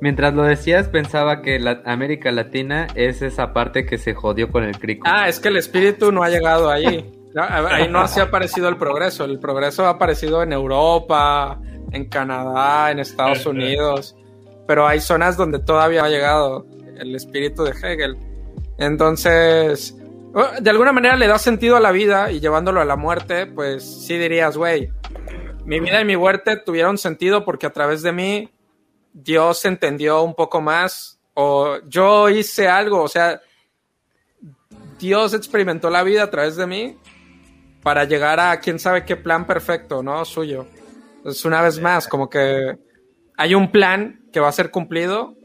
[0.00, 4.64] Mientras lo decías, pensaba que la América Latina es esa parte que se jodió con
[4.64, 5.06] el crico.
[5.08, 7.12] Ah, es que el espíritu no ha llegado ahí.
[7.36, 9.24] Ahí no se ha aparecido el progreso.
[9.24, 11.60] El progreso ha aparecido en Europa,
[11.92, 14.16] en Canadá, en Estados Unidos.
[14.66, 16.66] Pero hay zonas donde todavía no ha llegado
[16.98, 18.16] el espíritu de Hegel.
[18.78, 19.96] Entonces,
[20.34, 23.46] oh, de alguna manera le da sentido a la vida y llevándolo a la muerte,
[23.46, 24.90] pues sí dirías, güey,
[25.64, 28.50] mi vida y mi muerte tuvieron sentido porque a través de mí
[29.12, 33.40] Dios entendió un poco más o yo hice algo, o sea,
[34.98, 36.98] Dios experimentó la vida a través de mí
[37.82, 40.24] para llegar a quién sabe qué plan perfecto, ¿no?
[40.24, 40.66] Suyo.
[41.16, 42.78] Entonces, una vez más, como que
[43.36, 45.36] hay un plan que va a ser cumplido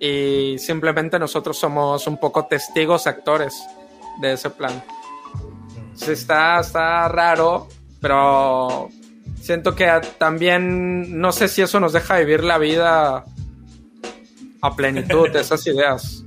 [0.00, 3.54] y simplemente nosotros somos un poco testigos actores
[4.20, 4.82] de ese plan.
[5.94, 7.68] Sí, está, está raro,
[8.00, 8.88] pero
[9.40, 13.24] siento que también no sé si eso nos deja vivir la vida
[14.60, 16.22] a plenitud, esas ideas.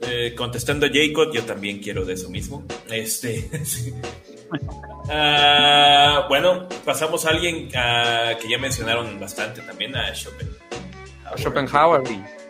[0.00, 2.64] Eh, contestando a Jacob, yo también quiero de eso mismo.
[2.90, 3.48] Este.
[3.64, 3.94] sí.
[5.08, 10.12] Ah, bueno, pasamos a alguien ah, que ya mencionaron bastante también, a
[11.36, 12.02] Schopenhauer.
[12.02, 12.44] Schopenhauer.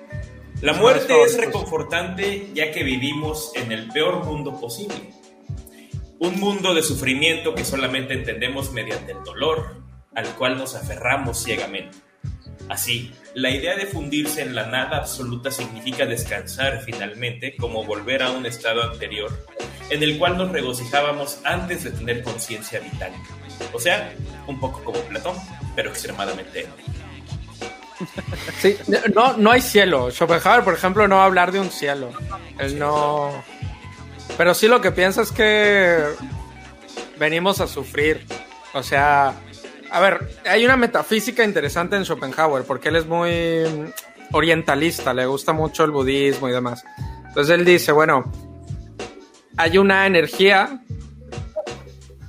[0.65, 5.13] La muerte es reconfortante ya que vivimos en el peor mundo posible.
[6.19, 9.83] Un mundo de sufrimiento que solamente entendemos mediante el dolor,
[10.15, 11.99] al cual nos aferramos ciegamente.
[12.71, 18.31] Así, la idea de fundirse en la nada absoluta significa descansar finalmente, como volver a
[18.31, 19.31] un estado anterior,
[19.91, 23.13] en el cual nos regocijábamos antes de tener conciencia vital.
[23.75, 24.15] O sea,
[24.47, 25.37] un poco como Platón,
[25.77, 27.04] pero extremadamente épico.
[28.61, 28.77] Sí,
[29.15, 30.11] no, no hay cielo.
[30.11, 32.11] Schopenhauer, por ejemplo, no va a hablar de un cielo.
[32.59, 33.31] Él no.
[34.37, 36.05] Pero sí lo que piensa es que
[37.19, 38.27] venimos a sufrir.
[38.73, 39.35] O sea,
[39.91, 43.65] a ver, hay una metafísica interesante en Schopenhauer, porque él es muy
[44.33, 46.85] orientalista, le gusta mucho el budismo y demás.
[47.29, 48.31] Entonces él dice, bueno,
[49.57, 50.81] hay una energía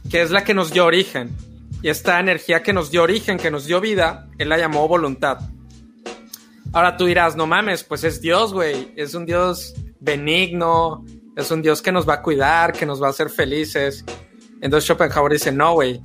[0.10, 1.36] que es la que nos dio origen.
[1.82, 5.40] Y esta energía que nos dio origen, que nos dio vida, él la llamó voluntad.
[6.76, 8.92] Ahora tú dirás, no mames, pues es Dios, güey.
[8.98, 11.06] Es un Dios benigno,
[11.38, 14.04] es un Dios que nos va a cuidar, que nos va a hacer felices.
[14.60, 16.02] Entonces Schopenhauer dice, no, güey.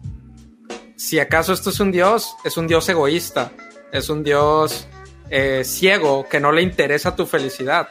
[0.95, 3.51] Si acaso esto es un Dios, es un Dios egoísta,
[3.91, 4.87] es un Dios
[5.29, 7.89] eh, ciego que no le interesa tu felicidad,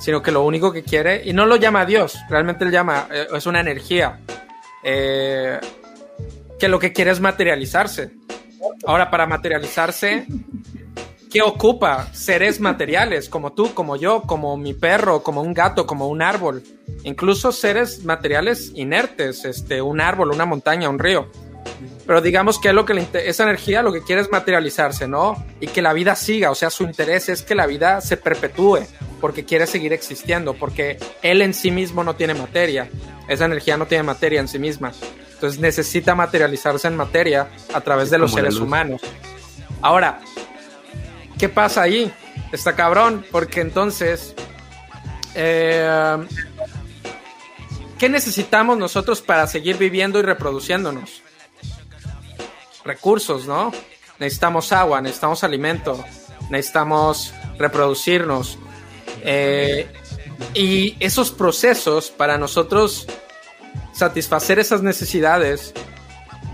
[0.00, 3.28] sino que lo único que quiere, y no lo llama Dios, realmente él llama, eh,
[3.36, 4.18] es una energía,
[4.82, 5.60] eh,
[6.58, 8.16] que lo que quiere es materializarse.
[8.84, 10.26] Ahora, para materializarse,
[11.36, 12.08] ¿qué ocupa?
[12.14, 16.62] Seres materiales, como tú, como yo, como mi perro, como un gato, como un árbol.
[17.04, 21.30] Incluso seres materiales inertes, este, un árbol, una montaña, un río.
[22.06, 25.44] Pero digamos que, es lo que le esa energía lo que quiere es materializarse, ¿no?
[25.60, 28.86] Y que la vida siga, o sea, su interés es que la vida se perpetúe,
[29.20, 32.88] porque quiere seguir existiendo, porque él en sí mismo no tiene materia,
[33.28, 34.92] esa energía no tiene materia en sí misma.
[35.34, 39.02] Entonces necesita materializarse en materia a través de los seres humanos.
[39.82, 40.20] Ahora,
[41.38, 42.12] ¿qué pasa ahí?
[42.52, 44.34] Está cabrón, porque entonces,
[45.34, 46.16] eh,
[47.98, 51.22] ¿qué necesitamos nosotros para seguir viviendo y reproduciéndonos?
[52.84, 53.72] Recursos, ¿no?
[54.18, 56.02] Necesitamos agua, necesitamos alimento,
[56.50, 58.58] necesitamos reproducirnos.
[59.22, 59.90] Eh,
[60.54, 63.06] y esos procesos para nosotros
[63.92, 65.72] satisfacer esas necesidades,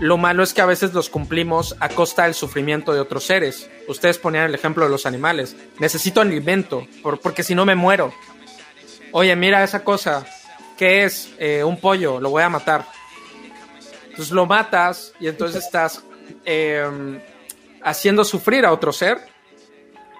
[0.03, 3.69] lo malo es que a veces los cumplimos a costa del sufrimiento de otros seres.
[3.87, 5.55] Ustedes ponían el ejemplo de los animales.
[5.79, 6.85] Necesito alimento,
[7.21, 8.13] porque si no me muero.
[9.13, 10.25] Oye, mira esa cosa.
[10.77, 11.33] ¿Qué es?
[11.39, 12.85] Eh, un pollo, lo voy a matar.
[14.09, 16.03] Entonces lo matas y entonces estás
[16.43, 17.21] em,
[17.81, 19.19] haciendo sufrir a otro ser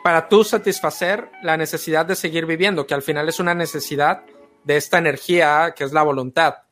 [0.01, 4.23] para tú satisfacer la necesidad de seguir viviendo, que al final es una necesidad
[4.63, 6.62] de esta energía que es la voluntad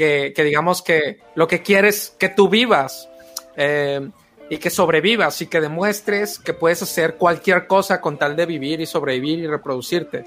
[0.00, 3.10] que, digamos que lo que quieres que tú vivas
[3.54, 4.08] eh,
[4.48, 8.80] y que sobrevivas y que demuestres que puedes hacer cualquier cosa con tal de vivir
[8.80, 10.24] y sobrevivir y reproducirte.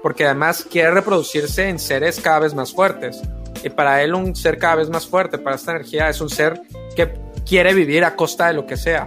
[0.00, 3.20] Porque además quiere reproducirse en seres cada vez más fuertes.
[3.64, 6.60] Y para él un ser cada vez más fuerte, para esta energía, es un ser
[6.94, 7.12] que
[7.44, 9.04] quiere vivir a costa de lo que sea.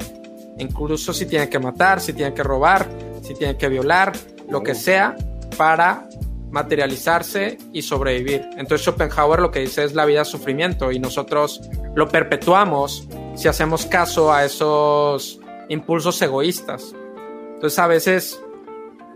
[0.57, 2.89] Incluso si tiene que matar, si tiene que robar,
[3.22, 4.11] si tiene que violar,
[4.49, 5.15] lo que sea,
[5.57, 6.09] para
[6.52, 8.42] materializarse y sobrevivir.
[8.58, 11.61] Entonces Schopenhauer lo que dice es la vida sufrimiento y nosotros
[11.95, 16.95] lo perpetuamos si hacemos caso a esos impulsos egoístas.
[17.56, 18.42] Entonces a veces,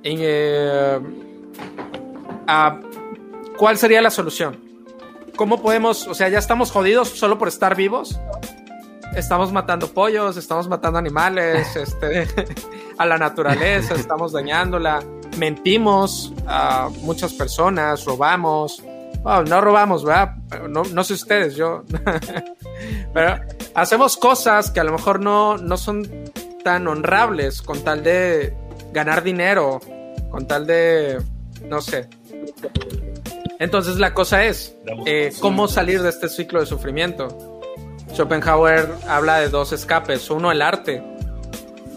[0.03, 0.99] eh,
[3.57, 4.59] ¿cuál sería la solución?
[5.35, 8.19] ¿Cómo podemos, o sea, ya estamos jodidos solo por estar vivos?
[9.15, 12.27] Estamos matando pollos, estamos matando animales, este,
[12.97, 15.03] a la naturaleza, estamos dañándola
[15.37, 18.81] mentimos a muchas personas, robamos.
[19.23, 20.35] no robamos, ¿verdad?
[20.69, 21.83] No, no sé ustedes, yo.
[23.13, 23.39] Pero
[23.73, 26.07] hacemos cosas que a lo mejor no, no son
[26.63, 28.55] tan honrables con tal de
[28.91, 29.79] ganar dinero,
[30.31, 31.21] con tal de,
[31.65, 32.09] no sé.
[33.59, 37.61] Entonces la cosa es, eh, ¿cómo salir de este ciclo de sufrimiento?
[38.13, 40.29] Schopenhauer habla de dos escapes.
[40.29, 41.03] Uno, el arte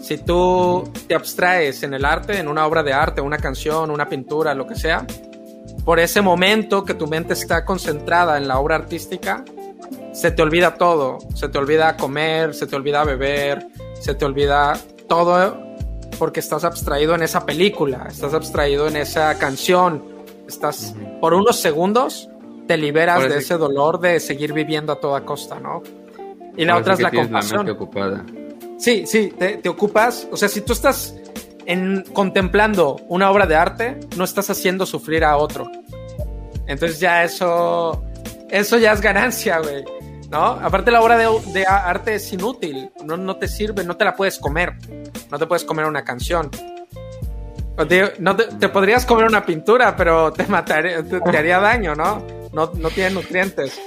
[0.07, 4.07] si tú te abstraes en el arte, en una obra de arte, una canción, una
[4.07, 5.05] pintura, lo que sea,
[5.83, 9.43] por ese momento que tu mente está concentrada en la obra artística,
[10.13, 13.67] se te olvida todo, se te olvida comer, se te olvida beber,
[13.99, 14.79] se te olvida
[15.09, 15.61] todo
[16.17, 20.05] porque estás abstraído en esa película, estás abstraído en esa canción,
[20.47, 22.29] estás por unos segundos
[22.65, 25.83] te liberas de ese dolor de seguir viviendo a toda costa, ¿no?
[26.55, 27.69] Y la otra es la compasión.
[27.69, 28.25] ocupada.
[28.77, 30.27] Sí, sí, te, ocupas.
[30.31, 31.15] O sea, si tú estás
[31.65, 35.69] en, contemplando una obra de arte, no estás haciendo sufrir a otro.
[36.67, 38.03] Entonces ya eso,
[38.49, 39.83] eso ya es ganancia, güey.
[40.29, 40.43] ¿No?
[40.43, 44.39] Aparte la obra de, arte es inútil, no, no, te sirve, no te la puedes
[44.39, 44.73] comer,
[45.31, 46.51] no te puedes comer una canción.
[47.87, 52.21] Te, no te, podrías comer una pintura, pero te mataría, te, te haría daño, ¿no?
[52.51, 52.71] ¿no?
[52.73, 53.79] No tiene nutrientes.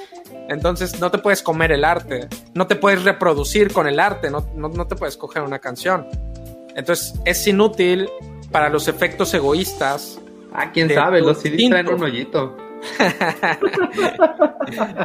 [0.50, 4.42] Entonces no te puedes comer el arte, no te puedes reproducir con el arte, no,
[4.86, 6.08] te puedes coger una canción.
[6.74, 8.10] Entonces es inútil
[8.50, 10.20] para los efectos egoístas.
[10.52, 12.56] Ah, quién sabe, los CDs traen un hoyito.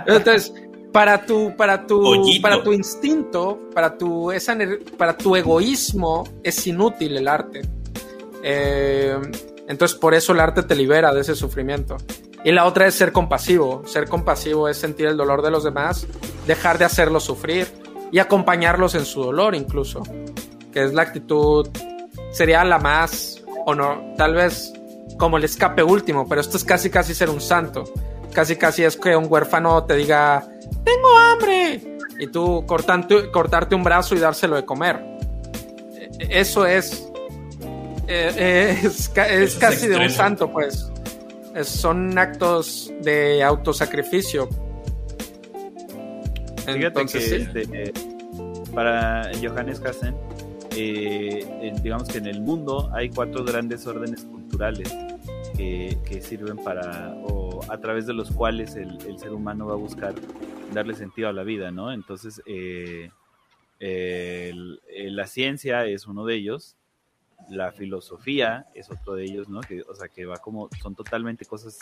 [0.08, 0.52] Entonces,
[0.92, 2.02] para tu, para tu,
[2.42, 4.58] para tu instinto, para tu, esa,
[4.98, 7.62] para tu egoísmo, es inútil el arte.
[8.42, 9.16] Eh,
[9.68, 11.98] entonces, por eso el arte te libera de ese sufrimiento.
[12.46, 13.82] Y la otra es ser compasivo.
[13.86, 16.08] Ser compasivo es sentir el dolor de los demás,
[16.48, 17.68] dejar de hacerlos sufrir
[18.12, 20.04] y acompañarlos en su dolor incluso.
[20.72, 21.68] Que es la actitud,
[22.32, 24.72] sería la más, o no, tal vez
[25.18, 27.86] como el escape último, pero esto es casi casi ser un santo.
[28.34, 30.46] Casi casi es que un huérfano te diga,
[30.84, 35.02] tengo hambre, y tú cortante, cortarte un brazo y dárselo de comer.
[36.20, 37.08] E- Eso es,
[38.08, 40.92] eh, es, ca- es es casi de un santo, pues.
[41.56, 44.50] Es- son actos de autosacrificio.
[46.66, 47.72] Fíjate Entonces, que sí.
[47.72, 47.94] este,
[48.74, 50.16] para Johannes Hassen,
[50.76, 54.94] eh, en- digamos que en el mundo hay cuatro grandes órdenes culturales
[55.56, 59.74] que, que sirven para, o a través de los cuales el, el ser humano va
[59.74, 60.14] a buscar
[60.74, 61.94] darle sentido a la vida, ¿no?
[61.94, 63.10] Entonces, eh,
[63.80, 66.76] el- eh, la ciencia es uno de ellos,
[67.50, 69.62] la filosofía es otro de ellos, ¿no?
[69.62, 71.80] Que, o sea, que va como, son totalmente cosas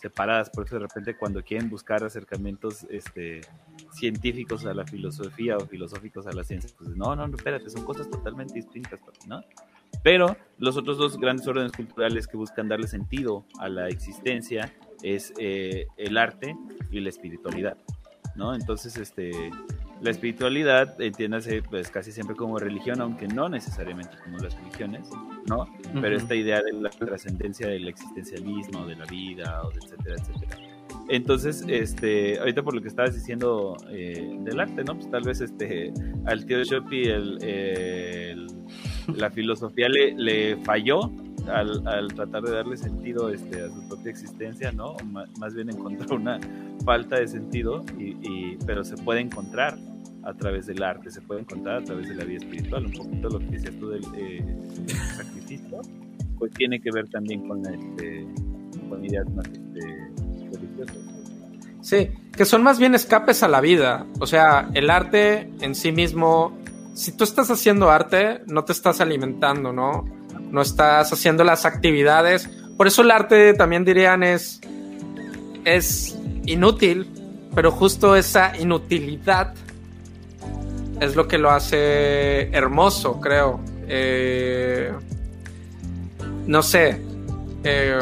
[0.00, 3.42] separadas, por eso de repente cuando quieren buscar acercamientos este,
[3.92, 8.08] científicos a la filosofía o filosóficos a la ciencia, pues no, no, espérate, son cosas
[8.08, 9.42] totalmente distintas, ¿no?
[10.02, 14.72] Pero los otros dos grandes órdenes culturales que buscan darle sentido a la existencia
[15.02, 16.56] es eh, el arte
[16.90, 17.76] y la espiritualidad,
[18.36, 18.54] ¿no?
[18.54, 19.50] Entonces, este,
[20.02, 25.08] la espiritualidad, entiéndase, pues casi siempre como religión, aunque no necesariamente como las religiones,
[25.46, 25.66] ¿no?
[26.00, 30.56] Pero esta idea de la trascendencia del existencialismo, de la vida, o de etcétera, etcétera.
[31.08, 34.94] Entonces, este, ahorita por lo que estabas diciendo eh, del arte, ¿no?
[34.94, 35.92] Pues tal vez este,
[36.24, 38.46] al tío Shopi el, el-
[39.16, 41.10] la filosofía le, le falló
[41.48, 44.96] al, al tratar de darle sentido este, a su propia existencia, ¿no?
[45.38, 46.38] Más bien encontrar una
[46.84, 49.76] falta de sentido, y, y- pero se puede encontrar
[50.24, 53.28] a través del arte, se puede encontrar a través de la vida espiritual, un poquito
[53.28, 54.44] lo que decías tú del eh,
[55.16, 55.80] sacrificio,
[56.38, 58.26] pues tiene que ver también con, este,
[58.88, 60.10] con ideas más este,
[60.52, 60.96] religiosas.
[61.82, 64.06] Sí, que son más bien escapes a la vida.
[64.20, 66.58] O sea, el arte en sí mismo,
[66.94, 70.04] si tú estás haciendo arte, no te estás alimentando, ¿no?
[70.50, 72.48] No estás haciendo las actividades.
[72.76, 74.60] Por eso el arte también dirían es,
[75.64, 77.08] es inútil,
[77.54, 79.54] pero justo esa inutilidad
[81.00, 83.60] es lo que lo hace hermoso, creo.
[83.88, 84.92] Eh,
[86.46, 87.00] no sé.
[87.64, 87.98] Eh,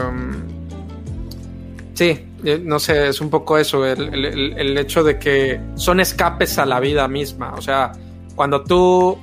[1.94, 5.98] Sí, eh, no sé, es un poco eso, el- el- el hecho de que son
[5.98, 7.54] escapes a la vida misma.
[7.54, 7.90] O sea,
[8.36, 9.18] cuando tú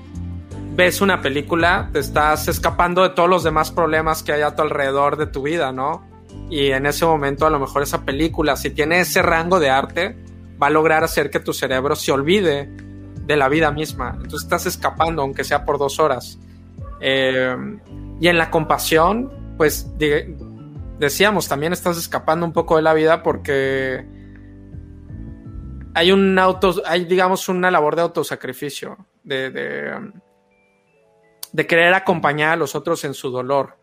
[0.76, 4.62] ves una película, te estás escapando de todos los demás problemas que hay a tu
[4.62, 6.04] alrededor de tu vida, ¿no?
[6.50, 10.18] Y en ese momento, a lo mejor esa película, si tiene ese rango de arte,
[10.62, 12.70] va a lograr hacer que tu cerebro se olvide
[13.26, 14.12] de la vida misma.
[14.16, 16.40] Entonces estás escapando, aunque sea por dos horas.
[17.02, 17.56] Eh,
[18.20, 19.92] y en la compasión, pues
[21.00, 24.06] decíamos, también estás escapando un poco de la vida porque
[25.94, 30.12] hay un auto, hay digamos una labor de autosacrificio, de, de,
[31.52, 33.78] de querer acompañar a los otros en su dolor.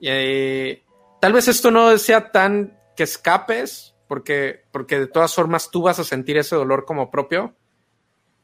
[0.00, 0.82] Y
[1.20, 5.98] tal vez esto no sea tan que escapes, porque, porque de todas formas tú vas
[5.98, 7.54] a sentir ese dolor como propio,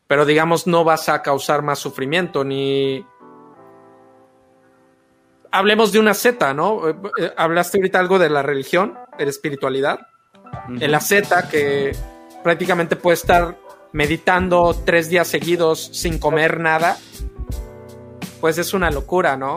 [0.08, 3.06] pero digamos no vas a causar más sufrimiento ni
[5.50, 6.88] hablemos de una Z, ¿no?
[6.88, 10.00] Eh, eh, Hablaste ahorita algo de la religión, de la espiritualidad.
[10.80, 11.94] En la Z, que
[12.42, 13.56] prácticamente puede estar
[13.92, 16.96] meditando tres días seguidos sin comer nada,
[18.40, 19.56] pues es una locura, ¿no?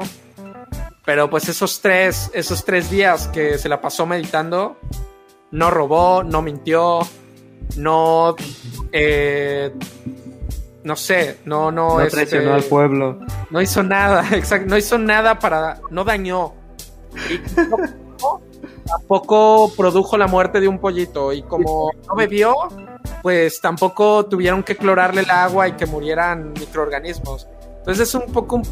[1.05, 4.77] Pero pues esos tres, esos tres días que se la pasó meditando,
[5.51, 6.99] no robó, no mintió,
[7.77, 8.35] no,
[8.91, 9.73] eh,
[10.83, 13.19] no sé, no, no, No este, traicionó al pueblo.
[13.49, 16.53] no hizo nada, exacto, no hizo nada para, no dañó.
[17.29, 18.41] Y tampoco,
[18.85, 21.33] tampoco produjo la muerte de un pollito.
[21.33, 22.55] Y como no bebió,
[23.21, 27.47] pues tampoco tuvieron que clorarle el agua y que murieran microorganismos.
[27.79, 28.67] Entonces es un poco un-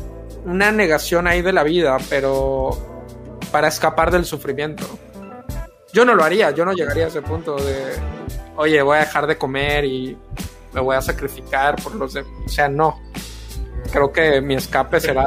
[0.45, 2.69] una negación ahí de la vida, pero
[3.51, 4.85] para escapar del sufrimiento.
[5.91, 7.75] Yo no lo haría, yo no llegaría a ese punto de,
[8.55, 10.17] oye, voy a dejar de comer y
[10.73, 12.31] me voy a sacrificar por los demás.
[12.45, 12.99] O sea, no.
[13.91, 15.25] Creo que mi escape será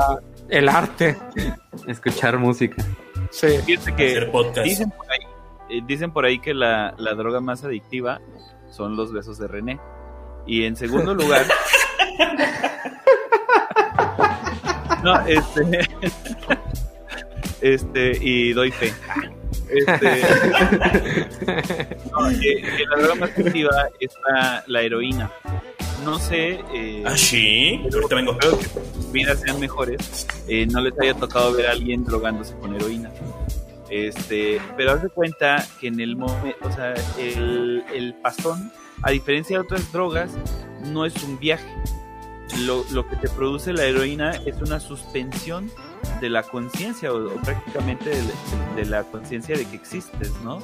[0.48, 1.16] el arte.
[1.86, 2.82] Escuchar música.
[3.30, 3.58] Sí.
[3.66, 4.66] Que Hacer podcast.
[4.66, 5.20] dicen por ahí,
[5.70, 8.20] eh, dicen por ahí que la, la droga más adictiva
[8.70, 9.80] son los besos de René.
[10.46, 11.44] Y en segundo lugar.
[15.02, 15.88] no, este.
[17.60, 18.92] este, y doy fe.
[19.74, 20.22] Este,
[22.12, 23.70] no, que, que la droga más adictiva
[24.00, 25.30] es la, la heroína.
[26.04, 26.60] No sé.
[26.74, 27.80] eh, Ah, sí.
[27.92, 28.32] Ahorita vengo.
[28.32, 32.54] espero que sus vidas sean mejores, eh, no les haya tocado ver a alguien drogándose
[32.56, 33.10] con heroína.
[33.88, 39.10] Este, pero haz de cuenta que en el momento, o sea, el, el pastón, a
[39.10, 40.30] diferencia de otras drogas,
[40.86, 41.68] no es un viaje.
[42.66, 45.70] Lo, lo que te produce la heroína es una suspensión
[46.22, 48.22] de la conciencia o, o prácticamente de,
[48.76, 50.60] de la conciencia de que existes, ¿no?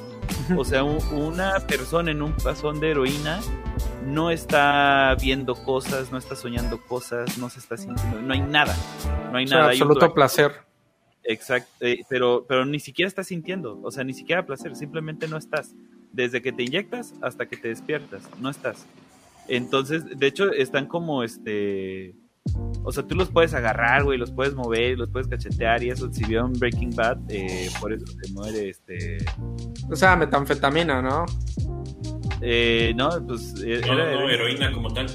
[0.57, 3.39] O sea, un- una persona en un pasón de heroína
[4.05, 8.75] no está viendo cosas, no está soñando cosas, no se está sintiendo, no hay nada,
[9.31, 9.69] no hay O sea, nada.
[9.71, 10.53] hay absoluto placer.
[11.23, 15.37] Exacto, eh, pero, pero ni siquiera estás sintiendo, o sea, ni siquiera placer, simplemente no
[15.37, 15.75] estás.
[16.11, 18.87] Desde que te inyectas hasta que te despiertas, no estás.
[19.47, 22.15] Entonces, de hecho, están como este.
[22.83, 26.11] O sea, tú los puedes agarrar, güey, los puedes mover, los puedes cachetear y eso.
[26.11, 29.17] Si vieron Breaking Bad, eh, por eso se muere este.
[29.91, 31.25] O sea, metanfetamina, ¿no?
[32.41, 33.53] Eh, no, pues.
[33.65, 35.07] eh, No, era- no, era- heroína como tal.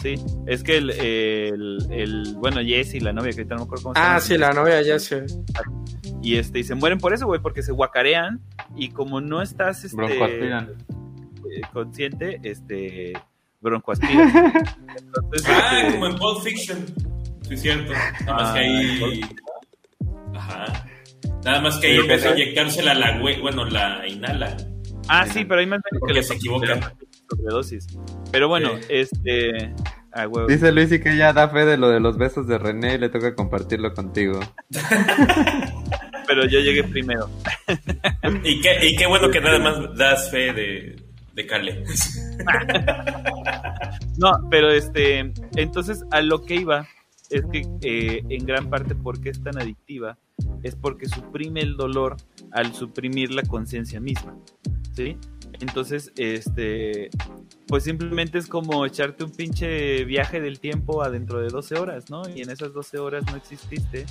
[0.00, 0.14] sí,
[0.46, 3.94] es que el, el, el- Bueno, Jesse, la novia, que ahorita no me acuerdo cómo
[3.94, 4.20] se Ah, llama.
[4.20, 5.24] sí, la novia ya se.
[6.22, 8.40] Y este, y se mueren por eso, güey, porque se guacarean
[8.76, 10.66] y como no estás este, eh,
[11.72, 13.12] consciente, este
[13.62, 14.28] broncoaspiran.
[14.96, 16.86] Entonces, Ah, este, como en Pulp Fiction.
[17.48, 17.92] Sí, es cierto.
[18.26, 19.20] Nada más Ah, que ahí.
[20.34, 20.86] Ajá.
[21.44, 22.32] Nada más que ahí de ¿verdad?
[22.36, 24.56] inyectársela la hue- bueno, la inhala.
[25.08, 26.94] ah, sí, pero hay más gente que Porque le se equivoca.
[27.30, 27.86] sobredosis.
[28.30, 28.84] Pero bueno, Sí.
[28.90, 29.74] este
[30.12, 30.46] ah, huevo.
[30.46, 32.98] Dice Luis y que ya da fe de lo de los besos de René y
[32.98, 34.38] le toca compartirlo contigo.
[36.26, 37.28] pero yo llegué primero.
[38.44, 40.96] Y qué, y qué bueno que nada más das fe de,
[41.34, 41.84] de Cale.
[44.18, 46.86] No, pero este, entonces a lo que iba
[47.30, 50.18] es que eh, en gran parte porque es tan adictiva
[50.62, 52.16] es porque suprime el dolor
[52.52, 54.36] al suprimir la conciencia misma,
[54.94, 55.16] ¿sí?
[55.62, 57.08] Entonces, este,
[57.68, 62.22] pues simplemente es como echarte un pinche viaje del tiempo adentro de 12 horas, ¿no?
[62.28, 64.04] Y en esas 12 horas no exististe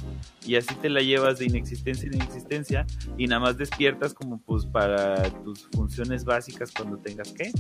[0.48, 2.86] y así te la llevas de inexistencia en inexistencia
[3.18, 7.52] y nada más despiertas como pues para tus funciones básicas cuando tengas que.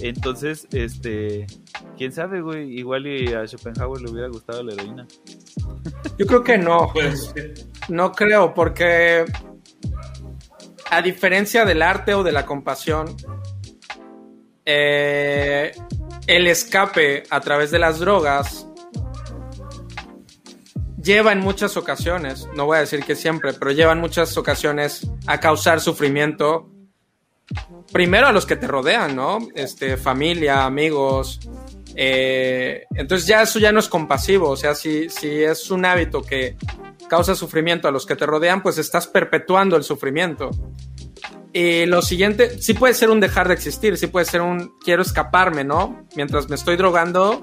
[0.00, 1.46] Entonces, este,
[1.96, 5.06] quién sabe, güey, igual y a Schopenhauer le hubiera gustado la heroína.
[6.18, 6.90] Yo creo que no.
[6.92, 7.32] Pues,
[7.88, 9.24] No creo, porque
[10.90, 13.16] a diferencia del arte o de la compasión,
[14.66, 15.72] eh,
[16.26, 18.66] el escape a través de las drogas
[21.00, 25.08] lleva en muchas ocasiones, no voy a decir que siempre, pero lleva en muchas ocasiones
[25.26, 26.68] a causar sufrimiento.
[27.92, 29.38] Primero a los que te rodean, ¿no?
[29.54, 31.38] Este, familia, amigos.
[31.94, 36.22] eh, entonces ya eso ya no es compasivo, o sea, si, si es un hábito
[36.22, 36.56] que
[37.08, 40.50] causa sufrimiento a los que te rodean, pues estás perpetuando el sufrimiento.
[41.58, 45.00] Y lo siguiente, sí puede ser un dejar de existir, sí puede ser un quiero
[45.00, 46.06] escaparme, ¿no?
[46.14, 47.42] Mientras me estoy drogando,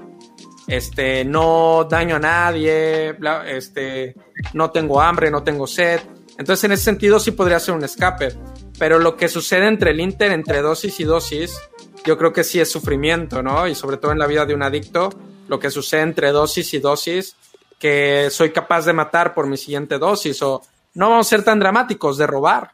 [0.68, 4.14] este, no daño a nadie, bla- este,
[4.52, 6.00] no tengo hambre, no tengo sed.
[6.38, 8.28] Entonces, en ese sentido, sí podría ser un escape.
[8.78, 11.58] Pero lo que sucede entre el inter, entre dosis y dosis,
[12.04, 13.66] yo creo que sí es sufrimiento, ¿no?
[13.66, 15.10] Y sobre todo en la vida de un adicto,
[15.48, 17.34] lo que sucede entre dosis y dosis,
[17.80, 20.62] que soy capaz de matar por mi siguiente dosis, o
[20.94, 22.70] no vamos a ser tan dramáticos, de robar.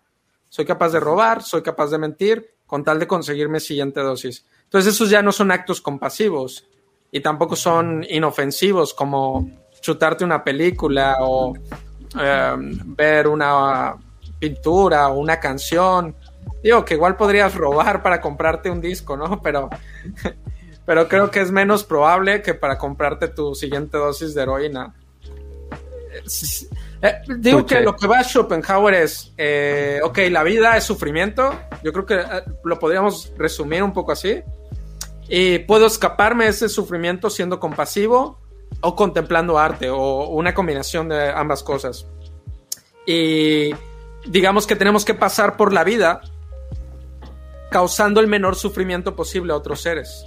[0.50, 4.44] Soy capaz de robar, soy capaz de mentir, con tal de conseguir mi siguiente dosis.
[4.64, 6.66] Entonces, esos ya no son actos compasivos
[7.12, 9.48] y tampoco son inofensivos como
[9.80, 11.54] chutarte una película o
[12.20, 13.94] eh, ver una
[14.40, 16.16] pintura o una canción.
[16.62, 19.40] Digo que igual podrías robar para comprarte un disco, ¿no?
[19.42, 19.70] Pero,
[20.84, 24.92] pero creo que es menos probable que para comprarte tu siguiente dosis de heroína.
[27.02, 31.58] Eh, digo que lo que va a Schopenhauer es, eh, ok, la vida es sufrimiento.
[31.82, 34.42] Yo creo que eh, lo podríamos resumir un poco así.
[35.28, 38.38] Y puedo escaparme de ese sufrimiento siendo compasivo
[38.80, 42.06] o contemplando arte o una combinación de ambas cosas.
[43.06, 43.70] Y
[44.26, 46.20] digamos que tenemos que pasar por la vida
[47.70, 50.26] causando el menor sufrimiento posible a otros seres.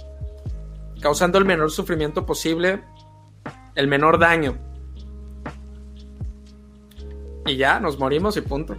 [1.00, 2.82] Causando el menor sufrimiento posible,
[3.74, 4.58] el menor daño.
[7.46, 8.76] Y ya, nos morimos y punto.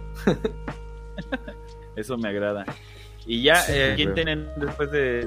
[1.96, 2.64] Eso me agrada.
[3.26, 5.26] Y ya, eh, ¿quién tienen después de?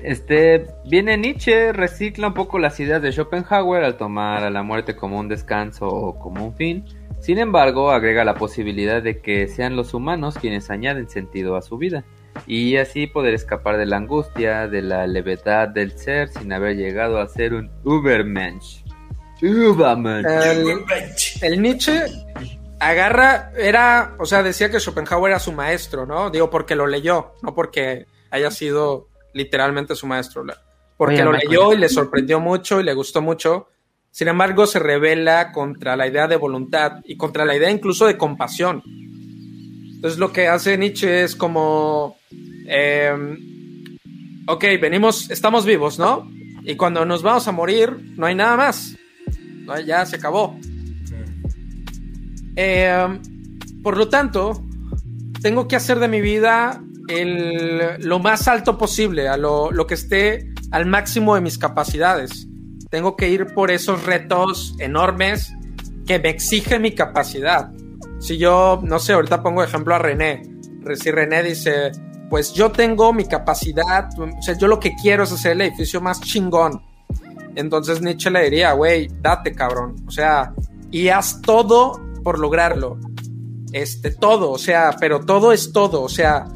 [0.00, 4.94] Este, viene Nietzsche, recicla un poco las ideas de Schopenhauer al tomar a la muerte
[4.94, 6.84] como un descanso o como un fin.
[7.20, 11.78] Sin embargo, agrega la posibilidad de que sean los humanos quienes añaden sentido a su
[11.78, 12.04] vida
[12.46, 17.20] y así poder escapar de la angustia, de la levedad del ser sin haber llegado
[17.20, 18.83] a ser un Ubermensch.
[20.20, 20.84] El,
[21.42, 22.02] el Nietzsche
[22.78, 26.30] agarra, era, o sea, decía que Schopenhauer era su maestro, ¿no?
[26.30, 30.44] Digo, porque lo leyó, no porque haya sido literalmente su maestro.
[30.96, 31.48] Porque Oye, lo Michael.
[31.50, 33.68] leyó y le sorprendió mucho y le gustó mucho.
[34.10, 38.16] Sin embargo, se revela contra la idea de voluntad y contra la idea incluso de
[38.16, 38.82] compasión.
[39.94, 42.16] Entonces, lo que hace Nietzsche es como,
[42.68, 43.12] eh,
[44.46, 46.30] ok, venimos, estamos vivos, ¿no?
[46.62, 48.96] Y cuando nos vamos a morir, no hay nada más.
[49.86, 50.58] Ya se acabó.
[52.56, 53.20] Eh,
[53.82, 54.64] por lo tanto,
[55.42, 59.94] tengo que hacer de mi vida el, lo más alto posible, a lo, lo que
[59.94, 62.48] esté al máximo de mis capacidades.
[62.90, 65.52] Tengo que ir por esos retos enormes
[66.06, 67.70] que me exigen mi capacidad.
[68.18, 70.42] Si yo, no sé, ahorita pongo ejemplo a René.
[70.94, 71.92] Si René dice,
[72.30, 76.00] pues yo tengo mi capacidad, o sea, yo lo que quiero es hacer el edificio
[76.00, 76.82] más chingón.
[77.56, 79.96] Entonces Nietzsche le diría, güey, date cabrón.
[80.06, 80.52] O sea,
[80.90, 82.98] y haz todo por lograrlo.
[83.72, 86.46] Este, todo, o sea, pero todo es todo, o sea...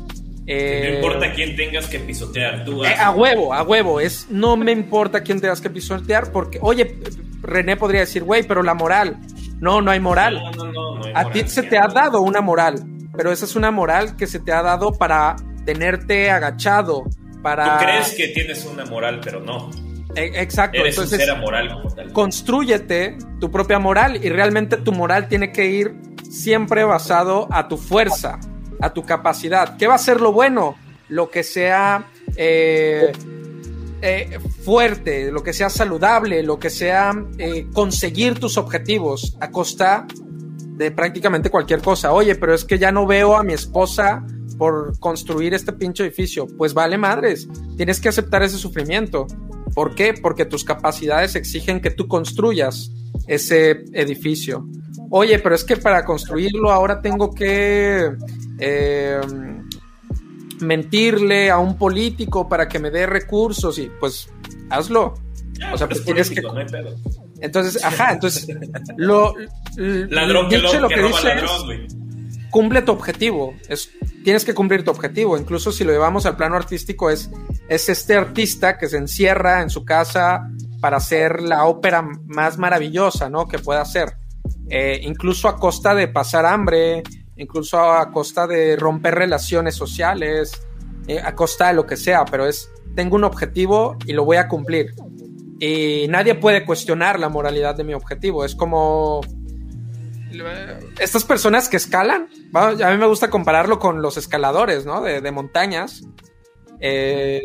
[0.46, 4.56] Eh, no importa quién tengas que pisotear, tú eh, a huevo, a huevo, es, no
[4.56, 6.98] me importa quién tengas que pisotear, porque, oye,
[7.42, 9.18] René podría decir, güey, pero la moral,
[9.60, 10.34] no, no hay moral.
[10.36, 12.82] No, no, no, no hay a ti se te ha dado una moral,
[13.14, 15.34] pero esa es una moral que se te ha dado para
[15.66, 17.04] tenerte agachado,
[17.42, 17.78] para...
[17.78, 19.68] Tú crees que tienes una moral, pero no.
[20.14, 20.78] E- Exacto.
[20.78, 21.50] Eres Entonces, como
[21.94, 22.12] tal.
[22.12, 25.94] Construyete tu propia moral y realmente tu moral tiene que ir
[26.30, 28.38] siempre basado a tu fuerza,
[28.80, 29.76] a tu capacidad.
[29.76, 30.76] ¿Qué va a ser lo bueno?
[31.08, 32.06] Lo que sea
[32.36, 33.12] eh,
[34.02, 40.06] eh, fuerte, lo que sea saludable, lo que sea eh, conseguir tus objetivos a costa
[40.76, 42.12] de prácticamente cualquier cosa.
[42.12, 44.24] Oye, pero es que ya no veo a mi esposa
[44.58, 46.46] por construir este pinche edificio.
[46.46, 49.26] Pues vale madres, tienes que aceptar ese sufrimiento.
[49.74, 50.14] ¿Por qué?
[50.14, 52.90] Porque tus capacidades exigen que tú construyas
[53.26, 54.66] ese edificio.
[55.10, 58.10] Oye, pero es que para construirlo ahora tengo que
[58.58, 59.20] eh,
[60.60, 64.28] mentirle a un político para que me dé recursos y pues
[64.70, 65.14] hazlo.
[65.72, 66.96] O sea, pues es tienes político, que- no hay pedo.
[67.40, 68.48] Entonces, ajá, entonces
[68.96, 69.32] lo
[69.76, 71.86] Ladrón que, Nietzsche lo, que que roba dice es, ladrón, güey.
[72.50, 73.54] Cumple tu objetivo.
[73.68, 73.90] Es,
[74.24, 75.36] tienes que cumplir tu objetivo.
[75.36, 77.30] Incluso si lo llevamos al plano artístico, es,
[77.68, 80.48] es este artista que se encierra en su casa
[80.80, 83.46] para hacer la ópera más maravillosa, ¿no?
[83.48, 84.16] Que pueda hacer.
[84.70, 87.02] Eh, incluso a costa de pasar hambre,
[87.36, 90.52] incluso a costa de romper relaciones sociales,
[91.06, 94.36] eh, a costa de lo que sea, pero es, tengo un objetivo y lo voy
[94.36, 94.94] a cumplir.
[95.60, 98.44] Y nadie puede cuestionar la moralidad de mi objetivo.
[98.44, 99.20] Es como
[100.98, 105.02] estas personas que escalan, a mí me gusta compararlo con los escaladores, ¿no?
[105.02, 106.02] De, de montañas.
[106.80, 107.40] Eh,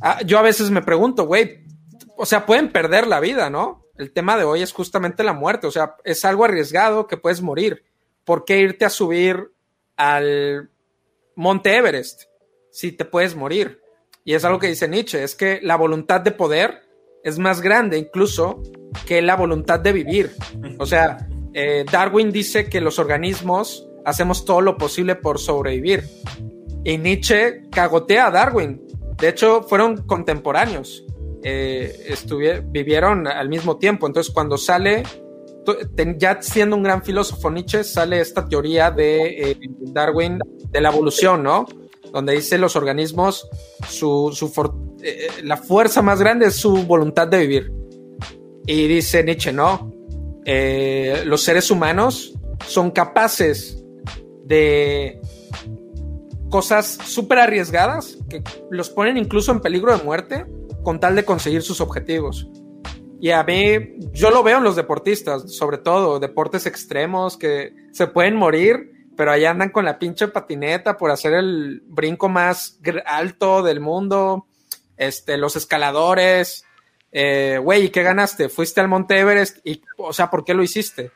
[0.00, 1.64] ah, yo a veces me pregunto, güey,
[2.16, 3.86] o sea, pueden perder la vida, ¿no?
[3.96, 7.42] El tema de hoy es justamente la muerte, o sea, es algo arriesgado que puedes
[7.42, 7.84] morir.
[8.24, 9.52] ¿Por qué irte a subir
[9.96, 10.70] al
[11.34, 12.24] Monte Everest
[12.70, 13.80] si te puedes morir?
[14.24, 16.82] Y es algo que dice Nietzsche, es que la voluntad de poder
[17.24, 18.62] es más grande incluso
[19.06, 20.34] que la voluntad de vivir.
[20.78, 21.18] O sea,
[21.60, 26.04] eh, Darwin dice que los organismos hacemos todo lo posible por sobrevivir.
[26.84, 28.80] Y Nietzsche cagotea a Darwin.
[29.16, 31.04] De hecho, fueron contemporáneos.
[31.42, 32.14] Eh,
[32.70, 34.06] vivieron al mismo tiempo.
[34.06, 35.02] Entonces, cuando sale,
[36.16, 39.58] ya siendo un gran filósofo Nietzsche, sale esta teoría de eh,
[39.92, 40.38] Darwin
[40.70, 41.66] de la evolución, ¿no?
[42.12, 43.48] Donde dice los organismos,
[43.88, 44.46] su, su
[45.02, 47.72] eh, la fuerza más grande es su voluntad de vivir.
[48.64, 49.97] Y dice Nietzsche, no,
[50.44, 52.34] eh, los seres humanos
[52.66, 53.84] son capaces
[54.44, 55.20] de
[56.50, 60.46] cosas súper arriesgadas que los ponen incluso en peligro de muerte
[60.82, 62.48] con tal de conseguir sus objetivos.
[63.20, 68.06] Y a mí, yo lo veo en los deportistas, sobre todo deportes extremos que se
[68.06, 73.62] pueden morir, pero ahí andan con la pinche patineta por hacer el brinco más alto
[73.62, 74.46] del mundo.
[74.96, 76.64] Este, los escaladores,
[77.12, 78.48] güey, ¿y qué ganaste?
[78.48, 81.10] Fuiste al Monte Everest y, o sea, ¿por qué lo hiciste?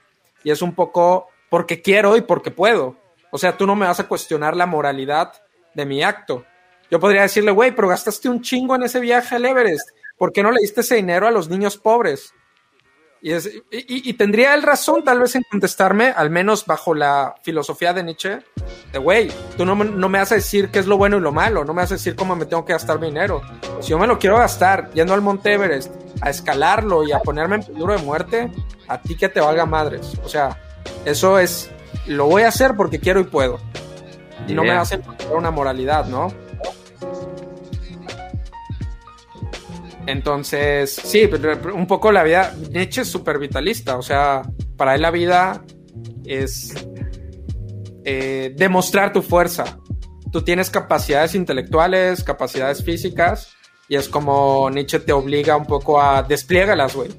[0.45, 2.97] Y es un poco porque quiero y porque puedo.
[3.31, 5.33] O sea, tú no me vas a cuestionar la moralidad
[5.75, 6.45] de mi acto.
[6.91, 9.91] Yo podría decirle, güey, pero gastaste un chingo en ese viaje al Everest.
[10.19, 12.35] ¿Por qué no le diste ese dinero a los niños pobres?
[13.25, 16.92] Y, es- y- y- y tendría él razón tal vez en contestarme, al menos bajo
[16.92, 18.41] la filosofía de Nietzsche,
[18.92, 21.20] de güey, tú no, me- no me vas a decir qué es lo bueno y
[21.20, 23.41] lo malo, no me vas a decir cómo me tengo que gastar mi dinero.
[23.81, 27.57] Si yo me lo quiero gastar yendo al Monte Everest, a escalarlo y a ponerme
[27.57, 28.51] en peligro de muerte,
[28.89, 30.15] a ti que te valga madres.
[30.25, 30.60] O sea,
[31.05, 31.70] eso es,
[32.07, 33.60] lo voy a hacer porque quiero y puedo.
[34.49, 36.33] Y no me vas a encontrar una moralidad, ¿no?
[40.06, 41.28] Entonces, sí,
[41.74, 44.42] un poco la vida, Nietzsche es súper vitalista, o sea,
[44.76, 45.64] para él la vida
[46.24, 46.74] es
[48.05, 49.78] eh, demostrar tu fuerza.
[50.32, 53.55] Tú tienes capacidades intelectuales, capacidades físicas,
[53.89, 57.10] y es como Nietzsche te obliga un poco a despliégalas, güey.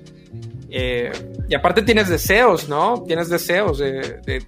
[0.70, 1.12] Eh,
[1.48, 3.04] y aparte tienes deseos, ¿no?
[3.08, 4.46] Tienes deseos de, de-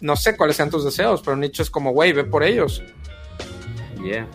[0.00, 2.82] no sé cuáles sean tus deseos, pero Nietzsche es como, güey, ve por ellos.
[4.02, 4.26] Yeah.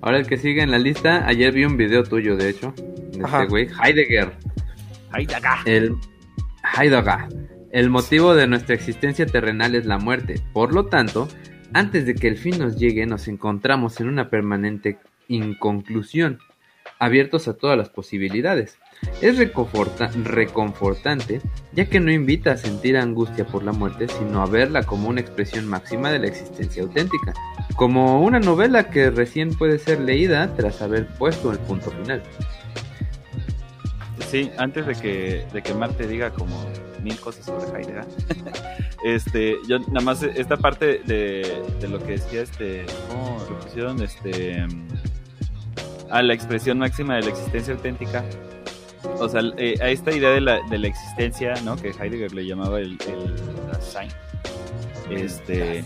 [0.00, 2.72] Ahora el que sigue en la lista, ayer vi un video tuyo, de hecho,
[3.12, 3.42] de Ajá.
[3.42, 4.32] este güey, Heidegger.
[5.10, 5.62] Acá.
[5.64, 5.96] El
[6.76, 7.28] Heidegger.
[7.72, 10.40] El motivo de nuestra existencia terrenal es la muerte.
[10.52, 11.28] Por lo tanto,
[11.72, 16.38] antes de que el fin nos llegue, nos encontramos en una permanente inconclusión,
[16.98, 18.78] abiertos a todas las posibilidades.
[19.20, 21.40] Es reconfortante,
[21.72, 25.20] ya que no invita a sentir angustia por la muerte, sino a verla como una
[25.20, 27.34] expresión máxima de la existencia auténtica,
[27.76, 32.22] como una novela que recién puede ser leída tras haber puesto el punto final.
[34.28, 36.66] Sí, antes de que, de que Marte diga como
[37.02, 38.04] mil cosas sobre Heidegger,
[39.04, 43.38] este, yo nada más esta parte de, de lo que decía este, ¿cómo?
[44.02, 44.66] Este,
[46.10, 48.24] a la expresión máxima de la existencia auténtica.
[49.18, 51.76] O sea, eh, a esta idea de la, de la existencia, ¿no?
[51.76, 53.34] Que Heidegger le llamaba el, el
[53.70, 54.10] Dasein.
[55.10, 55.84] Este,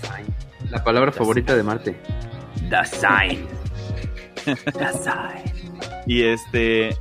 [0.70, 1.96] La palabra favorita de Marte.
[2.68, 3.46] Dasein.
[4.78, 5.44] Dasein.
[6.06, 6.96] Y este,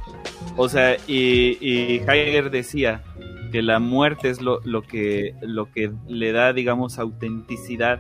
[0.58, 3.04] o sea, y, y Heidegger decía
[3.52, 8.00] que la muerte es lo, lo, que, lo que le da, digamos, autenticidad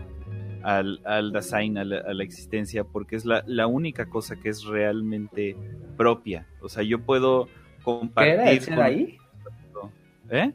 [0.64, 5.56] al, al Dasein, a la, existencia, porque es la, la, única cosa que es realmente
[5.98, 6.48] propia.
[6.62, 7.50] O sea, yo puedo
[7.82, 8.34] compartir.
[8.34, 9.18] ¿Era el ser ahí?
[10.30, 10.54] ¿Eh?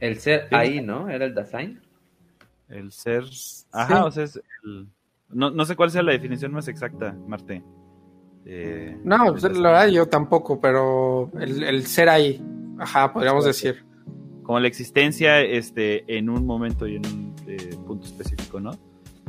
[0.00, 1.08] El ser ahí, ¿no?
[1.08, 1.80] ¿Era el Dasein?
[2.68, 3.24] El ser.
[3.72, 4.88] Ajá, o sea, es el...
[5.28, 7.62] no, no, sé cuál sea la definición más exacta, Marte.
[8.44, 12.42] Eh, no, pues, la verdad yo tampoco, pero el, el ser ahí,
[12.78, 13.84] ajá, podríamos decir.
[14.42, 18.78] Como la existencia este, en un momento y en un eh, punto específico, ¿no?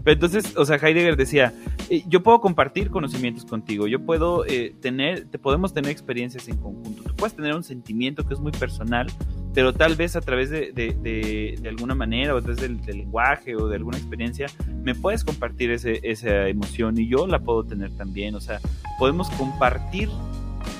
[0.07, 1.53] Pero entonces, o sea, Heidegger decía,
[1.89, 6.55] eh, yo puedo compartir conocimientos contigo, yo puedo eh, tener, te podemos tener experiencias en
[6.55, 9.07] conjunto, tú puedes tener un sentimiento que es muy personal,
[9.53, 12.99] pero tal vez a través de, de, de, alguna manera o a través del, del,
[12.99, 14.47] lenguaje o de alguna experiencia,
[14.81, 18.61] me puedes compartir ese, esa emoción y yo la puedo tener también, o sea,
[18.99, 20.07] podemos compartir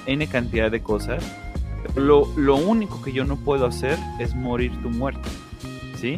[0.06, 1.22] N cantidad de cosas,
[1.98, 5.28] lo, lo único que yo no puedo hacer es morir tu muerte,
[5.98, 6.18] ¿sí?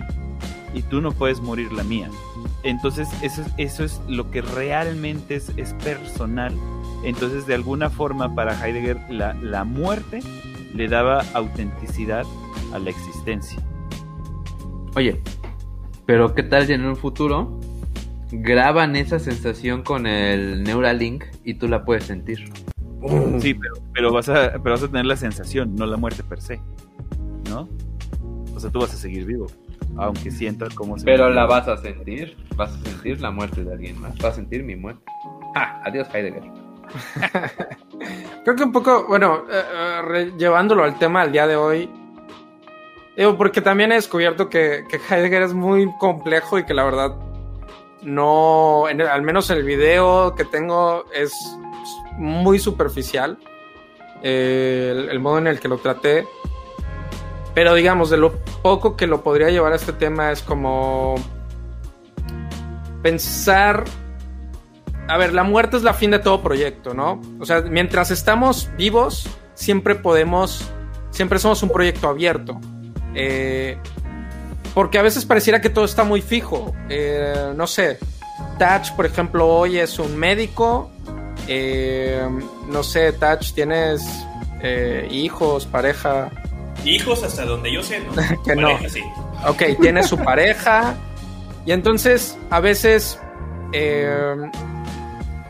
[0.75, 2.07] Y tú no puedes morir la mía.
[2.63, 6.53] Entonces, eso, eso es lo que realmente es, es personal.
[7.03, 10.19] Entonces, de alguna forma, para Heidegger, la, la muerte
[10.73, 12.25] le daba autenticidad
[12.73, 13.61] a la existencia.
[14.95, 15.21] Oye,
[16.05, 17.59] pero ¿qué tal si en un futuro
[18.31, 22.51] graban esa sensación con el Neuralink y tú la puedes sentir?
[23.39, 26.41] Sí, pero, pero, vas a, pero vas a tener la sensación, no la muerte per
[26.41, 26.59] se.
[27.49, 27.69] ¿No?
[28.53, 29.47] O sea, tú vas a seguir vivo
[29.97, 33.73] aunque sientas como se Pero la vas a sentir, vas a sentir la muerte de
[33.73, 35.03] alguien más, vas a sentir mi muerte.
[35.55, 36.43] Ah, adiós Heidegger.
[38.43, 41.89] Creo que un poco, bueno, eh, llevándolo al tema del día de hoy,
[43.15, 47.15] digo, porque también he descubierto que, que, Heidegger es muy complejo y que la verdad
[48.01, 51.33] no, en el, al menos en el video que tengo es
[52.17, 53.37] muy superficial
[54.23, 56.25] eh, el, el modo en el que lo traté.
[57.53, 61.15] Pero digamos, de lo poco que lo podría llevar a este tema es como
[63.01, 63.83] pensar...
[65.07, 67.19] A ver, la muerte es la fin de todo proyecto, ¿no?
[67.39, 70.69] O sea, mientras estamos vivos, siempre podemos,
[71.09, 72.61] siempre somos un proyecto abierto.
[73.15, 73.79] Eh,
[74.75, 76.73] porque a veces pareciera que todo está muy fijo.
[76.89, 77.97] Eh, no sé,
[78.57, 80.91] Touch, por ejemplo, hoy es un médico.
[81.47, 82.27] Eh,
[82.69, 84.03] no sé, Touch, tienes
[84.61, 86.29] eh, hijos, pareja.
[86.85, 88.13] Hijos hasta donde yo sé, ¿no?
[88.43, 88.89] que pareja, no.
[88.89, 89.03] Sí.
[89.47, 90.95] Ok, tiene su pareja.
[91.65, 93.19] Y entonces, a veces,
[93.73, 94.35] eh,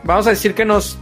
[0.04, 0.98] vamos a decir que nos,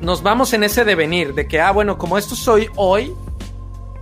[0.00, 3.12] nos vamos en ese devenir, de que, ah, bueno, como esto soy hoy,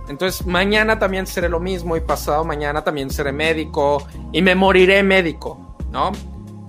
[0.09, 5.03] entonces mañana también seré lo mismo y pasado mañana también seré médico y me moriré
[5.03, 6.11] médico, ¿no?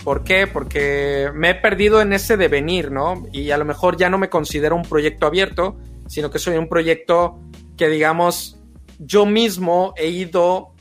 [0.02, 0.46] ¿Por qué?
[0.46, 3.26] Porque me he perdido en ese devenir, ¿no?
[3.32, 5.76] Y a lo mejor ya no me considero un proyecto abierto,
[6.06, 7.38] sino que soy un proyecto
[7.78, 8.58] que digamos
[8.98, 10.74] yo mismo he ido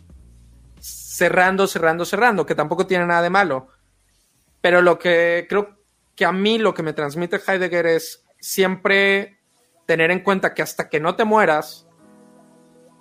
[0.80, 3.68] cerrando, cerrando, cerrando, que tampoco tiene nada de malo.
[4.60, 5.78] Pero lo que creo
[6.16, 9.38] que a mí lo que me transmite Heidegger es siempre
[9.86, 11.88] tener en cuenta que hasta que no te mueras,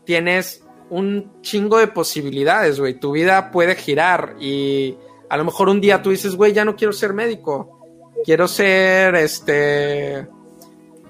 [0.05, 3.01] tienes un chingo de posibilidades, güey.
[3.01, 4.97] Tu vida puede girar y
[5.29, 8.13] a lo mejor un día tú dices, güey, ya no quiero ser médico.
[8.25, 10.29] Quiero ser, este...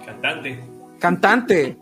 [0.05, 0.65] Cantante.
[0.99, 1.79] Cantante.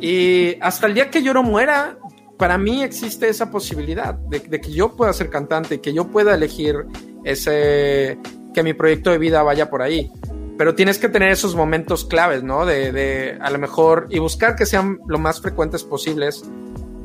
[0.00, 1.98] Y hasta el día que yo no muera,
[2.38, 6.86] para mí existe esa posibilidad de, que yo pueda ser cantante, que yo pueda elegir
[7.24, 8.18] ese,
[8.54, 10.10] que mi proyecto de vida vaya por ahí.
[10.56, 12.66] Pero tienes que tener esos momentos claves, ¿no?
[12.66, 16.42] De, de a lo mejor, y buscar que sean lo más frecuentes posibles,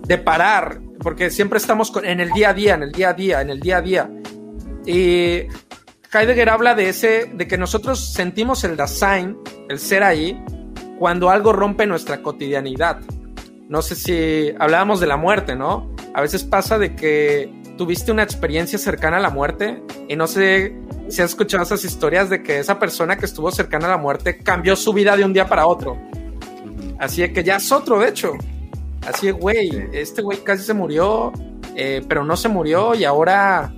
[0.07, 3.13] de parar, porque siempre estamos con, en el día a día, en el día a
[3.13, 4.09] día, en el día a día.
[4.85, 5.47] Y
[6.13, 10.41] Heidegger habla de ese, de que nosotros sentimos el Dasein, el ser ahí,
[10.99, 12.99] cuando algo rompe nuestra cotidianidad.
[13.67, 15.89] no sé si hablábamos de la muerte, ¿no?
[16.13, 20.75] A veces pasa de que tuviste una experiencia cercana a la muerte y no sé
[21.09, 24.37] si has escuchado esas historias de que esa persona que estuvo cercana a la muerte
[24.37, 25.97] cambió su vida de un día para otro.
[26.99, 28.33] Así de que ya es otro, de hecho.
[29.07, 31.31] Así de, güey, este güey casi se murió,
[31.75, 33.73] eh, pero no se murió y ahora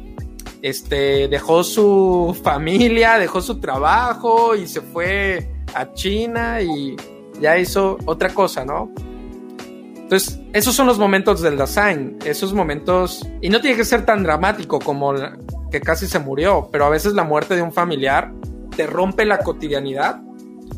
[0.62, 6.96] este, dejó su familia, dejó su trabajo y se fue a China y
[7.40, 8.92] ya hizo otra cosa, ¿no?
[9.96, 14.24] Entonces, esos son los momentos del Dasein, esos momentos, y no tiene que ser tan
[14.24, 15.14] dramático como
[15.70, 18.32] que casi se murió, pero a veces la muerte de un familiar
[18.76, 20.22] te rompe la cotidianidad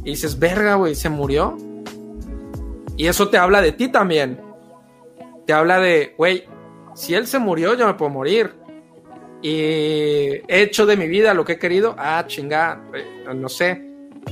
[0.04, 1.56] y dices, verga, güey, se murió.
[2.98, 4.42] Y eso te habla de ti también.
[5.46, 6.46] Te habla de, güey,
[6.96, 8.56] si él se murió, yo me puedo morir.
[9.42, 11.96] Y he hecho de mi vida lo que he querido.
[11.98, 13.89] Ah, chinga, eh, no sé.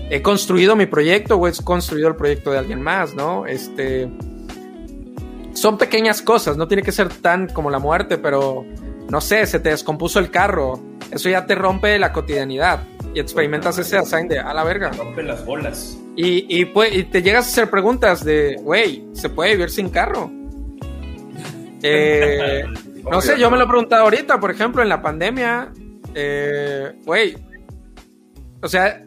[0.10, 3.46] He construido mi proyecto o he construido el proyecto de alguien más, ¿no?
[3.46, 4.10] Este
[5.54, 8.64] son pequeñas cosas, no tiene que ser tan como la muerte, pero
[9.10, 10.80] no sé, se te descompuso el carro,
[11.12, 14.92] eso ya te rompe la cotidianidad y experimentas ese assign de a la verga.
[14.92, 15.98] Rompe las bolas.
[16.16, 16.66] Y, y,
[17.06, 20.32] te llegas a hacer preguntas de, güey, ¿se puede vivir sin carro?
[21.84, 22.64] Eh,
[23.10, 25.72] no sé, yo me lo he preguntado ahorita, por ejemplo, en la pandemia,
[26.16, 27.38] eh, güey,
[28.64, 29.06] o sea,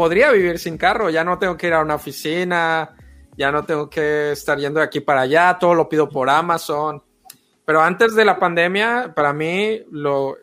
[0.00, 2.96] podría vivir sin carro, ya no tengo que ir a una oficina,
[3.36, 7.02] ya no tengo que estar yendo de aquí para allá, todo lo pido por Amazon.
[7.66, 10.38] Pero antes de la pandemia, para mí, lo,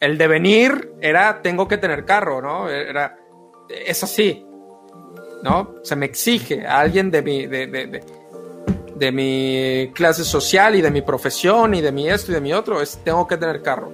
[0.00, 2.68] el devenir era tengo que tener carro, ¿no?
[2.68, 3.16] Era,
[3.68, 4.44] es así,
[5.44, 5.76] ¿no?
[5.84, 8.00] Se me exige a alguien de mi, de, de,
[8.96, 12.52] de, mi clase social y de mi profesión y de mi esto y de mi
[12.52, 13.92] otro, es tengo que tener carro.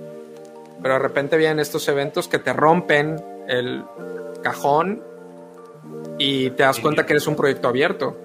[0.81, 3.84] Pero de repente vienen estos eventos que te rompen el
[4.42, 5.02] cajón
[6.18, 8.17] y te das cuenta que eres un proyecto abierto.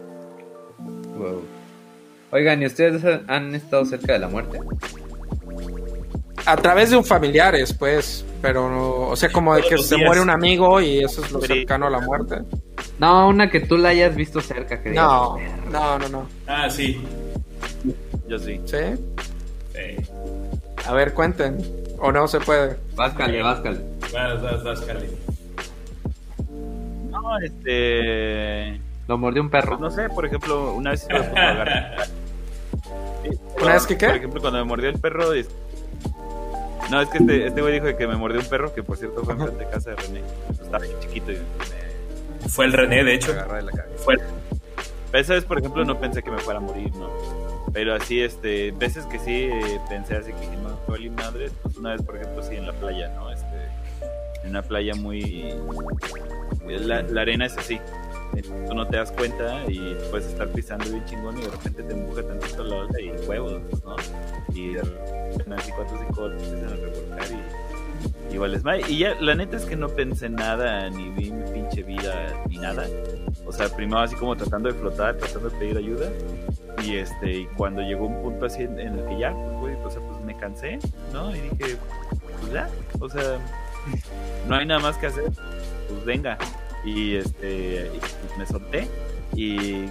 [2.32, 4.59] Oigan, ¿y ustedes han estado cerca de la muerte?
[6.45, 10.30] A través de un familiar, pues, pero, o sea, como de que se muere un
[10.30, 12.40] amigo y eso es lo cercano a la muerte.
[13.00, 15.38] No, una que tú la hayas visto cerca, que No,
[15.72, 16.27] no, no, no.
[16.48, 17.01] Ah, sí.
[18.27, 18.59] Yo sí.
[18.66, 18.77] ¿Sí?
[20.85, 21.58] A ver, cuenten.
[22.00, 22.77] ¿O no se puede?
[22.95, 25.09] Váscale, vas, váscale.
[27.24, 28.80] No, este.
[29.08, 29.77] Lo mordió un perro.
[29.77, 32.08] No sé, por ejemplo, una vez agarrar.
[33.61, 34.08] ¿Una vez que qué?
[34.08, 35.32] Por ejemplo, cuando me mordió el perro.
[36.92, 39.24] No, es que este, este güey dijo que me mordió un perro, que por cierto
[39.24, 40.22] fue en de casa de René.
[40.52, 42.50] Estaba bien chiquito y me.
[42.50, 43.32] Fue el René, de hecho.
[43.32, 44.03] Agarré de la cabeza.
[44.03, 44.16] Fue.
[45.11, 47.10] Pero esa vez, por ejemplo, no pensé que me fuera a morir, ¿no?
[47.72, 51.92] Pero así, este, veces que sí eh, pensé así que no fue madre, pues una
[51.92, 53.32] vez, por ejemplo, sí en la playa, ¿no?
[53.32, 53.45] Este,
[54.43, 55.53] en una playa muy.
[56.67, 57.80] La, arena es así,
[58.41, 61.93] tú no te das cuenta y puedes estar pisando bien chingón y de repente te
[61.93, 63.95] empuja tantito la ola y huevos, ¿no?
[64.53, 68.82] Y de repente cuatro cinco empiezan a revolcar y igual es mal.
[68.90, 72.57] Y ya, la neta es que no pensé nada, ni vi mi pinche vida, ni
[72.57, 72.88] nada.
[73.45, 76.09] O sea, primero así como tratando de flotar, tratando de pedir ayuda.
[76.83, 80.22] Y este, y cuando llegó un punto así en, el que ya, pues, sea, pues
[80.25, 80.80] me cansé,
[81.14, 81.33] ¿no?
[81.35, 81.77] Y dije,
[82.41, 83.38] pues ya, o sea,
[84.48, 85.32] no hay nada más que hacer,
[85.88, 86.38] pues venga.
[86.84, 88.90] Y este pues me solté
[89.36, 89.86] y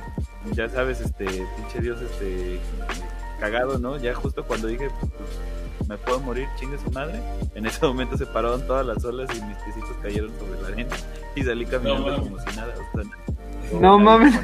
[0.52, 2.60] ya sabes este pinche dios este
[3.40, 7.20] cagado no ya justo cuando dije pues, me puedo morir chingue su madre.
[7.54, 10.96] En ese momento se pararon todas las olas y mis piecitos cayeron sobre la arena
[11.34, 12.74] y salí caminando como si nada
[13.80, 14.34] no mames.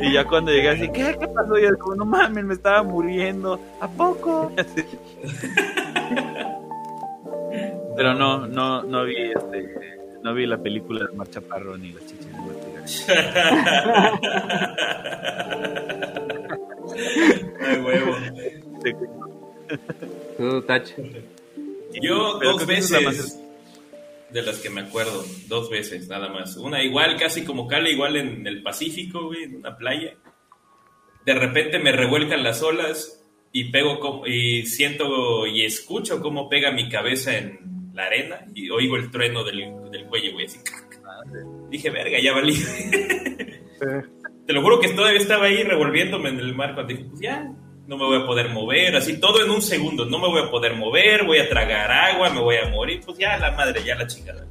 [0.00, 2.82] y ya cuando llegué así qué qué pasó y yo como no mames me estaba
[2.82, 4.52] muriendo a poco
[7.96, 9.74] Pero no, no, no vi este,
[10.22, 12.54] no vi la película de Marcha Parro ni las chichis de
[17.60, 18.16] Ay, huevo.
[20.36, 20.94] Tú, Tacho.
[21.92, 23.40] Yo dos veces
[24.30, 26.56] de las que me acuerdo, dos veces nada más.
[26.56, 30.16] Una igual, casi como Cali, igual en el Pacífico, güey, en una playa.
[31.24, 33.23] De repente me revuelcan las olas
[33.56, 38.96] y pego y siento y escucho cómo pega mi cabeza en la arena y oigo
[38.96, 40.58] el trueno del, del cuello, güey, así.
[41.70, 42.54] Dije, verga, ya valí.
[44.46, 47.48] Te lo juro que todavía estaba ahí revolviéndome en el mar cuando dije, pues ya,
[47.86, 50.50] no me voy a poder mover, así todo en un segundo, no me voy a
[50.50, 53.94] poder mover, voy a tragar agua, me voy a morir, pues ya la madre, ya
[53.94, 54.48] la chingada.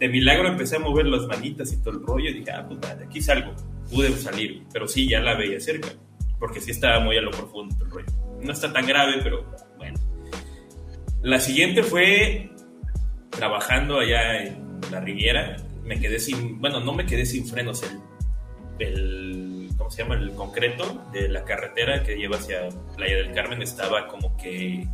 [0.00, 2.80] De milagro empecé a mover las manitas y todo el rollo y dije, ah, pues
[2.80, 3.54] de aquí salgo.
[3.88, 5.88] Pude salir, pero sí, ya la veía cerca,
[6.40, 8.06] porque sí estaba muy a lo profundo el rollo.
[8.42, 9.44] No está tan grave, pero
[9.76, 9.96] bueno.
[11.22, 12.50] La siguiente fue
[13.30, 15.56] trabajando allá en la Riviera.
[15.84, 17.82] Me quedé sin, bueno, no me quedé sin frenos.
[17.82, 18.00] El
[18.80, 20.16] el, ¿cómo se llama?
[20.16, 24.86] El concreto de la carretera que lleva hacia Playa del Carmen estaba como que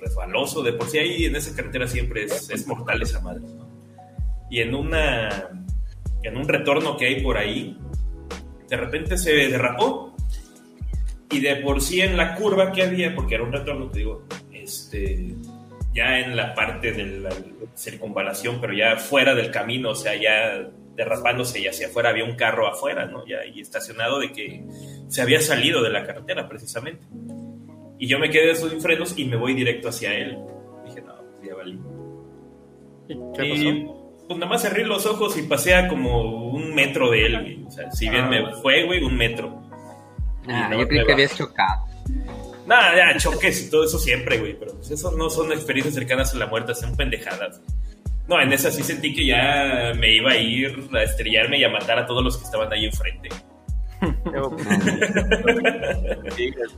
[0.00, 0.62] resbaloso.
[0.62, 3.68] De por sí ahí en esa carretera siempre es, es mortal esa madre, ¿no?
[4.50, 5.50] Y en una,
[6.22, 7.76] en un retorno que hay por ahí,
[8.68, 10.14] de repente se derrapó.
[11.30, 14.24] Y de por sí en la curva que había, porque era un retorno, te digo,
[14.52, 15.34] este,
[15.94, 17.30] ya en la parte de la
[17.76, 22.34] circunvalación, pero ya fuera del camino, o sea, ya derrapándose y hacia afuera había un
[22.34, 23.24] carro afuera, ¿no?
[23.26, 24.64] Ya ahí estacionado de que
[25.08, 27.06] se había salido de la carretera precisamente.
[27.98, 30.38] Y yo me quedé sin frenos y me voy directo hacia él.
[30.86, 31.78] Dije, no, pues ya valí.
[33.36, 33.86] ¿Qué Y
[34.26, 37.64] pues nada más cerré los ojos y pasé a como un metro de él, güey.
[37.64, 39.67] O sea, si bien Ah, me fue, güey, un metro.
[40.48, 41.84] Ah, no yo creí que habías chocado.
[42.66, 44.58] Nada, ya, choques y todo eso siempre, güey.
[44.58, 47.60] Pero pues eso no son experiencias cercanas a la muerte, son pendejadas.
[48.28, 51.70] No, en esa sí sentí que ya me iba a ir a estrellarme y a
[51.70, 53.30] matar a todos los que estaban ahí enfrente.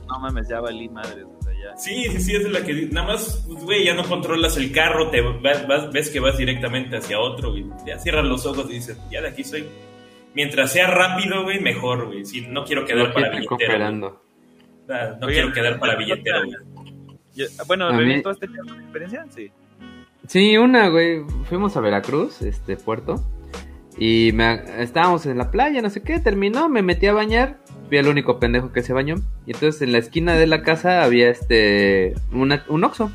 [0.07, 1.77] No mames, ya valí madres, o sea, ya.
[1.77, 2.73] Sí, sí, sí, es la que...
[2.91, 6.37] Nada más, pues, güey, ya no controlas el carro, te vas- vas- ves que vas
[6.37, 7.65] directamente hacia otro, güey.
[7.85, 9.67] Ya cierras los ojos y dices, ya de aquí soy.
[10.33, 12.25] Mientras sea rápido, güey, mejor, güey.
[12.25, 13.31] Sí, no quiero quedar para.
[14.89, 17.47] Ah, No quiero quedar para billetero, güey.
[17.67, 19.25] Bueno, A mí- ¿Bebé, ¿tú has tenido alguna experiencia?
[19.29, 19.51] Sí.
[20.27, 21.21] Sí, una, güey.
[21.45, 23.15] Fuimos a Veracruz, este puerto.
[23.97, 26.19] Y me, estábamos en la playa, no sé qué.
[26.19, 27.59] Terminó, me metí a bañar.
[27.87, 29.15] Fui el único pendejo que se bañó.
[29.45, 32.13] Y entonces en la esquina de la casa había este.
[32.31, 33.11] Una, un oxo.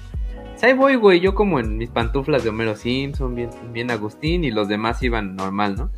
[0.52, 1.20] Pues ahí voy, güey.
[1.20, 4.44] Yo como en mis pantuflas de Homero Simpson, bien, bien Agustín.
[4.44, 5.90] Y los demás iban normal, ¿no?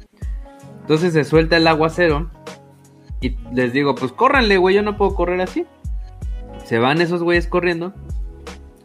[0.89, 2.31] Entonces se suelta el aguacero.
[3.21, 4.75] Y les digo, pues córranle, güey.
[4.75, 5.67] Yo no puedo correr así.
[6.65, 7.93] Se van esos güeyes corriendo.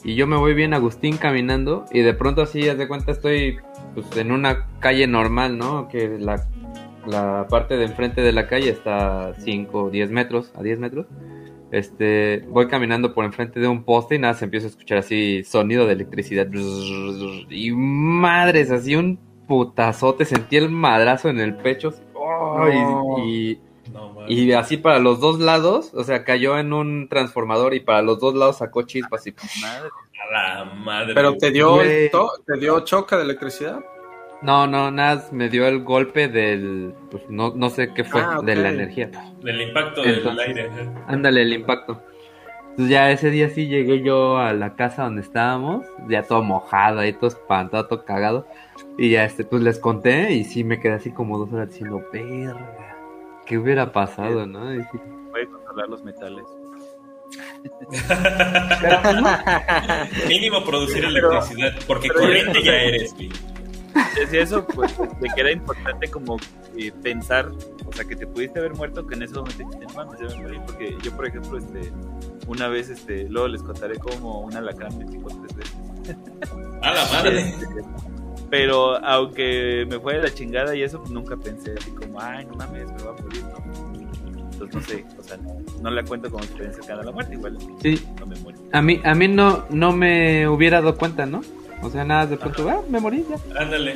[0.03, 3.56] Y yo me voy bien Agustín caminando y de pronto así, haz de cuenta, estoy
[3.93, 5.88] pues, en una calle normal, ¿no?
[5.88, 6.45] Que la,
[7.07, 10.80] la parte de enfrente de la calle está a 5 o 10 metros, a 10
[10.80, 11.06] metros.
[11.72, 15.45] Este, voy caminando por enfrente de un poste y nada, se empieza a escuchar así
[15.45, 16.48] sonido de electricidad.
[17.49, 21.89] Y madres, así un putazote, sentí el madrazo en el pecho.
[21.89, 22.67] así, ¡oh!
[22.69, 23.17] y- No.
[23.25, 23.59] y
[23.91, 24.31] No, mames.
[24.31, 28.19] y así para los dos lados, o sea, cayó en un transformador y para los
[28.19, 29.89] dos lados sacó chispas y Madre.
[30.30, 31.13] A la madre.
[31.13, 31.80] ¿Pero te dio,
[32.11, 33.80] to- te dio choque de electricidad?
[34.41, 38.39] No, no, nada, me dio el golpe del, pues no, no sé qué fue, Ah,
[38.43, 39.09] de la energía.
[39.41, 40.69] Del impacto del aire.
[41.07, 42.01] Ándale, el impacto.
[42.72, 46.99] Entonces ya ese día sí llegué yo a la casa donde estábamos, ya todo mojado,
[47.01, 48.47] ahí todo espantado, todo cagado.
[48.97, 52.01] Y ya este, pues les conté y sí me quedé así como dos horas diciendo,
[52.11, 52.95] verga,
[53.45, 54.73] ¿qué hubiera pasado, no?
[54.73, 54.99] Y sí,
[55.51, 56.45] controlar los metales.
[60.27, 63.31] Mínimo producir electricidad, porque pero- corriente ya eres, güey.
[64.15, 66.38] Decía eso, pues, de que era importante como
[66.77, 67.51] eh, pensar,
[67.85, 70.35] o sea, que te pudiste haber muerto, que en ese momento dijiste, no mames, ya
[70.35, 71.91] me morí, porque yo, por ejemplo, este,
[72.47, 75.75] una vez, este, luego les contaré como un alacrán me picó tres veces.
[76.81, 77.39] A la madre.
[77.39, 77.65] Este,
[78.53, 82.45] Pero aunque me fue de la chingada y eso, pues, nunca pensé así como, ay,
[82.45, 84.51] no mames, me va a morir, ¿no?
[84.51, 87.33] Entonces, no sé, o sea, no, no la cuento como experiencia cercana a la muerte,
[87.33, 88.59] igual sí, no me muero.
[88.72, 91.41] a mí, a mí no, no me hubiera dado cuenta, ¿no?
[91.82, 93.59] O sea, nada, de pronto, ah, me morí ya.
[93.59, 93.95] Ándale.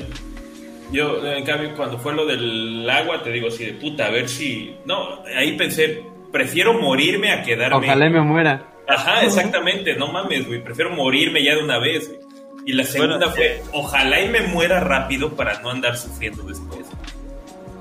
[0.92, 4.28] Yo, en cambio, cuando fue lo del agua, te digo así de puta, a ver
[4.28, 4.76] si.
[4.86, 7.78] No, ahí pensé, prefiero morirme a quedarme.
[7.78, 8.74] Ojalá me muera.
[8.88, 12.28] Ajá, exactamente, no mames, güey, prefiero morirme ya de una vez, güey.
[12.68, 16.86] Y la segunda Bueno, fue, ojalá y me muera rápido para no andar sufriendo después.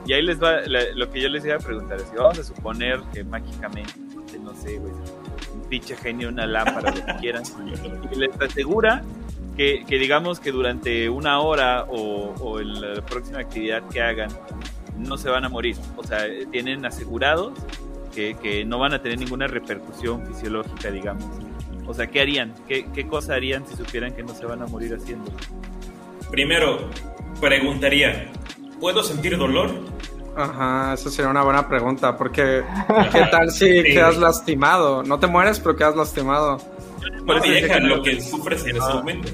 [0.06, 1.98] Y ahí les va la- lo que yo les iba a preguntar.
[2.00, 3.92] Si vamos a suponer que mágicamente,
[4.40, 4.92] no sé, güey,
[5.54, 7.42] un pinche genio, una lámpara, lo que quieran,
[8.12, 9.02] y les asegura
[9.56, 14.30] que, que digamos que durante una hora o, o en la próxima actividad que hagan,
[14.96, 15.76] no se van a morir.
[15.96, 17.54] O sea, tienen asegurados
[18.14, 21.24] que, que no van a tener ninguna repercusión fisiológica, digamos.
[21.86, 22.52] O sea, ¿qué harían?
[22.68, 25.30] ¿Qué, ¿Qué cosa harían si supieran que no se van a morir haciendo?
[26.30, 26.88] Primero,
[27.40, 28.30] preguntaría,
[28.80, 29.70] ¿puedo sentir dolor?
[30.36, 32.62] Ajá, esa sería una buena pregunta, porque
[33.12, 33.82] ¿qué tal si Sí.
[33.94, 35.02] quedas lastimado?
[35.02, 36.58] No te mueres, pero quedas lastimado.
[37.24, 37.96] No eso me dice dejan que no.
[37.96, 38.94] lo que sufres en ese Ah.
[38.94, 39.28] momento.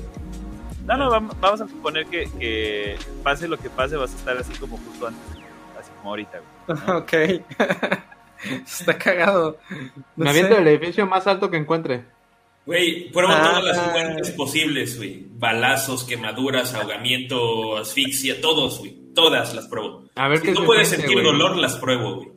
[0.86, 4.36] No, no, vam- vamos a suponer que, que pase lo que pase, vas a estar
[4.36, 5.22] así como justo antes,
[5.80, 6.38] así como ahorita.
[6.66, 6.96] güey, ¿no?
[6.98, 7.12] Ok.
[8.66, 9.58] Está cagado.
[10.16, 12.04] No me aviento del edificio más alto que encuentre.
[12.64, 13.42] Güey, pruebo Ah.
[13.42, 15.26] todas las muertes posibles, güey.
[15.30, 18.96] Balazos, quemaduras, ahogamiento, asfixia, todos, güey.
[19.14, 20.04] Todas las pruebo.
[20.14, 21.32] A ver Si qué no se puedes siente, sentir güey.
[21.38, 22.28] dolor, las pruebo, güey.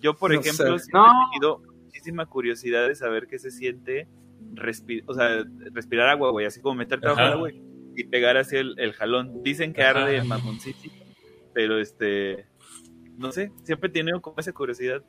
[0.00, 0.84] Yo, por No ejemplo, sé.
[0.84, 1.06] siempre No.
[1.06, 4.08] he tenido muchísima curiosidad de saber qué se siente
[4.54, 7.28] respi- o sea, respirar agua, güey, así como meterte bajo Ajá.
[7.28, 7.62] el agua güey,
[7.96, 9.42] y pegar así el, el jalón.
[9.42, 10.02] Dicen que Ajá.
[10.02, 10.94] arde mamoncísimo,
[11.54, 12.46] pero este,
[13.16, 15.02] no sé, siempre he tenido como esa curiosidad.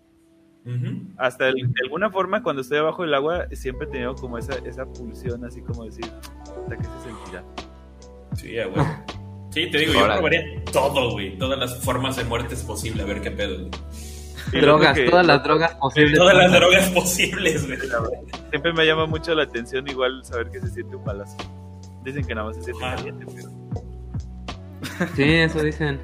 [1.17, 4.53] Hasta el- de alguna forma, cuando estoy abajo del agua, siempre he tenido como esa,
[4.65, 6.05] esa pulsión, así como decir,
[6.41, 7.43] ¿hasta qué se sentirá?
[8.35, 8.85] Sí, a huevo.
[9.51, 11.37] Sí, te digo, yo probaría todo, güey.
[11.37, 13.57] Todas las formas de muerte es posible, a ver qué pedo.
[13.57, 13.71] güey.
[14.53, 16.17] Y Drogas, que- todas las drogas posibles.
[16.19, 17.79] Todas las drogas posibles, güey.
[18.49, 21.35] Siempre me llama mucho la atención igual saber que se siente un balazo.
[22.03, 22.95] Dicen que nada más se siente Ah.
[22.95, 23.49] caliente, pero...
[25.15, 25.99] Sí, eso dicen.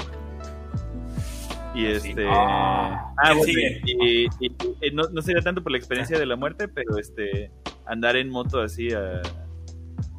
[1.74, 2.26] Y este...
[2.30, 4.28] Ah, Ah, y, y-
[4.82, 7.52] y no, no sería tanto por la experiencia de la muerte, pero este
[7.86, 9.22] andar en moto así a,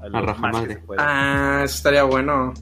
[0.01, 0.75] a lo raja más que madre.
[0.75, 1.03] se pueda.
[1.05, 2.55] Ah, eso estaría bueno.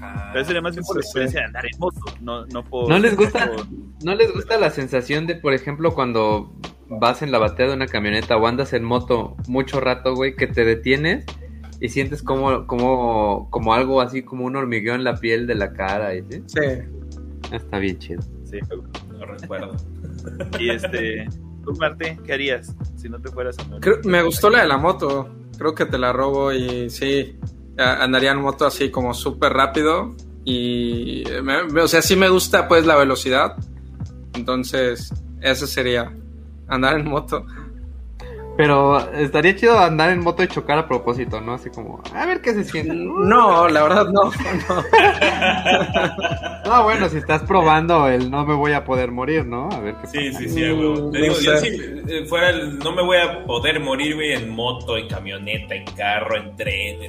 [0.00, 2.88] Ah, Pero sería más bien por la experiencia de andar en moto, no, no por...
[2.88, 3.50] ¿No les gusta?
[3.50, 3.66] por-
[4.04, 6.52] ¿No les gusta la sensación de, por ejemplo, cuando
[6.88, 10.46] vas en la batea de una camioneta o andas en moto mucho rato, güey, que
[10.46, 11.24] te detienes
[11.80, 15.72] y sientes como, como, como algo así, como un hormigueo en la piel de la
[15.72, 16.14] cara?
[16.14, 16.42] y ¿sí?
[16.46, 16.60] Sí.
[17.52, 18.22] Está bien chido.
[18.44, 18.58] Sí.
[19.18, 19.76] No recuerdo.
[20.58, 21.26] Y este...
[21.64, 23.80] Tú, Marte, ¿qué harías si no te fueras a morir?
[23.80, 25.28] Creo- me gustó la de la moto.
[25.58, 27.38] Creo que te la robo y sí.
[27.76, 30.14] Andaría en moto así como súper rápido.
[30.44, 31.22] Y.
[31.42, 33.56] me- me- o sea, sí me gusta pues la velocidad.
[34.34, 35.12] Entonces,
[35.42, 36.12] eso sería.
[36.68, 37.44] Andar en moto.
[38.60, 41.54] Pero estaría chido andar en moto y chocar a propósito, ¿no?
[41.54, 42.92] Así como, a ver qué se siente.
[42.94, 44.24] No, la verdad no.
[44.24, 44.30] no.
[46.66, 49.68] No, bueno, si estás probando el no me voy a poder morir, ¿no?
[49.72, 50.38] A ver qué Sí, pasa.
[50.40, 51.08] sí, sí, huevo.
[51.08, 51.70] Mm, Te digo, no yo sé.
[51.70, 55.74] si eh, fuera el, no me voy a poder morir, güey, en moto, en camioneta,
[55.74, 57.02] en carro, en tren,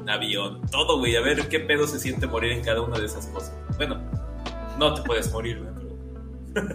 [0.00, 1.14] en avión, todo, güey.
[1.16, 3.56] A ver qué pedo se siente morir en cada una de esas cosas.
[3.76, 4.00] Bueno,
[4.78, 5.70] no te puedes morir, güey,
[6.54, 6.74] pero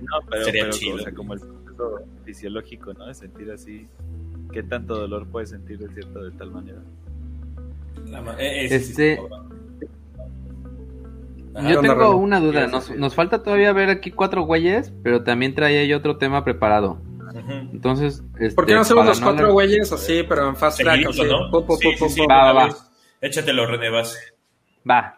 [0.00, 0.96] No, pero, Sería pero, chido.
[0.96, 1.40] o sea, como el
[1.90, 3.06] proceso fisiológico, ¿no?
[3.06, 3.86] De sentir así...
[4.52, 6.78] ¿Qué tanto dolor puedes sentir de cierto de tal manera?
[8.06, 9.16] la ma- eh, eh, Este-.
[9.16, 9.28] Yo
[11.54, 12.66] ¿Qué onda, tengo una duda.
[12.66, 16.98] Nos, falta todavía ver aquí cuatro güeyes, pero también traía yo otro tema preparado.
[17.72, 21.06] Entonces, este, ¿Por qué no hacemos los cuatro güeyes así, pero en fast track?
[21.06, 21.22] Así.
[21.24, 21.50] ¿no?
[21.50, 22.90] Pu, Sí, sí, sí, Va, va, vez.
[23.22, 24.18] Échatelo, René, vas.
[24.88, 25.14] Va.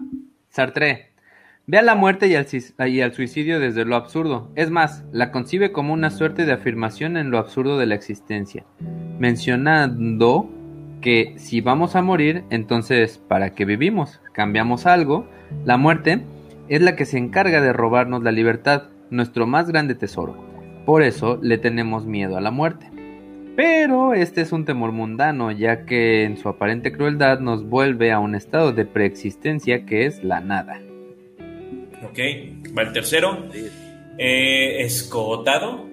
[0.48, 1.13] Sartre.
[1.66, 2.34] Ve a la muerte y
[3.00, 4.50] al, suicidio desde lo absurdo.
[4.54, 8.66] Es más, la concibe como una suerte de afirmación en lo absurdo de la existencia,
[9.18, 10.50] mencionando
[11.00, 14.20] que si vamos a morir, entonces ¿para qué vivimos?
[14.34, 15.26] ¿Cambiamos algo?
[15.64, 16.20] La muerte
[16.68, 20.36] es la que se encarga de robarnos la libertad, nuestro más grande tesoro.
[20.84, 22.90] Por eso le tenemos miedo a la muerte.
[23.56, 28.18] Pero este es un temor mundano, ya que en su aparente crueldad nos vuelve a
[28.18, 30.78] un estado de preexistencia que es la nada.
[32.14, 32.20] Ok,
[32.78, 33.48] va el tercero.
[34.18, 35.88] Eh, escotado.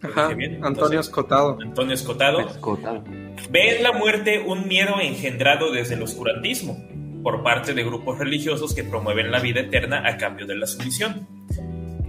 [0.00, 0.28] ¿Lo Ajá?
[0.62, 1.58] Antonio Escotado.
[1.60, 2.38] Antonio Escotado.
[2.38, 3.02] Escotado.
[3.50, 6.78] Ve en la muerte un miedo engendrado desde el oscurantismo
[7.24, 11.26] por parte de grupos religiosos que promueven la vida eterna a cambio de la sumisión.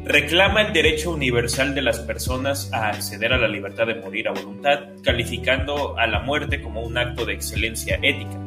[0.03, 4.33] Reclama el derecho universal de las personas a acceder a la libertad de morir a
[4.33, 8.39] voluntad, calificando a la muerte como un acto de excelencia ética.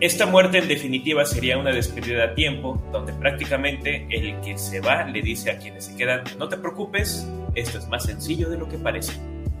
[0.00, 5.04] Esta muerte en definitiva sería una despedida a tiempo, donde prácticamente el que se va
[5.04, 8.68] le dice a quienes se quedan, no te preocupes, esto es más sencillo de lo
[8.68, 9.14] que parece,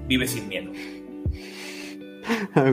[0.06, 0.72] vive sin miedo.
[2.56, 2.72] Ah.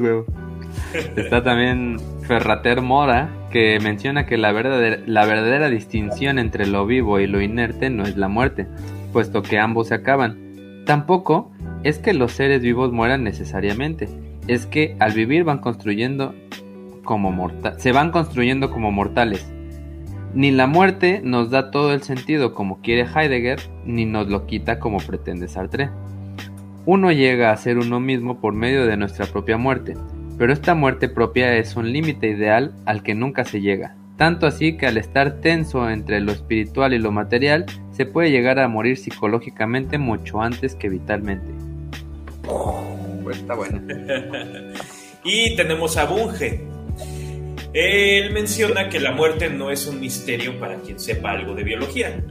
[1.15, 7.27] Está también Ferrater Mora, que menciona que la la verdadera distinción entre lo vivo y
[7.27, 8.67] lo inerte no es la muerte,
[9.11, 10.83] puesto que ambos se acaban.
[10.87, 11.51] Tampoco
[11.83, 14.09] es que los seres vivos mueran necesariamente,
[14.47, 16.33] es que al vivir van construyendo
[17.03, 19.49] como morta- se van construyendo como mortales.
[20.33, 24.79] Ni la muerte nos da todo el sentido como quiere Heidegger, ni nos lo quita
[24.79, 25.89] como pretende Sartre.
[26.85, 29.95] Uno llega a ser uno mismo por medio de nuestra propia muerte,
[30.37, 33.95] pero esta muerte propia es un límite ideal al que nunca se llega.
[34.17, 38.59] Tanto así que al estar tenso entre lo espiritual y lo material, se puede llegar
[38.59, 41.47] a morir psicológicamente mucho antes que vitalmente.
[43.31, 43.81] está bueno.
[45.23, 46.72] y tenemos a Bunge.
[47.73, 52.23] Él menciona que la muerte no es un misterio para quien sepa algo de biología.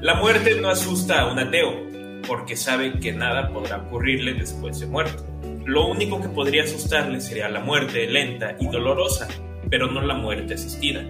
[0.00, 4.86] La muerte no asusta a un ateo, porque sabe que nada podrá ocurrirle después de
[4.86, 5.26] muerto.
[5.64, 9.28] Lo único que podría asustarle sería la muerte lenta y dolorosa,
[9.70, 11.04] pero no la muerte asistida.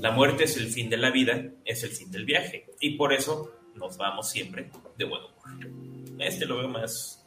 [0.00, 3.12] La muerte es el fin de la vida, es el fin del viaje, y por
[3.12, 6.20] eso nos vamos siempre de buen humor.
[6.20, 7.24] Este lo veo más...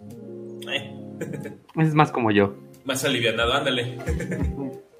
[0.71, 0.93] eh,
[1.77, 2.55] Es más como yo.
[2.85, 3.97] más alivianado, ándale.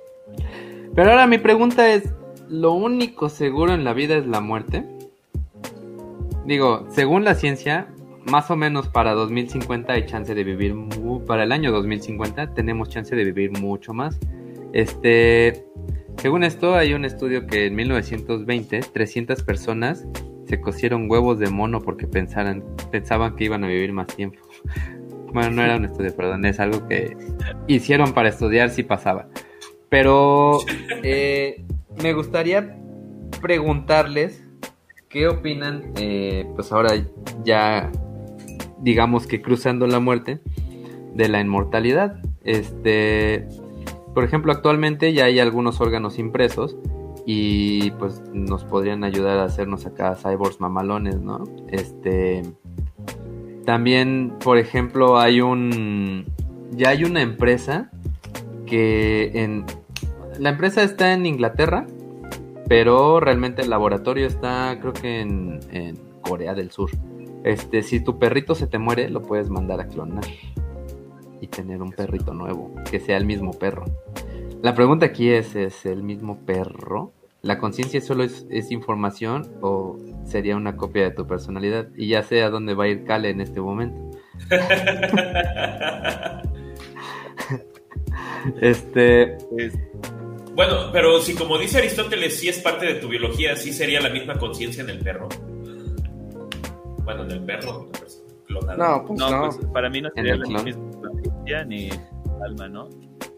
[0.96, 2.14] Pero ahora mi pregunta es,
[2.50, 4.86] ¿lo único seguro en la vida es la muerte?
[6.46, 7.88] Digo, según la ciencia,
[8.26, 10.76] más o menos para 2050 hay chance de vivir,
[11.26, 14.20] para el año 2050 tenemos chance de vivir mucho más.
[14.74, 15.66] Este,
[16.18, 20.08] según esto, hay un estudio que en 1920 300 personas
[20.46, 24.40] se cosieron huevos de mono porque pensaban que iban a vivir más tiempo.
[25.34, 27.16] Bueno, no era un estudio, perdón, es algo que
[27.66, 29.30] hicieron para estudiar si pasaba.
[29.92, 30.60] Pero
[31.04, 31.66] eh,
[32.02, 32.78] me gustaría
[33.42, 34.42] preguntarles
[35.10, 36.94] qué opinan, eh, pues ahora
[37.44, 37.92] ya
[38.80, 40.40] digamos que cruzando la muerte,
[41.14, 42.22] de la inmortalidad.
[42.46, 43.50] Este,
[44.14, 46.78] por ejemplo, actualmente ya hay algunos órganos impresos
[47.26, 51.44] y pues nos podrían ayudar a hacernos acá cyborgs mamalones, ¿no?
[51.68, 52.44] Este,
[53.66, 56.28] también, por ejemplo, hay un,
[56.72, 57.92] ya hay una empresa
[58.66, 59.66] que en,
[60.40, 61.86] la empresa está en Inglaterra,
[62.68, 66.90] pero realmente el laboratorio está, creo que en, en Corea del Sur.
[67.44, 70.24] Este, si tu perrito se te muere, lo puedes mandar a clonar
[71.42, 73.86] y tener un perrito nuevo, que sea el mismo perro.
[74.62, 77.14] La pregunta aquí es, ¿es el mismo perro?
[77.42, 81.88] ¿La conciencia solo es, información o sería una copia de tu personalidad?
[81.98, 84.20] Y ya sé a dónde va a ir Kale en este momento.
[88.62, 89.38] este...
[90.64, 94.12] Bueno, pero si como dice Aristóteles, si es parte de tu biología, sí sería la
[94.12, 95.28] misma conciencia en el perro.
[97.04, 97.90] Bueno, en el perro,
[98.78, 101.90] No, pues no, Pues para mí no sería la misma conciencia ni
[102.46, 102.90] alma, ¿no?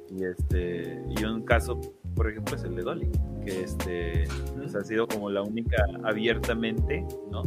[0.09, 1.79] Y este y un caso,
[2.13, 3.09] por ejemplo, es el de Dolly,
[3.45, 4.25] que este
[4.57, 7.43] pues, ha sido como la única abiertamente, ¿no?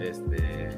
[0.00, 0.68] Este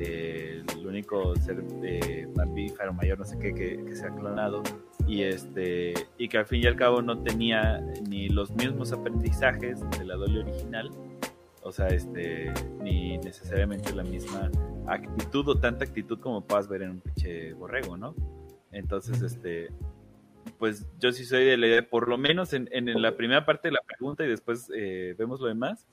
[0.00, 4.60] eh, el único ser de mamífero mayor, no sé qué, que, que se ha clonado
[5.06, 9.80] y este y que al fin y al cabo no tenía ni los mismos aprendizajes
[9.90, 10.90] de la Dolly original
[11.64, 12.52] o sea, este,
[12.82, 14.50] ni necesariamente la misma
[14.86, 18.14] actitud o tanta actitud como puedas ver en un pinche borrego, ¿no?
[18.70, 19.70] Entonces, este,
[20.58, 23.68] pues yo sí soy de la idea, por lo menos en, en la primera parte
[23.68, 25.86] de la pregunta y después eh, vemos lo demás,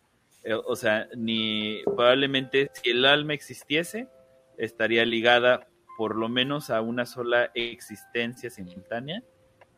[0.44, 4.10] eh, o sea, ni probablemente si el alma existiese,
[4.58, 5.70] estaría ligada
[6.02, 9.22] por lo menos a una sola existencia simultánea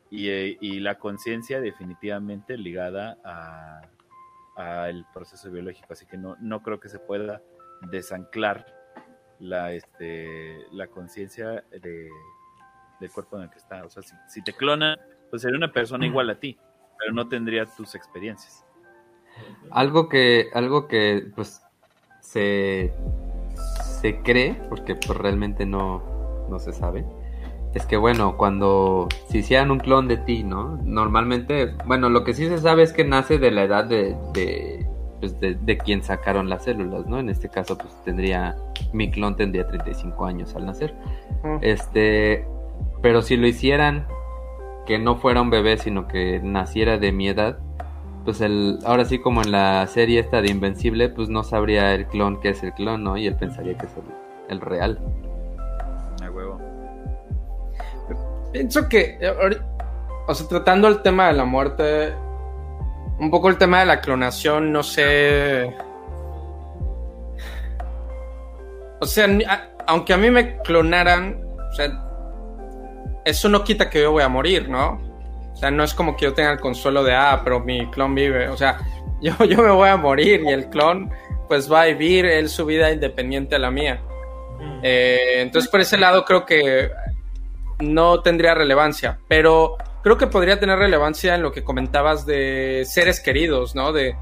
[0.10, 3.82] y, eh, la conciencia definitivamente ligada a,
[4.56, 7.42] al proceso biológico, así que no, no creo que se pueda
[7.92, 8.66] desanclar
[9.42, 12.10] la, este, la conciencia de,
[13.02, 13.84] del cuerpo en el que está.
[13.84, 14.98] O sea, si, te clona,
[15.30, 16.58] pues sería una persona igual a ti,
[17.00, 18.66] pero no tendría tus experiencias.
[19.72, 21.61] Algo que, algo que pues
[22.22, 22.93] se,
[24.00, 26.12] se cree, porque pues realmente no,
[26.53, 27.03] no se sabe,
[27.73, 30.77] es que bueno, cuando si hicieran un clon de ti, ¿no?
[30.83, 34.85] Normalmente, bueno, lo que sí se sabe es que nace de la edad de, de,
[35.19, 37.19] pues de, de quien sacaron las células, ¿no?
[37.19, 38.56] En este caso, pues tendría,
[38.93, 40.93] mi clon tendría 35 años al nacer.
[41.61, 42.45] Este,
[43.01, 44.06] pero si lo hicieran
[44.85, 47.57] que no fuera un bebé, sino que naciera de mi edad,
[48.23, 52.06] pues el, ahora sí como en la serie esta de Invencible, pues no sabría el
[52.06, 53.17] clon que es el clon, ¿no?
[53.17, 54.03] Y él pensaría que es el,
[54.49, 54.99] el real.
[58.53, 59.59] Pienso que, eh,
[60.27, 62.14] o sea, tratando el tema de la muerte,
[63.19, 65.75] un poco el tema de la clonación, no sé.
[69.01, 69.27] O sea,
[69.88, 71.99] aunque a mí me clonaran, o sea,
[73.25, 75.01] eso no quita que yo voy a morir, ¿no?
[75.51, 78.14] O sea, no es como que yo tenga el consuelo de, ah, pero mi clon
[78.14, 78.49] vive.
[78.49, 78.80] O sea,
[79.22, 81.09] yo, yo me voy a morir y el clon,
[81.48, 83.99] pues va a vivir él su vida independiente a la mía.
[84.59, 84.80] Mm.
[84.83, 86.91] Eh, entonces, por ese lado, creo que
[87.84, 93.20] no tendría relevancia, pero creo que podría tener relevancia en lo que comentabas de seres
[93.20, 93.94] queridos, ¿no?
[93.94, 94.16] De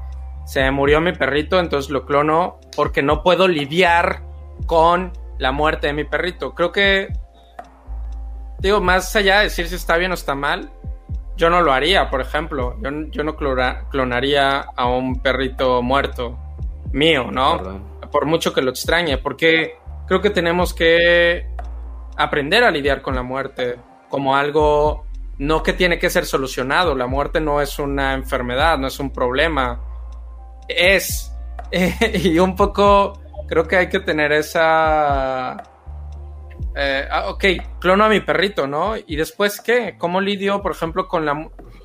[0.44, 4.22] se murió mi perrito, entonces lo clono porque no puedo lidiar
[4.66, 6.54] con la muerte de mi perrito.
[6.54, 7.08] Creo que,
[8.58, 10.70] digo, más allá de decir si está bien o está mal,
[11.36, 12.76] yo no lo haría, por ejemplo.
[13.10, 16.38] Yo, no clonaría a un perrito muerto
[16.92, 18.00] mío, ¿no?
[18.10, 19.76] Por mucho que lo extrañe, porque
[20.06, 21.46] creo que tenemos que
[22.16, 25.06] aprender a lidiar con la muerte como algo
[25.38, 26.94] no que tiene que ser solucionado.
[26.94, 29.80] La muerte no es una enfermedad, no es un problema.
[30.68, 31.32] Es.
[32.14, 35.62] y un poco creo que hay que tener esa...
[36.74, 37.44] Eh, ah, ok,
[37.80, 38.94] clono a mi perrito, ¿no?
[38.96, 39.96] Y después, ¿qué?
[39.98, 41.34] ¿Cómo lidio, por ejemplo, con la...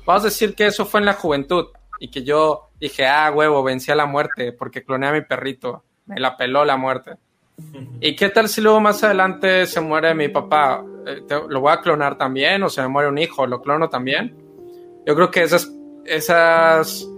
[0.06, 1.66] Vamos a decir que eso fue en la juventud
[2.00, 5.84] y que yo dije, ah, huevo, vencí a la muerte porque cloné a mi perrito.
[6.06, 7.16] Me la peló la muerte.
[8.00, 10.84] ¿Y qué tal si luego más adelante se muere mi papá?
[11.06, 12.62] Eh, ¿Lo voy a clonar también?
[12.62, 13.46] ¿O se me muere un hijo?
[13.46, 14.36] ¿Lo clono también?
[15.06, 15.72] Yo creo que esas,
[16.04, 17.08] esas,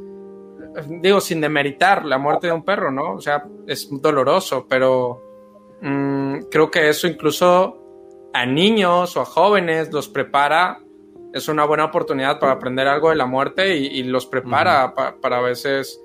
[0.89, 3.15] digo, sin demeritar la muerte de un perro, ¿no?
[3.15, 5.23] O sea, es doloroso, pero
[5.81, 7.77] mm, creo que eso incluso
[8.33, 10.81] a niños o a jóvenes los prepara
[11.33, 15.41] es una buena oportunidad para aprender algo de la muerte y, los prepara para a
[15.41, 16.01] veces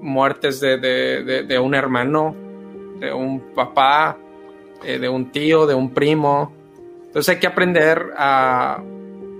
[0.00, 2.34] muertes de, de, un hermano,
[2.98, 4.18] de un papá,
[4.84, 6.52] eh, de un tío, de un primo.
[7.06, 8.82] Entonces hay que aprender a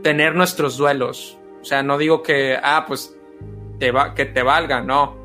[0.02, 1.38] tener nuestros duelos.
[1.60, 3.16] O sea, no digo que, ah, pues
[3.78, 5.16] te va, que te valga, no.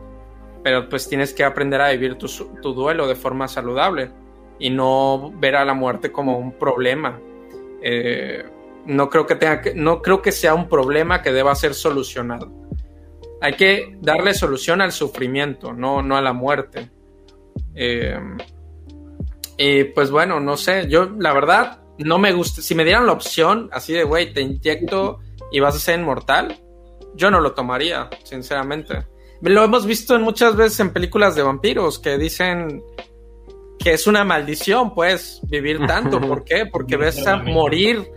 [0.63, 2.27] Pero pues tienes que aprender a vivir tu,
[2.61, 4.11] tu duelo de forma saludable
[4.59, 7.19] y no ver a la muerte como un problema.
[7.81, 8.43] Eh,
[8.85, 12.51] no creo que tenga que, no creo que sea un problema que deba ser solucionado.
[13.41, 16.89] Hay que darle solución al sufrimiento, no, no a la muerte.
[17.75, 18.19] Eh,
[19.57, 22.61] y pues bueno, no sé, yo la verdad no me gusta.
[22.61, 25.19] Si me dieran la opción así de, güey, te inyecto
[25.51, 26.57] y vas a ser inmortal,
[27.15, 29.05] yo no lo tomaría, sinceramente.
[29.41, 32.81] Lo hemos visto muchas veces en películas de vampiros que dicen
[33.77, 36.19] que es una maldición, pues, vivir tanto.
[36.27, 36.65] ¿Por qué?
[36.65, 38.09] Porque ves a morir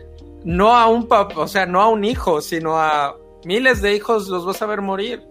[0.45, 4.29] no a un papá, o sea, no a un hijo, sino a miles de hijos
[4.29, 5.23] los vas a ver morir.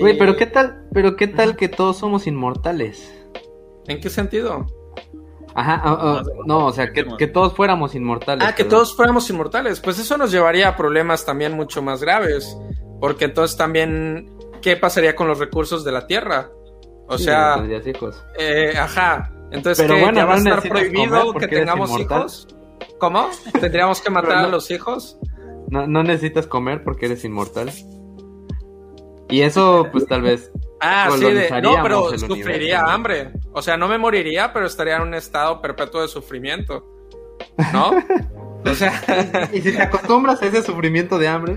[0.00, 3.12] Güey, pero qué tal, pero qué tal que todos somos inmortales.
[3.88, 4.66] ¿En qué sentido?
[5.54, 8.46] Ajá, no, o sea, que, todos fuéramos inmortales.
[8.46, 9.80] Ah, que todos fuéramos inmortales.
[9.80, 12.56] Pues eso nos llevaría a problemas también mucho más graves.
[13.00, 16.50] Porque entonces también, ¿qué pasaría con los recursos de la Tierra?
[17.08, 17.64] O sea,
[18.38, 19.32] eh, ajá.
[19.50, 22.48] Entonces, ¿qué, bueno, ¿ya va a estar prohibido que tengamos hijos?
[22.98, 23.30] ¿Cómo?
[23.58, 25.18] ¿Tendríamos que matar a los hijos?
[25.70, 27.70] No, no necesitas comer porque eres inmortal.
[29.30, 30.52] Y eso, pues tal vez
[30.88, 31.26] Ah, sí,
[31.62, 33.32] no, pero sufriría hambre.
[33.52, 36.86] O sea, no me moriría, pero estaría en un estado perpetuo de sufrimiento.
[37.72, 37.90] ¿No?
[38.64, 39.50] o sea.
[39.52, 41.56] y si te acostumbras a ese sufrimiento de hambre.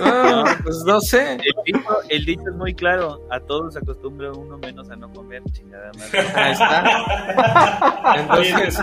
[0.00, 1.38] Ah, pues no sé.
[2.08, 5.90] El dicho, es muy claro: a todos se acostumbra uno menos a no comer, chingada
[5.96, 6.20] madre.
[6.34, 8.14] Ahí está.
[8.16, 8.78] Entonces,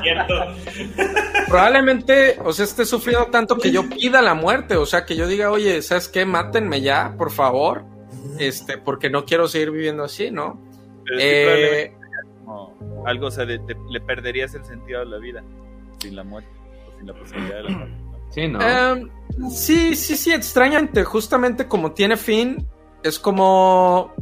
[1.47, 4.77] probablemente, o sea, esté sufriendo tanto que yo pida la muerte.
[4.77, 6.25] O sea, que yo diga, oye, ¿sabes qué?
[6.25, 7.92] Mátenme ya, por favor
[8.39, 10.59] este, porque no quiero seguir viviendo así, ¿no?
[11.19, 11.93] Eh,
[13.05, 15.43] algo, o sea, le perderías el sentido a la vida
[15.99, 16.49] sin la muerte,
[16.87, 17.95] o sin la posibilidad de la muerte.
[18.29, 18.61] Sí, ¿no?
[18.61, 19.09] Em,
[19.49, 22.67] sí, sí, sí, extrañamente, justamente como tiene fin,
[23.03, 24.13] es como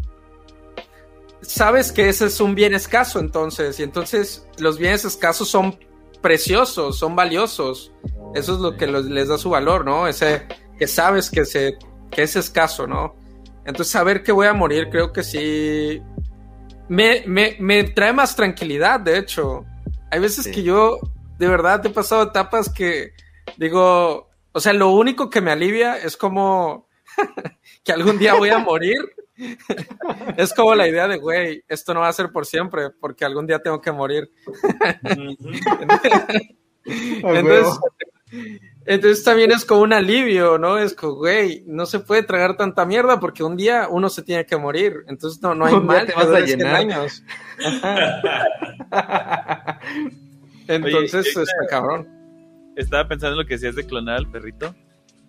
[1.41, 5.77] sabes que ese es un bien escaso entonces, y entonces los bienes escasos son
[6.21, 7.91] preciosos, son valiosos.
[8.35, 10.07] Eso es lo que les da su valor, ¿no?
[10.07, 10.47] Ese
[10.77, 11.77] que sabes que, se,
[12.11, 13.15] que es escaso, ¿no?
[13.65, 16.01] Entonces, saber que voy a morir, creo que sí.
[16.89, 19.65] Me, me, trae más tranquilidad, de hecho.
[20.09, 20.99] Hay veces que yo,
[21.37, 23.13] de verdad, he pasado etapas que
[23.57, 26.87] digo, o sea, lo único que me alivia es como
[27.83, 28.97] que algún día voy a morir.
[30.37, 33.47] es como la idea de, güey, esto no va a ser por siempre, porque algún
[33.47, 34.31] día tengo que morir.
[36.83, 37.79] Entonces,
[38.85, 40.77] entonces también es como un alivio, ¿no?
[40.77, 44.45] Es como, güey, no se puede tragar tanta mierda porque un día uno se tiene
[44.45, 45.03] que morir.
[45.07, 46.75] Entonces no, no hay mal te vas a llenar.
[46.75, 47.23] años.
[50.67, 52.07] Entonces, está cabrón.
[52.75, 54.73] Estaba pensando en lo que decías de clonar al perrito.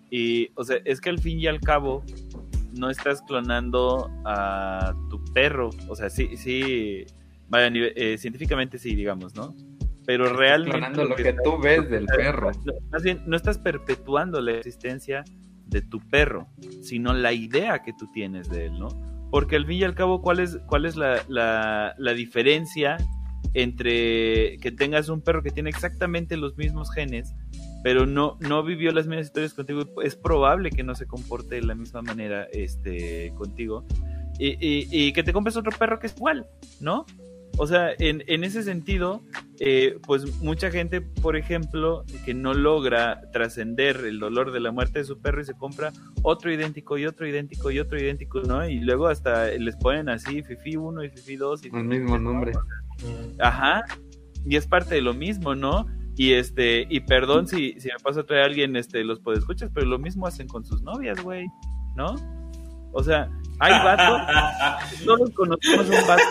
[0.09, 2.03] Y, o sea, es que al fin y al cabo,
[2.73, 5.71] no estás clonando a tu perro.
[5.89, 7.05] O sea, sí, sí,
[7.49, 9.55] vaya, eh, científicamente sí, digamos, ¿no?
[10.05, 12.51] Pero realmente lo que tú ves del perro.
[12.91, 15.23] Más bien, no estás perpetuando la existencia
[15.67, 16.47] de tu perro,
[16.81, 18.89] sino la idea que tú tienes de él, ¿no?
[19.31, 22.97] Porque al fin y al cabo, ¿cuál es, cuál es la, la, diferencia
[23.53, 27.33] entre que tengas un perro que tiene exactamente los mismos genes,
[27.83, 29.85] pero no, no vivió las mismas historias contigo?
[30.03, 33.85] Es probable que no se comporte de la misma manera este, contigo.
[34.37, 36.45] Y, y, y que te compres otro perro que es igual,
[36.79, 37.05] ¿no?
[37.57, 39.21] O sea, en, en ese sentido,
[39.59, 44.99] eh, pues mucha gente, por ejemplo, que no logra trascender el dolor de la muerte
[44.99, 48.67] de su perro y se compra otro idéntico y otro idéntico y otro idéntico, ¿no?
[48.67, 52.53] Y luego hasta les ponen así Fifi 1 y Fifi 2 y el mismo nombre.
[53.39, 53.83] Ajá.
[54.45, 55.85] Y es parte de lo mismo, ¿no?
[56.15, 59.37] Y este, y perdón si, si me pasa a traer a alguien este, los puede
[59.39, 61.45] escuchar, pero lo mismo hacen con sus novias, güey,
[61.95, 62.15] ¿no?
[62.91, 64.21] O sea, hay vatos,
[65.05, 66.23] todos conocemos un vato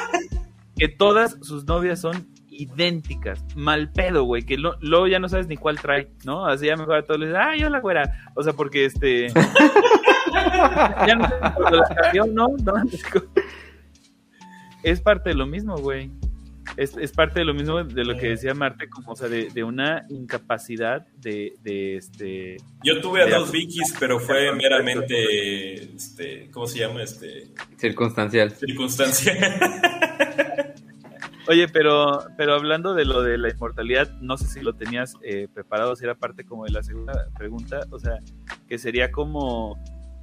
[0.83, 5.57] que todas sus novias son idénticas, mal pedo, güey, que luego ya no sabes ni
[5.57, 6.45] cuál trae, ¿no?
[6.45, 9.29] Así ya mejor a todos les dicen, ah, yo la güera, o sea, porque este...
[11.07, 12.49] ya no sé la ¿no?
[12.49, 12.75] ¿no?
[14.83, 16.11] Es parte de lo mismo, güey.
[16.77, 19.51] Es, es, parte de lo mismo de lo que decía Marte, como, o sea, de,
[19.51, 22.57] de una incapacidad de, de, este...
[22.83, 27.05] Yo tuve a dos Vikis, pero fue meramente, este, ¿cómo se llama?
[27.05, 27.53] Este...
[27.77, 28.51] Circunstancial.
[28.51, 29.39] Circunstancial.
[31.49, 35.49] Oye, pero, pero hablando de lo de la inmortalidad, no sé si lo tenías eh,
[35.53, 38.19] preparado, si era parte como de la segunda pregunta, o sea,
[38.69, 39.77] que sería como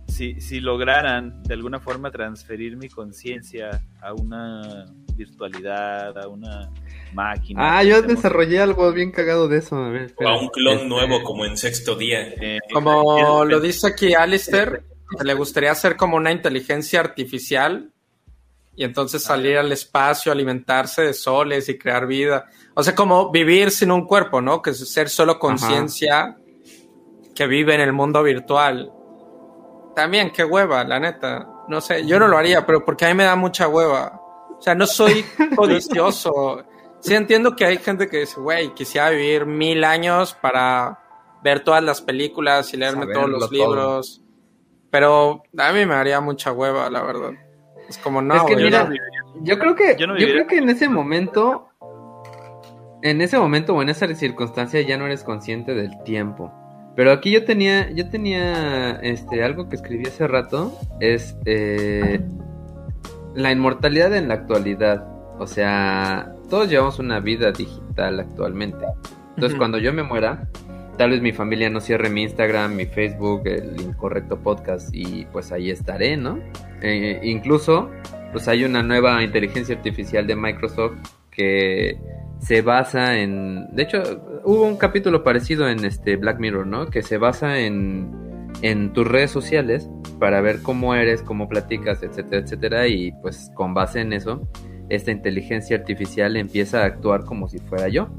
[0.07, 6.71] si, si lograran de alguna forma transferir mi conciencia a una virtualidad, a una
[7.13, 7.77] máquina.
[7.79, 9.75] Ah, yo desarrollé algo bien cagado de eso.
[9.75, 12.21] A, ver, o a un clon Este- nuevo como en sexto día.
[12.41, 14.83] Eh, Como lo dice aquí Alistair,
[15.21, 17.91] le gustaría hacer como una inteligencia artificial
[18.79, 22.45] y entonces salir al espacio, alimentarse de soles y crear vida.
[22.73, 24.61] O sea, como vivir sin un cuerpo, ¿no?
[24.61, 26.37] Que es ser solo conciencia
[27.35, 28.89] que vive en el mundo virtual.
[29.97, 31.45] También, qué hueva, la neta.
[31.67, 34.17] No sé, yo no lo haría, pero porque a mí me da mucha hueva.
[34.57, 35.25] O sea, no soy
[35.57, 36.63] codicioso.
[37.01, 40.99] Sí entiendo que hay gente que dice, güey, quisiera vivir mil años para
[41.43, 43.51] ver todas las películas y leerme Saberlo todos los todo.
[43.51, 44.21] libros.
[44.89, 47.31] Pero a mí me haría mucha hueva, la verdad.
[47.89, 48.95] Es como, no, es que mira, no.
[49.41, 51.67] yo creo que Yo no yo creo que en ese momento
[53.01, 56.51] en ese momento o en esa circunstancia ya no eres consciente del tiempo.
[56.95, 62.19] Pero aquí yo tenía yo tenía este algo que escribí hace rato es eh,
[63.35, 65.07] la inmortalidad en la actualidad.
[65.39, 68.85] O sea, todos llevamos una vida digital actualmente.
[69.35, 70.49] Entonces, cuando yo me muera,
[70.99, 75.53] tal vez mi familia no cierre mi Instagram, mi Facebook, el incorrecto podcast y pues
[75.53, 76.39] ahí estaré, ¿no?
[76.81, 77.89] Eh, incluso,
[78.33, 80.97] pues hay una nueva inteligencia artificial de Microsoft
[81.31, 81.97] que
[82.39, 84.03] se basa en, de hecho,
[84.43, 86.87] hubo un capítulo parecido en este Black Mirror, ¿no?
[86.87, 88.11] Que se basa en
[88.61, 93.73] en tus redes sociales para ver cómo eres, cómo platicas, etcétera, etcétera y pues con
[93.73, 94.49] base en eso
[94.89, 98.09] esta inteligencia artificial empieza a actuar como si fuera yo.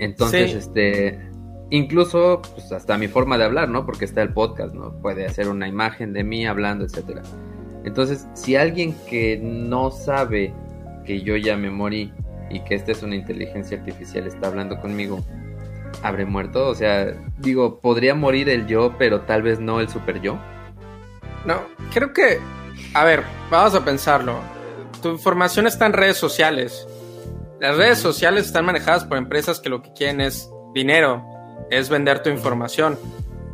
[0.00, 0.56] Entonces, Sí.
[0.58, 1.27] este,
[1.70, 3.84] incluso, pues hasta mi forma de hablar, ¿no?
[3.84, 4.92] Porque está el podcast, ¿no?
[5.00, 7.22] Puede hacer una imagen de mí hablando, etcétera.
[7.84, 10.52] Entonces, si alguien que no sabe
[11.04, 12.12] que yo ya me morí
[12.50, 15.24] y que esta es una inteligencia artificial está hablando conmigo,
[16.02, 16.68] habré muerto.
[16.68, 20.38] O sea, digo, podría morir el yo, pero tal vez no el super yo.
[21.44, 22.38] No, creo que,
[22.94, 24.38] a ver, vamos a pensarlo.
[25.02, 26.86] Tu información está en redes sociales.
[27.60, 31.24] Las redes sociales están manejadas por empresas que lo que quieren es dinero,
[31.70, 32.98] es vender tu información.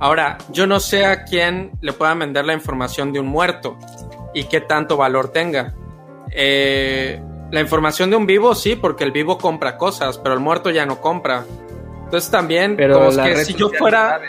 [0.00, 3.76] Ahora, yo no sé a quién le puedan vender la información de un muerto
[4.34, 5.72] y qué tanto valor tenga.
[6.30, 10.70] Eh, la información de un vivo sí, porque el vivo compra cosas, pero el muerto
[10.70, 11.44] ya no compra.
[12.04, 14.28] Entonces también, Pero como es que si yo fuera sabe.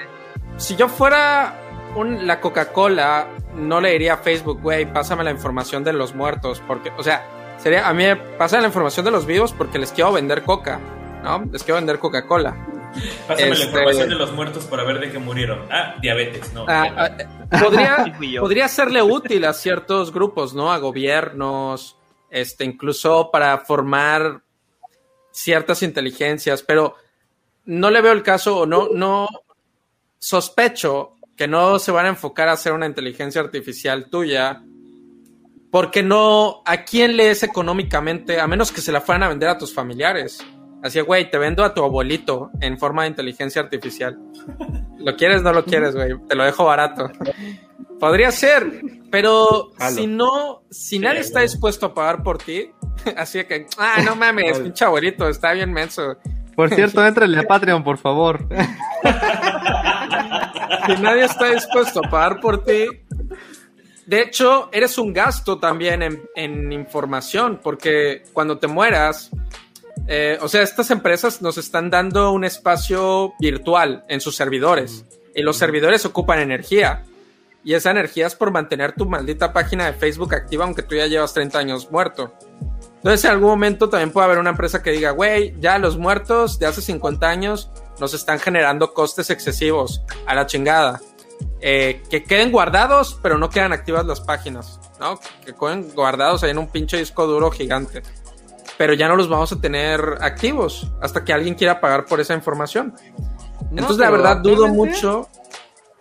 [0.57, 1.55] si yo fuera
[1.95, 6.61] un- la Coca-Cola, no le diría a Facebook, güey, pásame la información de los muertos,
[6.67, 7.25] porque, o sea,
[7.57, 10.79] sería, a mí me pasa la información de los vivos porque les quiero vender Coca,
[11.23, 11.43] ¿no?
[11.51, 12.55] Les quiero vender Coca-Cola.
[13.27, 15.67] Pásame Este- la información de los muertos para ver de qué murieron.
[15.71, 16.65] Ah, diabetes, no.
[16.67, 17.09] Ah,
[17.51, 18.05] ah, podría,
[18.39, 20.71] podría serle útil a ciertos grupos, ¿no?
[20.71, 21.97] A gobiernos,
[22.29, 24.41] este, incluso para formar
[25.31, 26.95] ciertas inteligencias, pero
[27.65, 29.27] no le veo el caso o no, no
[30.19, 34.63] sospecho que no se van a enfocar a hacer una inteligencia artificial tuya,
[35.71, 38.39] porque no, ¿a quién lees económicamente?
[38.39, 40.39] A menos que se la fueran a vender a tus familiares.
[40.85, 44.19] Así, güey, te vendo a tu abuelito en forma de inteligencia artificial.
[44.99, 45.41] ¿Lo quieres?
[45.41, 46.13] No lo quieres, güey.
[46.27, 47.09] Te lo dejo barato.
[47.99, 52.69] Podría ser, pero si no, si nadie está dispuesto a pagar por ti,
[53.17, 56.17] así que, ah, no mames, pinche abuelito, está bien menso.
[56.55, 58.47] Por cierto, éntrale a Patreon, por favor.
[60.85, 62.85] Si nadie está dispuesto a pagar por ti,
[64.05, 69.31] de hecho, eres un gasto también en, en información, porque cuando te mueras,
[70.07, 75.41] eh, o sea, estas empresas nos están dando un espacio virtual en sus servidores, y
[75.41, 77.03] los servidores ocupan energía.
[77.63, 81.07] Y esa energía es por mantener tu maldita página de Facebook activa, aunque tú ya
[81.07, 82.31] llevas 30 años muerto.
[82.97, 86.59] Entonces, en algún momento también puede haber una empresa que diga, güey, ya los muertos
[86.59, 91.01] de hace 50 años nos están generando costes excesivos a la chingada.
[91.59, 95.19] Eh, que queden guardados, pero no quedan activas las páginas, ¿no?
[95.45, 98.03] Que queden guardados ahí en un pinche disco duro gigante.
[98.77, 102.33] Pero ya no los vamos a tener activos hasta que alguien quiera pagar por esa
[102.33, 102.93] información.
[103.71, 105.29] Entonces, la verdad, dudo mucho.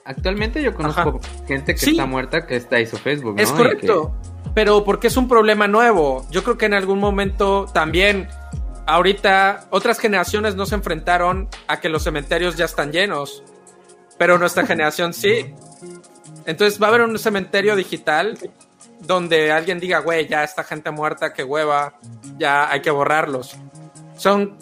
[0.05, 1.91] Actualmente yo conozco gente que Sí.
[1.93, 3.43] está muerta que está hizo Facebook, ¿no?
[3.43, 4.15] Es correcto.
[4.55, 6.27] Pero porque es un problema nuevo.
[6.31, 8.29] Yo creo que en algún momento también,
[8.87, 13.43] ahorita, otras generaciones no se enfrentaron a que los cementerios ya están llenos.
[14.19, 15.55] Pero nuestra generación sí.
[16.47, 18.39] Entonces va a haber un cementerio digital
[19.07, 21.95] donde alguien diga, güey, ya esta gente muerta, qué hueva,
[22.39, 23.57] ya hay que borrarlos.
[24.17, 24.57] Son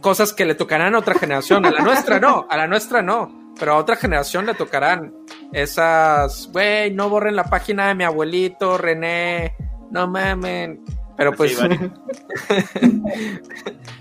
[0.00, 1.64] cosas que le tocarán a otra generación.
[1.66, 3.54] A la nuestra no, a la nuestra no.
[3.58, 5.14] Pero a otra generación le tocarán
[5.52, 9.56] esas, güey, no borren la página de mi abuelito, René,
[9.90, 10.84] no mamen.
[11.16, 11.58] Pero pues.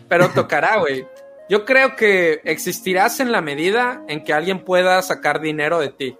[0.10, 1.08] pero tocará, güey.
[1.48, 6.18] Yo creo que existirás en la medida en que alguien pueda sacar dinero de ti.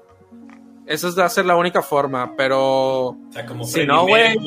[0.86, 3.08] Esa va a ser la única forma, pero.
[3.08, 4.38] O sea, como si no, güey.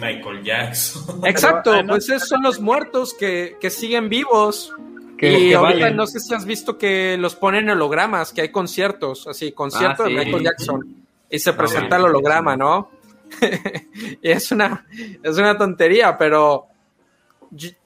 [0.00, 1.20] Michael Jackson.
[1.24, 4.72] Exacto, pues esos son los muertos que, que siguen vivos.
[5.20, 9.52] y ahorita no sé si has visto que los ponen hologramas, que hay conciertos, así,
[9.52, 11.04] concierto ah, de Michael Jackson.
[11.30, 12.90] Y se presenta el holograma, ¿no?
[14.22, 14.86] y es una,
[15.22, 16.68] es una tontería, pero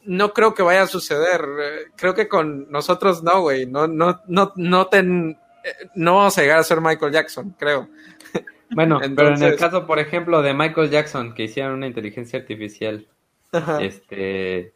[0.05, 1.43] no creo que vaya a suceder.
[1.97, 3.67] Creo que con nosotros no, güey.
[3.67, 5.39] No, no, no, no, ten,
[5.94, 7.89] no vamos a llegar a ser Michael Jackson, creo.
[8.74, 13.07] Bueno, pero en el caso, por ejemplo, de Michael Jackson, que hicieron una inteligencia artificial,
[13.82, 14.73] este,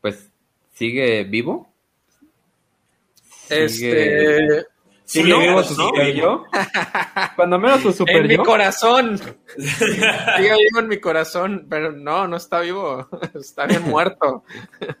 [0.00, 0.30] pues,
[0.72, 1.74] ¿sigue vivo?
[3.48, 4.66] Este,
[5.10, 6.44] ¿Sigue vivo su super yo?
[7.36, 9.18] Cuando menos su super en mi corazón.
[9.58, 13.08] Sigue vivo en mi corazón, pero no, no está vivo.
[13.34, 14.44] Está bien muerto.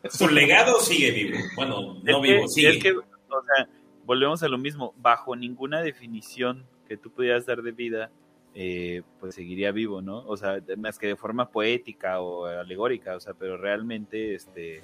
[0.08, 1.38] Su legado sigue vivo.
[1.54, 2.70] Bueno, no vivo, sigue.
[2.70, 3.68] Es que, o sea,
[4.10, 4.92] volvemos a lo mismo.
[4.96, 8.10] Bajo ninguna definición que tú pudieras dar de vida,
[8.56, 10.26] eh, pues seguiría vivo, ¿no?
[10.26, 14.82] O sea, más que de forma poética o alegórica, o sea, pero realmente, este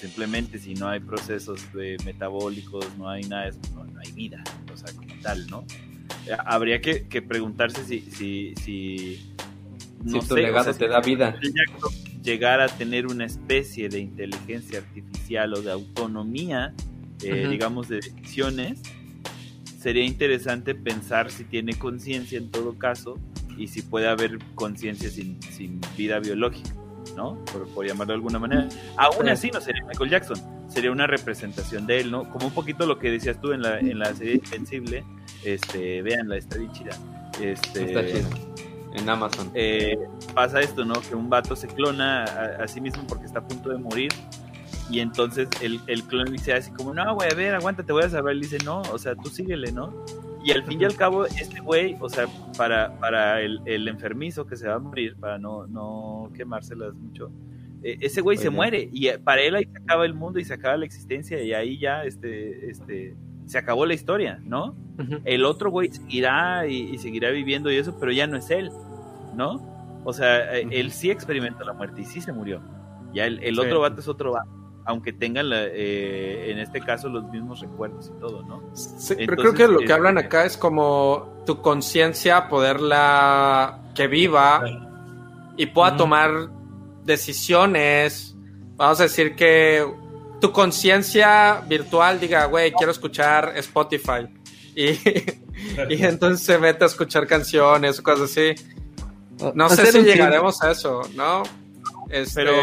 [0.00, 1.60] simplemente si no hay procesos
[2.04, 5.64] metabólicos, no hay nada, no, no, hay vida, o sea, como tal, ¿no?
[6.26, 9.32] Eh, habría que, preguntarse si, si, si,
[10.02, 11.38] no tu legado te da vida.
[12.20, 16.74] Llegar a tener una especie de inteligencia artificial o de autonomía,
[17.22, 18.80] eh, digamos, de decisiones,
[19.78, 23.18] sería interesante pensar si tiene conciencia en todo caso
[23.56, 26.70] y si puede haber conciencia sin, sin vida biológica.
[27.16, 27.38] ¿no?
[27.74, 28.68] Por, llamarlo de alguna manera.
[28.96, 32.28] Aún así no sería Michael Jackson, sería una representación de él, ¿no?
[32.30, 35.04] Como un poquito lo que decías tú en la, en la serie Invencible,
[35.44, 36.96] este, véanla, está bien chida.
[37.40, 38.28] Este, está chida.
[38.94, 39.50] En Amazon.
[39.54, 39.98] Eh,
[40.34, 40.94] pasa esto, ¿no?
[40.94, 44.12] Que un vato se clona a, sí mismo porque está a punto de morir
[44.90, 48.02] y entonces el, el clon dice así como, no, güey, a ver, aguanta, te voy
[48.02, 48.32] a salvar.
[48.32, 50.04] Él dice, no, o sea, tú síguele, ¿no?
[50.44, 52.26] Y al fin y al cabo, este güey, o sea,
[52.58, 57.30] para, para el, el, enfermizo que se va a morir, para no, no quemárselas mucho,
[57.82, 60.44] e, ese güey se muere y eh, para él ahí se acaba el mundo y
[60.44, 64.76] se acaba la existencia y ahí ya este, este, se acabó la historia, ¿no?
[65.24, 68.70] El otro güey seguirá y, seguirá viviendo y eso, pero ya no es él,
[69.34, 70.02] ¿no?
[70.04, 72.60] O sea, eh, él sí experimentó la muerte y sí se murió.
[73.14, 77.24] Ya el, el otro vato es otro vato aunque tengan eh, en este caso los
[77.30, 78.62] mismos recuerdos y todo, ¿no?
[78.74, 84.62] Sí, pero creo que lo que hablan acá es como tu conciencia, poderla que viva
[85.56, 86.50] y pueda tomar
[87.04, 88.34] decisiones.
[88.76, 89.86] Vamos a decir que
[90.40, 94.28] tu conciencia virtual diga, güey, quiero escuchar Spotify.
[94.76, 94.98] Y,
[95.88, 98.56] y entonces se mete a escuchar canciones o cosas así.
[99.54, 101.44] No sé si llegaremos a eso, ¿no?
[102.14, 102.54] Este, pero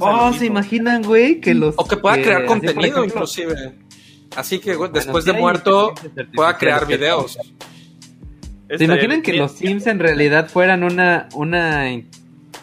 [0.00, 1.40] oh, ¿se imaginan, güey?
[1.40, 3.72] Que los, o que pueda crear contenido, inclusive.
[4.36, 5.94] Así que después de muerto
[6.34, 7.38] pueda crear videos.
[8.76, 11.90] ¿Se imaginan que los Sims en realidad fueran una, una,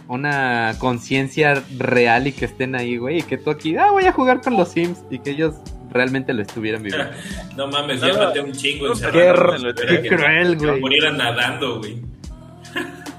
[0.07, 3.19] una conciencia real y que estén ahí, güey?
[3.19, 5.55] Y que tú aquí, ah, voy a jugar con los Sims y que ellos
[5.89, 7.11] realmente lo estuvieran viviendo.
[7.57, 9.73] no mames, ya maté un chingo encerrado.
[9.73, 10.79] Qué, qué cruel, güey.
[10.79, 12.03] Murieran nadando, güey.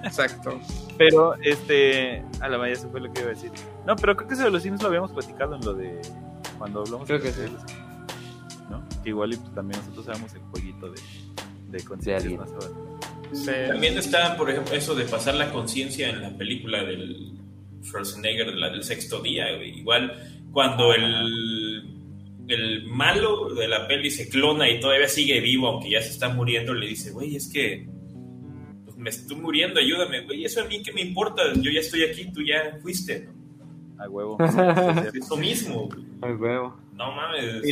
[0.05, 0.61] Exacto.
[0.99, 2.25] Pero, este.
[2.41, 3.51] A la vaya, eso fue lo que iba a decir.
[3.87, 6.01] No, pero creo que eso de los Sims lo habíamos platicado en lo de.
[6.59, 7.43] Cuando hablamos creo que sí.
[8.71, 8.83] ¿No?
[9.03, 11.01] Que igual y pues, también nosotros sabemos el jueguito de,
[11.69, 12.51] de conciencia más
[13.69, 17.33] También está, por ejemplo, eso de pasar la conciencia en la película del
[17.83, 19.51] Schwarzenegger, la del sexto día.
[19.63, 20.13] Igual,
[20.53, 21.83] cuando el,
[22.49, 26.29] el malo de la peli se clona y todavía sigue vivo, aunque ya se está
[26.29, 27.89] muriendo, le dice, güey, es que
[29.03, 30.45] me estoy muriendo, ayúdame, güey.
[30.45, 34.03] Eso a mí que me importa, yo ya estoy aquí, tú ya fuiste, ¿no?
[34.03, 34.39] A huevo.
[35.15, 35.89] eso mismo,
[36.21, 36.77] A huevo.
[36.93, 37.63] No mames.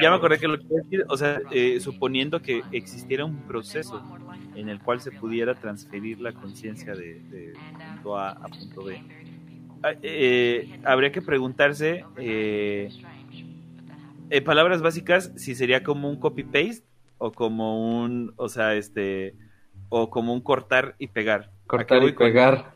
[0.00, 4.02] ya me acordé que lo que decir, o sea, eh, suponiendo que existiera un proceso
[4.54, 7.54] en el cual se pudiera transferir la conciencia de,
[7.94, 9.02] punto A a punto B,
[9.82, 12.88] ah, eh, habría que preguntarse, eh,
[14.30, 16.84] en palabras básicas, si sería como un copy-paste
[17.18, 19.34] o como un, o sea, este,
[19.96, 21.50] o como un cortar y pegar.
[21.68, 22.74] Cortar y pegar.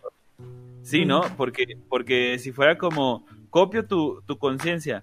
[0.82, 1.22] Sí, ¿no?
[1.36, 5.02] Porque, porque si fuera como copio tu, tu conciencia,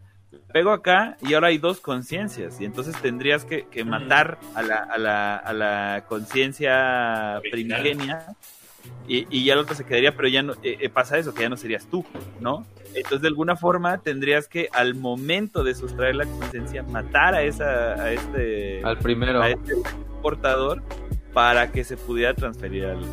[0.53, 4.98] pego acá y ahora hay dos conciencias y entonces tendrías que, matar a la, a
[4.98, 8.27] la, a la conciencia primigenia
[9.10, 11.42] y, y, ya el otro se quedaría, pero ya no eh, eh, pasa eso, que
[11.42, 12.06] ya no serías tú,
[12.40, 12.66] ¿no?
[12.94, 18.02] Entonces de alguna forma tendrías que al momento de sustraer la conciencia matar a esa
[18.02, 19.74] a este al primero a este
[20.22, 20.82] portador
[21.36, 23.04] para que se pudiera transferir al,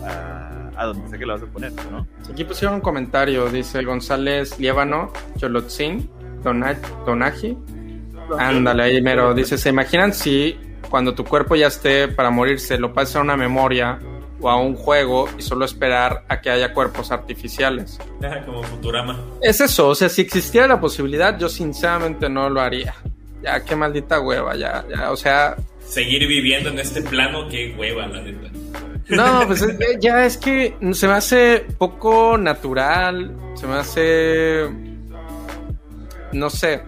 [0.76, 2.06] a donde sea que la vas a poner, ¿no?
[2.30, 6.08] Aquí pusieron un comentario, dice González Liévano, Cholotzin,
[6.44, 7.58] Donaji.
[8.38, 9.34] Ándale, ahí mero.
[9.34, 10.56] Dice, ¿se imaginan si
[10.88, 13.98] cuando tu cuerpo ya esté para morirse lo pases a una memoria
[14.40, 17.98] o a un juego y solo esperar a que haya cuerpos artificiales?
[18.46, 19.18] Como Futurama.
[19.40, 22.94] Es eso, o sea, si existiera la posibilidad, yo sinceramente no lo haría.
[23.42, 25.56] Ya, qué maldita hueva, ya, ya, o sea...
[25.92, 28.50] Seguir viviendo en este plano, qué hueva, la neta.
[29.10, 29.62] No, pues
[30.00, 34.70] ya es que se me hace poco natural, se me hace...
[36.32, 36.80] No sé.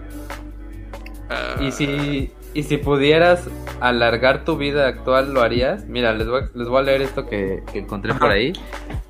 [1.59, 3.49] y si y si pudieras
[3.81, 5.85] alargar tu vida actual, ¿lo harías?
[5.87, 8.53] Mira, les voy, les voy a leer esto que, encontré por ahí.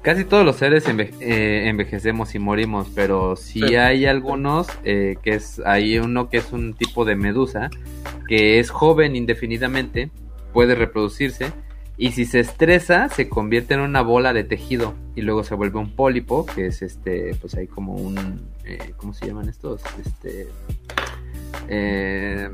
[0.02, 5.62] Casi todos los seres eh, envejecemos y morimos, pero si hay algunos, eh, que es,
[5.64, 7.70] hay uno que es un tipo de medusa,
[8.28, 10.10] que es joven indefinidamente,
[10.52, 11.54] puede reproducirse,
[11.98, 15.78] y si se estresa, se convierte en una bola de tejido y luego se vuelve
[15.78, 19.82] un pólipo, que es este, pues hay como un, eh, ¿cómo se llaman estos?
[20.04, 20.48] Este,
[21.68, 22.50] eh,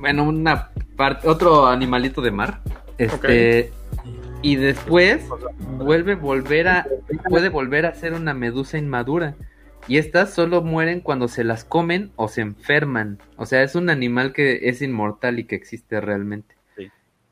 [0.00, 2.60] bueno, una parte, otro animalito de mar.
[2.98, 3.72] Este,
[4.42, 5.26] y después
[5.78, 6.86] vuelve volver a,
[7.28, 9.34] puede volver a ser una medusa inmadura.
[9.86, 13.18] Y estas solo mueren cuando se las comen o se enferman.
[13.36, 16.54] O sea, es un animal que es inmortal y que existe realmente.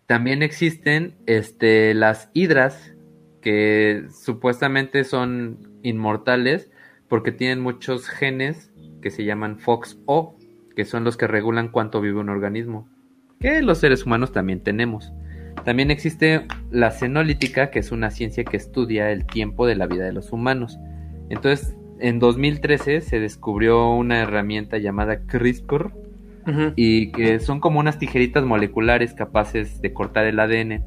[0.06, 2.92] También existen este, las hidras,
[3.40, 6.70] que supuestamente son inmortales
[7.08, 10.36] porque tienen muchos genes que se llaman FOXO,
[10.74, 12.88] que son los que regulan cuánto vive un organismo,
[13.40, 15.12] que los seres humanos también tenemos.
[15.64, 20.04] También existe la cenolítica, que es una ciencia que estudia el tiempo de la vida
[20.04, 20.78] de los humanos.
[21.28, 25.92] Entonces, en 2013 se descubrió una herramienta llamada CRISPR
[26.74, 30.84] y que son como unas tijeritas moleculares capaces de cortar el ADN,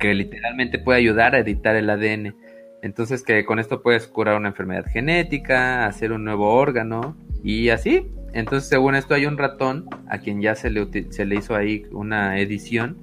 [0.00, 2.34] que literalmente puede ayudar a editar el ADN.
[2.82, 8.08] Entonces que con esto puedes curar una enfermedad genética, hacer un nuevo órgano y así.
[8.34, 11.86] Entonces, según esto, hay un ratón a quien ya se le, se le hizo ahí
[11.92, 12.98] una edición.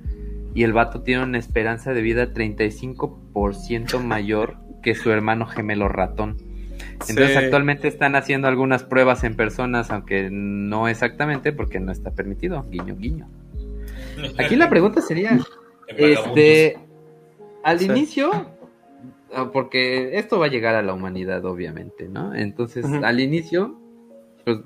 [0.53, 6.37] Y el vato tiene una esperanza de vida 35% mayor que su hermano gemelo ratón.
[7.07, 12.65] Entonces actualmente están haciendo algunas pruebas en personas, aunque no exactamente porque no está permitido.
[12.69, 13.27] Guiño, guiño.
[14.37, 15.39] Aquí la pregunta sería,
[15.87, 16.77] este,
[17.63, 18.31] al inicio,
[19.33, 22.35] ah, porque esto va a llegar a la humanidad, obviamente, ¿no?
[22.35, 23.79] Entonces, al inicio,
[24.43, 24.59] pues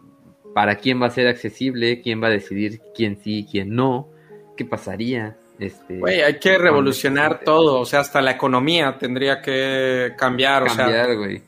[0.56, 4.08] para quién va a ser accesible, quién va a decidir quién sí, quién no,
[4.56, 5.35] qué pasaría.
[5.59, 10.69] Este, Güey, hay que revolucionar todo, o sea, hasta la economía tendría que cambiar, o
[10.69, 11.08] sea,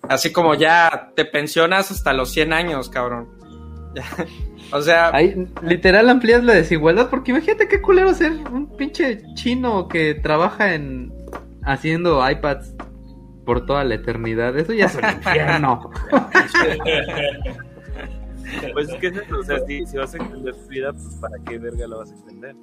[0.09, 3.29] así como ya te pensionas hasta los 100 años, cabrón.
[4.73, 9.87] o sea, Ahí, literal amplías la desigualdad, porque imagínate qué culero ser un pinche chino
[9.87, 11.13] que trabaja en
[11.63, 12.75] haciendo iPads
[13.45, 15.91] por toda la eternidad, eso ya es un infierno.
[18.73, 21.37] Pues es que es eso, o sea, si, vas a extender tu vida, pues para
[21.45, 22.55] qué verga la vas a extender.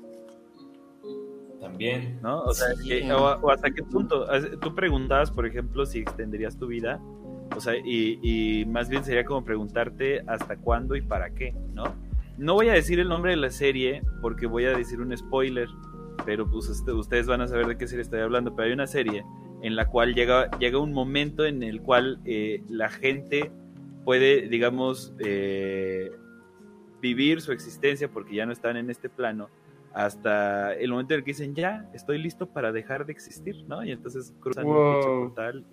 [1.60, 2.20] También.
[2.22, 2.42] ¿No?
[2.42, 2.68] O sea,
[3.16, 4.26] o, hasta qué punto.
[4.60, 7.00] Tú preguntabas, por ejemplo, si extenderías tu vida.
[7.56, 11.84] O sea, y, y más bien sería como preguntarte hasta cuándo y para qué, ¿no?
[12.36, 15.68] No voy a decir el nombre de la serie porque voy a decir un spoiler,
[16.26, 18.54] pero pues este, ustedes van a saber de qué serie estoy hablando.
[18.56, 19.24] Pero hay una serie
[19.62, 23.52] en la cual llega, llega un momento en el cual eh, la gente
[24.04, 26.10] puede, digamos, eh,
[27.00, 29.50] vivir su existencia porque ya no están en este plano
[29.92, 33.84] hasta el momento en el que dicen ya estoy listo para dejar de existir, ¿no?
[33.84, 35.64] Y entonces cruzan un portal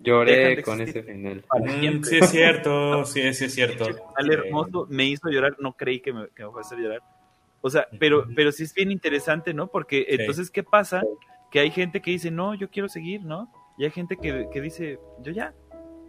[0.00, 1.44] Lloré con ese final.
[1.52, 3.86] Mm, sí es cierto, sí, sí es cierto.
[4.16, 7.02] Al hermoso me hizo llorar, no creí que me, que me fuera a hacer llorar.
[7.60, 9.68] O sea, pero, pero sí es bien interesante, ¿no?
[9.68, 11.02] Porque entonces, ¿qué pasa?
[11.50, 13.50] Que hay gente que dice, no, yo quiero seguir, ¿no?
[13.78, 15.54] Y hay gente que, que dice, yo ya,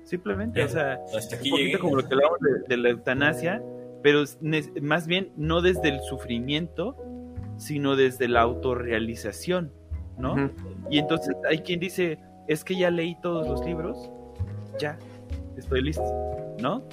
[0.06, 1.00] Simplemente, o sea,
[1.43, 3.61] un poquito como lo que hablamos de, la eutanasia,
[4.03, 4.24] pero
[4.80, 6.95] más bien no desde el sufrimiento,
[7.58, 9.72] sino desde la autorrealización,
[10.19, 10.51] ¿no?
[10.92, 14.11] Y entonces hay quien dice, es que ya leí todos los libros,
[14.80, 15.00] ya,
[15.58, 16.06] estoy listo,
[16.59, 16.88] ¿no?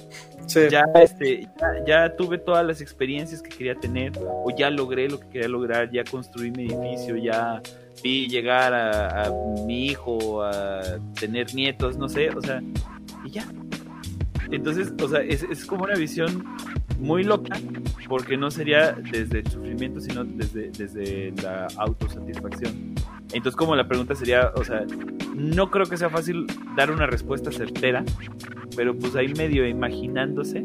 [0.47, 1.47] Ya, este,
[1.85, 5.91] ya, tuve todas las experiencias que quería tener, o ya logré lo que quería lograr,
[5.91, 7.61] ya construí mi edificio, ya
[8.01, 9.31] vi llegar a
[9.67, 10.81] mi hijo, a
[11.19, 12.59] tener nietos, no sé, o sea,
[13.23, 13.45] y ya.
[14.51, 16.45] Entonces, o sea, es, es como una visión
[16.99, 17.57] muy loca,
[18.07, 22.95] porque no sería desde el sufrimiento, sino desde, desde la autosatisfacción.
[23.33, 24.85] Entonces, como la pregunta sería, o sea,
[25.35, 26.45] no creo que sea fácil
[26.77, 28.03] dar una respuesta certera,
[28.75, 30.63] pero pues ahí medio imaginándose,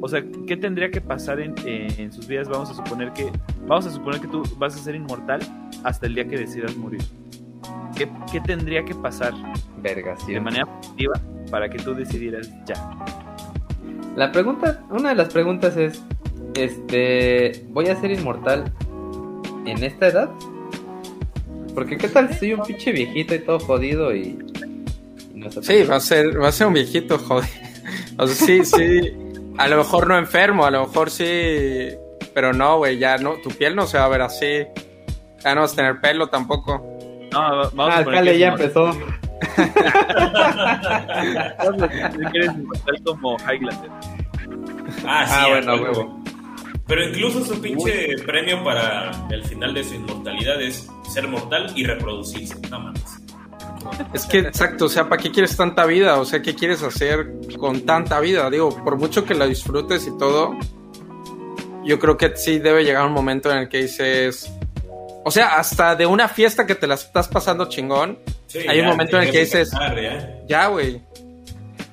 [0.00, 2.48] o sea, ¿qué tendría que pasar en, en, sus vidas?
[2.48, 3.32] Vamos a suponer que,
[3.66, 5.40] vamos a suponer que tú vas a ser inmortal
[5.82, 7.02] hasta el día que decidas morir.
[7.96, 9.32] ¿qué, qué tendría que pasar
[9.80, 10.32] Verga, sí.
[10.32, 11.14] de manera positiva
[11.54, 12.74] para que tú decidieras ya?
[14.16, 16.02] La pregunta, una de las preguntas es,
[16.56, 18.72] este, ¿voy a ser inmortal
[19.64, 20.30] en esta edad?
[21.72, 24.36] Porque qué tal si soy un pinche viejito y todo jodido y,
[25.32, 27.48] y no sé Sí, va a ser, va a ser un viejito, joder.
[28.18, 29.12] O sea, sí, sí.
[29.56, 31.90] A lo mejor no enfermo, a lo mejor sí.
[32.34, 34.64] Pero no, güey, ya no, tu piel no se va a ver así.
[35.44, 36.84] Ya no vas a tener pelo tampoco.
[37.32, 38.90] No, va- vamos Ah, a poner Cale que ya empezó.
[42.34, 43.90] Eres inmortal como Highlander.
[45.06, 45.84] Ah, sí, Ah, bueno, huevo.
[46.00, 46.24] huevo.
[46.86, 51.84] Pero incluso su pinche premio para el final de su inmortalidad es ser mortal y
[51.84, 52.56] reproducirse.
[52.70, 53.02] No mames.
[54.12, 56.18] Es que, exacto, o sea, ¿para qué quieres tanta vida?
[56.20, 58.50] O sea, ¿qué quieres hacer con tanta vida?
[58.50, 60.54] Digo, por mucho que la disfrutes y todo,
[61.84, 64.50] yo creo que sí debe llegar un momento en el que dices.
[65.24, 68.18] O sea, hasta de una fiesta que te la estás pasando chingón,
[68.54, 69.72] Sí, Hay un ya, momento en el que dices-
[70.46, 70.68] ya.
[70.68, 71.00] güey.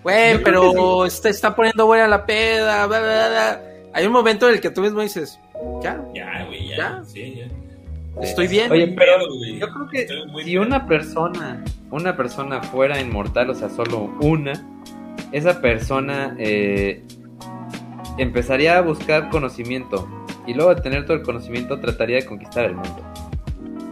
[0.04, 3.62] Güey, pero está, está poniendo buena la peda, bla, bla, bla.
[3.94, 5.40] Hay un momento en el que tú mismo dices,
[5.82, 6.78] ya, Ya, güey, ya.
[6.78, 7.02] ¿Ya?
[7.04, 8.24] Sí, ya.
[8.24, 8.72] estoy bien.
[8.72, 9.18] Oye, pero
[9.58, 10.08] yo creo que
[10.44, 14.54] si una persona, una persona fuera inmortal, o sea, solo una,
[15.32, 17.04] esa persona eh,
[18.20, 20.08] empezaría a buscar conocimiento
[20.46, 23.02] y luego de tener todo el conocimiento trataría de conquistar el mundo.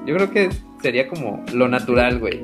[0.06, 0.50] Yo creo que
[0.82, 2.42] sería como lo natural, güey.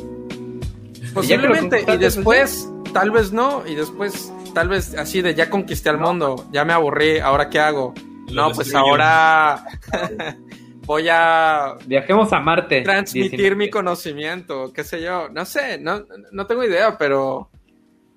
[1.15, 5.87] Posiblemente, lo y después, tal vez no, y después, tal vez así de ya conquisté
[5.87, 7.93] al mundo, ya me aburrí, ¿ahora qué hago?
[8.27, 9.63] Lo No, pues ahora
[10.85, 12.81] voy a Viajemos a Marte.
[12.81, 13.55] transmitir 19.
[13.55, 17.49] mi conocimiento, qué sé yo, no sé, no, no tengo idea, pero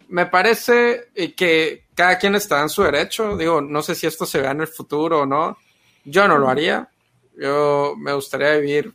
[0.09, 4.27] me parece eh, que cada quien está en su derecho, digo, no sé si esto
[4.27, 5.57] se vea en el futuro o no,
[6.05, 6.89] yo no lo haría,
[7.41, 8.93] yo me gustaría vivir,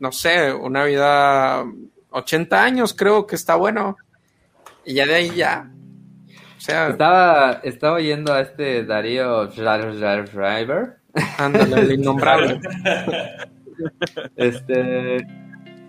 [0.00, 1.64] no sé, una vida
[2.12, 3.96] 80 años, creo que está bueno,
[4.84, 5.70] y ya de ahí ya,
[6.56, 10.96] o sea, Estaba, estaba oyendo a este Darío Driver.
[11.38, 12.60] ándale, el innombrable.
[14.36, 15.26] este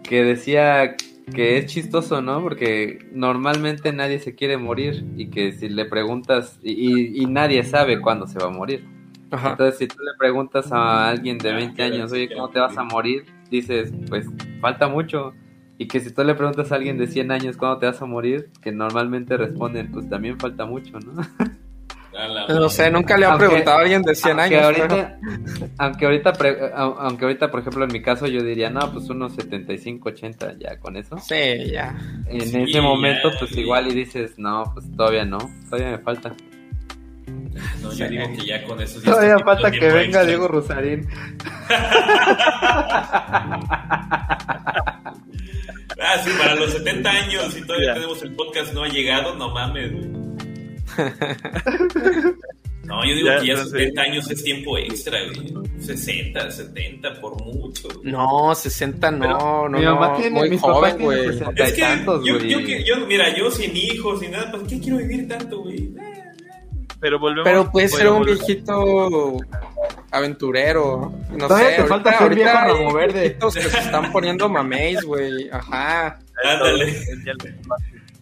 [0.03, 0.95] que decía
[1.33, 2.41] que es chistoso, ¿no?
[2.41, 7.63] Porque normalmente nadie se quiere morir y que si le preguntas y, y- y nadie
[7.63, 8.85] sabe cuándo se va a morir.
[9.31, 9.51] Ajá.
[9.51, 12.83] Entonces, si tú le preguntas a alguien de 20 años, oye, ¿cómo te vas a
[12.83, 13.25] morir?
[13.49, 14.27] Dices, pues
[14.59, 15.33] falta mucho.
[15.77, 18.05] Y que si tú le preguntas a alguien de 100 años, ¿cuándo te vas a
[18.05, 18.49] morir?
[18.61, 21.13] Que normalmente responden, pues también falta mucho, ¿no?
[22.47, 24.77] No sé, nunca le Aunque- preguntado a alguien de 100 aunque años.
[24.87, 25.09] pero-
[25.79, 29.33] aunque ahorita, pre- aunque ahorita, por ejemplo, en mi caso, yo diría, no, pues unos
[29.33, 31.17] 75, 80, ya con eso.
[31.17, 31.97] Sí, ya.
[32.27, 33.61] En Sí, ese momento, ya, pues sí.
[33.61, 35.39] igual y dices, no, pues todavía no,
[35.71, 36.35] todavía me falta.
[37.81, 38.99] No, yo digo que ya con eso.
[39.01, 40.25] ya Todavía falta que venga extra.
[40.25, 41.07] Diego Rosarín.
[46.01, 47.93] Ah, sí, para los 70 años y todavía Ya.
[47.95, 50.07] tenemos el podcast no ha llegado, no mames, güey.
[52.83, 55.53] No, yo digo Ya, que ya entonces- 70 años es tiempo extra, güey.
[55.79, 57.87] 60, 70 por mucho.
[57.87, 58.11] güey.
[58.11, 61.27] No, 60 no, no, mi mamá no, tiene, muy joven, güey.
[61.27, 62.49] 60 Es que tantos, yo, güey.
[62.49, 65.93] yo, que- yo- mira, yo sin hijos, sin nada, ¿para qué quiero vivir tanto, güey?
[66.99, 67.45] Pero volvemos.
[67.45, 69.37] Pero puede ser un viejito
[70.13, 71.11] aventurero.
[71.31, 73.37] No Todavía sé, te ahorita, falta ser viejo ramo verde.
[73.53, 75.49] que se están poniendo mameis, güey.
[75.51, 76.19] Ajá.
[76.45, 76.93] Ándale.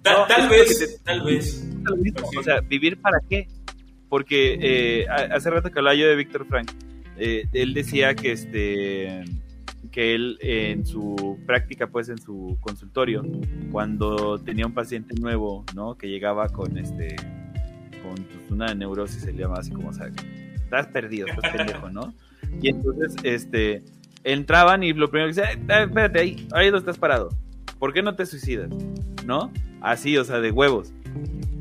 [0.03, 1.63] No, tal vez, te- tal vez.
[2.37, 3.47] O sea, ¿vivir para qué?
[4.09, 6.71] Porque eh, hace rato que hablaba yo de Víctor Frank,
[7.17, 9.23] eh, él decía que este
[9.91, 13.23] que él en su práctica, pues en su consultorio,
[13.71, 15.95] cuando tenía un paciente nuevo, ¿no?
[15.97, 17.15] Que llegaba con este
[18.03, 20.09] con pues, una neurosis, se le llama así como, o sea,
[20.71, 22.13] estás perdido, estás pendejo, ¿no?
[22.61, 23.83] Y entonces, este,
[24.23, 27.29] entraban y lo primero que decía, "Eh, espérate ahí, ahí no estás parado.
[27.77, 28.69] ¿Por qué no te suicidas?
[29.25, 29.51] ¿No?
[29.81, 30.93] Así, o sea, de huevos.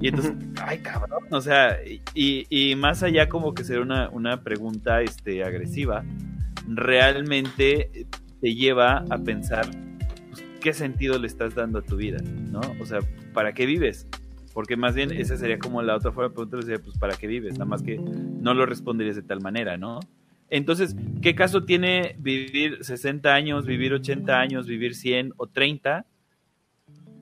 [0.00, 1.78] Y entonces, ay, cabrón, o sea,
[2.14, 6.04] y, y más allá como que ser una, una pregunta este, agresiva,
[6.68, 8.06] realmente
[8.40, 9.66] te lleva a pensar
[10.30, 12.18] pues, qué sentido le estás dando a tu vida,
[12.50, 12.60] ¿no?
[12.80, 13.00] O sea,
[13.34, 14.06] ¿para qué vives?
[14.52, 17.54] Porque más bien esa sería como la otra forma de preguntarle, pues, ¿para qué vives?
[17.54, 20.00] Nada más que no lo responderías de tal manera, ¿no?
[20.48, 26.04] Entonces, ¿qué caso tiene vivir 60 años, vivir 80 años, vivir 100 o 30?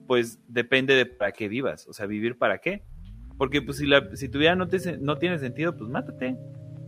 [0.07, 2.81] Pues depende de para qué vivas, o sea, vivir para qué.
[3.37, 6.35] Porque pues si, la, si tu vida no, te, no tiene sentido, pues mátate.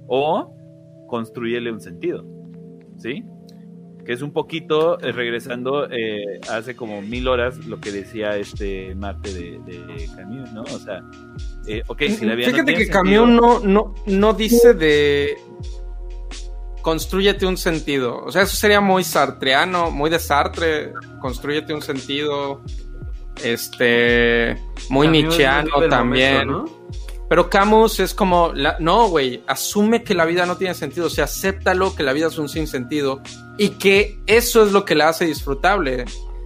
[0.07, 0.57] O
[1.07, 2.25] construyele un sentido,
[2.97, 3.23] ¿sí?
[4.05, 8.95] Que es un poquito, eh, regresando eh, hace como mil horas, lo que decía este
[8.95, 10.63] Marte de, de Camus, ¿no?
[10.63, 11.03] O sea,
[11.67, 15.37] eh, ok, si la vida Fíjate que Camus no, no, no dice de.
[16.81, 18.23] construyete un sentido.
[18.23, 20.93] O sea, eso sería muy sartreano, muy de Sartre.
[21.19, 22.61] Construyete un sentido.
[23.43, 24.57] Este.
[24.89, 26.49] Muy nicheano también.
[27.29, 28.51] Pero Camus es como.
[28.53, 29.43] La, no, güey.
[29.47, 31.07] Asume que la vida no tiene sentido.
[31.07, 33.21] O sea, acéptalo que la vida es un sinsentido.
[33.61, 36.05] Y que eso es lo que la hace disfrutable.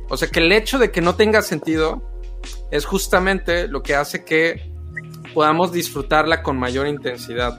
[0.09, 2.03] O sea, que el hecho de que no tenga sentido
[2.71, 4.69] es justamente lo que hace que
[5.33, 7.57] podamos disfrutarla con mayor intensidad.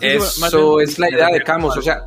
[0.00, 1.76] Eso es la idea de Camus.
[1.76, 2.04] O sea,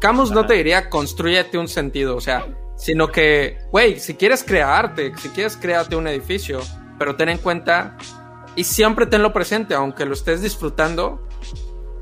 [0.00, 2.44] Camus no te diría construyete un sentido, o sea,
[2.76, 6.60] sino que, güey, si quieres crearte, si quieres crearte un edificio,
[6.98, 7.96] pero ten en cuenta
[8.56, 11.27] y siempre tenlo presente, aunque lo estés disfrutando,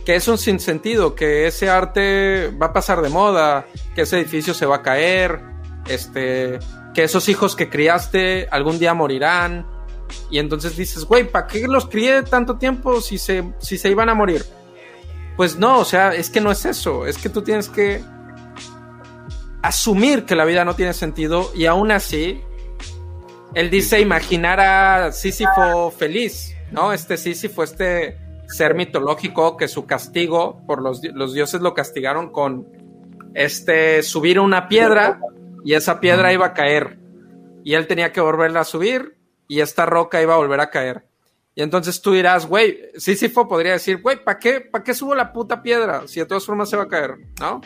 [0.07, 4.55] que es un sinsentido, que ese arte va a pasar de moda, que ese edificio
[4.55, 5.41] se va a caer,
[5.89, 6.61] este,
[6.95, 9.67] que esos hijos que criaste algún día morirán.
[10.31, 14.09] Y entonces dices, güey, ¿para qué los crié tanto tiempo si se, si se iban
[14.09, 14.47] a morir?
[15.37, 18.01] Pues no, o sea, es que no es eso, es que tú tienes que
[19.61, 22.41] asumir que la vida no tiene sentido y aún así,
[23.55, 26.93] él dice imaginar a Sísifo feliz, ¿no?
[26.93, 32.67] Este Sísifo, este ser mitológico que su castigo por los, los dioses lo castigaron con
[33.35, 35.21] este subir una piedra
[35.65, 36.99] y esa piedra iba a caer
[37.65, 39.17] y él tenía que volverla a subir
[39.49, 41.05] y esta roca iba a volver a caer.
[41.55, 45.33] Y entonces tú dirás, güey, Sísifo podría decir, güey, ¿para qué, ¿para qué subo la
[45.33, 47.17] puta piedra si de todas formas se va a caer?
[47.41, 47.61] ¿No?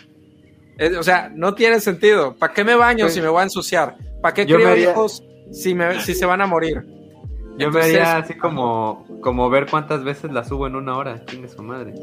[0.99, 2.35] o sea, no tiene sentido.
[2.37, 3.97] ¿Para qué me baño si me voy a ensuciar?
[4.23, 6.83] ¿Para qué crío hijos si, me, si se van a morir?
[7.61, 11.25] Yo me haría así como, como ver cuántas veces la subo en una hora.
[11.25, 11.95] Tiene su madre.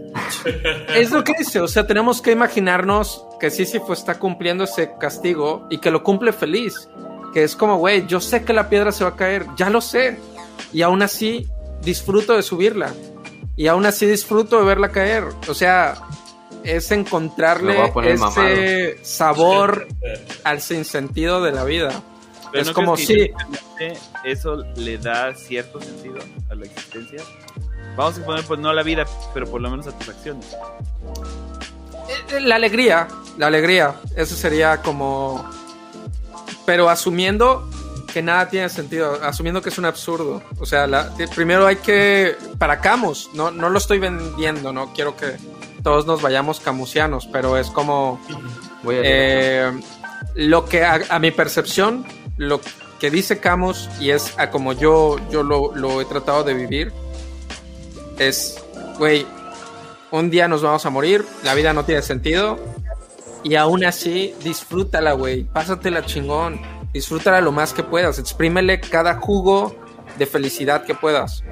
[0.96, 1.60] Es lo que dice.
[1.60, 6.34] O sea, tenemos que imaginarnos que Sísifo está cumpliendo ese castigo y que lo cumple
[6.34, 6.90] feliz.
[7.34, 9.46] Que es como, güey, yo sé que la piedra se va a caer.
[9.58, 10.18] Ya lo sé.
[10.74, 11.48] Y aún así
[11.82, 12.94] disfruto de subirla.
[13.56, 15.26] Y aún así disfruto de verla caer.
[15.48, 15.96] O sea,
[16.64, 19.88] es encontrarle ese sabor
[20.44, 22.04] al sinsentido de la vida.
[22.54, 23.32] Es como si
[24.24, 26.18] eso le da cierto sentido
[26.50, 27.22] a la existencia.
[27.96, 30.46] Vamos a poner, pues no a la vida, pero por lo menos a tus acciones.
[32.10, 35.44] Eh, eh, la alegría, la alegría, eso sería como...
[36.66, 37.68] Pero asumiendo
[38.14, 40.42] que nada tiene sentido, asumiendo que es un absurdo.
[40.60, 40.88] O sea,
[41.34, 45.38] primero hay que, para Camus, no, no lo estoy vendiendo, no quiero que
[45.84, 48.20] todos nos vayamos camusianos, pero es como
[48.92, 49.72] eh,
[50.36, 52.06] lo que a, mi percepción,
[52.38, 52.62] lo
[53.00, 56.94] que dice Camus y es a como yo, yo lo, lo he tratado de vivir,
[58.18, 58.64] es,
[58.98, 59.26] güey,
[60.12, 62.58] un día nos vamos a morir, la vida no tiene sentido,
[63.44, 66.60] y aún así, disfrútala, güey, pásatela chingón
[66.94, 69.76] disfrútala lo más que puedas, exprímele cada jugo
[70.18, 71.44] de felicidad que puedas.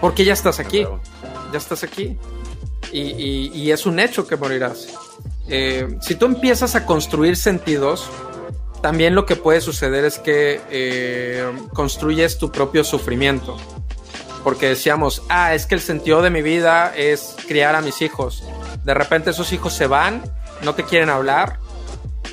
[0.00, 0.86] Porque ya estás aquí,
[1.52, 2.18] ya estás aquí.
[2.92, 4.88] Y, es un hecho que morirás.
[5.48, 8.08] Eh, si tú empiezas a construir sentidos,
[8.82, 13.56] también lo que puede suceder es que eh, construyes tu propio sufrimiento.
[14.42, 18.42] Porque decíamos, ah, es que el sentido de mi vida es criar a mis hijos.
[18.84, 20.22] De repente esos hijos se van,
[20.62, 21.58] no te quieren hablar,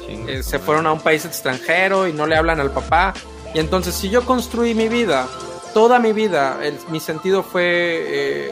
[0.07, 3.13] eh, se fueron a un país extranjero y no le hablan al papá.
[3.53, 5.27] Y entonces si yo construí mi vida,
[5.73, 6.59] toda mi vida,
[6.89, 8.51] mi sentido fue eh,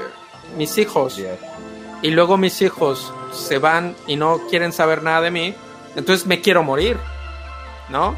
[0.58, 1.22] mis hijos,
[2.02, 5.56] y luego mis hijos se van y no quieren saber nada de mí,
[5.96, 6.98] entonces me quiero morir,
[7.90, 8.16] ¿no?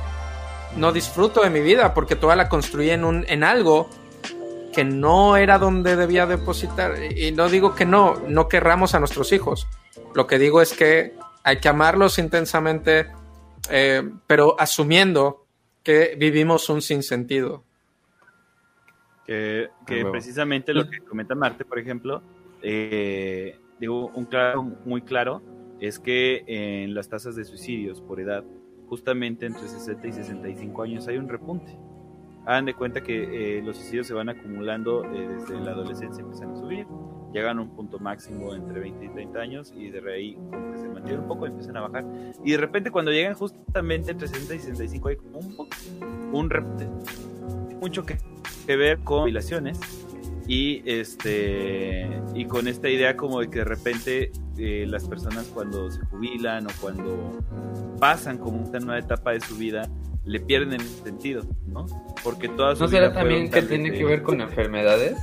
[0.75, 3.89] No disfruto de mi vida porque toda la construí en, un, en algo
[4.73, 6.95] que no era donde debía depositar.
[7.01, 9.67] Y no digo que no, no querramos a nuestros hijos.
[10.13, 13.07] Lo que digo es que hay que amarlos intensamente,
[13.69, 15.45] eh, pero asumiendo
[15.81, 17.63] que vivimos un sinsentido.
[19.25, 22.21] Que, que precisamente lo que comenta Marte, por ejemplo,
[22.61, 25.41] eh, digo, un claro, muy claro,
[25.79, 28.43] es que en las tasas de suicidios por edad,
[28.87, 31.77] justamente entre 60 y 65 años hay un repunte.
[32.45, 36.55] Hagan de cuenta que eh, los suicidios se van acumulando desde la adolescencia, empiezan a
[36.55, 36.87] subir,
[37.33, 40.87] llegan a un punto máximo entre 20 y 30 años y de ahí como se
[40.87, 42.05] mantienen un poco y empiezan a bajar.
[42.45, 45.39] Y de repente cuando llegan justamente entre 60 y 65 hay como
[46.31, 46.87] un repente,
[47.81, 48.17] mucho que,
[48.65, 49.79] que ver con jubilaciones
[50.47, 55.91] y este y con esta idea como de que de repente eh, las personas cuando
[55.91, 57.39] se jubilan o cuando
[57.99, 59.89] pasan como una nueva etapa de su vida
[60.25, 61.85] le pierden el sentido, ¿no?
[62.23, 65.17] Porque todas ¿No será también que tiene que ver con enfermedades?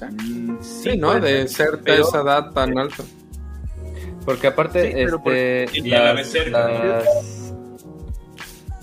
[0.00, 1.18] Mm, sí, ¿no?
[1.20, 3.04] De ser de esa edad tan alta.
[4.24, 5.66] Porque aparte, este,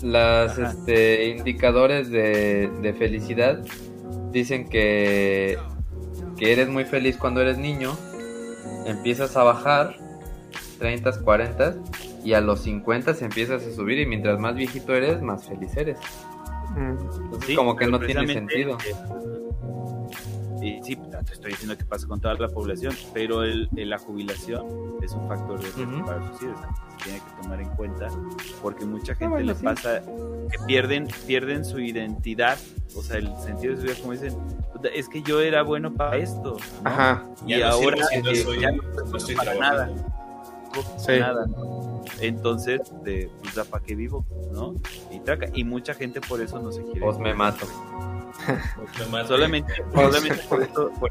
[0.02, 3.64] las, este, indicadores de, felicidad
[4.32, 5.58] dicen que,
[6.36, 7.96] que eres muy feliz cuando eres niño
[8.86, 9.96] empiezas a bajar
[10.78, 11.74] 30, 40
[12.24, 15.98] y a los 50 empiezas a subir y mientras más viejito eres, más feliz eres.
[16.76, 18.78] Entonces, Sí, como que no tiene sentido.
[18.86, 18.94] eh,
[20.62, 23.98] Y sí, te estoy diciendo que pasa con toda la población, pero el, el- la
[23.98, 24.66] jubilación
[25.02, 26.04] es un factor de riesgo Ujú.
[26.06, 26.54] para el suicidio.
[26.98, 28.08] Se tiene que tomar en cuenta
[28.62, 29.64] porque mucha gente bueno, le sí.
[29.64, 32.58] pasa que pierden, pierden su identidad,
[32.96, 34.34] o sea, el sentido de su vida, como dicen,
[34.72, 36.56] "Puta, es que yo era bueno para esto.
[36.82, 36.88] ¿no?
[36.90, 37.24] Ajá.
[37.46, 39.90] Y Ya ahora no eh, soy- ya no estoy para nada.
[40.98, 41.12] Sí.
[41.18, 42.02] nada, ¿no?
[42.20, 44.24] Entonces, de, pues, ¿da para qué vivo?
[44.52, 44.74] ¿no?
[45.10, 47.00] Y, traca, y mucha gente por eso no se quiere.
[47.00, 47.66] Pues me mato.
[49.26, 51.10] Solamente, solamente por eso por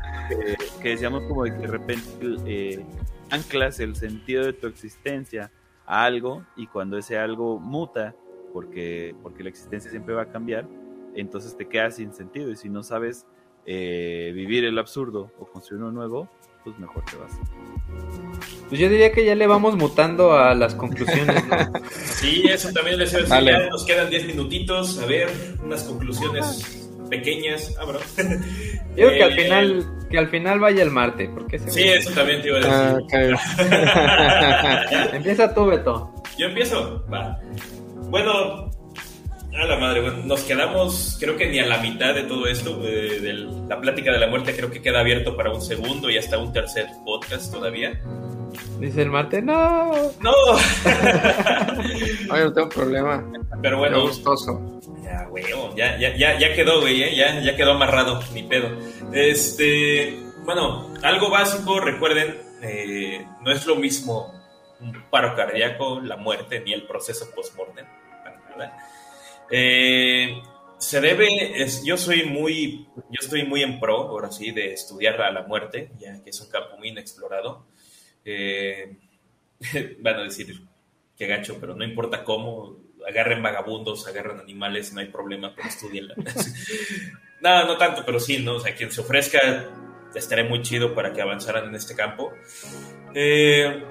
[0.81, 2.85] que, decíamos como de que de repente eh,
[3.29, 5.51] anclas el sentido de tu existencia
[5.85, 8.15] a algo y cuando ese algo muta,
[8.53, 10.67] porque, porque la existencia siempre va a cambiar,
[11.15, 13.25] entonces te quedas sin sentido y si no sabes
[13.65, 16.29] eh, vivir el absurdo o construir uno nuevo,
[16.63, 17.31] pues mejor te vas.
[18.67, 21.57] Pues yo diría que ya le vamos mutando a las conclusiones, ¿no?
[21.91, 23.45] Sí, eso también les iba a decir.
[23.45, 24.99] Ya nos quedan 10 minutitos.
[24.99, 25.29] A ver,
[25.63, 27.75] unas conclusiones pequeñas.
[27.79, 27.99] Ah, bro.
[28.95, 32.11] Yo creo que al Eh, final, que al final vaya el Marte, porque Sí, eso
[32.11, 32.73] también te iba a decir.
[32.73, 33.13] Ah, ok.
[35.13, 36.13] Empieza tú, Beto.
[36.37, 37.03] Yo empiezo.
[37.11, 37.39] Va.
[38.09, 38.71] Bueno,
[39.59, 42.79] a la madre, bueno, nos quedamos, creo que ni a la mitad de todo esto,
[42.83, 43.33] eh, de
[43.67, 46.53] la plática de la muerte, creo que queda abierto para un segundo y hasta un
[46.53, 47.99] tercer podcast todavía.
[48.79, 49.91] Dice el Marte, no.
[50.21, 50.31] No,
[52.31, 53.23] Oye, no tengo problema.
[53.61, 54.76] pero Bueno, bueno, gustoso.
[55.07, 55.27] Ya,
[55.75, 57.15] ya, ya, ya, ya quedó, güey, ¿eh?
[57.15, 58.69] ya, ya quedó amarrado, ni pedo.
[59.13, 64.33] Este, bueno, algo básico, recuerden, eh, no es lo mismo
[64.79, 67.85] un paro cardíaco, la muerte, ni el proceso post-mortem,
[68.23, 68.77] para nada.
[69.49, 70.41] Eh,
[70.77, 75.19] se debe, es- yo soy muy, yo estoy muy en pro, ahora sí, de estudiar
[75.21, 77.65] a la muerte, ya que es un campo muy inexplorado.
[78.25, 78.97] Eh,
[79.99, 80.61] van a decir
[81.17, 82.77] que gacho, pero no importa cómo,
[83.07, 86.15] agarren vagabundos, agarren animales, no hay problema, pero estudienla.
[87.41, 88.55] no, no tanto, pero sí, ¿no?
[88.55, 89.65] O sea, quien se ofrezca,
[90.13, 92.33] estaré muy chido para que avanzaran en este campo.
[93.13, 93.83] Eh,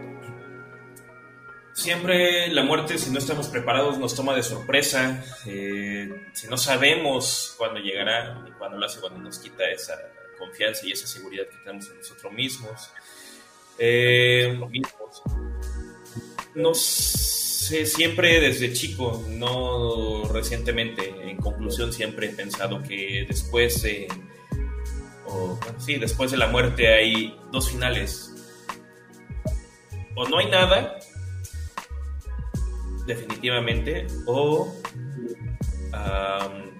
[1.72, 5.24] siempre la muerte, si no estamos preparados, nos toma de sorpresa.
[5.46, 9.94] Eh, si no sabemos cuándo llegará, cuándo lo hace, cuando nos quita esa
[10.38, 12.90] confianza y esa seguridad que tenemos en nosotros mismos.
[13.78, 15.22] Eh, mismos.
[16.54, 24.08] No sé, siempre desde chico, no recientemente, en conclusión siempre he pensado que después de,
[25.26, 28.32] o, sí, después de la muerte hay dos finales.
[30.14, 30.98] O no hay nada,
[33.06, 34.74] definitivamente, o
[35.92, 36.70] am,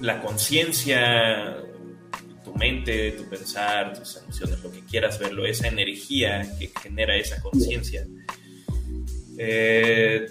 [0.00, 1.56] la conciencia,
[2.44, 7.40] tu mente, tu pensar, tus emociones, lo que quieras verlo, esa energía que genera esa
[7.40, 8.06] conciencia.
[9.38, 10.26] Eh,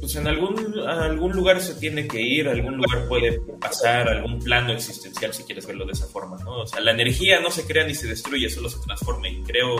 [0.00, 4.72] pues en algún, algún lugar se tiene que ir, algún lugar puede pasar, algún plano
[4.72, 6.62] existencial, si quieres verlo de esa forma, ¿no?
[6.62, 9.28] O sea, la energía no se crea ni se destruye, solo se transforma.
[9.28, 9.76] Y creo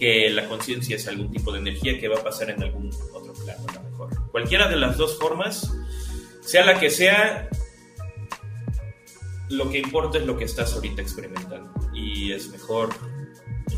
[0.00, 3.32] que la conciencia es algún tipo de energía que va a pasar en algún otro
[3.34, 4.30] plano, a lo mejor.
[4.32, 5.72] Cualquiera de las dos formas,
[6.40, 7.48] sea la que sea,
[9.48, 11.72] lo que importa es lo que estás ahorita experimentando.
[11.94, 12.90] Y es mejor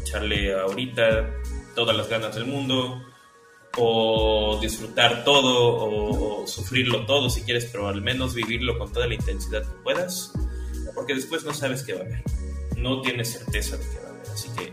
[0.01, 1.29] echarle ahorita
[1.75, 3.03] todas las ganas del mundo,
[3.79, 9.07] o disfrutar todo, o, o sufrirlo todo si quieres, pero al menos vivirlo con toda
[9.07, 10.33] la intensidad que puedas,
[10.95, 12.23] porque después no sabes qué va a haber.
[12.77, 14.31] No tienes certeza de qué va a haber.
[14.31, 14.73] Así que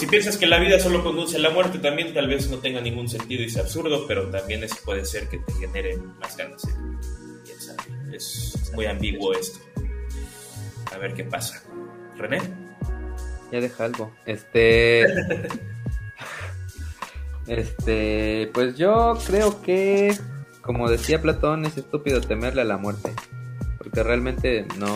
[0.00, 2.80] si piensas que la vida solo conduce a la muerte, también tal vez no tenga
[2.80, 6.62] ningún sentido y sea absurdo, pero también es, puede ser que te genere más ganas.
[7.44, 8.16] ¿Quién sabe?
[8.16, 9.58] Es muy ambiguo esto.
[10.92, 11.62] A ver qué pasa.
[12.16, 12.40] René.
[13.52, 14.10] Ya deja algo.
[14.24, 15.04] Este.
[17.50, 18.48] Este.
[18.54, 20.16] Pues yo creo que.
[20.62, 23.12] Como decía Platón, es estúpido temerle a la muerte.
[23.76, 24.94] Porque realmente no.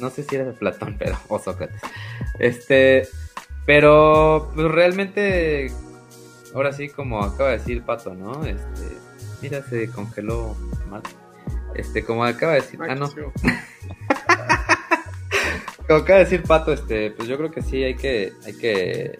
[0.00, 1.16] No sé si era de Platón, pero.
[1.28, 1.80] O Sócrates.
[2.40, 3.08] Este.
[3.66, 4.50] Pero.
[4.54, 5.70] Pues realmente.
[6.54, 8.44] Ahora sí, como acaba de decir Pato, ¿no?
[8.44, 8.88] Este.
[9.40, 10.56] Mira, se congeló
[10.90, 11.10] Marte.
[11.76, 12.80] Este, como acaba de decir.
[12.82, 13.12] Ah, no.
[15.86, 19.18] Como acaba de decir Pato, este, pues yo creo que sí hay que, hay que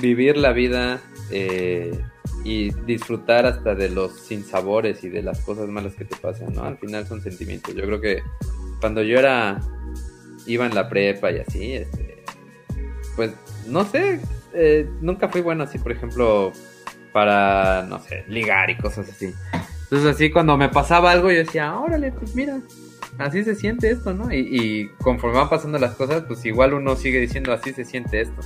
[0.00, 1.98] vivir la vida eh,
[2.44, 6.64] y disfrutar hasta de los sinsabores y de las cosas malas que te pasan, ¿no?
[6.64, 7.74] Al final son sentimientos.
[7.74, 8.22] Yo creo que
[8.80, 9.60] cuando yo era,
[10.46, 12.24] iba en la prepa y así, este,
[13.16, 13.32] pues
[13.66, 14.20] no sé,
[14.54, 16.52] eh, nunca fui bueno así, por ejemplo,
[17.12, 19.34] para, no sé, ligar y cosas así.
[19.84, 22.60] Entonces así cuando me pasaba algo yo decía, órale, pues mira,
[23.18, 24.32] así se siente esto, ¿no?
[24.32, 28.20] Y, y, conforme van pasando las cosas, pues igual uno sigue diciendo, así se siente
[28.20, 28.40] esto.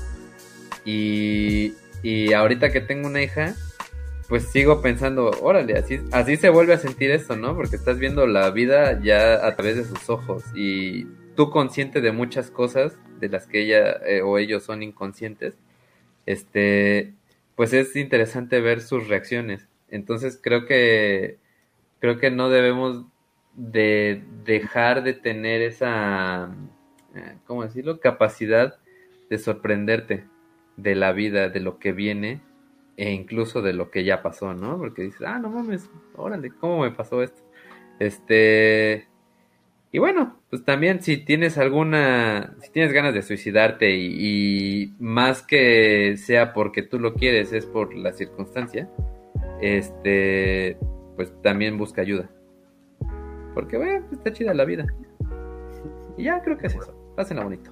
[0.85, 1.75] Y,
[2.05, 3.55] y ahorita que tengo una hija,
[4.29, 7.57] pues sigo pensando, órale, así, así se vuelve a sentir esto, ¿no?
[7.57, 12.13] Porque estás viendo la vida ya a través de sus ojos y tú consciente de
[12.13, 15.55] muchas cosas de las que ella eh, o ellos son inconscientes,
[16.27, 17.15] este,
[17.57, 19.67] pues es interesante ver sus reacciones.
[19.89, 21.39] Entonces creo que
[22.01, 23.07] creo que no debemos
[23.55, 26.55] de dejar de tener esa,
[27.15, 27.99] eh, ¿cómo decirlo?
[27.99, 28.77] Capacidad
[29.31, 30.27] de sorprenderte
[30.77, 32.41] de la vida, de lo que viene
[32.97, 34.79] e incluso de lo que ya pasó, ¿no?
[34.79, 37.43] Porque dices, ah, no mames, órale, ¿cómo me pasó esto?
[37.99, 39.09] Este,
[39.95, 46.17] y bueno, pues también si tienes alguna, si tienes ganas de suicidarte y, más que
[46.17, 48.89] sea porque tú lo quieres, es por la circunstancia,
[49.61, 50.77] este,
[51.17, 52.29] pues también busca ayuda.
[53.55, 54.87] Porque, bueno, está chida la vida.
[56.17, 56.93] Y ya creo que es eso.
[57.15, 57.71] Pásenla bonito.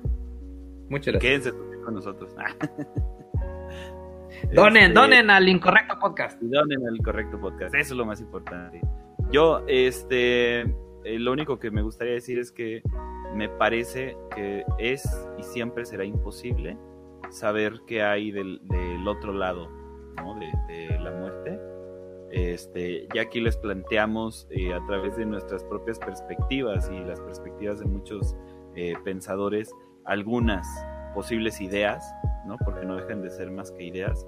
[0.88, 1.42] Muchas gracias.
[1.42, 2.34] Quédense con nosotros.
[4.54, 6.40] donen, este, donen al incorrecto podcast.
[6.40, 7.74] Donen al incorrecto podcast.
[7.74, 8.80] Eso es lo más importante.
[9.30, 10.64] Yo, este
[11.04, 12.82] eh, lo único que me gustaría decir es que
[13.34, 15.02] me parece que es
[15.38, 16.76] y siempre será imposible
[17.30, 18.60] saber qué hay del,
[19.06, 19.68] otro lado
[20.68, 21.58] de, la muerte.
[22.30, 27.80] Este, ya aquí les planteamos eh, a través de nuestras propias perspectivas y las perspectivas
[27.80, 28.36] de muchos
[28.74, 29.70] eh, pensadores
[30.04, 30.66] algunas
[31.12, 32.04] posibles ideas,
[32.46, 32.56] ¿no?
[32.64, 34.26] porque no dejan de ser más que ideas.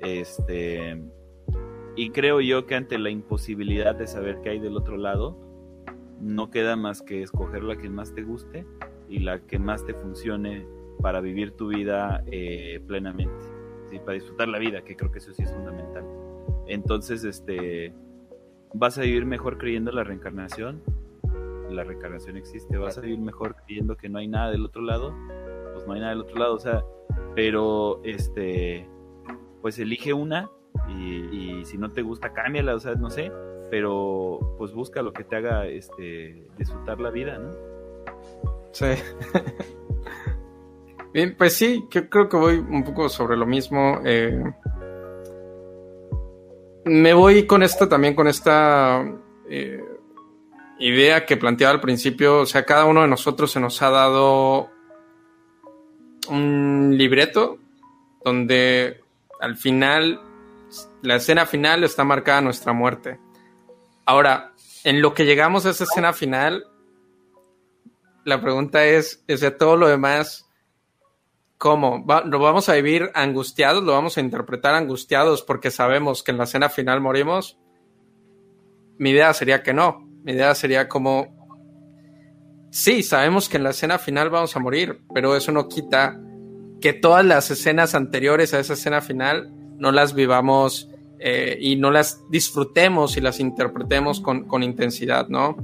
[0.00, 1.00] Este,
[1.96, 5.36] y creo yo que ante la imposibilidad de saber qué hay del otro lado,
[6.20, 8.66] no queda más que escoger la que más te guste
[9.08, 10.66] y la que más te funcione
[11.00, 13.46] para vivir tu vida eh, plenamente,
[13.90, 13.98] ¿sí?
[13.98, 16.04] para disfrutar la vida, que creo que eso sí es fundamental.
[16.66, 17.92] Entonces, este,
[18.72, 20.82] vas a vivir mejor creyendo la reencarnación,
[21.70, 25.14] la reencarnación existe, vas a vivir mejor creyendo que no hay nada del otro lado,
[25.86, 26.82] no hay nada del otro lado, o sea,
[27.34, 28.88] pero este,
[29.62, 30.50] pues elige una
[30.88, 33.32] y, si no te gusta, cámbiala, o sea, no sé,
[33.70, 37.50] pero pues busca lo que te haga este, disfrutar la vida, ¿no?
[38.72, 38.86] Sí.
[41.14, 44.00] Bien, pues sí, yo creo que voy un poco sobre lo mismo.
[44.04, 44.42] Eh,
[46.84, 49.04] me voy con esto también, con esta
[49.48, 49.80] eh,
[50.80, 52.40] idea que planteaba al principio.
[52.40, 54.70] O sea, cada uno de nosotros se nos ha dado
[56.26, 57.58] un libreto
[58.24, 59.00] donde
[59.40, 60.20] al final,
[61.02, 63.18] la escena final está marcada nuestra muerte.
[64.06, 64.52] Ahora,
[64.84, 66.66] en lo que llegamos a esa escena final,
[68.24, 70.48] la pregunta es, ¿es de todo lo demás,
[71.58, 72.04] ¿cómo?
[72.24, 73.82] ¿Lo vamos a vivir angustiados?
[73.82, 77.58] ¿Lo vamos a interpretar angustiados porque sabemos que en la escena final morimos?
[78.98, 80.08] Mi idea sería que no.
[80.22, 81.43] Mi idea sería como,
[82.74, 86.20] sí, sabemos que en la escena final vamos a morir, pero eso no quita
[86.80, 91.92] que todas las escenas anteriores a esa escena final no las vivamos eh, y no
[91.92, 95.56] las disfrutemos y las interpretemos con, con intensidad, ¿no?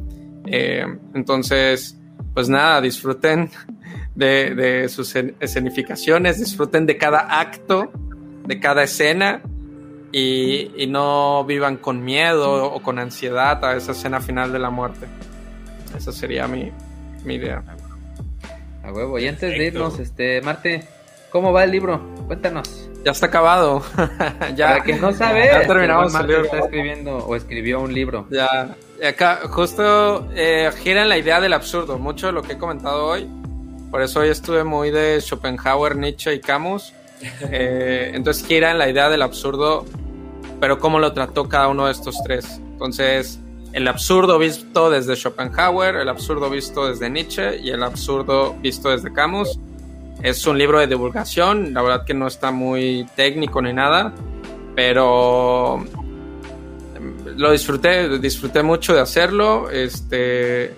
[0.46, 1.98] Eh, entonces,
[2.32, 3.50] pues nada, disfruten
[4.14, 7.90] de, sus escenificaciones, disfruten de cada acto,
[8.46, 9.42] de cada escena
[10.12, 14.70] y, y, no vivan con miedo o con ansiedad a esa escena final de la
[14.70, 15.06] muerte.
[15.96, 16.70] Esa sería mi,
[17.24, 17.62] mi idea.
[18.82, 20.84] A huevo, y antes de irnos, este, Marte,
[21.30, 22.00] ¿cómo va el libro?
[22.26, 22.88] Cuéntanos.
[23.04, 23.82] Ya está acabado.
[24.56, 24.68] ya.
[24.68, 26.44] Para que no sabe, ya terminamos el libro.
[26.44, 28.26] Está escribiendo o escribió un libro.
[28.30, 28.74] Ya.
[29.06, 31.98] Acá, justo eh, gira en la idea del absurdo.
[31.98, 33.28] Mucho de lo que he comentado hoy.
[33.90, 36.92] Por eso hoy estuve muy de Schopenhauer, Nietzsche y Camus.
[37.50, 39.84] Eh, entonces gira en la idea del absurdo,
[40.58, 42.60] pero cómo lo trató cada uno de estos tres.
[42.72, 43.40] Entonces,
[43.72, 49.12] el absurdo visto desde Schopenhauer, el absurdo visto desde Nietzsche y el absurdo visto desde
[49.12, 49.58] Camus
[50.22, 54.12] es un libro de divulgación, la verdad que no está muy técnico ni nada,
[54.74, 55.82] pero
[57.36, 60.74] lo disfruté, disfruté mucho de hacerlo, este,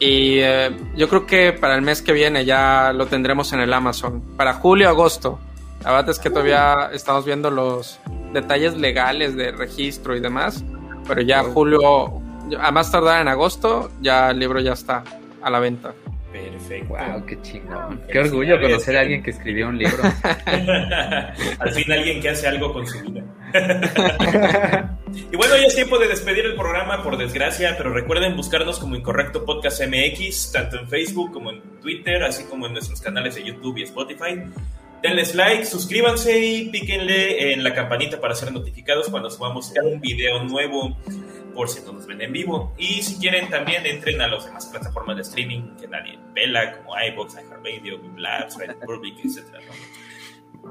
[0.00, 3.72] y eh, yo creo que para el mes que viene ya lo tendremos en el
[3.72, 5.38] Amazon, para julio, agosto.
[5.84, 7.98] La verdad es que todavía estamos viendo los
[8.32, 10.64] detalles legales de registro y demás,
[11.06, 12.21] pero ya julio,
[12.60, 15.04] a más tardar en agosto, ya el libro ya está
[15.42, 15.94] a la venta.
[16.32, 16.94] Perfecto.
[16.94, 18.00] Wow, qué chingón.
[18.10, 20.02] Qué orgullo conocer a alguien que escribió un libro.
[20.46, 23.22] Al fin alguien que hace algo con su vida.
[25.30, 28.96] y bueno, ya es tiempo de despedir el programa, por desgracia, pero recuerden buscarnos como
[28.96, 33.44] Incorrecto Podcast MX, tanto en Facebook como en Twitter, así como en nuestros canales de
[33.44, 34.42] YouTube y Spotify.
[35.02, 40.44] Denles like, suscríbanse y píquenle en la campanita para ser notificados cuando subamos un video
[40.44, 40.96] nuevo.
[41.54, 42.74] Por si no nos ven en vivo.
[42.76, 46.94] Y si quieren, también entren a las demás plataformas de streaming que nadie vela, como
[46.98, 49.42] iVoox, iHeartRadio, Google Apps, Radio Public, etc.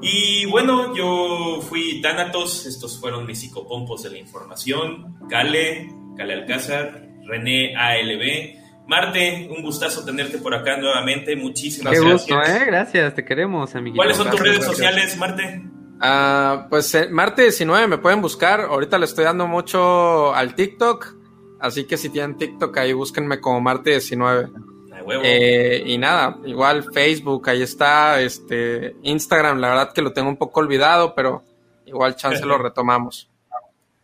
[0.01, 5.17] Y bueno, yo fui Thanatos, estos fueron mis psicopompos de la información.
[5.29, 8.59] Cale, Cale Alcázar, René ALB.
[8.87, 11.35] Marte, un gustazo tenerte por acá nuevamente.
[11.35, 12.27] Muchísimas Qué gracias.
[12.27, 12.65] gusto, ¿eh?
[12.65, 13.97] Gracias, te queremos, amiguito.
[13.97, 15.61] ¿Cuáles son tus redes sociales, Marte?
[16.03, 18.61] Ah, pues eh, Marte 19 me pueden buscar.
[18.61, 21.15] Ahorita le estoy dando mucho al TikTok.
[21.59, 24.49] Así que si tienen TikTok ahí, búsquenme como Marte 19.
[24.93, 25.21] A huevo.
[25.23, 28.19] Eh, y nada, igual Facebook, ahí está.
[28.19, 31.43] Este, Instagram, la verdad que lo tengo un poco olvidado, pero
[31.85, 33.29] igual chance lo retomamos.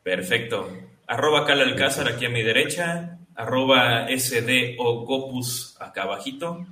[0.03, 0.69] Perfecto.
[1.08, 3.17] Arroba Cal Alcázar aquí a mi derecha.
[3.35, 4.06] Arroba
[4.77, 6.64] Gopus acá abajito.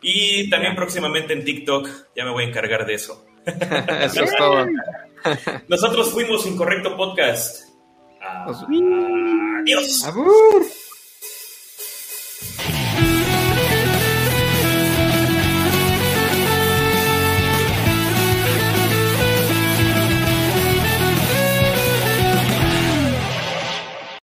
[0.00, 1.86] Y también próximamente en TikTok.
[2.16, 3.26] Ya me voy a encargar de eso.
[4.04, 4.66] Eso es todo.
[5.68, 7.64] Nosotros fuimos Incorrecto Podcast.
[8.20, 10.04] Adiós.
[10.04, 10.80] Adiós.